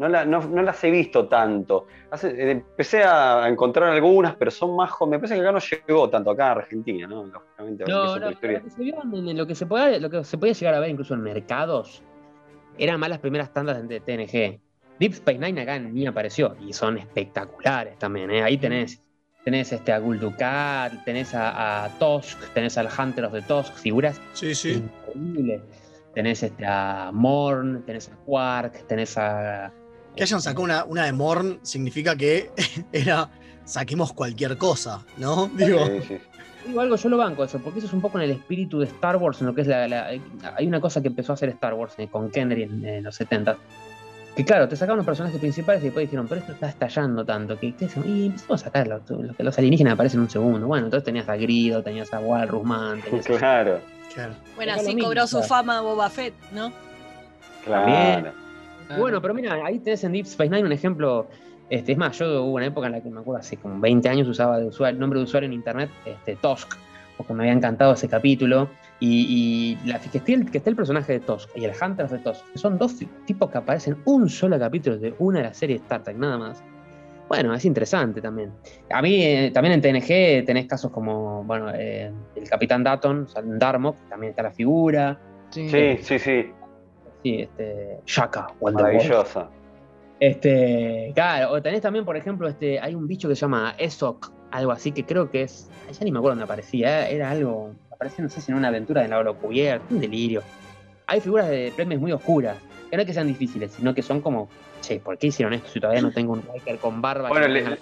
no, 0.00 0.08
la- 0.08 0.24
no- 0.24 0.40
no 0.48 0.62
las 0.62 0.82
he 0.82 0.90
visto 0.90 1.28
tanto. 1.28 1.86
Hace- 2.10 2.30
eh, 2.30 2.50
empecé 2.52 3.04
a 3.04 3.46
encontrar 3.48 3.90
algunas, 3.90 4.34
pero 4.34 4.50
son 4.50 4.74
más 4.74 4.90
Me 5.06 5.18
parece 5.18 5.34
que 5.36 5.40
acá 5.42 5.52
no 5.52 5.58
llegó 5.60 6.08
tanto, 6.10 6.30
acá 6.30 6.48
a 6.48 6.52
Argentina, 6.52 7.06
¿no? 7.06 7.24
Lógicamente, 7.26 7.84
No, 7.86 8.18
no, 8.18 8.30
lo 8.30 8.40
que, 8.40 8.62
se 8.68 8.82
vio 8.82 8.96
en- 9.02 9.28
en 9.28 9.36
lo, 9.36 9.46
que 9.46 9.54
se 9.54 9.66
podía, 9.66 9.98
lo 10.00 10.10
que 10.10 10.24
se 10.24 10.38
podía 10.38 10.54
llegar 10.54 10.74
a 10.74 10.80
ver 10.80 10.90
incluso 10.90 11.14
en 11.14 11.20
mercados 11.22 12.02
eran 12.78 12.98
más 12.98 13.10
las 13.10 13.18
primeras 13.18 13.52
tandas 13.52 13.86
de 13.86 14.00
TNG. 14.00 14.58
Deep 14.98 15.12
Space 15.12 15.38
Nine 15.38 15.60
acá 15.62 15.78
ni 15.78 16.06
apareció 16.06 16.56
y 16.60 16.72
son 16.72 16.98
espectaculares 16.98 17.98
también. 17.98 18.30
¿eh? 18.30 18.42
Ahí 18.42 18.56
tenés, 18.58 19.02
tenés 19.44 19.72
este, 19.72 19.92
a 19.92 19.98
Gul 19.98 20.18
Dukat, 20.18 21.04
tenés 21.04 21.34
a, 21.34 21.84
a 21.84 21.88
Tosk, 21.98 22.38
tenés 22.54 22.76
al 22.78 22.88
Hunter 22.98 23.24
of 23.26 23.32
the 23.32 23.42
Tosk, 23.42 23.74
figuras 23.74 24.20
Sí, 24.32 24.54
sí. 24.54 24.82
increíbles. 25.08 25.62
Tenés 26.14 26.42
este, 26.42 26.66
a 26.66 27.10
Morn, 27.12 27.82
tenés 27.86 28.08
a 28.08 28.16
Quark, 28.24 28.86
tenés 28.88 29.16
a. 29.16 29.72
Que 30.16 30.22
hayan 30.24 30.40
sacado 30.40 30.64
una, 30.64 30.84
una 30.84 31.04
de 31.04 31.12
Morn 31.12 31.60
significa 31.62 32.16
que 32.16 32.50
era 32.92 33.28
saquemos 33.64 34.12
cualquier 34.12 34.56
cosa, 34.58 35.04
¿no? 35.16 35.46
Digo, 35.54 35.86
Sí, 35.86 36.00
sí. 36.08 36.18
Digo 36.66 36.80
algo, 36.80 36.96
yo 36.96 37.08
lo 37.08 37.16
banco 37.16 37.42
eso, 37.44 37.58
porque 37.58 37.78
eso 37.78 37.88
es 37.88 37.94
un 37.94 38.02
poco 38.02 38.18
en 38.18 38.24
el 38.24 38.32
espíritu 38.32 38.80
de 38.80 38.86
Star 38.86 39.16
Wars, 39.16 39.40
en 39.40 39.46
lo 39.46 39.54
que 39.54 39.62
es 39.62 39.66
la. 39.66 39.88
la- 39.88 40.08
hay 40.08 40.66
una 40.66 40.78
cosa 40.80 41.00
que 41.00 41.08
empezó 41.08 41.32
a 41.32 41.34
hacer 41.34 41.48
Star 41.50 41.72
Wars 41.74 41.94
eh, 41.96 42.08
con 42.08 42.30
Kennedy 42.30 42.64
en, 42.64 42.84
en 42.84 43.04
los 43.04 43.14
70 43.16 43.56
Que 44.36 44.44
claro, 44.44 44.68
te 44.68 44.76
sacaban 44.76 44.98
los 44.98 45.06
personajes 45.06 45.40
principales 45.40 45.80
y 45.82 45.86
después 45.86 46.04
dijeron, 46.06 46.26
pero 46.28 46.40
esto 46.42 46.52
está 46.52 46.68
estallando 46.68 47.24
tanto. 47.24 47.58
que 47.58 47.68
Y 47.68 48.26
empezamos 48.26 48.48
a 48.50 48.64
sacarlo. 48.64 49.00
Los, 49.08 49.38
los 49.38 49.58
alienígenas 49.58 49.94
aparecen 49.94 50.18
en 50.18 50.24
un 50.24 50.30
segundo. 50.30 50.66
Bueno, 50.66 50.84
entonces 50.86 51.04
tenías 51.04 51.28
a 51.30 51.36
Grido, 51.36 51.82
tenías 51.82 52.12
a 52.12 52.20
Walrusman, 52.20 53.00
tenías 53.00 53.26
a- 53.30 53.38
Claro, 53.38 53.80
claro. 54.14 54.34
Bueno, 54.54 54.72
así 54.74 54.96
cobró 54.98 55.26
su 55.26 55.42
fama 55.42 55.80
Boba 55.80 56.10
Fett, 56.10 56.34
¿no? 56.52 56.72
claro. 57.64 58.32
Bueno, 58.98 59.20
pero 59.20 59.34
mira, 59.34 59.64
ahí 59.64 59.78
tenés 59.78 60.04
en 60.04 60.12
Deep 60.12 60.26
Space 60.26 60.50
Nine 60.50 60.64
un 60.64 60.72
ejemplo. 60.72 61.26
Este, 61.68 61.92
es 61.92 61.98
más, 61.98 62.18
yo 62.18 62.44
hubo 62.44 62.54
una 62.54 62.66
época 62.66 62.88
en 62.88 62.94
la 62.94 63.00
que 63.00 63.10
me 63.10 63.20
acuerdo 63.20 63.40
hace 63.40 63.56
como 63.56 63.80
20 63.80 64.08
años 64.08 64.26
usaba 64.26 64.58
de 64.58 64.66
usuario, 64.66 64.98
nombre 64.98 65.20
de 65.20 65.24
usuario 65.24 65.46
en 65.46 65.52
internet, 65.52 65.88
este, 66.04 66.34
Tosk, 66.36 66.76
porque 67.16 67.32
me 67.32 67.44
había 67.44 67.52
encantado 67.52 67.92
ese 67.94 68.08
capítulo. 68.08 68.68
Y, 68.98 69.78
y 69.82 69.88
la, 69.88 69.98
que, 69.98 70.18
esté 70.18 70.34
el, 70.34 70.50
que 70.50 70.58
esté 70.58 70.70
el 70.70 70.76
personaje 70.76 71.14
de 71.14 71.20
Tosk 71.20 71.48
y 71.56 71.64
el 71.64 71.72
Hunter 71.80 72.08
de 72.08 72.18
Tosk, 72.18 72.44
que 72.52 72.58
son 72.58 72.76
dos 72.76 72.96
tipos 73.24 73.50
que 73.50 73.58
aparecen 73.58 73.96
un 74.04 74.28
solo 74.28 74.58
capítulo 74.58 74.98
de 74.98 75.14
una 75.20 75.38
de 75.38 75.44
las 75.46 75.56
series 75.56 75.80
de 75.80 75.84
Star 75.84 76.02
Trek, 76.02 76.16
nada 76.16 76.36
más. 76.36 76.62
Bueno, 77.30 77.54
es 77.54 77.64
interesante 77.64 78.20
también. 78.20 78.50
A 78.90 79.00
mí, 79.00 79.22
eh, 79.22 79.52
también 79.54 79.74
en 79.74 79.80
TNG 79.80 80.44
tenés 80.44 80.66
casos 80.66 80.90
como, 80.90 81.44
bueno, 81.44 81.70
eh, 81.72 82.10
el 82.34 82.48
Capitán 82.48 82.82
Datton, 82.82 83.22
o 83.22 83.28
sea, 83.28 83.40
Darmok, 83.44 83.96
también 84.08 84.30
está 84.30 84.42
la 84.42 84.50
figura. 84.50 85.16
Sí. 85.50 85.68
Sí, 85.68 85.98
sí, 86.02 86.18
sí. 86.18 86.46
Sí, 87.22 87.40
este, 87.42 87.98
Shaka. 88.06 88.48
Maravillosa. 88.60 89.48
Este, 90.18 91.12
claro, 91.14 91.52
o 91.52 91.62
tenés 91.62 91.80
también, 91.80 92.04
por 92.04 92.16
ejemplo, 92.16 92.46
este, 92.46 92.78
hay 92.78 92.94
un 92.94 93.06
bicho 93.06 93.28
que 93.28 93.34
se 93.34 93.40
llama 93.40 93.74
Esok, 93.78 94.30
algo 94.50 94.70
así, 94.72 94.92
que 94.92 95.04
creo 95.04 95.30
que 95.30 95.42
es, 95.44 95.70
ya 95.90 96.04
ni 96.04 96.12
me 96.12 96.18
acuerdo 96.18 96.32
dónde 96.32 96.44
aparecía, 96.44 97.08
era 97.08 97.30
algo, 97.30 97.72
aparecía, 97.90 98.22
no 98.24 98.28
sé 98.28 98.40
si 98.42 98.52
en 98.52 98.58
una 98.58 98.68
aventura 98.68 99.02
de 99.06 99.34
Cubierto, 99.34 99.86
un 99.94 100.00
delirio. 100.00 100.42
Hay 101.06 101.20
figuras 101.20 101.48
de 101.48 101.72
premios 101.74 102.00
muy 102.00 102.12
oscuras, 102.12 102.56
que 102.90 102.96
no 102.96 103.02
es 103.02 103.06
que 103.06 103.14
sean 103.14 103.28
difíciles, 103.28 103.72
sino 103.72 103.94
que 103.94 104.02
son 104.02 104.20
como, 104.20 104.48
che, 104.82 105.00
¿por 105.00 105.16
qué 105.16 105.28
hicieron 105.28 105.54
esto 105.54 105.70
si 105.70 105.80
todavía 105.80 106.02
no 106.02 106.12
tengo 106.12 106.34
un 106.34 106.42
Riker 106.52 106.78
con 106.78 107.00
barba? 107.00 107.30
Bueno, 107.30 107.48
le- 107.48 107.78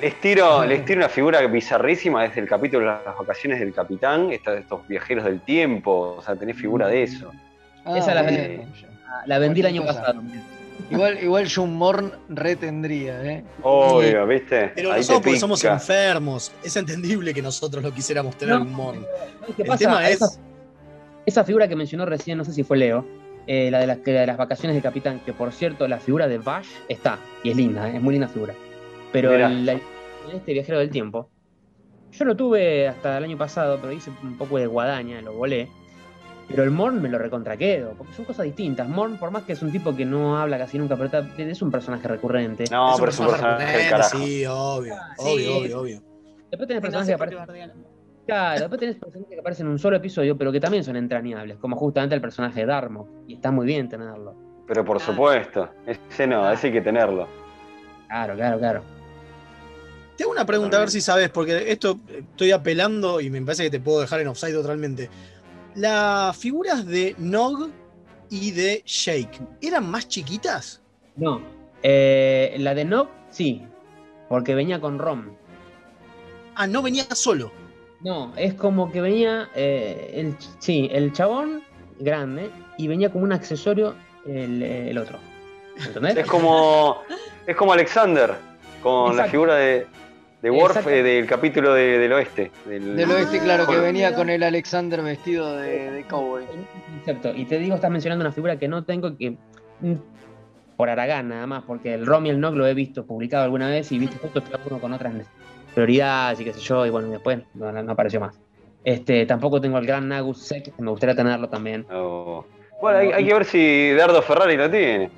Les 0.00 0.20
tiro, 0.20 0.64
les 0.64 0.84
tiro 0.84 0.98
una 0.98 1.08
figura 1.08 1.46
bizarrísima 1.46 2.22
desde 2.22 2.40
el 2.40 2.48
capítulo 2.48 2.80
de 2.80 3.04
las 3.04 3.16
vacaciones 3.18 3.60
del 3.60 3.72
capitán, 3.72 4.32
estos 4.32 4.86
viajeros 4.88 5.24
del 5.26 5.40
tiempo, 5.42 6.16
o 6.18 6.22
sea, 6.22 6.34
tenés 6.34 6.56
figura 6.56 6.88
de 6.88 7.02
eso. 7.04 7.30
Ah, 7.94 7.98
Esa 7.98 8.14
la- 8.14 8.22
bueno. 8.22 8.64
la 9.26 9.38
vendí 9.38 9.60
el 9.60 9.66
año 9.66 9.82
cosa. 9.82 10.00
pasado. 10.00 10.22
Igual, 10.90 11.22
igual 11.22 11.46
John 11.54 11.74
Morn 11.74 12.12
retendría, 12.28 13.22
¿eh? 13.24 13.44
Obvio, 13.62 14.26
¿viste? 14.26 14.72
Pero 14.74 14.90
Ahí 14.92 14.98
nosotros 15.00 15.22
porque 15.24 15.38
somos 15.38 15.62
enfermos. 15.64 16.52
Es 16.64 16.74
entendible 16.76 17.32
que 17.32 17.42
nosotros 17.42 17.82
lo 17.84 17.92
quisiéramos 17.92 18.36
tener 18.36 18.56
No, 18.56 18.62
un 18.62 18.72
Morn. 18.72 19.06
¿Sabes 19.40 19.54
qué 19.56 19.62
El 19.62 19.68
pasa? 19.68 19.78
tema 19.78 20.08
Esa- 20.08 20.24
es. 20.26 20.40
Esa 21.26 21.44
figura 21.44 21.68
que 21.68 21.76
mencionó 21.76 22.06
recién, 22.06 22.38
no 22.38 22.44
sé 22.44 22.52
si 22.52 22.64
fue 22.64 22.76
Leo, 22.78 23.06
eh, 23.46 23.70
la, 23.70 23.78
de 23.78 23.86
las, 23.86 23.98
que- 23.98 24.12
la 24.12 24.20
de 24.20 24.26
las 24.26 24.36
vacaciones 24.36 24.74
del 24.74 24.82
capitán, 24.82 25.20
que 25.24 25.32
por 25.32 25.52
cierto, 25.52 25.86
la 25.86 25.98
figura 26.00 26.26
de 26.26 26.38
Bash 26.38 26.66
está, 26.88 27.18
y 27.44 27.50
es 27.50 27.56
linda, 27.56 27.88
eh, 27.88 27.96
es 27.96 28.02
muy 28.02 28.14
linda 28.14 28.26
figura. 28.28 28.54
Pero 29.12 29.32
el- 29.34 29.66
la- 29.66 29.78
este 30.34 30.52
viajero 30.54 30.78
del 30.78 30.90
tiempo, 30.90 31.28
yo 32.12 32.24
lo 32.24 32.36
tuve 32.36 32.88
hasta 32.88 33.18
el 33.18 33.24
año 33.24 33.36
pasado, 33.38 33.78
pero 33.80 33.92
hice 33.92 34.10
un 34.22 34.36
poco 34.36 34.58
de 34.58 34.66
guadaña, 34.66 35.20
lo 35.20 35.34
volé. 35.34 35.68
Pero 36.50 36.64
el 36.64 36.70
Morn 36.70 37.00
me 37.00 37.08
lo 37.08 37.16
recontraquedo, 37.18 37.92
porque 37.96 38.12
son 38.12 38.24
cosas 38.24 38.44
distintas. 38.44 38.88
Morn, 38.88 39.16
por 39.18 39.30
más 39.30 39.44
que 39.44 39.52
es 39.52 39.62
un 39.62 39.70
tipo 39.70 39.94
que 39.94 40.04
no 40.04 40.36
habla 40.36 40.58
casi 40.58 40.78
nunca, 40.78 40.96
pero 40.96 41.24
es 41.38 41.62
un 41.62 41.70
personaje 41.70 42.08
recurrente. 42.08 42.64
No, 42.70 42.92
Es 42.94 42.98
pero 43.00 43.10
es 43.12 43.18
un 43.20 43.26
personaje 43.28 43.56
recurrente, 43.66 43.90
carajo. 43.90 44.18
Sí, 44.18 44.44
obvio. 44.46 44.94
Sí. 45.18 45.24
Obvio, 45.26 45.56
obvio, 45.58 45.80
obvio. 45.80 46.02
Después 46.50 46.66
tenés 46.66 46.80
personajes 46.82 47.08
que 47.08 47.14
aparecen. 47.14 47.72
Claro, 48.26 48.60
después 48.60 48.80
tenés 48.80 48.96
personajes 48.96 49.34
que 49.34 49.40
aparecen 49.40 49.66
en 49.66 49.72
un 49.72 49.78
solo 49.78 49.96
episodio, 49.96 50.36
pero 50.36 50.50
que 50.50 50.60
también 50.60 50.82
son 50.82 50.96
entrañables, 50.96 51.56
como 51.58 51.76
justamente 51.76 52.14
el 52.16 52.20
personaje 52.20 52.60
de 52.60 52.66
Darmo, 52.66 53.08
y 53.28 53.34
está 53.34 53.50
muy 53.52 53.66
bien 53.66 53.88
tenerlo. 53.88 54.34
Pero 54.66 54.84
por 54.84 54.96
Ah. 54.96 55.00
supuesto, 55.00 55.68
ese 55.86 56.26
no, 56.26 56.50
ese 56.50 56.66
hay 56.68 56.72
que 56.72 56.80
tenerlo. 56.80 57.28
Claro, 58.08 58.34
claro, 58.34 58.58
claro. 58.58 58.82
Te 60.16 60.24
hago 60.24 60.32
una 60.32 60.44
pregunta 60.44 60.76
a 60.76 60.80
ver 60.80 60.90
si 60.90 61.00
sabes, 61.00 61.30
porque 61.30 61.70
esto 61.72 61.98
estoy 62.12 62.50
apelando 62.52 63.20
y 63.20 63.30
me 63.30 63.40
parece 63.40 63.64
que 63.64 63.70
te 63.70 63.80
puedo 63.80 64.00
dejar 64.00 64.20
en 64.20 64.28
offside 64.28 64.52
totalmente. 64.52 65.08
Las 65.74 66.36
figuras 66.36 66.86
de 66.86 67.14
Nog 67.18 67.70
y 68.28 68.50
de 68.50 68.82
Shake, 68.84 69.40
¿eran 69.60 69.90
más 69.90 70.08
chiquitas? 70.08 70.82
No, 71.16 71.40
eh, 71.82 72.56
la 72.58 72.74
de 72.74 72.84
Nob, 72.84 73.08
sí, 73.30 73.62
porque 74.28 74.54
venía 74.54 74.80
con 74.80 74.98
ROM. 74.98 75.36
Ah, 76.54 76.66
no 76.66 76.82
venía 76.82 77.04
solo. 77.14 77.52
No, 78.00 78.32
es 78.36 78.54
como 78.54 78.90
que 78.90 79.00
venía, 79.00 79.48
eh, 79.54 80.12
el, 80.14 80.36
sí, 80.58 80.88
el 80.92 81.12
chabón 81.12 81.62
grande 81.98 82.50
y 82.78 82.88
venía 82.88 83.10
como 83.12 83.24
un 83.24 83.32
accesorio 83.32 83.94
el, 84.26 84.62
el 84.62 84.98
otro. 84.98 85.18
¿Entendés? 85.76 86.16
Es 86.18 86.26
como, 86.26 87.02
es 87.46 87.56
como 87.56 87.72
Alexander, 87.72 88.34
con 88.82 89.16
la 89.16 89.26
figura 89.26 89.56
de, 89.56 89.86
de 90.42 90.50
Worf 90.50 90.70
Exacto. 90.76 90.90
eh, 90.90 91.02
del 91.02 91.26
capítulo 91.26 91.74
de- 91.74 91.98
del 91.98 92.12
oeste. 92.12 92.50
Del, 92.66 92.96
Del 92.96 93.10
oeste, 93.10 93.38
claro, 93.40 93.66
que 93.66 93.76
venía 93.78 94.14
con 94.14 94.30
el 94.30 94.42
Alexander 94.42 95.02
vestido 95.02 95.56
de, 95.56 95.90
de 95.90 96.04
cowboy. 96.04 96.44
Concepto. 96.96 97.34
Y 97.34 97.44
te 97.44 97.58
digo, 97.58 97.74
estás 97.74 97.90
mencionando 97.90 98.24
una 98.24 98.32
figura 98.32 98.58
que 98.58 98.68
no 98.68 98.84
tengo 98.84 99.16
que. 99.16 99.32
mm, 99.80 99.94
Por 100.76 100.88
Aragán 100.88 101.28
nada 101.28 101.46
más, 101.46 101.62
porque 101.64 101.92
el 101.94 102.06
ROM 102.06 102.24
y 102.26 102.30
el 102.30 102.40
NOC 102.40 102.54
lo 102.54 102.66
he 102.66 102.72
visto 102.74 103.04
publicado 103.04 103.44
alguna 103.44 103.68
vez 103.68 103.92
y 103.92 103.98
viste 103.98 104.16
justo 104.18 104.42
cada 104.42 104.58
uno 104.66 104.78
con 104.80 104.92
otras 104.94 105.12
prioridades 105.74 106.40
y 106.40 106.44
qué 106.44 106.52
sé 106.54 106.60
yo, 106.60 106.84
y 106.86 106.90
bueno, 106.90 107.08
y 107.08 107.10
después 107.12 107.38
no, 107.54 107.68
apareció 107.92 108.18
más. 108.20 108.38
Este, 108.82 109.26
tampoco 109.26 109.60
tengo 109.60 109.76
el 109.78 109.86
gran 109.86 110.08
Nagus 110.08 110.48
que 110.48 110.72
me 110.78 110.90
gustaría 110.90 111.14
tenerlo 111.14 111.48
también. 111.50 111.84
Oh. 111.92 112.46
Bueno, 112.80 112.98
hay, 112.98 113.12
hay 113.12 113.26
que 113.26 113.34
ver 113.34 113.44
si 113.44 113.92
Dardo 113.92 114.22
Ferrari 114.22 114.56
lo 114.56 114.70
tiene. 114.70 115.10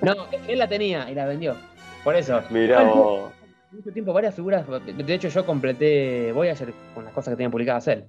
No, 0.00 0.14
él 0.48 0.58
la 0.58 0.66
tenía 0.66 1.10
y 1.10 1.14
la 1.14 1.26
vendió. 1.26 1.54
Por 2.02 2.16
eso. 2.16 2.40
Mirá 2.50 2.82
vos. 2.84 3.32
Mucho 3.76 3.92
tiempo 3.92 4.12
varias 4.12 4.34
figuras. 4.34 4.64
De 4.66 5.14
hecho, 5.14 5.28
yo 5.28 5.44
completé 5.46 6.32
Voyager 6.32 6.72
con 6.94 7.04
las 7.04 7.12
cosas 7.12 7.32
que 7.32 7.36
tenía 7.36 7.50
publicadas 7.50 7.86
él. 7.88 8.04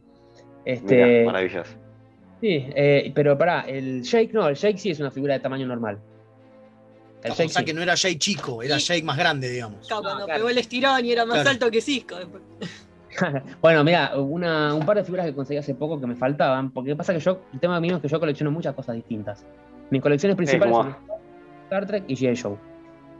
Este, 0.66 0.96
Mirá, 1.06 1.26
maravilloso. 1.26 1.72
sí, 2.42 2.66
eh, 2.76 3.12
pero 3.16 3.38
pará, 3.38 3.62
el 3.62 4.02
Jake 4.04 4.32
no, 4.34 4.48
el 4.48 4.56
Jake 4.56 4.78
sí 4.78 4.90
es 4.92 5.00
una 5.00 5.12
figura 5.12 5.34
de 5.36 5.40
tamaño 5.40 5.66
normal. 5.68 6.00
El 7.24 7.32
O 7.32 7.36
Jake 7.36 7.50
sea 7.50 7.60
sí. 7.62 7.66
que 7.66 7.74
no 7.74 7.82
era 7.82 7.96
Jake 7.96 8.18
chico, 8.20 8.62
era 8.62 8.76
Y- 8.78 8.80
Jake 8.80 9.04
más 9.04 9.18
grande, 9.18 9.50
digamos. 9.50 9.88
Claro, 9.88 10.04
cuando 10.04 10.26
claro. 10.26 10.38
pegó 10.40 10.50
el 10.50 10.58
estirón 10.58 11.06
y 11.06 11.12
era 11.12 11.26
más 11.26 11.36
Claro. 11.36 11.50
alto 11.52 11.72
que 11.72 11.82
Cisco. 11.82 12.16
bueno, 13.62 13.84
mira, 13.84 14.18
una, 14.18 14.74
un 14.74 14.86
par 14.86 14.98
de 14.98 15.04
figuras 15.04 15.26
que 15.26 15.34
conseguí 15.34 15.58
hace 15.58 15.74
poco 15.74 16.00
que 16.00 16.06
me 16.08 16.16
faltaban, 16.16 16.72
porque 16.72 16.96
pasa 16.96 17.14
que 17.14 17.20
yo, 17.20 17.42
el 17.54 17.60
tema 17.60 17.80
mío 17.80 17.96
es 17.96 18.02
que 18.02 18.08
yo 18.08 18.20
colecciono 18.20 18.52
muchas 18.52 18.76
cosas 18.76 18.96
distintas. 18.96 19.46
Mis 19.90 20.02
colecciones 20.02 20.36
principales 20.36 20.76
son 20.76 20.96
Star 21.64 21.86
Trek 21.88 22.04
y 22.08 22.16
G.I. 22.16 22.36
Joe. 22.42 22.58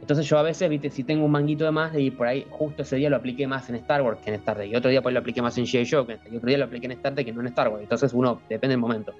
Entonces 0.00 0.26
yo 0.26 0.38
a 0.38 0.42
veces, 0.42 0.68
viste, 0.70 0.90
si 0.90 1.02
tengo 1.04 1.24
un 1.24 1.30
manguito 1.32 1.64
de 1.64 1.70
más, 1.72 1.94
y 1.98 2.10
por 2.10 2.26
ahí 2.26 2.46
justo 2.50 2.82
ese 2.82 2.96
día 2.96 3.10
lo 3.10 3.16
apliqué 3.16 3.46
más 3.46 3.68
en 3.68 3.74
Star 3.76 4.00
Wars 4.02 4.18
que 4.24 4.30
en 4.30 4.36
Star 4.36 4.56
Trek, 4.56 4.70
y 4.70 4.76
otro 4.76 4.90
día 4.90 5.02
pues 5.02 5.12
lo 5.12 5.20
apliqué 5.20 5.42
más 5.42 5.58
en 5.58 5.64
G.I. 5.64 5.86
Joe, 5.90 6.18
y 6.30 6.36
otro 6.36 6.48
día 6.48 6.58
lo 6.58 6.64
apliqué 6.64 6.86
en 6.86 6.92
Star 6.92 7.14
Trek 7.14 7.26
que 7.26 7.32
no 7.32 7.40
en 7.40 7.48
Star 7.48 7.68
Wars. 7.68 7.82
Entonces 7.82 8.12
uno, 8.14 8.40
depende 8.48 8.72
del 8.72 8.80
momento. 8.80 9.12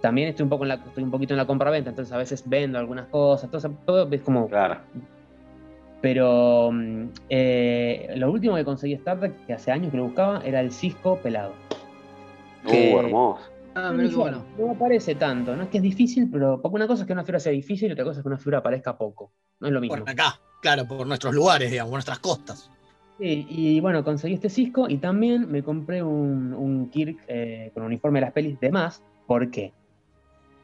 También 0.00 0.28
estoy 0.28 0.44
un 0.44 0.48
poco 0.50 0.64
en 0.64 0.68
la, 0.68 0.74
estoy 0.76 1.02
un 1.04 1.10
poquito 1.10 1.34
en 1.34 1.38
la 1.38 1.46
compra-venta, 1.46 1.90
entonces 1.90 2.12
a 2.12 2.18
veces 2.18 2.42
vendo 2.46 2.78
algunas 2.78 3.06
cosas, 3.08 3.44
entonces 3.44 3.70
todo 3.84 4.08
es 4.10 4.20
como 4.22 4.48
Claro. 4.48 4.78
pero 6.00 6.70
mm, 6.72 7.04
eh, 7.28 8.14
lo 8.16 8.30
último 8.30 8.54
que 8.56 8.64
conseguí 8.64 8.94
Star 8.94 9.18
Trek, 9.18 9.34
que 9.46 9.52
hace 9.52 9.72
años 9.72 9.90
que 9.90 9.96
lo 9.96 10.04
buscaba, 10.04 10.40
era 10.44 10.60
el 10.60 10.70
Cisco 10.72 11.16
pelado. 11.18 11.52
Que- 12.68 12.94
Uh, 12.94 12.98
hermoso. 13.00 13.42
Ah, 13.80 13.92
No 13.92 14.10
bueno. 14.16 14.44
aparece 14.74 15.14
tanto, 15.14 15.54
no 15.54 15.62
es 15.62 15.68
que 15.68 15.76
es 15.76 15.82
difícil, 15.82 16.28
pero 16.30 16.60
porque 16.60 16.74
una 16.76 16.86
cosa 16.88 17.02
es 17.02 17.06
que 17.06 17.12
una 17.12 17.22
figura 17.22 17.38
sea 17.38 17.52
difícil 17.52 17.88
y 17.88 17.92
otra 17.92 18.04
cosa 18.04 18.18
es 18.20 18.22
que 18.24 18.28
una 18.28 18.38
figura 18.38 18.58
aparezca 18.58 18.98
poco. 18.98 19.30
No 19.60 19.68
es 19.68 19.72
lo 19.72 19.80
mismo. 19.80 19.96
Por 19.98 20.10
acá, 20.10 20.40
claro, 20.60 20.84
por 20.86 21.06
nuestros 21.06 21.32
lugares, 21.34 21.70
digamos, 21.70 21.90
por 21.90 21.96
nuestras 21.98 22.18
costas. 22.18 22.70
Sí, 23.18 23.46
y 23.48 23.80
bueno, 23.80 24.02
conseguí 24.02 24.34
este 24.34 24.48
Cisco 24.50 24.88
y 24.88 24.98
también 24.98 25.48
me 25.50 25.62
compré 25.62 26.02
un, 26.02 26.52
un 26.54 26.90
Kirk 26.90 27.18
eh, 27.28 27.70
con 27.74 27.84
uniforme 27.84 28.18
de 28.20 28.26
las 28.26 28.32
pelis 28.32 28.58
de 28.60 28.70
más. 28.70 29.02
¿Por 29.26 29.50
qué? 29.50 29.72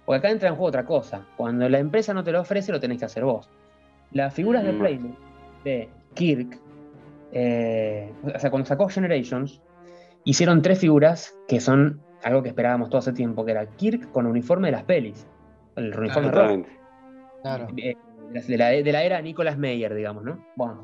Porque 0.04 0.18
acá 0.18 0.30
entra 0.30 0.48
en 0.48 0.54
juego 0.56 0.68
otra 0.68 0.84
cosa. 0.84 1.24
Cuando 1.36 1.68
la 1.68 1.78
empresa 1.78 2.14
no 2.14 2.24
te 2.24 2.32
lo 2.32 2.40
ofrece, 2.40 2.72
lo 2.72 2.80
tenés 2.80 2.98
que 2.98 3.04
hacer 3.04 3.24
vos. 3.24 3.48
Las 4.12 4.34
figuras 4.34 4.64
de 4.64 4.72
Mm. 4.72 4.78
Playmate 4.78 5.18
de 5.64 5.88
Kirk, 6.14 6.58
eh, 7.32 8.12
o 8.22 8.38
sea, 8.38 8.50
cuando 8.50 8.66
sacó 8.68 8.88
Generations, 8.88 9.60
hicieron 10.24 10.62
tres 10.62 10.78
figuras 10.78 11.34
que 11.48 11.60
son 11.60 12.00
algo 12.24 12.42
que 12.42 12.48
esperábamos 12.48 12.88
todo 12.88 12.98
hace 12.98 13.12
tiempo, 13.12 13.44
que 13.44 13.52
era 13.52 13.66
Kirk 13.66 14.10
con 14.10 14.26
uniforme 14.26 14.68
de 14.68 14.72
las 14.72 14.84
pelis. 14.84 15.26
El 15.76 15.96
uniforme 15.98 16.30
rojo. 16.30 16.62
Claro. 17.42 17.66
eh, 17.76 17.94
de, 18.48 18.56
la, 18.58 18.68
de 18.70 18.92
la 18.92 19.02
era 19.04 19.20
Nicolas 19.20 19.58
Meyer, 19.58 19.94
digamos, 19.94 20.24
¿no? 20.24 20.44
Bueno. 20.56 20.82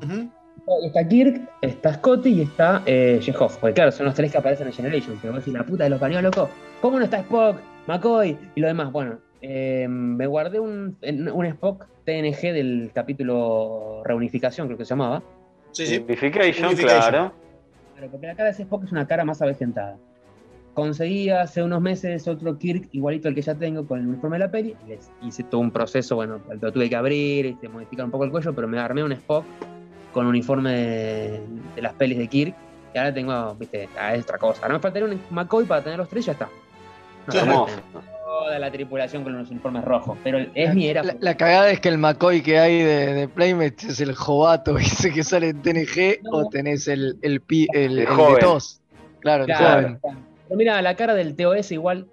Está 0.85 1.07
Kirk, 1.07 1.49
está 1.61 1.93
Scotty 1.95 2.29
y 2.29 2.41
está 2.41 2.83
eh, 2.85 3.17
Chekhov. 3.19 3.57
Porque 3.59 3.73
claro, 3.73 3.91
son 3.91 4.05
los 4.05 4.15
tres 4.15 4.31
que 4.31 4.37
aparecen 4.37 4.67
en 4.67 4.73
Generation. 4.73 5.17
Pero 5.19 5.33
vos 5.33 5.41
decís, 5.43 5.53
la 5.57 5.65
puta 5.65 5.85
de 5.85 5.89
los 5.89 5.99
pañuelos, 5.99 6.35
loco. 6.35 6.49
¿Cómo 6.81 6.99
no 6.99 7.05
está 7.05 7.17
Spock, 7.19 7.57
McCoy 7.87 8.37
y 8.55 8.59
lo 8.61 8.67
demás? 8.67 8.91
Bueno, 8.91 9.17
eh, 9.41 9.87
me 9.89 10.27
guardé 10.27 10.59
un, 10.59 10.97
en- 11.01 11.31
un 11.31 11.45
Spock 11.47 11.87
TNG 12.05 12.53
del 12.53 12.91
capítulo 12.93 14.01
Reunificación, 14.05 14.67
creo 14.67 14.77
que 14.77 14.85
se 14.85 14.89
llamaba. 14.89 15.23
Sí, 15.71 15.87
sí. 15.87 15.97
Unification, 15.97 16.67
Unification. 16.67 17.09
claro. 17.09 17.33
Claro, 17.95 18.11
porque 18.11 18.27
la 18.27 18.35
cara 18.35 18.45
de 18.45 18.51
ese 18.51 18.63
Spock 18.63 18.83
es 18.83 18.91
una 18.91 19.07
cara 19.07 19.25
más 19.25 19.41
avejentada. 19.41 19.97
Conseguí 20.73 21.29
hace 21.29 21.61
unos 21.61 21.81
meses 21.81 22.27
otro 22.27 22.57
Kirk 22.57 22.87
igualito 22.93 23.27
al 23.27 23.35
que 23.35 23.41
ya 23.41 23.55
tengo 23.55 23.85
con 23.85 23.99
el 23.99 24.07
uniforme 24.07 24.37
de 24.37 24.45
la 24.45 24.51
peli. 24.51 24.75
Les 24.87 25.11
hice 25.21 25.43
todo 25.43 25.59
un 25.59 25.69
proceso, 25.71 26.15
bueno, 26.15 26.39
lo 26.61 26.71
tuve 26.71 26.89
que 26.89 26.95
abrir, 26.95 27.45
este, 27.45 27.67
modificar 27.67 28.05
un 28.05 28.11
poco 28.11 28.23
el 28.23 28.31
cuello, 28.31 28.53
pero 28.55 28.67
me 28.67 28.79
armé 28.79 29.03
un 29.03 29.11
Spock 29.11 29.43
con 30.13 30.25
uniforme 30.27 30.71
de, 30.71 31.41
de 31.75 31.81
las 31.81 31.93
pelis 31.93 32.17
de 32.17 32.27
Kirk. 32.27 32.55
Y 32.93 32.97
ahora 32.97 33.13
tengo, 33.13 33.55
viste, 33.55 33.89
ah, 33.99 34.15
es 34.15 34.23
otra 34.23 34.37
cosa. 34.37 34.61
Ahora 34.63 34.75
me 34.75 34.79
faltaría 34.79 35.07
un 35.09 35.19
McCoy 35.29 35.65
para 35.65 35.81
tener 35.83 35.97
los 35.99 36.07
tres 36.09 36.23
y 36.23 36.27
ya 36.27 36.31
está. 36.33 36.49
No, 37.27 37.31
Claro. 37.33 37.67
Toda 38.25 38.57
la 38.57 38.71
tripulación 38.71 39.23
con 39.23 39.37
los 39.37 39.49
uniformes 39.51 39.83
rojos. 39.83 40.17
Pero 40.23 40.39
es 40.55 40.73
mi 40.73 40.87
era. 40.87 41.03
La, 41.03 41.15
la 41.19 41.37
cagada 41.37 41.69
es 41.69 41.79
que 41.79 41.89
el 41.89 41.97
McCoy 41.97 42.41
que 42.41 42.57
hay 42.59 42.81
de, 42.81 43.13
de 43.13 43.27
Playmate 43.27 43.87
es 43.89 43.99
el 43.99 44.15
jovato 44.15 44.77
ese 44.79 45.11
que 45.11 45.23
sale 45.23 45.49
en 45.49 45.61
TNG 45.61 46.21
No. 46.23 46.31
o 46.31 46.49
tenés 46.49 46.87
el, 46.87 47.17
el, 47.21 47.41
pi- 47.41 47.67
el, 47.73 47.91
El 47.93 47.99
el 47.99 48.07
joven. 48.07 48.35
de 48.35 48.39
tos. 48.39 48.81
Claro, 49.19 49.43
el 49.43 49.47
Claro, 49.47 49.81
joven. 49.81 49.99
claro. 50.01 50.17
Pero 50.51 50.57
mira, 50.57 50.81
la 50.81 50.97
cara 50.97 51.13
del 51.13 51.33
TOS 51.33 51.71
igual 51.71 52.07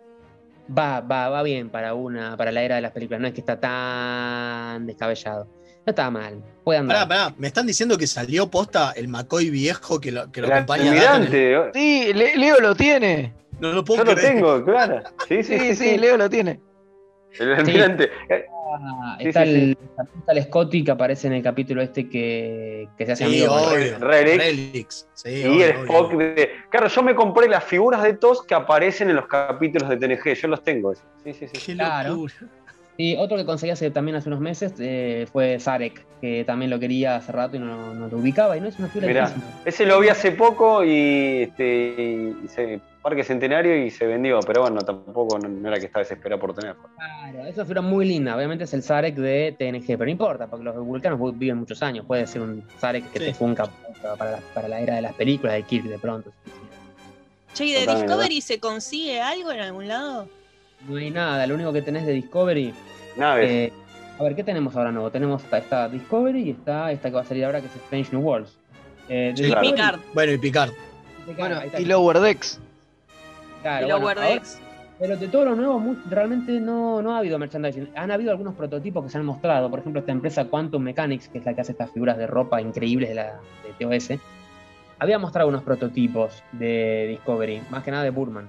va, 0.71 1.01
va, 1.01 1.29
va 1.29 1.43
bien 1.43 1.71
para 1.71 1.95
una, 1.95 2.37
para 2.37 2.53
la 2.53 2.63
era 2.63 2.77
de 2.77 2.83
las 2.83 2.93
películas. 2.93 3.21
No 3.21 3.27
es 3.27 3.35
que 3.35 3.41
está 3.41 3.59
tan 3.59 4.87
descabellado. 4.87 5.49
No 5.85 5.91
está 5.91 6.09
mal. 6.09 6.41
Puede 6.63 6.79
andar. 6.79 7.09
Pará, 7.09 7.25
pará, 7.25 7.35
me 7.37 7.49
están 7.49 7.67
diciendo 7.67 7.99
que 7.99 8.07
salió 8.07 8.49
posta 8.49 8.93
el 8.95 9.09
McCoy 9.09 9.51
viejo 9.51 9.99
que 9.99 10.13
lo, 10.13 10.31
que 10.31 10.41
lo 10.41 10.47
El 10.47 10.53
acompaña 10.53 11.17
el-. 11.17 11.73
Sí, 11.75 12.13
Le- 12.15 12.37
Leo 12.37 12.61
lo 12.61 12.77
tiene. 12.77 13.35
No 13.59 13.73
lo 13.73 13.85
puedo 13.85 14.05
Yo 14.05 14.15
lo 14.15 14.21
tengo, 14.21 14.65
claro. 14.65 15.03
Sí, 15.29 15.43
sí, 15.43 15.59
Sí, 15.59 15.75
sí, 15.75 15.99
Leo 15.99 16.17
lo 16.17 16.31
tiene. 16.31 16.61
El 17.41 17.55
almirante. 17.55 18.09
Sí, 19.19 19.29
está, 19.29 19.45
sí, 19.45 19.51
el, 19.51 19.79
está 20.19 20.33
el 20.33 20.43
Scotty 20.45 20.85
que 20.85 20.91
aparece 20.91 21.27
en 21.27 21.33
el 21.35 21.43
capítulo 21.43 21.81
este 21.83 22.09
que, 22.09 22.89
que 22.97 23.07
se 23.07 23.13
hace 23.13 23.25
Sí, 23.27 23.43
amigo 23.43 23.55
obvio. 23.55 23.99
Relic. 23.99 24.39
Relics. 24.41 25.09
Sí, 25.15 25.31
Y 25.43 25.45
obvio, 25.47 25.65
el 25.67 25.77
obvio. 25.77 25.83
Spock 25.85 26.13
de. 26.19 26.51
Claro, 26.71 26.89
yo 26.89 27.03
me 27.03 27.15
compré 27.15 27.49
las 27.49 27.65
figuras 27.65 28.03
de 28.03 28.15
TOS 28.15 28.43
que 28.45 28.55
aparecen 28.55 29.11
en 29.11 29.17
los 29.17 29.27
capítulos 29.27 29.89
de 29.89 29.97
TNG. 29.97 30.35
Yo 30.35 30.49
los 30.49 30.63
tengo. 30.63 30.95
Sí, 30.95 31.33
sí, 31.33 31.47
sí. 31.53 31.61
Qué 31.67 31.75
Claro. 31.75 32.11
locura. 32.11 32.35
Y 33.01 33.15
otro 33.17 33.37
que 33.37 33.45
conseguí 33.45 33.71
hace, 33.71 33.93
también 33.93 34.17
hace 34.17 34.29
unos 34.29 34.41
meses 34.41 34.75
eh, 34.81 35.29
fue 35.31 35.61
Zarek, 35.61 36.05
que 36.21 36.43
también 36.45 36.69
lo 36.69 36.81
quería 36.81 37.15
hace 37.15 37.31
rato 37.31 37.57
y 37.57 37.61
no, 37.61 37.95
no 37.95 38.09
lo 38.09 38.17
ubicaba. 38.19 38.57
Y 38.57 38.61
no 38.61 38.67
es 38.67 38.77
una 38.81 38.89
figura 38.89 39.07
Mirá. 39.07 39.29
difícil. 39.29 39.49
Ese 39.65 39.87
lo 39.87 40.01
vi 40.01 40.09
hace 40.09 40.33
poco 40.33 40.83
y, 40.85 41.43
este, 41.45 42.35
y 42.45 42.49
se, 42.49 42.81
Parque 43.09 43.25
Centenario 43.25 43.77
y 43.85 43.91
se 43.91 44.07
vendió. 44.07 44.41
Pero 44.41 44.63
bueno, 44.63 44.81
tampoco 44.83 45.39
no, 45.39 45.49
no 45.49 45.69
era 45.69 45.79
que 45.79 45.87
estaba 45.87 46.03
desesperado 46.03 46.41
por 46.41 46.55
tenerlo. 46.55 46.83
Claro, 46.97 47.47
es 47.47 47.55
una 47.55 47.65
figura 47.65 47.81
muy 47.83 48.07
linda. 48.07 48.37
Obviamente 48.37 48.65
es 48.65 48.75
el 48.75 48.83
Zarek 48.83 49.15
de 49.17 49.55
TNG, 49.59 49.87
pero 49.87 50.05
no 50.05 50.11
importa, 50.11 50.47
porque 50.47 50.65
los 50.65 50.77
vulcanos 50.77 51.19
vu- 51.19 51.33
viven 51.37 51.57
muchos 51.59 51.83
años. 51.83 52.05
Puede 52.07 52.27
ser 52.27 52.43
un 52.43 52.63
Zarek 52.79 53.11
que 53.13 53.19
Sí. 53.19 53.25
te 53.27 53.35
funca 53.35 53.67
para 54.19 54.33
la, 54.33 54.39
para 54.55 54.69
la 54.69 54.81
era 54.81 54.95
de 54.97 55.03
las 55.03 55.15
películas 55.15 55.55
de 55.55 55.63
Kirk 55.63 55.85
de 55.87 55.99
pronto. 55.99 56.33
Che, 57.55 57.65
¿y 57.65 57.73
de 57.73 57.81
Totalmente, 57.81 58.07
Discovery 58.13 58.41
se 58.41 58.61
consigue 58.61 59.21
algo 59.21 59.51
en 59.53 59.61
algún 59.61 59.89
lado? 59.89 60.29
No 60.89 60.97
hay 60.97 61.11
nada, 61.11 61.47
lo 61.47 61.55
único 61.55 61.73
que 61.73 61.83
tenés 61.83 62.07
de 62.07 62.13
Discovery. 62.13 62.73
Naves. 63.17 63.51
eh, 63.51 63.73
a 64.19 64.23
ver, 64.23 64.35
¿qué 64.37 64.45
tenemos 64.45 64.77
ahora 64.77 64.93
nuevo? 64.93 65.11
Tenemos 65.11 65.43
esta, 65.43 65.59
esta 65.59 65.89
Discovery 65.89 66.43
y 66.43 66.51
está 66.51 66.93
esta 66.93 67.09
que 67.09 67.15
va 67.17 67.23
a 67.23 67.25
salir 67.25 67.45
ahora 67.45 67.61
que 67.61 67.67
es 67.69 67.75
Strange 67.77 68.11
New 68.13 68.21
Worlds. 68.21 68.57
Eh, 69.09 69.33
Sí, 69.37 69.45
claro. 69.47 69.61
Picard, 69.63 70.01
Bueno, 70.13 70.33
y 70.33 70.39
Picard. 70.39 70.71
Bueno, 71.37 71.61
está. 71.61 71.81
y 71.81 71.85
Lower 71.85 72.21
Decks. 72.21 72.61
Claro, 73.69 73.87
y 73.87 73.91
bueno, 73.91 74.01
Lower 74.01 74.19
ahora- 74.19 74.31
Decks. 74.31 74.61
Pero 75.01 75.17
de 75.17 75.29
todos 75.29 75.45
los 75.45 75.57
nuevos, 75.57 75.81
realmente 76.11 76.59
no, 76.59 77.01
no 77.03 77.15
ha 77.15 77.19
habido 77.19 77.39
merchandising. 77.39 77.91
Han 77.95 78.11
habido 78.11 78.33
algunos 78.33 78.55
prototipos 78.55 79.05
que 79.05 79.11
se 79.11 79.19
han 79.19 79.25
mostrado. 79.25 79.71
Por 79.71 79.79
ejemplo, 79.79 80.01
esta 80.01 80.11
empresa 80.11 80.47
Quantum 80.47 80.83
Mechanics, 80.83 81.29
que 81.29 81.39
es 81.39 81.45
la 81.47 81.55
que 81.55 81.61
hace 81.61 81.71
estas 81.71 81.93
figuras 81.93 82.19
de 82.19 82.27
ropa 82.27 82.61
increíbles 82.61 83.11
de, 83.11 83.15
la, 83.15 83.35
de 83.65 83.73
TOS, 83.79 84.19
había 84.99 85.21
mostrado 85.21 85.49
unos 85.51 85.63
prototipos 85.63 86.43
de 86.51 87.07
Discovery, 87.11 87.63
más 87.71 87.85
que 87.85 87.93
nada 87.93 88.03
de 88.03 88.11
Burman. 88.11 88.49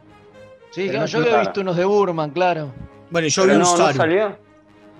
Sí, 0.72 0.88
Pero 0.88 0.92
claro, 0.92 1.02
no 1.02 1.06
yo 1.08 1.20
había 1.20 1.40
visto 1.42 1.62
unos 1.62 1.78
de 1.78 1.86
Burman, 1.86 2.32
claro. 2.32 2.72
Bueno, 3.12 3.28
y 3.28 3.30
yo 3.30 3.44
vi 3.46 3.52
un 3.52 3.60
no, 3.60 3.78
no 3.78 3.94
salió. 3.94 4.38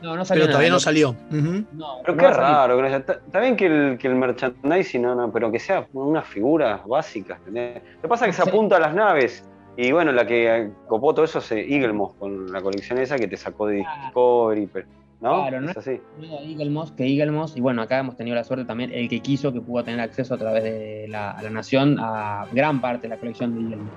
No, 0.04 0.16
no 0.16 0.24
salió 0.26 0.44
pero 0.44 0.52
todavía 0.52 0.70
nada. 0.70 0.76
no 0.76 0.80
salió. 0.80 1.16
No, 1.32 1.98
Pero 2.06 2.18
qué 2.18 2.28
raro. 2.30 2.86
Está, 2.86 3.40
bien 3.40 3.56
que 3.58 3.66
el, 3.66 3.98
que 3.98 4.08
el 4.08 4.14
merchandising, 4.16 5.02
no, 5.02 5.16
no, 5.16 5.32
pero 5.32 5.52
que 5.52 5.58
sea 5.60 5.88
unas 5.94 6.28
figuras 6.28 6.86
básicas. 6.86 7.40
¿entendés? 7.40 7.82
Lo 7.96 8.02
que 8.04 8.08
pasa 8.08 8.28
es 8.28 8.36
que 8.36 8.42
se 8.44 8.44
Sí. 8.44 8.50
apunta 8.56 8.78
a 8.78 8.80
las 8.80 8.94
naves. 8.94 9.44
Y 9.82 9.94
bueno, 9.94 10.12
la 10.12 10.28
que 10.28 10.72
copó 10.88 11.14
todo 11.14 11.24
eso 11.24 11.40
es 11.40 11.50
eh, 11.54 11.66
Eaglemoss 11.74 12.14
con 12.20 12.52
la 12.52 12.62
colección 12.62 12.98
esa 13.00 13.18
que 13.18 13.30
te 13.30 13.38
sacó 13.38 13.66
de. 13.68 13.78
Discovery. 13.78 14.68
pero- 14.68 14.88
¿No? 15.22 15.42
Claro, 15.42 15.62
no 15.62 15.72
es 15.72 15.78
así. 15.78 16.00
Eagle 16.22 16.70
Moss, 16.70 16.92
que 16.94 17.06
Eagle 17.06 17.32
Moss, 17.32 17.56
y 17.58 17.62
bueno, 17.62 17.82
acá 17.82 18.00
hemos 18.00 18.16
tenido 18.18 18.36
la 18.36 18.44
suerte 18.46 18.64
también, 18.66 18.92
el 18.94 19.08
que 19.10 19.20
quiso, 19.20 19.52
que 19.54 19.60
pudo 19.62 19.84
tener 19.84 20.00
acceso 20.00 20.34
a 20.34 20.38
través 20.38 20.64
de 20.64 21.08
la, 21.10 21.32
a 21.32 21.42
la 21.44 21.50
Nación 21.50 21.98
a 22.00 22.46
gran 22.54 22.80
parte 22.82 23.04
de 23.04 23.10
la 23.10 23.18
colección 23.18 23.54
de 23.56 23.62
Eagle 23.62 23.76
Moss. 23.78 23.92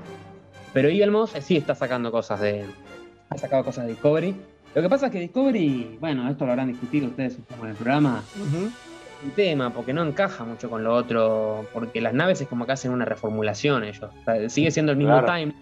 Pero 0.73 0.89
Eagle 0.89 1.11
Moss 1.11 1.35
eh, 1.37 1.41
sí 1.41 1.57
está 1.57 1.75
sacando 1.77 2.11
cosas 2.13 2.41
de. 2.41 2.65
Ha 3.31 3.39
sacado 3.39 3.65
cosas 3.65 3.85
de 3.85 3.91
Discovery. 3.91 4.35
Lo 4.75 4.83
que 4.83 4.89
pasa 4.89 5.07
es 5.07 5.13
que 5.13 5.19
Discovery, 5.21 5.97
bueno, 6.01 6.29
esto 6.31 6.45
lo 6.45 6.53
habrán 6.53 6.69
discutido 6.69 7.09
ustedes 7.09 7.37
un 7.39 7.45
poco 7.45 7.65
en 7.65 7.71
el 7.71 7.77
programa, 7.77 8.23
Ujú. 8.41 8.71
un 9.25 9.31
tema, 9.37 9.71
porque 9.71 9.93
no 9.93 10.03
encaja 10.05 10.45
mucho 10.45 10.71
con 10.71 10.83
lo 10.85 10.95
otro, 10.95 11.67
porque 11.73 12.01
las 12.01 12.15
naves 12.15 12.41
es 12.41 12.47
como 12.49 12.67
que 12.67 12.73
hacen 12.73 12.91
una 12.93 13.05
reformulación 13.05 13.85
ellos. 13.85 14.11
O 14.23 14.25
sea, 14.25 14.49
sigue 14.49 14.71
siendo 14.71 14.93
el 14.93 14.99
mismo 14.99 15.13
Claro. 15.21 15.27
time, 15.33 15.55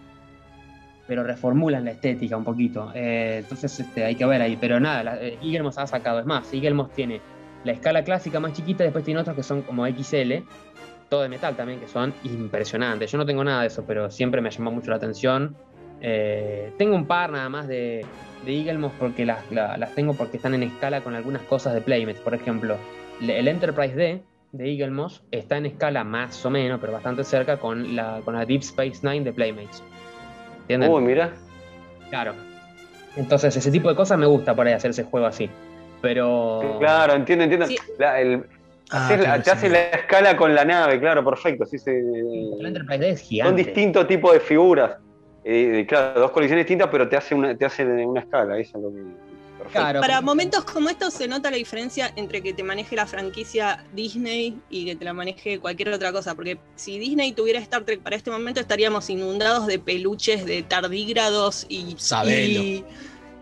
pero 1.10 1.24
reformulan 1.24 1.84
la 1.84 1.90
estética 1.90 2.36
un 2.36 2.44
poquito. 2.44 2.92
Eh, 2.94 3.38
entonces 3.40 3.80
este, 3.80 4.04
hay 4.04 4.14
que 4.14 4.24
ver 4.24 4.40
ahí. 4.40 4.56
Pero 4.60 4.78
nada, 4.78 5.02
la, 5.02 5.16
eh, 5.20 5.36
Eaglemoss 5.42 5.76
ha 5.78 5.86
sacado. 5.88 6.20
Es 6.20 6.24
más, 6.24 6.54
Eaglemoss 6.54 6.92
tiene 6.92 7.20
la 7.64 7.72
escala 7.72 8.04
clásica 8.04 8.38
más 8.38 8.52
chiquita, 8.52 8.84
después 8.84 9.04
tiene 9.04 9.18
otros 9.18 9.34
que 9.34 9.42
son 9.42 9.62
como 9.62 9.84
XL, 9.88 10.34
todo 11.08 11.22
de 11.22 11.28
metal 11.28 11.56
también, 11.56 11.80
que 11.80 11.88
son 11.88 12.14
impresionantes. 12.22 13.10
Yo 13.10 13.18
no 13.18 13.26
tengo 13.26 13.42
nada 13.42 13.62
de 13.62 13.66
eso, 13.66 13.82
pero 13.84 14.08
siempre 14.08 14.40
me 14.40 14.50
llamado 14.52 14.70
mucho 14.76 14.90
la 14.90 14.98
atención. 14.98 15.56
Eh, 16.00 16.70
tengo 16.78 16.94
un 16.94 17.06
par 17.06 17.32
nada 17.32 17.48
más 17.48 17.66
de, 17.66 18.06
de 18.46 18.56
Eaglemoss 18.56 18.92
porque 18.96 19.26
las, 19.26 19.50
la- 19.50 19.76
las 19.78 19.92
tengo 19.96 20.14
porque 20.14 20.36
están 20.36 20.54
en 20.54 20.62
escala 20.62 21.00
con 21.00 21.16
algunas 21.16 21.42
cosas 21.42 21.74
de 21.74 21.80
Playmates. 21.80 22.20
Por 22.22 22.34
ejemplo, 22.34 22.76
el 23.20 23.48
Enterprise 23.48 23.96
D 23.96 24.22
de 24.52 24.70
Eaglemoss 24.70 25.24
está 25.32 25.56
en 25.56 25.66
escala 25.66 26.04
más 26.04 26.46
o 26.46 26.50
menos, 26.50 26.78
pero 26.80 26.92
bastante 26.92 27.24
cerca 27.24 27.56
con 27.56 27.96
la, 27.96 28.20
con 28.24 28.34
la 28.36 28.46
Deep 28.46 28.60
Space 28.60 29.00
Nine 29.02 29.24
de 29.24 29.32
Playmates. 29.32 29.82
¿Entienden? 30.74 30.90
Uy, 30.92 31.02
mira. 31.02 31.30
Claro. 32.10 32.34
Entonces, 33.16 33.56
ese 33.56 33.70
tipo 33.70 33.88
de 33.88 33.96
cosas 33.96 34.18
me 34.18 34.26
gusta 34.26 34.54
por 34.54 34.66
ahí 34.66 34.72
hacer 34.72 34.92
ese 34.92 35.04
juego 35.04 35.26
así. 35.26 35.50
Pero. 36.00 36.76
Claro, 36.78 37.14
entiendo, 37.14 37.44
entiendo. 37.44 37.66
Sí. 37.66 37.76
La- 37.98 38.20
el- 38.20 38.44
Ah, 38.92 39.06
haces 39.06 39.20
claro, 39.20 39.42
te 39.42 39.50
sí. 39.50 39.56
hace 39.56 39.68
la 39.68 39.78
escala 39.90 40.36
con 40.36 40.52
la 40.52 40.64
nave, 40.64 40.98
claro, 40.98 41.24
perfecto. 41.24 41.64
Sí, 41.64 41.78
se- 41.78 41.96
El 42.00 42.66
Enterprise 42.66 42.98
D 42.98 43.10
es 43.10 43.28
son 43.44 43.54
distintos 43.54 44.06
tipos 44.08 44.32
de 44.32 44.40
figuras. 44.40 44.96
Eh, 45.44 45.84
claro, 45.88 46.18
dos 46.20 46.30
colisiones 46.32 46.64
distintas, 46.66 46.88
pero 46.90 47.08
te 47.08 47.16
hace 47.16 47.34
una, 47.34 47.56
te 47.56 47.64
hace 47.64 47.84
una 47.84 48.20
escala. 48.20 48.58
Eso 48.58 48.78
es 48.78 48.82
lo 48.84 48.90
que. 48.90 49.02
Claro. 49.72 50.00
Para 50.00 50.20
momentos 50.20 50.64
como 50.64 50.88
estos 50.88 51.14
se 51.14 51.28
nota 51.28 51.50
la 51.50 51.56
diferencia 51.56 52.12
entre 52.16 52.42
que 52.42 52.52
te 52.52 52.62
maneje 52.62 52.96
la 52.96 53.06
franquicia 53.06 53.84
Disney 53.94 54.58
y 54.70 54.84
que 54.86 54.96
te 54.96 55.04
la 55.04 55.12
maneje 55.12 55.58
cualquier 55.60 55.90
otra 55.90 56.12
cosa. 56.12 56.34
Porque 56.34 56.58
si 56.76 56.98
Disney 56.98 57.32
tuviera 57.32 57.60
Star 57.60 57.84
Trek 57.84 58.00
para 58.02 58.16
este 58.16 58.30
momento 58.30 58.60
estaríamos 58.60 59.08
inundados 59.10 59.66
de 59.66 59.78
peluches 59.78 60.44
de 60.44 60.62
tardígrados 60.62 61.66
y, 61.68 61.94
Sabelo. 61.98 62.62
y, 62.62 62.84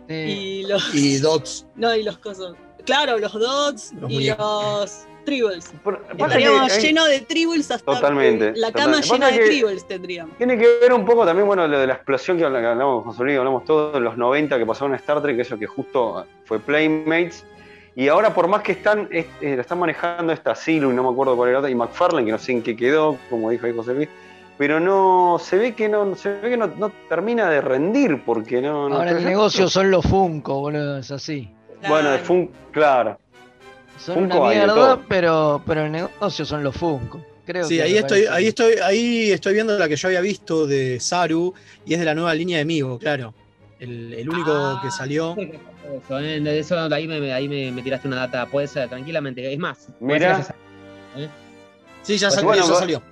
Sí. 0.09 0.15
y 0.15 0.63
los 0.67 0.95
Y 0.95 1.19
Dots. 1.19 1.67
no 1.77 1.95
y 1.95 2.03
los 2.03 2.19
cosas. 2.19 2.55
Claro, 2.87 3.19
los 3.19 3.33
dots 3.35 3.93
Los 4.01 4.11
y 4.11 4.15
muñecos. 4.15 4.39
los 4.39 5.08
tribbles. 5.29 5.73
Por- 5.85 5.99
pasa 6.03 6.17
que 6.17 6.23
Estaríamos 6.23 6.73
hay- 6.73 6.81
llenos 6.83 7.09
de 7.09 7.21
tribbles 7.21 7.71
hasta 7.71 7.93
Totalmente, 7.95 8.53
la 8.57 8.73
cama 8.73 9.01
totalmente. 9.01 9.09
llena 9.15 9.27
de 9.29 9.39
que- 9.39 9.47
tribbles 9.47 9.87
tendríamos. 9.87 10.37
Tiene 10.39 10.59
que 10.59 10.67
ver 10.81 10.93
un 10.93 11.05
poco 11.05 11.25
también, 11.27 11.47
bueno, 11.47 11.67
lo 11.69 11.79
de 11.79 11.87
la 11.87 11.95
explosión 11.95 12.39
que 12.39 12.45
habla- 12.45 12.61
que 12.61 12.67
hablamos 12.67 13.05
con 13.05 13.15
Solís, 13.15 13.39
hablamos 13.39 13.65
todos 13.65 13.97
en 13.97 14.05
los 14.05 14.17
90 14.17 14.59
que 14.59 14.67
pasaron 14.67 14.93
en 14.93 14.97
Star 15.01 15.21
Trek, 15.23 15.39
eso 15.39 15.59
que 15.59 15.67
justo 15.67 16.25
fue 16.45 16.59
Playmates. 16.59 17.45
Y 17.95 18.07
ahora, 18.09 18.33
por 18.33 18.47
más 18.49 18.63
que 18.63 18.73
están, 18.73 19.09
es- 19.11 19.27
eh, 19.41 19.57
la 19.57 19.63
están 19.63 19.79
manejando 19.81 20.33
esta 20.33 20.55
Silu, 20.55 20.93
y 20.93 20.95
no 20.95 21.03
me 21.03 21.11
acuerdo 21.11 21.37
cuál 21.37 21.51
era 21.51 21.59
otra, 21.59 21.71
y 21.71 21.75
McFarlane, 21.75 22.25
que 22.27 22.33
no 22.33 22.39
sé 22.39 22.53
en 22.53 22.63
qué 22.63 22.77
quedó, 22.77 23.17
como 23.29 23.51
dijo 23.51 23.67
ahí 23.67 23.75
José 23.75 23.95
Luis, 23.95 24.09
pero 24.57 24.79
no, 24.81 25.39
se 25.41 25.57
ve 25.57 25.75
que 25.75 25.89
no, 25.89 26.15
se 26.15 26.31
ve 26.31 26.51
que 26.51 26.57
no, 26.57 26.67
no 26.69 26.91
termina 27.09 27.51
de 27.51 27.61
rendir, 27.61 28.23
porque 28.25 28.61
no. 28.63 28.89
no- 28.89 28.97
Ahora 28.97 29.11
el 29.13 29.25
negocio 29.25 29.69
son 29.69 29.91
los 29.91 30.05
Funko, 30.07 30.61
boludo, 30.61 30.99
es 30.99 31.11
así. 31.11 31.53
Bueno, 31.89 32.11
de 32.11 32.19
Claro. 32.19 32.25
Fun, 32.25 32.51
claro. 32.73 33.19
Son 33.99 34.15
Funko 34.15 34.41
una 34.43 34.51
mierda, 34.51 35.01
pero, 35.09 35.63
pero 35.67 35.85
el 35.87 35.93
negocio 35.93 36.45
son 36.45 36.63
los 36.63 36.77
Funko. 36.77 37.25
Creo 37.45 37.65
Sí, 37.65 37.77
que 37.77 37.83
ahí 37.83 37.97
estoy, 37.97 38.27
parece 38.27 38.35
ahí 38.37 38.47
estoy, 38.47 38.73
ahí 38.83 39.31
estoy 39.31 39.55
viendo 39.55 39.79
la 39.79 39.89
que 39.89 39.97
yo 39.97 40.09
había 40.09 40.21
visto 40.21 40.67
de 40.67 41.01
Saru 41.01 41.55
y 41.87 41.95
es 41.95 41.99
de 41.99 42.05
la 42.05 42.15
nueva 42.15 42.35
línea 42.35 42.59
de 42.59 42.65
Migo, 42.65 42.99
claro. 42.99 43.33
El, 43.81 44.13
el 44.13 44.29
único 44.29 44.51
Ah. 44.53 44.81
que 44.83 44.91
salió. 44.91 45.35
Eso, 46.05 46.19
eh, 46.21 46.59
eso, 46.59 46.79
ahí 46.93 47.09
me, 47.09 47.33
ahí 47.33 47.49
me, 47.49 47.73
me 47.73 47.81
tiraste 47.81 48.07
una 48.09 48.19
data, 48.19 48.45
puede 48.45 48.67
ser, 48.67 48.91
tranquilamente. 48.91 49.51
Es 49.51 49.59
más, 49.59 49.89
ser 49.99 50.23
esa- 50.23 50.55
Sí, 52.03 52.19
ya 52.19 52.27
Pues 52.29 52.35
salió. 52.35 52.49
bueno, 52.49 52.63
ya 52.67 52.73
va- 52.73 52.79
salió. 52.79 53.03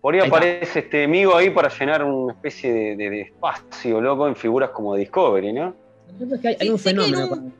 Por 0.00 0.14
ahí 0.14 0.20
Ahí 0.20 0.26
está. 0.26 0.36
aparece 0.38 0.78
este 0.78 1.04
amigo 1.04 1.36
ahí 1.36 1.50
para 1.50 1.68
llenar 1.76 2.04
una 2.04 2.32
especie 2.34 2.72
de, 2.72 2.96
de- 2.96 3.10
de 3.10 3.20
espacio 3.22 4.00
loco 4.00 4.28
en 4.28 4.36
figuras 4.36 4.70
como 4.70 4.94
Discovery, 4.94 5.52
¿no? 5.52 5.74
Lo 6.12 6.18
que 6.18 6.24
pasa 6.24 6.34
es 6.36 6.40
que 6.40 6.48
hay, 6.62 6.68
un 6.68 6.74
en 6.74 6.78
fenómeno. 6.78 7.26
un- 7.32 7.52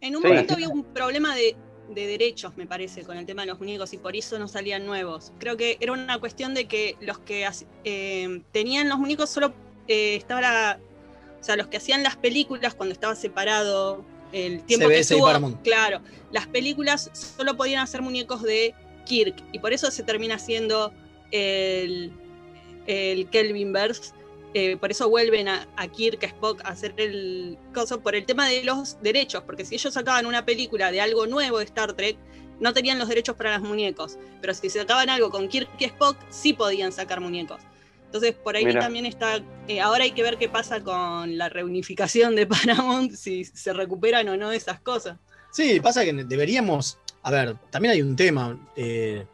En 0.00 0.16
un 0.16 0.22
Sí. 0.22 0.28
momento 0.28 0.54
había 0.54 0.68
un 0.68 0.84
problema 0.84 1.34
de, 1.36 1.56
de 1.88 2.06
derechos, 2.06 2.56
me 2.56 2.66
parece, 2.66 3.02
con 3.02 3.16
el 3.16 3.26
tema 3.26 3.42
de 3.42 3.48
los 3.48 3.58
muñecos 3.58 3.92
y 3.92 3.98
por 3.98 4.16
eso 4.16 4.38
no 4.38 4.48
salían 4.48 4.86
nuevos. 4.86 5.32
Creo 5.38 5.56
que 5.56 5.76
era 5.80 5.92
una 5.92 6.18
cuestión 6.18 6.54
de 6.54 6.66
que 6.66 6.96
los 7.00 7.18
que 7.18 7.48
eh, 7.84 8.42
tenían 8.52 8.88
los 8.88 8.98
muñecos 8.98 9.30
solo 9.30 9.54
eh, 9.86 10.16
estaba 10.16 10.78
o 11.40 11.44
sea, 11.44 11.56
los 11.56 11.68
que 11.68 11.76
hacían 11.76 12.02
las 12.02 12.16
películas 12.16 12.74
cuando 12.74 12.92
estaba 12.92 13.14
separado 13.14 14.04
el 14.32 14.62
tiempo 14.64 14.88
que 14.88 14.96
CBS 14.96 15.14
y 15.14 15.18
estuvo, 15.18 15.62
claro, 15.62 16.00
las 16.32 16.46
películas 16.46 17.10
solo 17.12 17.56
podían 17.56 17.80
hacer 17.80 18.02
muñecos 18.02 18.42
de 18.42 18.74
Kirk 19.06 19.36
y 19.52 19.58
por 19.58 19.72
eso 19.72 19.90
se 19.90 20.02
termina 20.02 20.34
haciendo 20.34 20.92
el, 21.30 22.12
el 22.86 23.28
Kelvinverse 23.30 24.12
eh, 24.54 24.76
por 24.76 24.90
eso 24.90 25.08
vuelven 25.08 25.48
a, 25.48 25.68
a 25.76 25.88
Kirk, 25.88 26.22
a 26.24 26.26
Spock 26.26 26.60
a 26.64 26.68
hacer 26.68 26.94
el 26.96 27.58
coso 27.74 28.00
por 28.00 28.14
el 28.14 28.24
tema 28.26 28.48
de 28.48 28.64
los 28.64 29.00
derechos, 29.02 29.42
porque 29.44 29.64
si 29.64 29.74
ellos 29.74 29.94
sacaban 29.94 30.26
una 30.26 30.44
película 30.44 30.90
de 30.90 31.00
algo 31.00 31.26
nuevo 31.26 31.58
de 31.58 31.64
Star 31.64 31.92
Trek, 31.92 32.16
no 32.60 32.72
tenían 32.72 32.98
los 32.98 33.08
derechos 33.08 33.36
para 33.36 33.58
los 33.58 33.68
muñecos, 33.68 34.18
pero 34.40 34.52
si 34.54 34.68
sacaban 34.70 35.10
algo 35.10 35.30
con 35.30 35.48
Kirk 35.48 35.68
y 35.78 35.84
Spock, 35.84 36.16
sí 36.30 36.52
podían 36.54 36.92
sacar 36.92 37.20
muñecos. 37.20 37.60
Entonces 38.06 38.34
por 38.34 38.56
ahí 38.56 38.64
Mira. 38.64 38.80
también 38.80 39.04
está, 39.06 39.40
eh, 39.68 39.80
ahora 39.80 40.04
hay 40.04 40.12
que 40.12 40.22
ver 40.22 40.38
qué 40.38 40.48
pasa 40.48 40.82
con 40.82 41.36
la 41.36 41.48
reunificación 41.50 42.34
de 42.34 42.46
Paramount, 42.48 43.12
si 43.12 43.44
se 43.44 43.72
recuperan 43.72 44.28
o 44.28 44.36
no 44.36 44.50
esas 44.50 44.80
cosas. 44.80 45.18
Sí, 45.52 45.78
pasa 45.80 46.04
que 46.04 46.12
deberíamos. 46.12 46.98
A 47.22 47.30
ver, 47.30 47.56
también 47.70 47.92
hay 47.92 48.02
un 48.02 48.16
tema. 48.16 48.58
eh, 48.76 49.26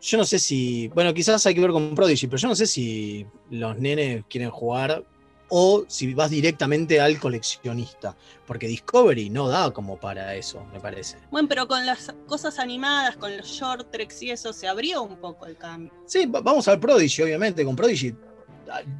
yo 0.00 0.18
no 0.18 0.24
sé 0.24 0.38
si. 0.38 0.88
Bueno, 0.88 1.12
quizás 1.14 1.44
hay 1.46 1.54
que 1.54 1.60
ver 1.60 1.70
con 1.70 1.94
Prodigy, 1.94 2.26
pero 2.26 2.38
yo 2.38 2.48
no 2.48 2.54
sé 2.56 2.66
si 2.66 3.26
los 3.50 3.76
nenes 3.78 4.24
quieren 4.28 4.50
jugar 4.50 5.04
o 5.48 5.84
si 5.88 6.12
vas 6.14 6.30
directamente 6.30 7.00
al 7.00 7.18
coleccionista. 7.18 8.16
Porque 8.46 8.66
Discovery 8.66 9.30
no 9.30 9.48
da 9.48 9.70
como 9.72 9.98
para 9.98 10.34
eso, 10.34 10.64
me 10.72 10.80
parece. 10.80 11.18
Bueno, 11.30 11.48
pero 11.48 11.68
con 11.68 11.84
las 11.86 12.12
cosas 12.26 12.58
animadas, 12.58 13.16
con 13.16 13.36
los 13.36 13.46
short 13.46 13.90
treks 13.90 14.22
y 14.22 14.30
eso, 14.30 14.52
se 14.52 14.66
abrió 14.68 15.02
un 15.02 15.16
poco 15.16 15.46
el 15.46 15.56
cambio. 15.56 15.92
Sí, 16.06 16.26
va- 16.26 16.40
vamos 16.40 16.66
al 16.68 16.80
Prodigy, 16.80 17.22
obviamente. 17.22 17.64
Con 17.64 17.76
Prodigy 17.76 18.14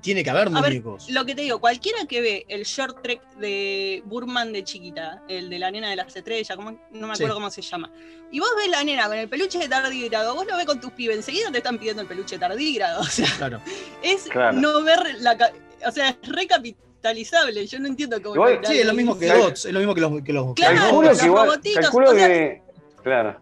tiene 0.00 0.22
que 0.24 0.30
haber 0.30 0.48
A 0.48 0.60
ver, 0.60 0.70
muñecos. 0.70 1.08
Lo 1.10 1.24
que 1.24 1.34
te 1.34 1.42
digo, 1.42 1.60
cualquiera 1.60 1.98
que 2.06 2.20
ve 2.20 2.46
el 2.48 2.64
short 2.64 3.02
trek 3.02 3.20
de 3.36 4.02
Burman 4.06 4.52
de 4.52 4.64
chiquita, 4.64 5.22
el 5.28 5.48
de 5.50 5.58
la 5.58 5.70
nena 5.70 5.90
de 5.90 5.96
las 5.96 6.14
estrellas, 6.14 6.56
¿cómo- 6.56 6.72
no 6.92 7.06
me 7.06 7.12
acuerdo 7.12 7.34
Sí. 7.34 7.40
cómo 7.40 7.50
se 7.50 7.62
llama, 7.62 7.90
y 8.30 8.40
vos 8.40 8.48
ves 8.56 8.68
la 8.68 8.82
nena 8.84 9.06
con 9.08 9.16
el 9.18 9.28
peluche 9.28 9.58
de 9.58 9.68
tardígrado, 9.68 10.34
vos 10.34 10.46
lo 10.46 10.56
ves 10.56 10.66
con 10.66 10.80
tus 10.80 10.92
pibes, 10.92 11.16
enseguida 11.16 11.50
te 11.52 11.58
están 11.58 11.78
pidiendo 11.78 12.02
el 12.02 12.08
peluche 12.08 12.38
tardígrado. 12.38 13.00
O 13.02 13.04
sea, 13.04 13.26
Claro. 13.38 13.60
es 14.02 14.24
Claro. 14.24 14.56
no 14.58 14.82
ver 14.82 14.98
la. 15.20 15.36
ca- 15.36 15.52
O 15.86 15.90
sea, 15.92 16.08
es 16.10 16.16
recapitalizable. 16.28 17.66
Yo 17.66 17.78
no 17.78 17.88
entiendo 17.88 18.20
cómo. 18.22 18.34
Igual- 18.36 18.60
Sí, 18.64 18.78
es 18.78 18.86
lo 18.86 18.94
mismo 18.94 19.18
que 19.18 19.26
Claro. 19.26 19.42
Dots, 19.44 19.66
es 19.66 19.72
lo 19.72 19.78
mismo 19.80 19.94
que 19.94 20.00
los. 20.00 20.22
Que 20.24 20.32
los 20.32 20.54
Claro, 20.54 20.76
calculo 20.76 21.08
los 21.10 21.18
que 21.20 21.26
igual, 21.26 21.46
robotitos, 21.46 21.80
calculo 21.82 22.10
o 22.10 22.14
sea, 22.14 22.28
que. 22.28 22.62
Claro. 23.02 23.40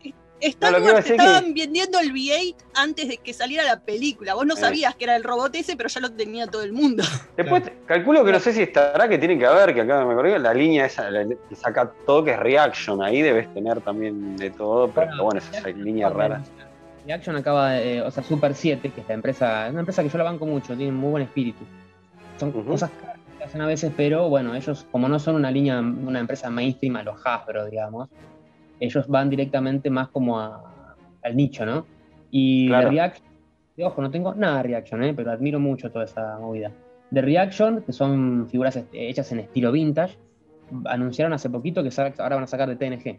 Star 0.49 0.73
No, 0.73 0.85
Wars 0.85 1.05
te 1.05 1.13
estaban 1.13 1.55
vendiendo 1.55 1.99
el 2.01 2.13
V8 2.13 2.55
antes 2.75 3.09
de 3.09 3.17
que 3.19 3.33
saliera 3.33 3.65
la 3.65 3.81
película. 3.81 4.35
Vos 4.35 4.45
no 4.47 4.55
Eh. 4.55 4.59
sabías 4.59 4.95
que 4.97 5.05
era 5.05 5.17
el 5.17 5.25
robot 5.25 5.55
ese, 5.55 5.77
pero 5.77 5.89
ya 5.89 6.01
lo 6.01 6.11
tenía 6.13 6.47
todo 6.47 6.63
el 6.63 6.73
mundo. 6.73 7.03
Después, 7.37 7.63
calculo 7.87 8.25
que 8.25 8.33
no 8.33 8.41
sé 8.41 8.53
si 8.53 8.63
estará, 8.63 9.09
que 9.09 9.19
tiene 9.19 9.39
que 9.39 9.47
haber, 9.47 9.73
que 9.75 9.83
acá 9.83 10.05
me 10.05 10.13
acordé, 10.13 10.39
la 10.39 10.53
línea 10.53 10.87
esa, 10.87 11.11
la, 11.11 11.25
que 11.27 11.55
saca 11.57 11.93
todo, 12.07 12.25
que 12.25 12.33
es 12.33 12.39
Reaction, 12.39 13.03
ahí 13.03 13.23
debes 13.23 13.53
tener 13.55 13.81
también 13.81 14.37
de 14.37 14.51
todo, 14.51 14.89
pero 14.91 15.25
bueno, 15.25 15.41
esa 15.41 15.69
línea 15.69 16.09
rara. 16.09 16.43
Reaction 17.07 17.35
acaba 17.37 17.73
de, 17.73 17.97
eh, 17.97 18.03
o 18.03 18.11
sea, 18.11 18.23
Super 18.23 18.55
7, 18.55 18.91
que 18.95 19.01
es 19.01 19.09
la 19.09 19.15
empresa, 19.15 19.67
es 19.67 19.73
una 19.73 19.81
empresa 19.81 20.03
que 20.03 20.09
yo 20.09 20.19
la 20.19 20.25
banco 20.25 20.47
mucho, 20.47 20.77
tiene 20.77 20.93
muy 20.93 21.11
buen 21.11 21.23
espíritu. 21.25 21.65
Son 22.39 22.53
cosas 22.53 22.91
caras 23.01 23.17
que 23.39 23.45
hacen 23.45 23.61
a 23.61 23.67
veces, 23.67 23.93
pero 23.97 24.29
bueno, 24.29 24.55
ellos, 24.55 24.87
como 24.93 25.09
no 25.09 25.19
son 25.19 25.35
una 25.37 25.51
línea, 25.51 25.81
una 25.81 26.21
empresa 26.21 26.49
mainstream 26.51 26.97
a 26.97 27.03
los 27.03 27.17
Hasbro, 27.25 27.67
digamos, 27.67 28.09
ellos 28.85 29.07
van 29.09 29.31
directamente 29.31 29.91
más 29.91 30.09
como 30.09 30.39
a- 30.41 30.95
al 31.23 31.37
nicho, 31.37 31.65
¿no? 31.65 31.87
Y 32.31 32.69
Claro. 32.69 32.87
de 32.87 32.91
Reaction, 32.91 33.27
de 33.77 33.85
ojo, 33.85 34.03
no 34.03 34.11
tengo 34.11 34.35
nada 34.35 34.57
de 34.59 34.63
Reaction, 34.65 35.03
¿eh? 35.05 35.15
pero 35.15 35.31
admiro 35.31 35.61
mucho 35.61 35.91
toda 35.91 36.05
esa 36.05 36.39
movida. 36.39 36.73
De 37.11 37.21
Reaction, 37.21 37.83
que 37.83 37.93
son 37.93 38.49
figuras 38.51 38.75
este, 38.77 39.09
hechas 39.09 39.31
en 39.33 39.41
estilo 39.41 39.71
vintage, 39.73 40.17
anunciaron 40.87 41.33
hace 41.33 41.51
poquito 41.51 41.83
que 41.83 41.91
ahora 42.19 42.37
van 42.37 42.45
a 42.45 42.47
sacar 42.47 42.69
de 42.69 42.77
TNG. 42.77 43.19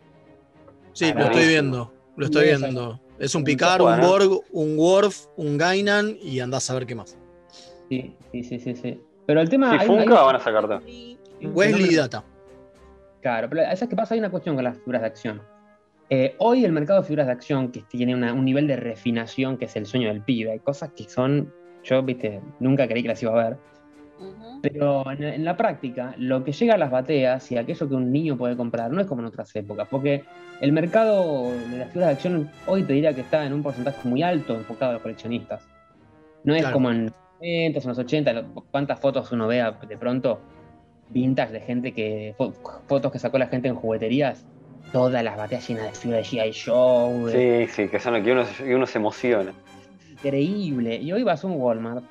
Sí, 0.94 1.14
lo 1.14 1.26
estoy 1.26 1.48
viendo. 1.48 1.94
Lo 2.16 2.26
estoy 2.26 2.46
viendo. 2.46 3.00
Es 3.20 3.34
un 3.36 3.44
Picard, 3.44 3.82
un. 3.82 4.02
Borg, 4.02 4.42
un 4.52 4.78
Worf, 4.78 5.26
un 5.38 5.58
Gainan 5.58 6.16
y 6.22 6.40
andás 6.40 6.70
a 6.70 6.74
ver 6.74 6.86
qué 6.86 6.96
más. 6.96 7.18
Sí, 7.90 8.16
sí, 8.32 8.44
sí, 8.44 8.60
sí. 8.60 8.76
sí. 8.76 9.02
Pero 9.26 9.40
el 9.42 9.50
tema. 9.50 9.70
Si 9.70 9.76
hay- 9.76 9.82
hay- 9.82 9.88
Funka 9.88 10.22
van 10.24 10.36
a 10.36 10.40
sacar 10.40 10.64
todo. 10.68 10.82
Y- 10.88 11.18
Wesley 11.46 11.92
y 11.94 11.96
Data. 11.96 12.24
Claro, 13.22 13.48
pero 13.50 13.64
¿sabes 13.64 13.88
qué 13.90 13.96
pasa? 13.96 14.14
Hay 14.16 14.20
una 14.20 14.30
cuestión 14.32 14.56
con 14.56 14.64
las 14.64 14.78
figuras 14.78 15.02
de 15.02 15.08
acción. 15.08 15.42
Eh, 16.16 16.36
hoy 16.38 16.64
el 16.64 16.72
mercado 16.72 17.02
de 17.02 17.08
figuras 17.08 17.26
de 17.26 17.32
acción, 17.34 17.72
que 17.72 17.82
tiene 17.90 18.14
una- 18.14 18.34
un 18.34 18.46
nivel 18.46 18.68
de 18.68 18.76
refinación 18.76 19.58
que 19.58 19.66
es 19.66 19.76
el 19.76 19.88
sueño 19.88 20.10
del 20.10 20.22
pibe, 20.22 20.52
hay 20.52 20.60
cosas 20.60 20.92
que 20.96 21.06
son. 21.10 21.52
Yo, 21.84 22.04
viste, 22.04 22.40
nunca 22.60 22.88
creí 22.88 23.02
que 23.02 23.08
las 23.08 23.24
iba 23.24 23.32
a 23.32 23.50
ver. 23.50 23.58
Pero 24.62 25.10
en, 25.12 25.24
en 25.24 25.44
la 25.44 25.58
práctica, 25.58 26.14
lo 26.20 26.44
que 26.44 26.52
llega 26.52 26.76
a 26.76 26.78
las 26.78 26.92
bateas 26.92 27.52
y 27.52 27.58
aquello 27.58 27.90
que 27.90 27.96
un 27.96 28.12
niño 28.12 28.38
puede 28.38 28.56
comprar 28.56 28.92
no 28.92 29.02
es 29.02 29.08
como 29.08 29.22
en 29.22 29.26
otras 29.28 29.56
épocas, 29.56 29.88
porque 29.90 30.24
el 30.62 30.72
mercado 30.72 31.50
de 31.52 31.78
las 31.80 31.88
figuras 31.88 32.10
de 32.10 32.14
acción 32.14 32.52
hoy 32.68 32.84
te 32.84 32.94
diría 32.94 33.16
que 33.16 33.22
está 33.22 33.44
en 33.48 33.54
un 33.54 33.64
porcentaje 33.64 34.08
muy 34.08 34.22
alto 34.22 34.54
enfocado 34.54 34.92
a 34.92 34.94
los 34.94 35.02
coleccionistas. 35.02 35.68
No 36.44 36.54
es 36.54 36.62
Claro. 36.62 36.74
como 36.76 36.92
en 36.92 37.06
los 37.06 37.14
90, 37.40 37.80
en 37.80 37.88
los 37.88 37.98
80, 37.98 38.34
lo- 38.34 38.54
cuántas 38.70 39.00
fotos 39.00 39.32
uno 39.32 39.48
vea 39.48 39.72
de 39.72 39.98
pronto 39.98 40.40
vintage 41.10 41.54
de 41.54 41.60
gente 41.60 41.92
que. 41.92 42.36
fo- 42.38 42.54
fotos 42.88 43.12
que 43.12 43.18
sacó 43.18 43.40
la 43.40 43.48
gente 43.48 43.68
en 43.68 43.74
jugueterías, 43.76 44.46
todas 44.94 45.22
las 45.24 45.36
bateas 45.36 45.68
llenas 45.68 45.86
de 45.88 45.92
figuras 45.92 46.32
de 46.32 46.38
G.I. 46.38 47.32
De- 47.32 47.68
Sí, 47.68 47.74
sí, 47.74 47.88
que 47.90 48.00
son 48.00 48.24
que 48.24 48.32
uno, 48.32 48.46
que 48.58 48.74
uno 48.76 48.86
se 48.88 48.98
emociona. 49.00 49.52
increíble. 50.12 50.96
Y 50.96 51.12
hoy 51.12 51.24
vas 51.24 51.44
a 51.44 51.48
un 51.48 51.60
Walmart 51.60 52.06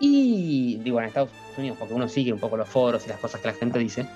y, 0.00 0.78
digo, 0.84 0.98
en 1.00 1.06
Estados 1.06 1.30
Unidos, 1.56 1.78
porque 1.78 1.94
uno 1.94 2.06
sigue 2.08 2.32
un 2.32 2.38
poco 2.40 2.56
los 2.58 2.68
foros 2.68 3.06
y 3.06 3.08
las 3.08 3.18
cosas 3.18 3.40
que 3.40 3.48
la 3.48 3.54
gente 3.54 3.78
dice, 3.78 4.06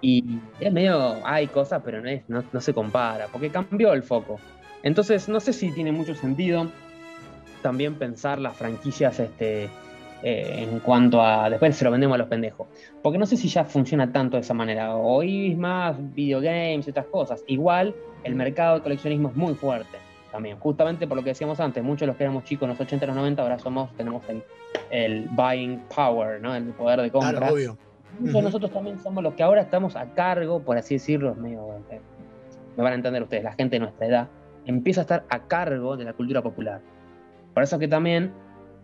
y 0.00 0.22
es 0.60 0.72
medio, 0.72 1.26
hay 1.26 1.48
cosas, 1.48 1.82
pero 1.84 2.00
no, 2.00 2.08
es, 2.08 2.22
no, 2.28 2.44
no 2.52 2.60
se 2.60 2.72
compara, 2.72 3.26
porque 3.32 3.50
cambió 3.50 3.92
el 3.94 4.02
foco. 4.04 4.38
Entonces, 4.84 5.28
no 5.28 5.40
sé 5.40 5.52
si 5.54 5.72
tiene 5.72 5.90
mucho 5.90 6.14
sentido 6.14 6.70
también 7.62 7.94
pensar 7.94 8.38
las 8.38 8.54
franquicias 8.56 9.18
este, 9.18 9.70
eh, 10.24 10.62
en 10.62 10.80
cuanto 10.80 11.20
a. 11.20 11.50
Después 11.50 11.76
se 11.76 11.84
lo 11.84 11.90
vendemos 11.90 12.14
a 12.14 12.18
los 12.18 12.28
pendejos. 12.28 12.66
Porque 13.02 13.18
no 13.18 13.26
sé 13.26 13.36
si 13.36 13.48
ya 13.48 13.64
funciona 13.64 14.10
tanto 14.10 14.38
de 14.38 14.40
esa 14.40 14.54
manera. 14.54 14.96
Hoy 14.96 15.52
es 15.52 15.58
más 15.58 15.96
videogames 16.14 16.86
y 16.86 16.90
otras 16.90 17.06
cosas. 17.06 17.44
Igual, 17.46 17.94
el 18.24 18.34
mercado 18.34 18.76
de 18.76 18.80
coleccionismo 18.80 19.28
es 19.28 19.36
muy 19.36 19.54
fuerte 19.54 19.98
también. 20.32 20.58
Justamente 20.58 21.06
por 21.06 21.18
lo 21.18 21.22
que 21.22 21.30
decíamos 21.30 21.60
antes, 21.60 21.84
muchos 21.84 22.00
de 22.00 22.06
los 22.06 22.16
que 22.16 22.24
éramos 22.24 22.44
chicos 22.44 22.62
en 22.64 22.70
los 22.70 22.80
80 22.80 23.04
y 23.04 23.08
los 23.08 23.16
90, 23.16 23.42
ahora 23.42 23.58
somos, 23.58 23.94
tenemos 23.96 24.22
el, 24.28 24.42
el 24.90 25.28
buying 25.28 25.82
power, 25.94 26.40
¿no? 26.40 26.54
El 26.56 26.64
poder 26.70 27.02
de 27.02 27.10
compra. 27.10 27.32
Claro, 27.32 27.52
obvio. 27.52 27.78
Muchos 28.18 28.32
de 28.32 28.38
Ujú. 28.38 28.42
nosotros 28.42 28.72
también 28.72 28.98
somos 28.98 29.22
los 29.22 29.34
que 29.34 29.42
ahora 29.42 29.60
estamos 29.60 29.94
a 29.94 30.06
cargo, 30.14 30.60
por 30.60 30.78
así 30.78 30.94
decirlo, 30.94 31.34
medio, 31.34 31.76
eh, 31.90 32.00
me 32.76 32.82
van 32.82 32.92
a 32.92 32.96
entender 32.96 33.22
ustedes, 33.22 33.44
la 33.44 33.52
gente 33.52 33.76
de 33.76 33.80
nuestra 33.80 34.06
edad, 34.06 34.28
empieza 34.64 35.02
a 35.02 35.02
estar 35.02 35.24
a 35.28 35.40
cargo 35.40 35.96
de 35.96 36.04
la 36.04 36.14
cultura 36.14 36.40
popular. 36.42 36.80
Por 37.52 37.62
eso 37.62 37.78
que 37.78 37.88
también 37.88 38.32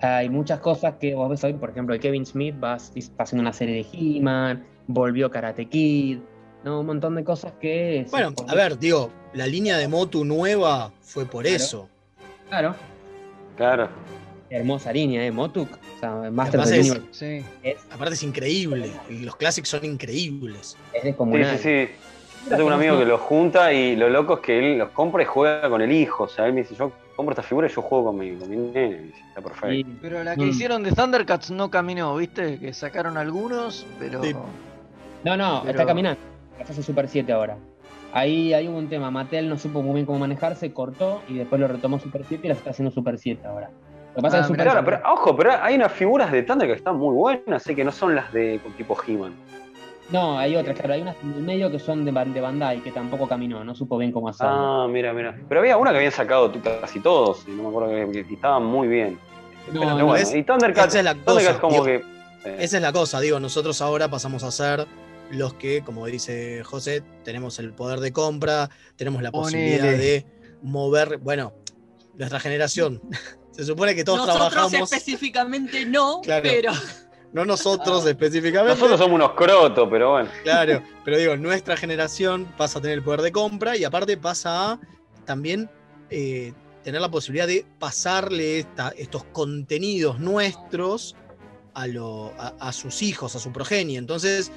hay 0.00 0.28
muchas 0.28 0.60
cosas 0.60 0.94
que 1.00 1.14
vos 1.14 1.28
ves 1.30 1.42
hoy, 1.44 1.52
por 1.54 1.70
ejemplo, 1.70 1.92
de 1.94 2.00
Kevin 2.00 2.24
Smith 2.26 2.54
va, 2.62 2.76
va 2.76 2.78
haciendo 3.18 3.42
una 3.42 3.52
serie 3.52 3.76
de 3.76 3.86
He-Man, 3.92 4.64
volvió 4.86 5.30
Karate 5.30 5.66
Kid, 5.66 6.18
¿no? 6.64 6.80
un 6.80 6.86
montón 6.86 7.14
de 7.16 7.24
cosas 7.24 7.52
que... 7.60 8.06
Bueno, 8.10 8.32
a 8.48 8.54
ver, 8.54 8.78
digo, 8.78 9.10
la 9.34 9.46
línea 9.46 9.76
de 9.78 9.88
Motu 9.88 10.24
nueva 10.24 10.92
fue 11.00 11.26
por 11.26 11.42
Claro. 11.44 11.56
eso. 11.56 11.88
Claro, 12.48 12.74
Claro. 13.56 13.88
hermosa 14.48 14.92
línea, 14.92 15.24
¿eh? 15.24 15.30
Motuk, 15.30 15.68
o 15.72 16.00
sea, 16.00 16.30
Master 16.30 16.60
of 16.60 16.68
the 16.68 16.80
es- 16.80 16.90
Universe, 16.90 17.08
Sí. 17.40 17.46
es, 17.62 17.76
Aparte 17.90 18.14
es 18.14 18.22
increíble. 18.22 18.90
y 19.10 19.18
Los 19.18 19.36
clásicos 19.36 19.68
son 19.68 19.84
increíbles. 19.84 20.76
es 20.94 21.02
Sí, 21.02 21.06
descomunal. 21.08 21.58
sí, 21.58 21.62
sí. 21.86 21.92
Yo 22.48 22.56
tengo 22.56 22.66
un 22.68 22.72
amigo 22.72 22.98
que 22.98 23.04
los 23.04 23.20
junta 23.20 23.72
y 23.72 23.96
lo 23.96 24.08
loco 24.08 24.34
es 24.34 24.40
que 24.40 24.58
él 24.58 24.78
los 24.78 24.90
compra 24.90 25.22
y 25.22 25.26
juega 25.26 25.68
con 25.68 25.82
el 25.82 25.92
hijo. 25.92 26.24
O 26.24 26.28
sea, 26.28 26.46
él 26.46 26.52
me 26.54 26.62
dice, 26.62 26.74
yo 26.74 26.90
compro 27.14 27.32
esta 27.32 27.42
figura 27.42 27.66
y 27.68 27.70
yo 27.70 27.82
juego 27.82 28.06
con 28.06 28.18
mi, 28.18 28.32
con 28.36 28.48
mi 28.48 28.56
nene. 28.56 28.88
Y 28.96 29.04
dice, 29.08 29.22
está 29.28 29.40
perfecto. 29.42 29.90
Pero 30.00 30.24
la 30.24 30.34
que 30.36 30.44
Mm. 30.44 30.48
hicieron 30.48 30.82
de 30.82 30.92
Thundercats 30.92 31.50
no 31.50 31.70
caminó, 31.70 32.16
¿viste? 32.16 32.58
Que 32.58 32.72
sacaron 32.72 33.16
algunos, 33.18 33.86
pero. 33.98 34.22
Sí. 34.22 34.34
No, 35.24 35.36
no, 35.36 35.60
Pero- 35.62 35.70
está 35.72 35.86
caminando. 35.86 36.18
La 36.58 36.64
fase 36.64 36.82
Super 36.82 37.08
7 37.08 37.30
ahora. 37.32 37.56
Ahí, 38.12 38.52
hubo 38.66 38.76
un 38.78 38.88
tema. 38.88 39.10
Mattel 39.10 39.48
no 39.48 39.56
supo 39.58 39.82
muy 39.82 39.94
bien 39.94 40.06
cómo 40.06 40.18
manejarse, 40.18 40.72
cortó 40.72 41.22
y 41.28 41.34
después 41.34 41.60
lo 41.60 41.68
retomó 41.68 41.98
Super 42.00 42.24
7 42.26 42.46
y 42.46 42.48
la 42.48 42.54
está 42.54 42.70
haciendo 42.70 42.90
Super 42.90 43.18
7 43.18 43.46
ahora. 43.46 43.70
Lo 44.10 44.16
que 44.16 44.22
pasa 44.22 44.38
Ah, 44.38 44.40
es 44.40 44.46
que 44.46 44.52
Super 44.54 44.64
Claro, 44.66 44.84
pero 44.84 45.00
ojo, 45.12 45.36
pero 45.36 45.52
hay 45.62 45.76
unas 45.76 45.92
figuras 45.92 46.32
de 46.32 46.42
Thunder 46.42 46.66
que 46.66 46.74
están 46.74 46.96
muy 46.96 47.14
buenas, 47.14 47.62
sé 47.62 47.76
que 47.76 47.84
no 47.84 47.92
son 47.92 48.16
las 48.16 48.32
de 48.32 48.60
tipo 48.76 48.96
He-Man. 49.06 49.32
No, 50.12 50.38
hay 50.38 50.56
otras, 50.56 50.76
claro. 50.76 50.94
Hay 50.94 51.02
unas 51.02 51.16
en 51.22 51.32
el 51.34 51.42
medio 51.42 51.70
que 51.70 51.78
son 51.78 52.04
de, 52.04 52.12
Ban- 52.12 52.32
de 52.32 52.40
Bandai 52.40 52.80
que 52.82 52.90
tampoco 52.90 53.28
caminó, 53.28 53.62
no 53.64 53.74
supo 53.74 53.96
bien 53.98 54.10
cómo 54.12 54.28
hacerlo. 54.28 54.52
Ah, 54.52 54.88
mira, 54.88 55.12
mira. 55.12 55.38
Pero 55.48 55.60
había 55.60 55.76
una 55.76 55.90
que 55.92 55.98
habían 55.98 56.12
sacado 56.12 56.50
tú- 56.50 56.60
casi 56.62 57.00
todos, 57.00 57.44
y 57.46 57.52
no 57.52 57.62
me 57.64 57.68
acuerdo 57.68 58.12
que, 58.12 58.24
que 58.26 58.34
estaban 58.34 58.64
muy 58.64 58.88
bien. 58.88 59.18
No, 59.72 59.80
Pero 59.80 59.98
no, 59.98 60.06
bueno, 60.06 60.16
es- 60.16 60.34
y 60.34 60.42
Thundercats, 60.42 60.88
esa 60.94 60.98
es 60.98 61.04
la 61.04 61.14
Thundercats 61.14 61.58
cosa, 61.58 61.60
como 61.60 61.74
digo. 61.74 61.84
que. 61.84 61.94
eh, 62.50 62.56
Esa 62.60 62.76
es 62.78 62.82
la 62.82 62.92
cosa, 62.92 63.20
digo, 63.20 63.38
nosotros 63.38 63.80
ahora 63.82 64.08
pasamos 64.08 64.42
a 64.42 64.50
ser 64.50 64.86
los 65.30 65.54
que, 65.54 65.82
como 65.82 66.06
dice 66.06 66.64
José, 66.64 67.02
tenemos 67.22 67.58
el 67.60 67.72
poder 67.72 68.00
de 68.00 68.12
compra, 68.12 68.68
tenemos 68.96 69.22
la 69.22 69.30
posibilidad 69.30 69.84
de 69.84 70.26
mover, 70.62 71.18
bueno, 71.18 71.52
nuestra 72.16 72.40
generación. 72.40 73.00
Se 73.52 73.64
supone 73.64 73.94
que 73.94 74.02
todos 74.04 74.18
Nosotros 74.26 74.50
trabajamos, 74.50 74.90
específicamente 74.92 75.84
no, 75.86 76.20
Claro. 76.22 76.42
pero 76.42 76.72
no 77.32 77.44
nosotros 77.44 78.04
específicamente, 78.06 78.74
nosotros 78.74 78.98
somos 78.98 79.14
unos 79.14 79.32
crotos, 79.32 79.88
pero 79.90 80.10
bueno. 80.12 80.28
claro, 80.42 80.82
pero 81.04 81.16
digo, 81.18 81.36
nuestra 81.36 81.76
generación 81.76 82.46
pasa 82.56 82.78
a 82.78 82.82
tener 82.82 82.98
el 82.98 83.04
poder 83.04 83.22
de 83.22 83.32
compra 83.32 83.76
y 83.76 83.84
aparte 83.84 84.16
pasa 84.16 84.72
a 84.72 84.80
también 85.24 85.70
eh, 86.10 86.52
tener 86.82 87.00
la 87.00 87.10
posibilidad 87.10 87.46
de 87.46 87.64
pasarle 87.78 88.58
esta- 88.60 88.92
estos 88.96 89.22
contenidos 89.24 90.18
nuestros 90.18 91.14
a, 91.74 91.86
lo- 91.86 92.32
a- 92.38 92.54
a 92.58 92.72
sus 92.72 93.02
hijos, 93.02 93.36
a 93.36 93.38
su 93.38 93.52
progenie. 93.52 93.96
Entonces, 93.98 94.50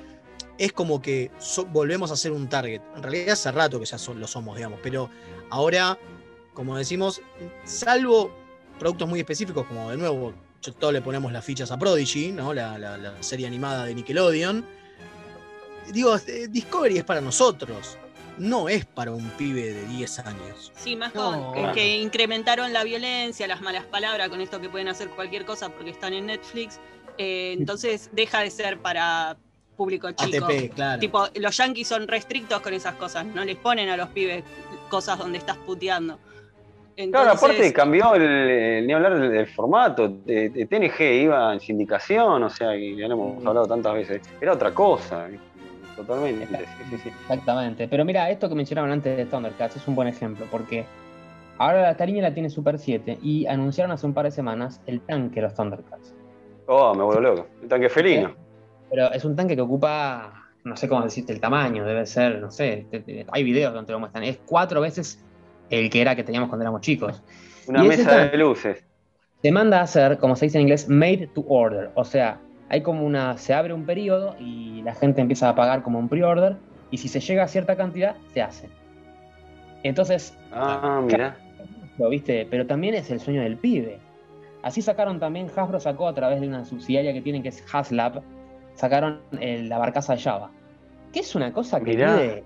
es 0.58 0.74
como 0.74 1.00
que 1.02 1.30
so- 1.38 1.66
volvemos 1.66 2.10
a 2.12 2.16
ser 2.16 2.32
un 2.32 2.48
target. 2.50 2.82
En 2.96 3.04
realidad 3.04 3.34
hace 3.34 3.52
rato 3.52 3.80
que 3.80 3.86
ya 3.86 3.98
son- 4.00 4.20
lo 4.20 4.26
somos, 4.28 4.56
digamos, 4.56 4.80
pero 4.82 5.10
ahora, 5.52 6.00
como 6.56 6.76
decimos, 6.78 7.22
salvo 7.66 8.32
productos 8.80 9.08
muy 9.08 9.20
específicos, 9.20 9.66
como 9.68 9.92
de 9.92 9.98
nuevo, 9.98 10.34
todos 10.72 10.94
le 10.94 11.02
ponemos 11.02 11.32
las 11.32 11.44
fichas 11.44 11.72
a 11.72 11.78
Prodigy, 11.78 12.32
¿no? 12.32 12.54
la, 12.54 12.78
la- 12.78 12.98
la 12.98 13.22
serie 13.24 13.48
animada 13.48 13.86
de 13.86 13.96
Nickelodeon. 13.96 14.66
Digo, 15.92 16.16
eh, 16.28 16.48
Discovery 16.50 16.98
es 17.00 17.04
para 17.04 17.20
nosotros, 17.20 17.98
no 18.38 18.70
es 18.70 18.86
para 18.86 19.12
un 19.12 19.30
pibe 19.32 19.74
de 19.74 19.86
10 19.88 20.20
años. 20.20 20.72
sí, 20.76 20.96
más 20.96 21.14
No, 21.14 21.32
con 21.32 21.54
que, 21.54 21.60
claro. 21.60 21.74
que 21.76 21.98
incrementaron 21.98 22.72
la 22.74 22.84
violencia, 22.84 23.48
las 23.48 23.62
malas 23.62 23.84
palabras, 23.86 24.30
con 24.30 24.40
esto 24.40 24.62
que 24.62 24.70
pueden 24.70 24.88
hacer 24.88 25.10
cualquier 25.10 25.46
cosa 25.46 25.70
porque 25.70 25.92
están 25.92 26.14
en 26.14 26.28
Netflix. 26.28 26.80
eh, 27.18 27.54
entonces 27.60 28.10
deja 28.14 28.40
de 28.40 28.50
ser 28.50 28.80
para 28.80 29.36
público 29.76 30.10
chico. 30.12 30.46
ATP, 30.46 30.74
claro. 30.74 31.00
Tipo, 31.00 31.28
los 31.36 31.58
yankees 31.58 31.88
son 31.88 32.08
restrictos 32.08 32.62
con 32.62 32.74
esas 32.74 32.96
cosas, 32.96 33.26
no 33.26 33.44
les 33.44 33.58
ponen 33.58 33.90
a 33.90 33.98
los 33.98 34.08
pibes 34.10 34.44
cosas 34.90 35.18
donde 35.18 35.38
estás 35.40 35.58
puteando. 35.58 36.18
Claro, 37.12 37.32
aparte 37.32 37.74
cambió 37.74 38.14
el, 38.16 38.86
ni 38.86 38.94
hablar 38.94 39.20
del, 39.20 39.48
formato. 39.48 40.08
de- 40.10 40.50
de 40.50 40.66
TNG 40.66 41.24
iba 41.24 41.54
en 41.54 41.60
sindicación, 41.60 42.44
o 42.44 42.50
sea, 42.50 42.76
y 42.76 42.96
ya 42.96 43.08
lo 43.08 43.14
hemos 43.16 43.46
hablado 43.46 43.68
tantas 43.68 43.94
veces. 43.96 44.22
Era 44.40 44.54
otra 44.54 44.72
cosa, 44.74 45.28
totalmente. 45.96 46.46
Sí, 46.48 46.64
sí, 46.92 46.98
sí. 47.04 47.10
Exactamente. 47.10 47.88
Pero 47.88 48.06
mira, 48.06 48.30
esto 48.30 48.48
que 48.50 48.56
mencionaban 48.56 48.92
antes 48.92 49.18
de 49.18 49.26
Thundercats 49.26 49.76
es 49.78 49.88
un 49.88 49.96
buen 49.96 50.08
ejemplo, 50.08 50.46
porque 50.52 50.86
ahora 51.58 51.92
esta 51.92 52.06
línea 52.06 52.22
la 52.24 52.34
tiene 52.34 52.50
Super 52.50 52.78
7 52.78 53.18
y 53.22 53.46
anunciaron 53.48 53.92
hace 53.92 54.06
un 54.06 54.14
par 54.14 54.26
de 54.26 54.32
semanas 54.32 54.82
el 54.86 55.02
tanque 55.02 55.36
de 55.36 55.42
los 55.44 55.56
Thundercats. 55.56 56.14
Oh, 56.68 56.94
me 56.94 57.04
vuelvo 57.04 57.22
loco. 57.22 57.48
El 57.62 57.68
tanque 57.70 57.90
felino. 57.90 58.36
Pero 58.90 59.12
es 59.12 59.26
un 59.26 59.36
tanque 59.36 59.56
que 59.56 59.62
ocupa, 59.62 60.32
no 60.64 60.78
sé 60.78 60.88
cómo 60.88 61.02
decirte 61.04 61.34
el 61.34 61.40
tamaño, 61.40 61.84
debe 61.86 62.06
ser, 62.06 62.40
no 62.40 62.52
sé, 62.52 62.86
hay 63.32 63.44
videos 63.44 63.74
donde 63.74 63.92
lo 63.92 64.00
muestran, 64.00 64.24
es 64.24 64.40
cuatro 64.46 64.80
veces 64.82 65.24
el 65.70 65.90
que 65.90 66.02
era 66.02 66.16
que 66.16 66.24
teníamos 66.24 66.50
cuando 66.50 66.64
éramos 66.64 66.82
chicos. 66.82 67.22
Una 67.68 67.84
Y 67.84 67.88
mesa 67.88 68.26
de 68.26 68.38
luces. 68.38 68.84
Se 69.42 69.52
manda 69.52 69.80
a 69.80 69.84
hacer, 69.84 70.18
como 70.20 70.36
se 70.36 70.46
dice 70.46 70.58
en 70.58 70.64
inglés, 70.64 70.88
made 70.88 71.28
to 71.34 71.44
order, 71.48 71.92
o 71.96 72.04
sea, 72.06 72.40
hay 72.70 72.82
como 72.82 73.06
una, 73.06 73.38
se 73.38 73.54
abre 73.54 73.74
un 73.74 73.86
periodo 73.86 74.36
y 74.40 74.82
la 74.84 74.96
gente 74.96 75.22
empieza 75.22 75.50
a 75.50 75.56
pagar 75.56 75.84
como 75.84 76.00
un 76.00 76.08
pre-order 76.10 76.56
y 76.92 76.98
si 76.98 77.08
se 77.08 77.20
llega 77.20 77.44
a 77.44 77.48
cierta 77.48 77.76
cantidad, 77.76 78.16
se 78.34 78.42
hace. 78.42 78.70
Entonces, 79.84 80.34
Ah, 80.52 81.02
mira. 81.04 81.36
lo 81.98 82.10
viste, 82.10 82.48
pero 82.50 82.66
también 82.66 82.96
es 82.96 83.12
el 83.12 83.20
sueño 83.20 83.42
del 83.42 83.58
pibe. 83.58 84.00
Así 84.62 84.82
sacaron 84.82 85.20
también, 85.20 85.48
Hasbro 85.56 85.80
sacó 85.80 86.08
a 86.08 86.14
través 86.14 86.40
de 86.40 86.48
una 86.48 86.64
subsidiaria 86.64 87.12
que 87.14 87.22
tienen 87.22 87.44
que 87.44 87.50
es 87.50 87.64
Haslab, 87.72 88.22
sacaron 88.76 89.20
el- 89.40 89.68
la 89.68 89.78
barcaza 89.78 90.16
de 90.16 90.22
Java. 90.22 90.52
Que 91.12 91.20
es 91.20 91.36
una 91.36 91.52
cosa 91.52 91.80
que 91.80 91.92
Mirá. 91.92 92.16
pide- 92.16 92.44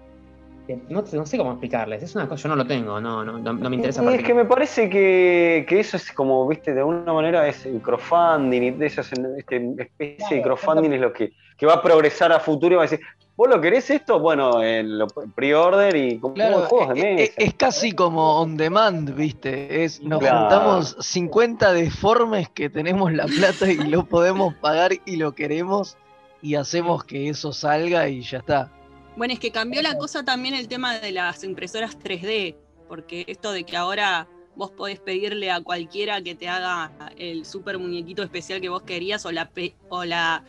no, 0.90 1.04
no 1.12 1.26
sé 1.26 1.38
cómo 1.38 1.52
explicarles, 1.52 2.04
es 2.04 2.16
una 2.16 2.28
cosa, 2.28 2.44
yo 2.44 2.50
no 2.50 2.56
lo 2.56 2.66
tengo, 2.66 3.00
no, 3.00 3.24
no, 3.24 3.38
no, 3.40 3.54
no 3.54 3.70
me 3.70 3.76
interesa. 3.76 4.04
Y 4.04 4.16
es 4.16 4.24
que 4.24 4.34
me 4.34 4.46
parece 4.46 4.90
que, 4.90 5.66
que 5.68 5.80
eso 5.80 5.98
es 5.98 6.12
como, 6.12 6.48
viste, 6.48 6.74
de 6.74 6.80
alguna 6.80 7.14
manera 7.14 7.48
es 7.48 7.66
el 7.66 7.82
crowdfunding 7.82 8.62
y 8.64 8.72
de 8.72 8.86
esas 8.86 9.12
este, 9.14 9.74
especie 9.78 10.38
de 10.38 10.44
crowdfunding 10.44 10.94
es 10.94 11.02
lo 11.02 11.14
que, 11.14 11.32
que 11.58 11.66
va 11.66 11.76
a 11.76 11.82
progresar 11.82 12.32
a 12.32 12.40
futuro 12.40 12.74
y 12.74 12.76
va 12.78 12.84
a 12.84 12.88
decir, 12.88 13.00
¿vos 13.36 13.50
lo 13.50 13.62
querés 13.62 13.90
esto? 13.90 14.20
Bueno, 14.20 14.62
lo 14.84 15.08
pre-order 15.36 15.96
y 15.96 16.20
como 16.20 16.34
Claro, 16.34 16.62
juegos 16.64 16.96
de 16.96 17.02
e- 17.02 17.14
e- 17.14 17.16
mesa. 17.16 17.34
es, 17.38 17.54
casi 17.54 17.92
como 17.94 18.42
on 18.42 18.58
demand, 18.58 19.16
¿viste? 19.16 19.84
Es, 19.84 20.02
nos 20.02 20.20
Claro. 20.20 20.40
juntamos 20.40 20.98
50 21.00 21.72
deformes 21.74 22.50
que 22.50 22.70
tenemos 22.70 23.14
la 23.14 23.28
plata 23.28 23.72
y 23.72 23.78
lo 23.78 24.06
podemos 24.06 24.54
pagar 24.56 24.92
y 25.06 25.16
lo 25.18 25.34
queremos 25.34 25.98
y 26.42 26.56
hacemos 26.56 27.04
que 27.04 27.30
eso 27.30 27.54
salga 27.54 28.10
y 28.10 28.22
ya 28.22 28.40
está. 28.40 28.72
Bueno, 29.18 29.34
es 29.34 29.40
que 29.40 29.52
cambió 29.52 29.82
la 29.82 29.98
cosa 29.98 30.24
también 30.24 30.54
el 30.54 30.68
tema 30.68 31.00
de 31.00 31.12
las 31.12 31.44
impresoras 31.44 31.98
3D, 32.00 32.56
porque 32.88 33.26
esto 33.28 33.52
de 33.52 33.64
que 33.64 33.76
ahora 33.76 34.28
vos 34.56 34.72
podés 34.72 35.00
pedirle 35.00 35.52
a 35.52 35.60
cualquiera 35.62 36.22
que 36.22 36.36
te 36.36 36.48
haga 36.48 36.92
el 37.18 37.46
super 37.46 37.78
muñequito 37.80 38.24
especial 38.24 38.62
que 38.62 38.70
vos 38.70 38.84
querías 38.84 39.26
o 39.26 39.32
la, 39.32 39.52
o 39.90 40.06
la 40.06 40.44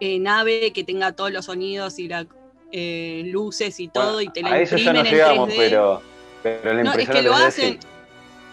eh, 0.00 0.18
nave 0.18 0.72
que 0.72 0.84
tenga 0.84 1.12
todos 1.12 1.32
los 1.32 1.44
sonidos 1.46 1.98
y 1.98 2.08
las 2.08 2.26
luces 3.26 3.80
y 3.80 3.88
todo 3.88 4.14
Bueno, 4.14 4.30
y 4.30 4.32
te 4.32 4.42
la 4.42 4.52
a 4.52 4.60
eso 4.60 4.76
ya 4.76 4.92
imprimen 4.92 4.94
no 4.94 5.00
en 5.08 5.14
llegamos, 5.14 5.48
3D. 5.48 5.56
pero, 5.56 6.02
pero 6.42 6.74
la 6.74 6.82
No, 6.82 6.92
es 6.92 6.98
impresora 6.98 7.20
que 7.20 7.22
lo 7.28 7.32
3D 7.34 7.46
hacen. 7.46 7.80
sí. 7.80 7.86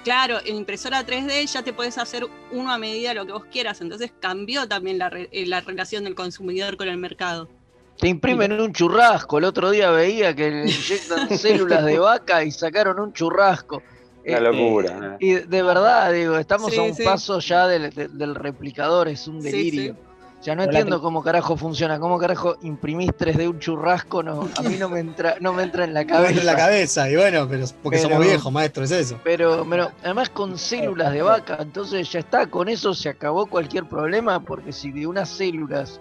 Claro, 0.04 0.38
en 0.46 0.56
impresora 0.58 1.04
3D 1.04 1.46
ya 1.52 1.64
te 1.64 1.74
puedes 1.74 1.98
hacer 1.98 2.28
uno 2.52 2.72
a 2.72 2.78
medida 2.78 3.16
lo 3.16 3.26
que 3.26 3.32
vos 3.32 3.46
quieras, 3.46 3.82
entonces 3.82 4.12
cambió 4.20 4.68
también 4.68 5.00
la, 5.00 5.10
re- 5.10 5.30
eh, 5.32 5.48
la 5.48 5.62
relación 5.62 6.04
del 6.04 6.14
consumidor 6.14 6.78
con 6.78 6.88
el 6.88 6.98
mercado. 6.98 7.50
Te 7.99 8.07
imprimen 8.09 8.59
un 8.59 8.73
churrasco. 8.73 9.38
El 9.38 9.45
otro 9.45 9.72
día 9.72 9.89
veía 9.91 10.35
que 10.35 10.51
le 10.51 10.61
inyectan 10.63 11.30
células 11.38 11.85
de 11.85 11.97
vaca 11.99 12.43
y 12.43 12.51
sacaron 12.51 12.99
un 12.99 13.13
churrasco. 13.13 13.81
Una 14.27 14.38
Eh, 14.38 14.41
locura. 14.41 15.17
Y 15.19 15.34
de 15.35 15.63
verdad, 15.63 16.11
digo, 16.11 16.38
estamos 16.38 16.72
Sí, 16.73 16.80
a 16.80 16.84
un 16.84 16.93
sí. 16.95 17.03
paso 17.03 17.39
ya 17.39 17.67
del, 17.67 17.91
de- 17.91 18.07
del 18.07 18.35
replicador, 18.35 19.07
es 19.07 19.27
un 19.27 19.41
Sí, 19.41 19.51
delirio. 19.51 19.95
Ya 20.43 20.53
no 20.53 20.61
Pero 20.63 20.72
entiendo 20.72 20.97
que- 20.97 21.03
cómo 21.03 21.23
carajo 21.23 21.57
funciona, 21.57 21.99
cómo 21.99 22.19
carajo 22.19 22.55
imprimís 22.61 23.09
3D 23.17 23.47
un 23.49 23.57
churrasco, 23.59 24.22
no, 24.22 24.47
a 24.57 24.61
mí 24.61 24.76
no 24.77 24.89
me 24.89 24.99
entra, 24.99 25.38
no 25.39 25.53
me 25.53 25.63
entra 25.63 25.85
en 25.85 25.93
la 25.93 26.01
A 26.01 26.03
ver, 26.03 26.11
cabeza. 26.13 26.39
en 26.39 26.45
la 26.45 26.55
cabeza, 26.55 27.09
y 27.09 27.15
bueno, 27.15 27.47
pero 27.49 27.65
porque 27.81 27.97
Pero- 27.97 28.09
somos 28.09 28.26
viejos, 28.26 28.51
maestro, 28.51 28.84
es 28.84 28.91
eso. 28.91 29.19
Pero, 29.23 29.65
pero 29.67 29.91
además 30.03 30.30
con 30.30 30.55
células 30.57 31.13
de 31.13 31.22
vaca, 31.23 31.57
entonces 31.61 32.11
ya 32.11 32.19
está, 32.19 32.45
con 32.47 32.67
eso 32.69 32.93
se 32.93 33.09
acabó 33.09 33.47
cualquier 33.47 33.85
problema, 33.85 34.39
porque 34.39 34.72
si 34.72 34.91
de 34.91 35.07
unas 35.07 35.30
células 35.30 35.99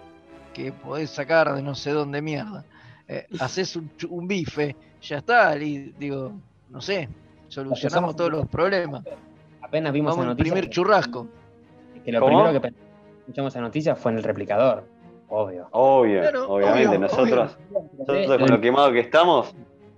que 0.55 0.73
podés 0.73 1.11
sacar 1.11 1.53
de 1.55 1.61
no 1.63 1.75
sé 1.75 1.91
dónde 1.91 2.23
mierda, 2.23 2.65
eh, 3.09 3.27
haces 3.41 3.77
un, 3.77 3.91
chu- 3.99 4.09
un 4.11 4.27
bife, 4.27 4.75
ya 5.03 5.19
está, 5.19 5.55
y 5.59 5.93
digo, 5.99 6.33
no 6.71 6.81
sé, 6.81 7.09
solucionamos 7.49 8.17
todos 8.17 8.31
los 8.31 8.47
problemas. 8.49 9.05
Apenas 9.61 9.93
vimos 9.93 10.13
Vamos 10.13 10.25
a 10.25 10.29
noticia. 10.31 10.49
imprimir 10.49 10.71
churrasco. 10.71 11.27
Que 12.05 12.13
lo 12.13 12.21
¿Cómo? 12.21 12.43
primero 12.45 12.61
que 12.61 12.73
escuchamos 13.21 13.53
esa 13.53 13.61
noticia 13.61 13.97
fue 13.97 14.13
en 14.13 14.19
el 14.19 14.25
replicador. 14.25 14.85
Obvio. 15.29 15.69
Obvio, 15.73 16.21
Claro, 16.21 16.53
obviamente. 16.53 16.89
obvio, 16.89 16.99
nosotros, 17.01 17.59
nosotros 17.99 18.39
con 18.39 18.49
lo 18.51 18.61
quemado 18.61 18.93
que 18.93 19.01
estamos, 19.01 19.55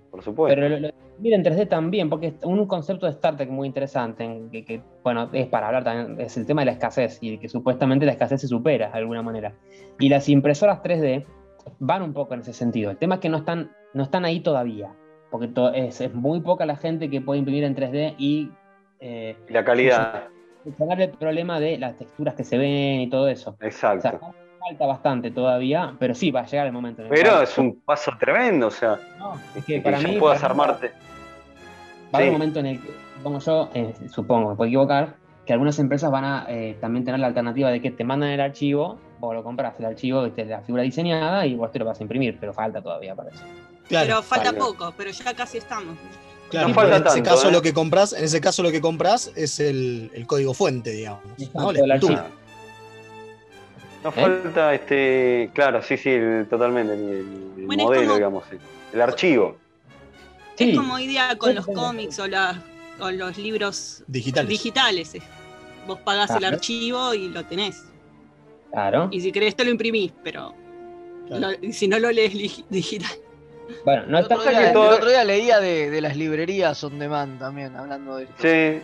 por 0.09 0.23
supuesto. 0.23 0.55
Pero 0.55 0.69
lo, 0.69 0.79
lo- 0.79 1.06
miren 1.19 1.43
3D 1.43 1.67
también, 1.67 2.09
porque 2.09 2.27
es 2.27 2.33
un 2.43 2.65
concepto 2.67 3.05
de 3.05 3.13
Star 3.13 3.35
Trek 3.37 3.49
muy 3.49 3.67
interesante, 3.67 4.23
en 4.23 4.49
que, 4.49 4.63
que, 4.65 4.81
bueno, 5.03 5.29
es 5.33 5.47
para 5.47 5.67
hablar 5.67 5.83
también, 5.83 6.19
es 6.19 6.37
el 6.37 6.45
tema 6.45 6.61
de 6.61 6.65
la 6.67 6.71
escasez, 6.73 7.17
y 7.21 7.37
que 7.37 7.49
supuestamente 7.49 8.05
la 8.05 8.13
escasez 8.13 8.41
se 8.41 8.47
supera 8.47 8.89
de 8.91 8.97
alguna 8.97 9.21
manera. 9.21 9.53
Y 9.99 10.09
las 10.09 10.29
impresoras 10.29 10.81
3D 10.83 11.25
van 11.79 12.01
un 12.01 12.13
poco 12.13 12.33
en 12.33 12.41
ese 12.41 12.53
sentido. 12.53 12.91
El 12.91 12.97
tema 12.97 13.15
es 13.15 13.21
que 13.21 13.29
no 13.29 13.37
están, 13.37 13.71
no 13.93 14.03
están 14.03 14.25
ahí 14.25 14.39
todavía, 14.39 14.93
porque 15.31 15.47
to- 15.47 15.73
es, 15.73 15.99
es 16.01 16.13
muy 16.13 16.39
poca 16.41 16.65
la 16.65 16.75
gente 16.75 17.09
que 17.09 17.21
puede 17.21 17.39
imprimir 17.39 17.63
en 17.63 17.75
3D 17.75 18.15
y 18.17 18.51
eh, 18.99 19.35
la 19.49 19.63
calidad, 19.65 20.23
solucionar 20.63 21.01
el 21.01 21.09
problema 21.11 21.59
de 21.59 21.77
las 21.77 21.97
texturas 21.97 22.35
que 22.35 22.43
se 22.43 22.57
ven 22.57 23.01
y 23.01 23.09
todo 23.09 23.27
eso. 23.27 23.57
O 23.61 23.65
exacto. 23.65 24.01
sea, 24.01 24.19
falta 24.69 24.85
bastante 24.85 25.31
todavía, 25.31 25.93
pero 25.99 26.13
sí, 26.15 26.31
va 26.31 26.41
a 26.41 26.45
llegar 26.45 26.67
el 26.67 26.73
momento. 26.73 27.01
en 27.01 27.07
el 27.07 27.13
Pero 27.13 27.31
cual- 27.31 27.43
es 27.43 27.57
un 27.57 27.79
paso 27.81 28.11
tremendo, 28.19 28.67
o 28.67 28.71
sea, 28.71 28.99
No, 29.17 29.33
es 29.55 29.63
que, 29.65 29.75
que 29.75 29.81
para 29.81 29.99
ya 29.99 30.07
mí 30.07 30.17
puedas 30.17 30.39
para 30.41 30.51
armarte. 30.51 30.91
Va 32.13 32.13
a 32.13 32.17
haber 32.17 32.29
un 32.29 32.33
momento 32.33 32.59
en 32.59 32.65
el 32.67 32.81
que, 32.81 32.89
supongo 33.17 33.39
yo, 33.39 33.69
eh, 33.73 33.93
supongo, 34.13 34.49
me 34.51 34.55
puedo 34.55 34.67
equivocar, 34.67 35.15
que 35.45 35.53
algunas 35.53 35.79
empresas 35.79 36.11
van 36.11 36.25
a 36.25 36.45
eh, 36.49 36.77
también 36.81 37.05
tener 37.05 37.19
la 37.19 37.27
alternativa 37.27 37.69
de 37.69 37.81
que 37.81 37.91
te 37.91 38.03
mandan 38.03 38.29
el 38.29 38.41
archivo, 38.41 38.99
vos 39.19 39.33
lo 39.33 39.43
compras 39.43 39.75
el 39.79 39.85
archivo, 39.85 40.23
viste, 40.23 40.45
la 40.45 40.61
figura 40.61 40.83
diseñada 40.83 41.45
y 41.45 41.55
vos 41.55 41.71
te 41.71 41.79
lo 41.79 41.85
vas 41.85 41.99
a 41.99 42.03
imprimir, 42.03 42.37
pero 42.39 42.53
falta 42.53 42.81
todavía 42.81 43.15
para 43.15 43.29
eso. 43.29 43.43
Claro, 43.87 44.05
pero 44.07 44.21
falta 44.23 44.51
vale. 44.51 44.57
poco, 44.59 44.93
pero 44.97 45.09
ya 45.11 45.33
casi 45.33 45.59
estamos. 45.59 45.95
claro. 46.49 46.67
no 46.69 46.73
falta 46.73 46.97
en 46.97 47.03
ese 47.05 47.15
tanto, 47.15 47.29
caso 47.29 47.49
¿eh? 47.49 47.51
lo 47.53 47.61
que 47.61 47.73
compras, 47.73 48.11
en 48.13 48.23
ese 48.25 48.41
caso 48.41 48.61
lo 48.63 48.71
que 48.71 48.81
compras 48.81 49.31
es 49.35 49.59
el, 49.61 50.11
el 50.13 50.27
código 50.27 50.53
fuente, 50.53 50.89
digamos. 50.91 51.23
¿no? 51.25 51.31
Exacto, 51.37 51.71
La 51.71 51.79
el 51.85 51.91
archivo. 51.91 52.21
No 54.03 54.09
¿Eh? 54.09 54.13
falta 54.13 54.73
este, 54.73 55.49
claro, 55.53 55.81
sí, 55.81 55.97
sí, 55.97 56.09
el- 56.11 56.47
totalmente, 56.49 56.93
el, 56.93 57.01
el 57.57 57.65
Bueno, 57.65 57.83
modelo, 57.85 58.03
como- 58.03 58.15
digamos, 58.15 58.43
el, 58.51 58.59
el 58.93 59.01
archivo. 59.01 59.57
Sí. 60.55 60.71
Es 60.71 60.77
como 60.77 60.95
hoy 60.95 61.07
día 61.07 61.35
con 61.37 61.53
los 61.55 61.65
cómics 61.65 62.19
o, 62.19 62.27
la- 62.27 62.61
o 62.99 63.11
los 63.11 63.37
libros 63.37 64.03
Digitales. 64.07 64.49
digitales. 64.49 65.15
eh. 65.15 65.21
Vos 65.87 65.99
pagás 65.99 66.31
el 66.31 66.43
archivo 66.45 67.13
y 67.13 67.29
lo 67.29 67.45
tenés. 67.45 67.85
Claro. 68.71 69.07
Y 69.11 69.21
si 69.21 69.31
querés 69.31 69.55
te 69.55 69.63
lo 69.63 69.71
imprimís, 69.71 70.11
pero 70.23 70.53
Claro. 71.27 71.51
lo- 71.51 71.67
y 71.67 71.73
si 71.73 71.87
no 71.87 71.99
lo 71.99 72.11
lees 72.11 72.33
digital. 72.69 73.09
Bueno, 73.83 74.03
no 74.07 74.17
El 74.19 74.23
está 74.23 74.35
otro, 74.35 74.49
día, 74.49 74.67
el 74.67 74.73
todo- 74.73 74.95
otro 74.95 75.09
día 75.09 75.23
leía 75.23 75.59
de, 75.59 75.89
de 75.89 76.01
las 76.01 76.15
librerías 76.15 76.81
on 76.83 76.97
demand 76.99 77.37
también, 77.39 77.75
hablando 77.75 78.15
de 78.17 78.23
esto. 78.23 78.35
Sí, 78.39 78.47
de, 78.47 78.83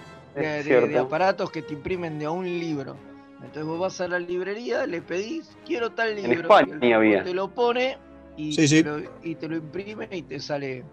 es 0.60 0.66
de- 0.66 0.88
de 0.88 0.98
aparatos 1.00 1.50
que 1.52 1.62
te 1.62 1.74
imprimen 1.74 2.20
de 2.20 2.28
un 2.28 2.44
libro. 2.46 2.96
Entonces 3.44 3.66
vos 3.66 3.80
vas 3.80 4.00
a 4.02 4.08
la 4.08 4.20
librería, 4.20 4.86
le 4.88 5.02
pedís, 5.02 5.56
quiero 5.66 5.92
tal 5.92 6.16
libro. 6.16 6.42
España 6.42 6.78
el 6.82 6.94
había. 6.94 7.24
Te 7.24 7.34
lo 7.34 7.50
pone 7.50 7.98
y, 8.38 8.54
Sí, 8.54 8.68
sí. 8.68 8.84
Te 8.84 8.90
lo, 8.90 8.98
y 9.22 9.36
te 9.36 9.48
lo 9.48 9.56
imprime 9.58 10.08
y 10.12 10.22
te 10.24 10.40
sale 10.40 10.84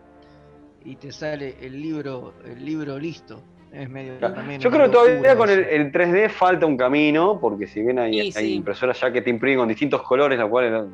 y 0.84 0.96
te 0.96 1.12
sale 1.12 1.56
el 1.60 1.80
libro, 1.80 2.34
el 2.44 2.64
libro 2.64 2.98
listo. 2.98 3.42
Es 3.72 3.88
medio 3.88 4.18
Claro. 4.18 4.34
también 4.34 4.60
Yo 4.60 4.68
creo 4.70 4.86
que 4.86 4.92
todavía 4.92 5.36
con 5.36 5.48
el, 5.48 5.60
eso. 5.60 5.70
el 5.70 5.92
3D 5.92 6.28
falta 6.30 6.66
un 6.66 6.76
camino, 6.76 7.38
porque 7.40 7.66
si 7.68 7.82
bien 7.82 7.98
hay, 8.00 8.12
Sí, 8.14 8.38
hay 8.38 8.46
sí. 8.46 8.54
impresoras 8.54 9.00
ya 9.00 9.12
que 9.12 9.22
te 9.22 9.30
imprimen 9.30 9.58
con 9.60 9.68
distintos 9.68 10.02
colores, 10.02 10.38
la 10.38 10.46
cual 10.48 10.88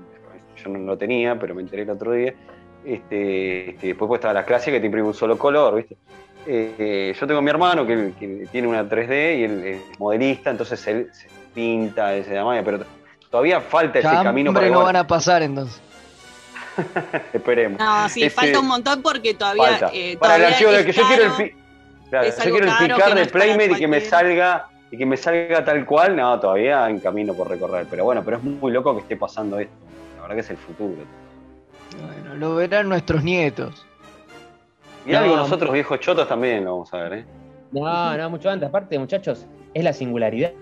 yo 0.62 0.68
no 0.70 0.78
lo 0.80 0.98
tenía, 0.98 1.38
pero 1.38 1.54
me 1.54 1.62
enteré 1.62 1.82
el 1.82 1.90
otro 1.90 2.12
día. 2.12 2.34
Este, 2.84 3.70
este, 3.70 3.86
después 3.88 4.08
pues, 4.08 4.18
estaba 4.18 4.34
la 4.34 4.44
clase 4.44 4.70
que 4.70 4.78
te 4.80 4.86
imprime 4.86 5.06
un 5.08 5.14
solo 5.14 5.38
color, 5.38 5.76
¿viste? 5.76 5.96
Eh, 6.46 7.14
yo 7.18 7.26
tengo 7.26 7.38
a 7.38 7.42
mi 7.42 7.50
hermano 7.50 7.86
que, 7.86 8.12
que 8.18 8.46
tiene 8.52 8.68
una 8.68 8.88
3D 8.88 9.38
y 9.38 9.42
él 9.44 9.64
es 9.64 9.98
modelista, 9.98 10.50
entonces 10.50 10.86
él 10.86 11.08
se 11.12 11.28
pinta, 11.56 12.14
ese 12.14 12.34
de 12.34 12.62
pero 12.62 12.80
todavía 13.30 13.62
falta 13.62 13.98
ese 13.98 14.08
camino 14.08 14.52
para 14.52 14.68
no 14.68 14.84
van 14.84 14.96
a 14.96 15.06
pasar 15.06 15.42
entonces. 15.42 15.80
Esperemos. 17.32 17.80
No, 17.80 18.08
sí, 18.10 18.24
Este, 18.24 18.38
falta 18.38 18.60
un 18.60 18.66
montón 18.66 19.00
porque 19.00 19.32
todavía. 19.32 19.64
Falta. 19.64 19.90
eh, 19.94 20.18
para 20.20 20.36
el 20.36 20.42
todavía 20.42 20.48
archivo 20.48 20.70
del 20.70 20.80
es 20.80 20.86
que 20.86 20.92
yo 20.92 21.08
quiero 21.08 21.24
el, 21.24 21.54
claro, 22.10 22.28
yo 22.28 22.50
quiero 22.52 22.66
el 22.66 22.76
picar 22.78 23.08
no 23.08 23.14
de 23.14 23.26
Playmate 23.26 23.72
y 23.72 23.76
que 23.76 23.88
me 23.88 24.00
salga 24.02 24.68
y 24.90 24.98
que 24.98 25.06
me 25.06 25.16
salga 25.16 25.64
tal 25.64 25.86
cual, 25.86 26.14
no, 26.14 26.38
todavía 26.38 26.88
en 26.90 27.00
camino 27.00 27.32
por 27.32 27.48
recorrer. 27.48 27.86
Pero 27.90 28.04
bueno, 28.04 28.22
pero 28.22 28.36
es 28.36 28.42
muy 28.42 28.70
loco 28.70 28.94
que 28.94 29.00
esté 29.00 29.16
pasando 29.16 29.58
esto. 29.58 29.74
La 30.16 30.22
verdad 30.22 30.34
que 30.34 30.40
es 30.42 30.50
el 30.50 30.58
futuro. 30.58 31.02
Bueno, 31.98 32.34
lo 32.34 32.54
verán 32.56 32.90
nuestros 32.90 33.24
nietos. 33.24 33.86
Y 35.06 35.12
No, 35.12 35.18
algo 35.18 35.36
nosotros 35.36 35.72
viejos 35.72 35.98
chotos 36.00 36.28
también 36.28 36.64
lo 36.64 36.72
vamos 36.72 36.92
a 36.92 36.98
ver, 36.98 37.12
¿eh? 37.14 37.24
No, 37.72 38.16
no, 38.16 38.30
mucho 38.30 38.50
antes. 38.50 38.68
Aparte, 38.68 38.98
muchachos, 38.98 39.46
es 39.72 39.84
la 39.84 39.94
singularidad, 39.94 40.52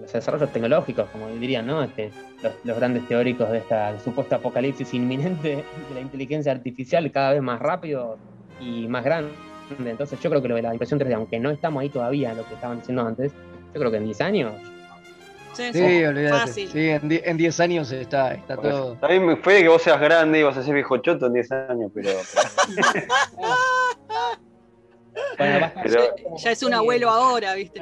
los 0.00 0.12
desarrollos 0.12 0.52
tecnológicos, 0.52 1.08
como 1.10 1.28
dirían, 1.28 1.66
¿no? 1.66 1.82
Este, 1.82 2.10
los, 2.42 2.52
los 2.64 2.76
grandes 2.76 3.06
teóricos 3.08 3.50
de 3.50 3.58
esta 3.58 3.98
supuesta 4.00 4.36
apocalipsis 4.36 4.92
inminente 4.94 5.64
de 5.88 5.94
la 5.94 6.00
inteligencia 6.00 6.52
artificial 6.52 7.10
cada 7.12 7.32
vez 7.32 7.42
más 7.42 7.60
rápido 7.60 8.18
y 8.60 8.88
más 8.88 9.04
grande. 9.04 9.32
Entonces, 9.84 10.18
yo 10.20 10.30
creo 10.30 10.42
que 10.42 10.48
lo 10.48 10.56
de 10.56 10.62
la 10.62 10.72
impresión 10.72 10.98
3D, 10.98 11.14
aunque 11.14 11.38
no 11.38 11.50
estamos 11.50 11.80
ahí 11.82 11.90
todavía, 11.90 12.34
lo 12.34 12.44
que 12.46 12.54
estaban 12.54 12.78
diciendo 12.78 13.06
antes, 13.06 13.32
yo 13.72 13.78
creo 13.80 13.90
que 13.90 13.98
en 13.98 14.04
10 14.06 14.20
años. 14.20 14.52
Sí, 15.52 15.64
Sí, 15.72 15.78
sí, 15.78 16.04
olvídate. 16.04 16.38
fácil. 16.46 16.68
Sí, 16.70 16.88
en 16.88 17.08
die- 17.08 17.22
en 17.24 17.36
10 17.36 17.60
años 17.60 17.92
está, 17.92 18.34
está 18.34 18.56
Por 18.56 18.64
todo. 18.68 18.94
También 18.94 19.26
me 19.26 19.36
fue 19.36 19.62
que 19.62 19.68
vos 19.68 19.82
seas 19.82 20.00
grande 20.00 20.40
y 20.40 20.42
vas 20.42 20.56
a 20.56 20.62
ser 20.62 20.74
viejo 20.74 20.96
choto 20.98 21.26
en 21.26 21.34
10 21.34 21.52
años, 21.52 21.90
pero. 21.94 22.10
Bueno, 25.38 25.70
Pero- 25.82 26.02
Ya 26.36 26.50
es 26.50 26.62
un 26.62 26.74
abuelo 26.74 27.10
ahora, 27.10 27.54
¿viste? 27.54 27.80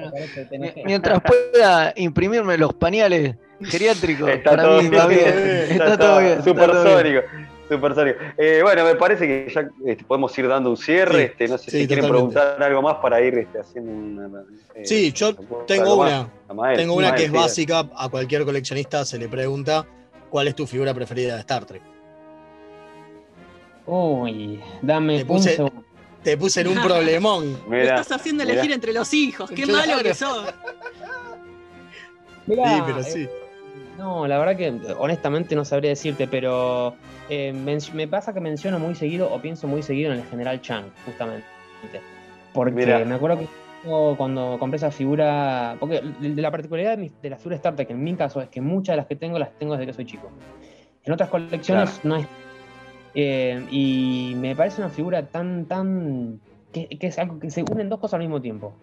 Mientras 0.84 1.20
pueda 1.22 1.92
imprimirme 1.96 2.56
los 2.58 2.74
pañales 2.74 3.36
geriátricos, 3.62 4.28
Está 4.30 4.50
para 4.50 4.62
todo 4.64 4.82
mí 4.82 4.88
bien, 4.88 5.00
va 5.02 5.06
bien. 5.06 5.28
está, 5.28 5.74
Está 5.92 5.98
todo 5.98 6.18
bien. 6.20 6.32
está 6.38 6.44
todo 6.44 6.62
bien. 6.62 6.84
Supersónico. 6.84 7.20
Supersónico. 7.68 8.18
Eh, 8.38 8.60
bueno, 8.62 8.84
me 8.84 8.94
parece 8.94 9.26
que 9.26 9.52
ya 9.52 9.68
este, 9.84 10.04
podemos 10.04 10.38
ir 10.38 10.48
dando 10.48 10.70
un 10.70 10.76
cierre. 10.76 11.18
Sí, 11.18 11.22
este, 11.24 11.48
no 11.48 11.58
sé 11.58 11.70
sí, 11.70 11.80
si 11.82 11.86
quieren 11.86 12.06
totalmente. 12.06 12.34
preguntar 12.34 12.62
algo 12.62 12.82
más 12.82 12.94
para 12.96 13.20
ir 13.20 13.34
este, 13.38 13.58
haciendo 13.60 13.92
una. 14.26 14.40
eh, 14.74 14.84
Sí, 14.86 15.12
yo 15.12 15.34
tengo 15.66 15.96
más. 15.98 16.26
una. 16.48 16.74
Tengo 16.74 16.94
una 16.94 17.08
Mael, 17.08 17.18
que 17.20 17.26
es 17.26 17.32
básica. 17.32 17.84
A 17.94 18.08
cualquier 18.08 18.44
coleccionista 18.44 19.04
se 19.04 19.18
le 19.18 19.28
pregunta 19.28 19.84
cuál 20.30 20.48
es 20.48 20.54
tu 20.54 20.66
figura 20.66 20.94
preferida 20.94 21.34
de 21.34 21.40
Star 21.40 21.66
Trek. 21.66 21.82
Uy, 23.86 24.60
dame 24.82 25.24
un 25.28 25.42
segundo. 25.42 25.84
Te 26.22 26.36
puse 26.36 26.60
en 26.62 26.68
un 26.68 26.82
problemón. 26.82 27.52
Me 27.68 27.80
Mirá, 27.82 28.00
estás 28.00 28.20
haciendo 28.20 28.42
mirá. 28.44 28.54
elegir 28.54 28.72
entre 28.72 28.92
los 28.92 29.12
hijos. 29.14 29.50
Qué 29.50 29.62
Claro. 29.62 29.88
malo 29.88 30.02
que 30.02 30.14
sos. 30.14 30.44
Mirá, 32.46 32.76
Sí, 32.76 32.82
pero 32.86 33.00
eh, 33.00 33.04
sí. 33.04 33.28
No, 33.98 34.26
la 34.26 34.38
verdad 34.38 34.56
que 34.56 34.94
honestamente 34.98 35.54
no 35.56 35.64
sabría 35.64 35.90
decirte, 35.90 36.28
pero 36.28 36.94
eh, 37.28 37.52
me 37.94 38.06
pasa 38.08 38.32
que 38.32 38.40
menciono 38.40 38.78
muy 38.78 38.94
seguido 38.94 39.30
o 39.32 39.40
pienso 39.40 39.66
muy 39.66 39.82
seguido 39.82 40.12
en 40.12 40.20
el 40.20 40.26
general 40.26 40.60
Chang, 40.62 40.84
justamente. 41.04 41.44
Porque 42.52 42.72
Mirá. 42.74 43.04
me 43.04 43.14
acuerdo 43.16 43.38
que 43.40 43.46
cuando 44.16 44.56
compré 44.58 44.76
esa 44.76 44.90
figura, 44.90 45.76
porque 45.80 46.02
la 46.20 46.50
particularidad 46.50 46.92
de, 46.92 46.96
mis- 46.96 47.22
de 47.22 47.30
la 47.30 47.36
figura 47.36 47.56
Star 47.56 47.74
Trek 47.76 47.90
en 47.90 48.02
mi 48.02 48.14
caso 48.14 48.40
es 48.40 48.48
que 48.48 48.60
muchas 48.60 48.94
de 48.94 48.96
las 48.98 49.06
que 49.06 49.16
tengo 49.16 49.38
las 49.38 49.56
tengo 49.58 49.74
desde 49.74 49.86
que 49.86 49.92
soy 49.92 50.04
chico. 50.06 50.30
En 51.04 51.12
otras 51.12 51.28
colecciones 51.30 51.90
Claro. 52.00 52.08
no 52.08 52.16
es. 52.16 52.26
Eh, 53.14 53.64
y 53.70 54.34
me 54.38 54.54
parece 54.56 54.80
una 54.80 54.90
figura 54.90 55.26
tan, 55.26 55.66
tan. 55.66 56.40
Que, 56.72 56.86
que 56.88 57.06
es 57.06 57.18
algo 57.18 57.38
que 57.38 57.50
se 57.50 57.62
unen 57.62 57.88
dos 57.88 57.98
cosas 57.98 58.14
al 58.14 58.20
mismo 58.20 58.40
tiempo. 58.40 58.74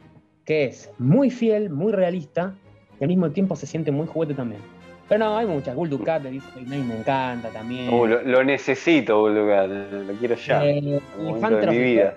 Que 0.44 0.66
es 0.66 0.92
muy 0.98 1.30
fiel, 1.30 1.70
muy 1.70 1.92
realista, 1.92 2.56
y 3.00 3.04
al 3.04 3.08
mismo 3.08 3.32
tiempo 3.32 3.56
se 3.56 3.68
siente 3.68 3.92
muy 3.92 4.08
juguete 4.08 4.34
también. 4.34 4.62
Pero 5.08 5.24
no, 5.26 5.38
hay 5.38 5.46
muchas. 5.46 5.76
Gul 5.76 5.90
Dukat 5.90 6.24
de 6.24 6.32
Disney 6.32 6.82
me 6.82 6.98
encanta 6.98 7.50
también. 7.50 7.94
Uh, 7.94 8.08
lo, 8.08 8.22
lo 8.24 8.44
necesito, 8.44 9.20
boludo. 9.20 9.68
Lo 9.68 10.14
quiero 10.16 10.36
ya. 10.36 10.66
Eh, 10.66 10.80
y 10.80 11.00
Hunter 11.32 11.70
mi 11.70 11.78
vida. 11.80 12.16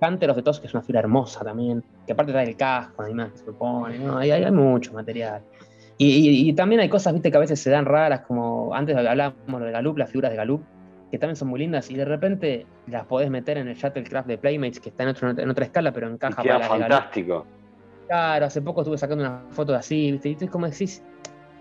Hunter 0.00 0.30
of 0.30 0.36
the 0.36 0.42
Toss, 0.42 0.60
que 0.60 0.66
es 0.66 0.74
una 0.74 0.82
figura 0.82 1.00
hermosa 1.00 1.44
también, 1.44 1.82
que 2.04 2.12
aparte 2.12 2.32
trae 2.32 2.48
el 2.48 2.56
casco, 2.56 3.02
además, 3.02 3.30
que 3.32 3.38
se 3.38 3.52
pone, 3.52 3.98
¿no? 3.98 4.18
hay, 4.18 4.32
hay, 4.32 4.42
hay 4.42 4.50
mucho 4.50 4.92
material. 4.92 5.40
Y, 5.96 6.06
y- 6.10 6.50
y 6.50 6.52
también 6.52 6.80
hay 6.80 6.88
cosas, 6.88 7.12
viste, 7.14 7.30
que 7.30 7.36
a 7.36 7.40
veces 7.40 7.60
se 7.60 7.70
dan 7.70 7.84
raras, 7.86 8.20
como 8.22 8.74
antes 8.74 8.96
hablábamos 8.96 9.62
de 9.62 9.70
Galup, 9.70 9.96
las 9.98 10.10
figuras 10.10 10.30
de 10.32 10.36
Galup, 10.36 10.62
que 11.10 11.18
también 11.18 11.36
son 11.36 11.48
muy 11.48 11.60
lindas, 11.60 11.90
y 11.90 11.94
de 11.96 12.04
repente 12.04 12.66
las 12.86 13.06
podés 13.06 13.30
meter 13.30 13.58
en 13.58 13.68
el 13.68 13.74
Shuttlecraft 13.76 14.28
de 14.28 14.38
Playmates, 14.38 14.80
que 14.80 14.90
está 14.90 15.04
en, 15.04 15.08
otro- 15.10 15.30
en 15.30 15.50
otra 15.50 15.64
escala, 15.64 15.92
pero 15.92 16.08
Y 16.08 16.12
encaja 16.12 16.42
para 16.42 16.58
queda 16.58 16.68
Galup. 16.68 16.82
fantástico. 16.82 17.46
Claro, 18.08 18.46
hace 18.46 18.62
poco 18.62 18.80
estuve 18.82 18.98
sacando 18.98 19.24
una 19.24 19.42
foto 19.50 19.72
de 19.72 19.78
así, 19.78 20.12
viste, 20.12 20.28
y 20.30 20.36
tú 20.36 20.48
como 20.48 20.66
decís, 20.68 21.02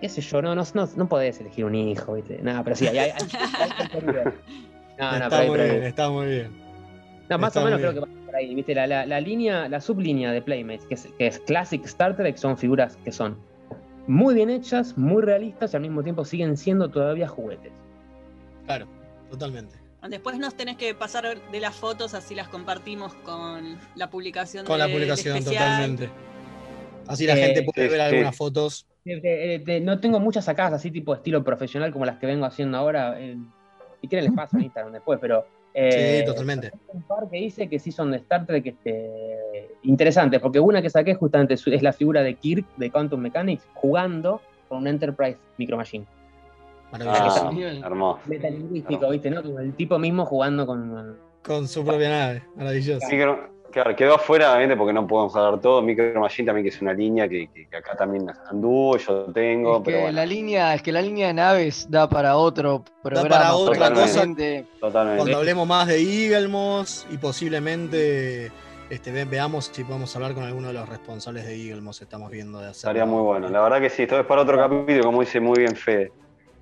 qué 0.02 0.10
sé 0.10 0.22
yo, 0.22 0.42
no, 0.42 0.56
no, 0.56 0.64
no, 0.74 0.90
no 0.96 1.08
podés 1.10 1.40
elegir 1.42 1.66
un 1.66 1.76
hijo, 1.76 2.14
¿viste? 2.14 2.40
No, 2.42 2.64
pero 2.64 2.76
sí, 2.76 2.88
hay, 2.88 2.98
hay, 2.98 3.12
hay- 3.12 3.72
hay 3.78 3.88
prioridades. 3.88 4.34
No, 5.00 5.12
no, 5.12 5.18
está 5.26 5.44
muy 5.44 5.60
bien, 5.60 5.84
está 5.84 6.10
muy 6.10 6.26
bien. 6.26 6.52
No, 7.30 7.38
más 7.38 7.50
Está 7.50 7.62
o 7.62 7.66
menos 7.66 7.80
creo 7.80 7.94
que 7.94 8.00
va 8.00 8.08
por 8.26 8.36
ahí, 8.36 8.56
¿viste? 8.56 8.74
La, 8.74 8.88
la, 8.88 9.06
la 9.06 9.22
línea, 9.22 9.70
la 9.70 9.80
sublínea 9.80 10.32
de 10.32 10.42
Playmates, 10.42 10.86
que 10.88 10.96
es, 10.96 11.08
que 11.20 11.28
es 11.28 11.40
Classic 11.42 11.86
Star 11.86 12.16
Trek, 12.16 12.36
son 12.38 12.58
figuras 12.58 12.98
que 13.04 13.12
son 13.12 13.38
muy 14.08 14.34
bien 14.34 14.50
hechas, 14.50 14.98
muy 14.98 15.22
realistas 15.22 15.72
y 15.74 15.76
al 15.76 15.84
mismo 15.84 16.02
tiempo 16.02 16.26
siguen 16.26 16.58
siendo 16.58 16.90
todavía 16.90 17.28
juguetes. 17.28 17.72
Claro, 18.66 18.88
totalmente. 19.30 19.76
Después 20.10 20.38
nos 20.38 20.56
tenés 20.56 20.78
que 20.78 20.94
pasar 20.94 21.26
de 21.52 21.60
las 21.60 21.76
fotos, 21.76 22.14
así 22.14 22.36
las 22.36 22.48
compartimos 22.48 23.14
con 23.16 23.78
la 23.96 24.10
publicación 24.10 24.66
Con 24.66 24.78
la 24.80 24.86
del 24.86 24.94
publicación, 24.96 25.44
totalmente. 25.44 26.10
Así 27.08 27.26
la 27.26 27.34
Eh, 27.38 27.38
gente 27.46 27.64
puede 27.64 27.88
sí, 27.88 27.92
ver 27.92 28.02
algunas 28.02 28.36
fotos. 28.36 28.86
Eh, 29.06 29.20
eh, 29.24 29.64
eh, 29.66 29.80
no 29.82 30.00
tengo 30.00 30.20
muchas 30.20 30.46
sacadas 30.46 30.74
así 30.74 30.92
tipo 30.92 31.14
estilo 31.14 31.44
profesional 31.44 31.92
como 31.92 32.06
las 32.06 32.18
que 32.20 32.26
vengo 32.28 32.46
haciendo 32.46 32.78
ahora. 32.78 33.16
eh, 33.20 33.38
si 34.02 34.08
quieren 34.08 34.26
les 34.28 34.36
paso 34.36 34.58
en 34.58 34.64
Instagram 34.64 34.94
después, 34.94 35.18
pero... 35.20 35.46
eh, 35.74 36.20
Sí, 36.20 36.26
totalmente. 36.26 36.72
un 36.90 37.02
par 37.04 37.28
que 37.30 37.40
hice 37.40 37.68
que 37.68 37.80
sí 37.80 37.92
son 37.92 38.12
de 38.12 38.18
Star 38.18 38.46
Trek 38.46 38.66
este, 38.68 39.76
interesantes, 39.84 40.40
porque 40.40 40.60
una 40.60 40.82
que 40.82 40.90
saqué 40.90 41.16
justamente 41.16 41.56
es 41.56 41.66
es 41.68 41.82
la 41.82 41.94
figura 41.94 42.22
de 42.22 42.36
Kirk 42.36 42.66
de 42.78 42.92
Quantum 42.92 43.20
Mechanics 43.22 43.64
jugando 43.74 44.42
con 44.70 44.80
un 44.80 44.88
Enterprise 44.88 45.38
Micro 45.58 45.76
Machine. 45.78 46.06
Maravilloso. 46.92 47.50
Ah, 47.84 47.88
hermoso. 47.88 48.20
Metalingüístico, 48.28 49.10
¿viste? 49.10 49.30
¿no? 49.30 49.44
Como 49.44 49.60
el 49.60 49.74
tipo 49.74 50.00
mismo 50.00 50.26
jugando 50.26 50.66
con. 50.66 51.18
Con 51.44 51.68
su 51.68 51.84
propia 51.86 52.10
nave. 52.10 52.44
Maravilloso. 52.56 53.06
Micro- 53.10 53.50
claro, 53.72 53.96
quedó 53.96 54.16
afuera, 54.16 54.50
obviamente, 54.52 54.76
porque 54.78 54.94
no 54.94 55.06
podemos 55.08 55.36
hablar 55.36 55.62
todo. 55.62 55.82
Micro 55.82 56.20
Machine 56.20 56.46
también, 56.48 56.64
que 56.64 56.70
es 56.70 56.82
una 56.82 56.94
línea 56.94 57.28
que, 57.28 57.48
que- 57.54 57.68
que 57.68 57.78
acá 57.78 57.96
también 57.96 58.26
anduvo, 58.50 58.98
yo 58.98 59.26
tengo, 59.34 59.78
Es 59.78 59.82
pero 59.86 59.98
que, 59.98 60.02
bueno, 60.04 60.16
la 60.16 60.26
línea, 60.26 60.74
es 60.76 60.82
que 60.82 60.92
la 60.92 61.02
línea 61.02 61.28
de 61.28 61.34
naves 61.34 61.88
da 61.90 62.10
para 62.10 62.36
otro 62.38 62.84
programa. 63.04 63.30
para 63.30 63.56
otra 63.56 63.88
probablemente. 63.94 64.66
totalmente. 64.80 65.18
Cuando 65.18 65.38
hablemos 65.38 65.68
más 65.68 65.88
de 65.88 66.00
Eaglemoss 66.02 67.06
y 67.12 67.18
posiblemente 67.18 68.52
este, 68.90 69.12
ve- 69.12 69.26
veamos 69.26 69.70
si 69.74 69.84
podemos 69.84 70.16
hablar 70.16 70.34
con 70.34 70.44
alguno 70.44 70.68
de 70.70 70.74
los 70.74 70.88
responsables 70.88 71.46
de 71.46 71.56
Eaglemoss. 71.56 72.02
Estamos 72.02 72.32
viendo 72.32 72.60
de 72.60 72.68
hacer. 72.68 72.90
Estaría 72.90 73.06
muy 73.06 73.22
bueno. 73.22 73.50
La 73.50 73.62
verdad 73.62 73.80
que 73.82 73.90
sí, 73.90 74.04
esto 74.04 74.20
es 74.20 74.26
para 74.26 74.42
otro 74.42 74.58
capítulo, 74.58 75.04
como 75.04 75.22
dice 75.22 75.40
muy 75.40 75.60
bien 75.60 75.76
Fede. 75.76 76.12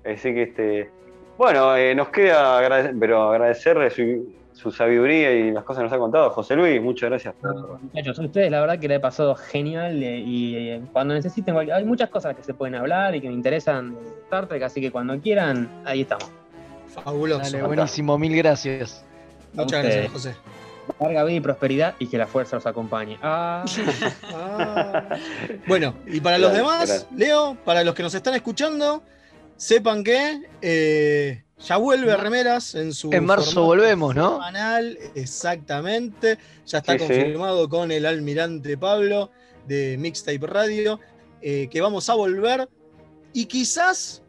Así 0.06 0.34
que 0.34 0.42
este. 0.42 0.90
Bueno, 1.36 1.76
eh, 1.76 1.94
nos 1.94 2.08
queda 2.08 2.60
pero 2.98 3.30
agradecerle 3.30 3.90
su, 3.90 4.34
su 4.52 4.72
sabiduría 4.72 5.32
y 5.32 5.50
las 5.50 5.64
cosas 5.64 5.80
que 5.80 5.84
nos 5.84 5.92
ha 5.92 5.98
contado. 5.98 6.30
José 6.30 6.56
Luis, 6.56 6.80
muchas 6.80 7.10
gracias 7.10 7.34
por. 7.34 7.78
Muchachos, 7.80 8.18
a 8.18 8.22
ustedes 8.22 8.50
la 8.50 8.60
verdad 8.60 8.78
que 8.78 8.88
le 8.88 8.94
he 8.94 9.00
pasado 9.00 9.34
genial 9.34 10.02
eh, 10.02 10.18
y 10.18 10.56
eh, 10.56 10.82
cuando 10.92 11.14
necesiten, 11.14 11.56
hay 11.56 11.84
muchas 11.84 12.08
cosas 12.08 12.34
que 12.34 12.42
se 12.42 12.54
pueden 12.54 12.74
hablar 12.74 13.14
y 13.14 13.20
que 13.20 13.28
me 13.28 13.34
interesan 13.34 13.94
de 13.94 14.08
Star 14.24 14.46
Trek, 14.46 14.62
así 14.62 14.80
que 14.80 14.90
cuando 14.90 15.20
quieran, 15.20 15.68
ahí 15.84 16.02
estamos. 16.02 16.30
Fabuloso. 16.88 17.42
Dale, 17.42 17.62
buenísimo, 17.62 18.16
mil 18.18 18.34
gracias. 18.34 19.04
Muchas 19.52 19.82
gracias. 19.82 20.12
José. 20.12 20.34
Larga 21.00 21.24
vida 21.24 21.36
y 21.36 21.40
prosperidad 21.40 21.94
y 21.98 22.06
que 22.06 22.16
la 22.16 22.26
fuerza 22.26 22.56
los 22.56 22.66
acompañe. 22.66 23.18
Ah, 23.20 23.64
Ah. 24.32 25.16
Bueno, 25.66 25.94
y 26.06 26.20
para 26.20 26.38
los 26.38 26.52
demás. 26.52 27.06
Leo, 27.14 27.56
para 27.64 27.84
los 27.84 27.94
que 27.94 28.02
nos 28.02 28.14
están 28.14 28.34
escuchando, 28.34 29.02
sepan 29.56 30.04
que 30.04 30.42
eh, 30.62 31.44
ya 31.58 31.76
vuelve 31.78 32.12
a 32.12 32.16
Remeras 32.16 32.74
en 32.74 32.92
su. 32.92 33.12
En 33.12 33.24
marzo 33.24 33.64
volvemos, 33.64 34.14
¿no? 34.14 34.32
Semanal, 34.34 34.98
exactamente. 35.14 36.38
Ya 36.66 36.78
está 36.78 36.92
Sí, 36.94 36.98
sí. 37.00 37.06
confirmado 37.06 37.68
con 37.68 37.90
el 37.92 38.06
almirante 38.06 38.76
Pablo 38.76 39.30
de 39.66 39.96
Mixtape 39.98 40.46
Radio, 40.46 41.00
eh, 41.40 41.68
que 41.70 41.80
vamos 41.80 42.08
a 42.10 42.14
volver 42.14 42.68
y 43.32 43.46
quizás 43.46 44.22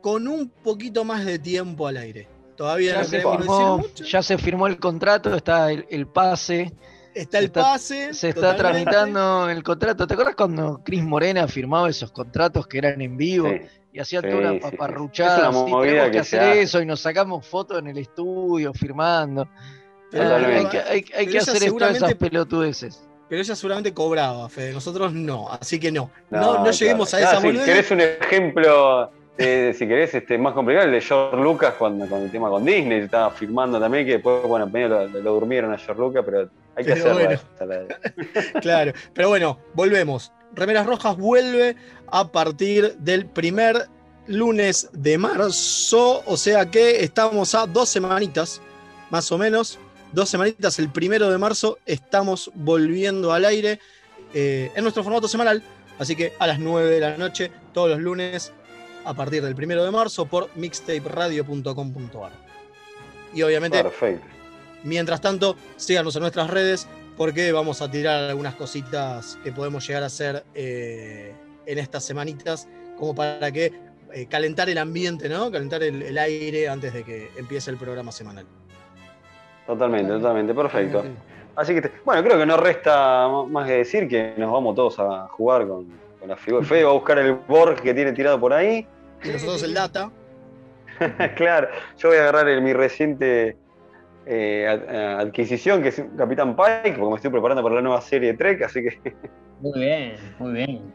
con 0.00 0.26
un 0.28 0.48
poquito 0.48 1.04
más 1.04 1.24
de 1.24 1.38
tiempo 1.38 1.86
al 1.86 1.96
aire. 1.96 2.28
Todavía 2.56 2.92
Ya 2.92 2.98
no 2.98 3.04
se, 3.04 3.10
queremos 3.10 3.36
firmó, 3.38 3.76
decir 3.78 3.90
mucho. 3.90 4.04
ya 4.04 4.22
se 4.22 4.38
firmó 4.38 4.66
el 4.66 4.78
contrato, 4.78 5.34
está 5.34 5.72
el, 5.72 5.86
el 5.90 6.06
pase, 6.06 6.72
Está 7.14 7.38
el 7.38 7.46
está- 7.46 7.60
pase. 7.62 8.14
se 8.14 8.28
está 8.30 8.56
totalmente. 8.56 8.90
tramitando 8.90 9.48
el 9.50 9.62
contrato. 9.62 10.06
¿Te 10.06 10.14
acuerdas 10.14 10.34
cuando 10.36 10.80
Cris 10.84 11.02
Morena 11.02 11.46
firmaba 11.48 11.88
esos 11.90 12.10
contratos 12.12 12.66
que 12.66 12.78
eran 12.78 13.00
en 13.00 13.16
vivo 13.16 13.48
Sí. 13.48 13.60
Y 13.92 14.00
hacía 14.00 14.20
Sí, 14.20 14.26
toda 14.28 14.38
una 14.40 14.50
sí, 14.52 14.56
sí. 14.56 14.70
paparruchada? 14.70 15.34
Es 15.34 15.38
una 15.40 15.48
así, 15.62 15.70
movida 15.70 15.90
tenemos 15.90 16.10
que, 16.12 16.18
hacer 16.18 16.40
hace. 16.40 16.62
eso 16.62 16.80
y 16.82 16.86
nos 16.86 17.00
sacamos 17.00 17.46
fotos 17.46 17.78
en 17.78 17.86
el 17.88 17.98
estudio 17.98 18.72
firmando. 18.72 19.48
Pero- 20.10 20.24
Ah, 20.24 20.36
hay 20.36 20.66
que, 20.66 20.78
hay- 20.78 20.84
hay 20.86 21.02
Pero 21.02 21.24
que 21.24 21.30
ella 21.30 21.38
hacer 21.40 21.62
esto, 21.64 21.88
esas 21.88 22.14
pelotudeces. 22.14 23.08
Pero 23.28 23.40
ella 23.40 23.54
seguramente 23.56 23.94
cobraba, 23.94 24.48
Fede. 24.50 24.72
Nosotros 24.72 25.12
no, 25.14 25.48
así 25.50 25.80
que 25.80 25.90
no. 25.90 26.10
No, 26.30 26.38
No, 26.40 26.46
no, 26.46 26.52
claro. 26.58 26.70
lleguemos 26.72 27.14
a 27.14 27.20
esa 27.20 27.40
Si 27.40 27.46
boludez. 27.46 27.64
querés 27.64 27.90
un 27.90 28.00
ejemplo, 28.02 29.10
eh, 29.38 29.72
si 29.74 29.86
querés 29.88 30.14
este, 30.14 30.36
más 30.36 30.52
complicado, 30.52 30.84
el 30.86 30.92
de 30.92 31.00
George 31.00 31.36
Lucas 31.42 31.74
cuando, 31.78 32.06
con 32.06 32.20
el 32.22 32.30
tema 32.30 32.50
con 32.50 32.62
Disney, 32.64 33.00
estaba 33.00 33.30
filmando 33.30 33.80
también, 33.80 34.04
que 34.04 34.12
después, 34.12 34.42
bueno, 34.42 34.66
medio 34.66 34.88
lo, 34.88 35.06
lo 35.08 35.32
durmieron 35.34 35.72
a 35.72 35.78
George 35.78 36.00
Lucas, 36.02 36.22
pero 36.26 36.40
hay 36.76 36.84
que 36.84 36.92
Pero 36.92 37.10
hacerlo. 37.12 37.38
bueno. 37.58 37.88
Claro, 38.60 38.92
pero 39.14 39.28
bueno, 39.30 39.58
volvemos. 39.74 40.30
Remeras 40.54 40.86
Rojas 40.86 41.16
vuelve 41.16 41.76
a 42.10 42.30
partir 42.30 42.96
del 42.98 43.26
primer 43.26 43.88
lunes 44.26 44.88
de 44.92 45.18
marzo, 45.18 46.22
o 46.26 46.36
sea 46.36 46.70
que 46.70 47.02
estamos 47.02 47.54
a 47.54 47.66
dos 47.66 47.88
semanitas, 47.88 48.60
más 49.10 49.32
o 49.32 49.38
menos, 49.38 49.78
dos 50.12 50.28
semanitas, 50.28 50.78
el 50.78 50.90
primero 50.90 51.30
de 51.30 51.38
marzo 51.38 51.78
estamos 51.86 52.50
volviendo 52.54 53.32
al 53.32 53.44
aire 53.44 53.80
eh, 54.34 54.70
en 54.74 54.82
nuestro 54.82 55.02
formato 55.02 55.26
semanal, 55.26 55.62
así 55.98 56.14
que 56.14 56.34
a 56.38 56.46
las 56.46 56.58
9 56.58 56.88
de 56.88 57.00
la 57.00 57.16
noche, 57.16 57.50
todos 57.72 57.90
los 57.90 57.98
lunes, 57.98 58.52
a 59.04 59.14
partir 59.14 59.42
del 59.42 59.54
primero 59.54 59.84
de 59.84 59.90
marzo, 59.90 60.26
por 60.26 60.50
mixtaperadio.com.ar. 60.54 62.32
Y 63.34 63.42
obviamente 63.42 63.82
Perfecto. 63.82 64.26
Mientras 64.84 65.20
tanto, 65.20 65.56
síganos 65.76 66.16
en 66.16 66.22
nuestras 66.22 66.50
redes 66.50 66.86
porque 67.16 67.52
vamos 67.52 67.82
a 67.82 67.90
tirar 67.90 68.24
algunas 68.30 68.54
cositas 68.54 69.38
que 69.44 69.52
podemos 69.52 69.86
llegar 69.86 70.02
a 70.02 70.06
hacer 70.06 70.44
eh, 70.54 71.32
en 71.66 71.78
estas 71.78 72.04
semanitas, 72.04 72.68
como 72.98 73.14
para 73.14 73.50
que 73.52 73.72
eh, 74.12 74.26
calentar 74.26 74.68
el 74.68 74.78
ambiente, 74.78 75.28
¿no? 75.28 75.50
Calentar 75.50 75.82
el, 75.82 76.02
el 76.02 76.18
aire 76.18 76.68
antes 76.68 76.92
de 76.92 77.04
que 77.04 77.30
empiece 77.36 77.70
el 77.70 77.76
programa 77.76 78.12
semanal. 78.12 78.46
Totalmente, 79.66 80.12
totalmente, 80.12 80.54
perfecto. 80.54 81.04
Así 81.54 81.74
que, 81.74 81.82
te- 81.82 81.92
bueno, 82.04 82.22
creo 82.24 82.38
que 82.38 82.46
no 82.46 82.56
resta 82.56 83.28
más 83.48 83.66
que 83.66 83.74
decir 83.78 84.08
que 84.08 84.34
nos 84.36 84.50
vamos 84.50 84.74
todos 84.74 84.98
a 84.98 85.28
jugar 85.28 85.66
con, 85.68 85.86
con 86.18 86.28
la 86.28 86.36
figura. 86.36 86.64
Fede 86.66 86.84
va 86.84 86.90
a 86.90 86.94
buscar 86.94 87.18
el 87.18 87.34
Borg 87.34 87.80
que 87.80 87.92
tiene 87.94 88.12
tirado 88.12 88.40
por 88.40 88.52
ahí. 88.52 88.86
Y 89.22 89.28
nosotros 89.28 89.62
el 89.62 89.74
data. 89.74 90.10
claro, 91.36 91.68
yo 91.98 92.08
voy 92.08 92.18
a 92.18 92.22
agarrar 92.22 92.48
el- 92.48 92.62
mi 92.62 92.72
reciente 92.72 93.56
eh, 94.26 94.66
ad- 94.68 94.94
eh, 94.94 95.16
adquisición, 95.20 95.82
que 95.82 95.88
es 95.88 96.02
Capitán 96.16 96.54
Pike, 96.56 96.96
porque 96.98 97.10
me 97.10 97.16
estoy 97.16 97.30
preparando 97.30 97.62
para 97.62 97.76
la 97.76 97.80
nueva 97.82 98.00
serie 98.00 98.32
de 98.32 98.38
Trek, 98.38 98.62
así 98.62 98.82
que, 98.82 99.14
muy 99.60 99.78
bien, 99.80 100.14
muy 100.38 100.52
bien. 100.52 100.92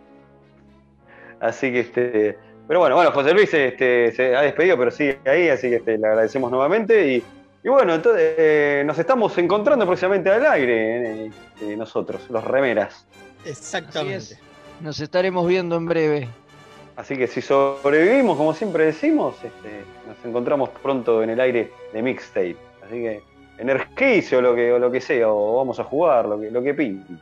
así 1.40 1.72
que 1.72 1.80
este. 1.82 2.38
Pero 2.68 2.82
bueno, 2.82 2.96
bueno, 2.96 3.12
José 3.12 3.34
Luis 3.34 3.54
este, 3.54 4.12
se 4.12 4.36
ha 4.36 4.42
despedido, 4.42 4.78
pero 4.78 4.92
sigue 4.92 5.20
ahí, 5.26 5.48
así 5.48 5.70
que 5.70 5.78
este, 5.78 5.98
le 5.98 6.06
agradecemos 6.08 6.52
nuevamente. 6.52 7.08
Y, 7.14 7.24
y 7.64 7.70
bueno, 7.70 7.96
entonces 7.96 8.34
eh, 8.38 8.84
nos 8.86 9.00
estamos 9.00 9.38
encontrando 9.38 9.86
próximamente 9.86 10.30
al 10.30 10.46
aire, 10.46 11.28
eh, 11.28 11.32
eh, 11.62 11.78
nosotros, 11.78 12.30
los 12.30 12.44
remeras. 12.44 13.08
Exactamente. 13.46 14.38
Nos 14.82 15.00
estaremos 15.00 15.48
viendo 15.48 15.78
en 15.78 15.86
breve. 15.86 16.28
Así 16.98 17.16
que 17.16 17.28
si 17.28 17.42
sobrevivimos, 17.42 18.36
como 18.36 18.54
siempre 18.54 18.86
decimos, 18.86 19.36
este, 19.44 19.84
nos 20.06 20.18
encontramos 20.26 20.70
pronto 20.84 21.24
en 21.24 21.30
el 21.30 21.40
aire 21.40 21.72
de 21.94 22.02
mixtape. 22.02 22.58
Así 22.88 23.02
que 23.02 23.22
energice 23.58 24.38
o 24.38 24.42
lo 24.42 24.56
que, 24.56 24.72
o 24.72 24.80
lo 24.80 24.90
que 24.90 25.02
sea, 25.02 25.28
o 25.30 25.58
vamos 25.58 25.78
a 25.78 25.84
jugar, 25.84 26.26
lo 26.26 26.40
que, 26.40 26.50
lo 26.50 26.64
que 26.64 26.74
pinte. 26.74 27.14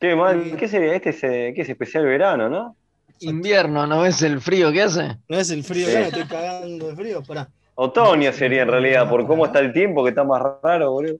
Qué 0.00 0.16
mal, 0.16 0.56
¿qué 0.56 0.68
sería? 0.68 0.94
Este 0.94 1.10
es, 1.10 1.22
eh, 1.22 1.52
¿qué 1.54 1.60
es 1.62 1.68
especial 1.68 2.06
verano, 2.06 2.48
¿no? 2.48 2.81
Invierno, 3.22 3.86
¿no 3.86 4.02
ves 4.02 4.22
el 4.22 4.40
frío 4.40 4.72
que 4.72 4.82
hace? 4.82 5.16
¿No 5.28 5.38
es 5.38 5.50
el 5.50 5.64
frío? 5.64 5.86
Sí. 5.86 5.94
Me 5.94 6.02
estoy 6.08 6.24
cagando 6.24 6.88
de 6.88 6.96
frío. 6.96 7.22
Pará. 7.22 7.48
Otoño 7.74 8.32
sería 8.32 8.62
en 8.62 8.68
realidad, 8.68 9.08
por 9.08 9.26
cómo 9.26 9.46
está 9.46 9.60
el 9.60 9.72
tiempo, 9.72 10.02
que 10.02 10.10
está 10.10 10.24
más 10.24 10.42
raro, 10.62 10.90
boludo. 10.92 11.16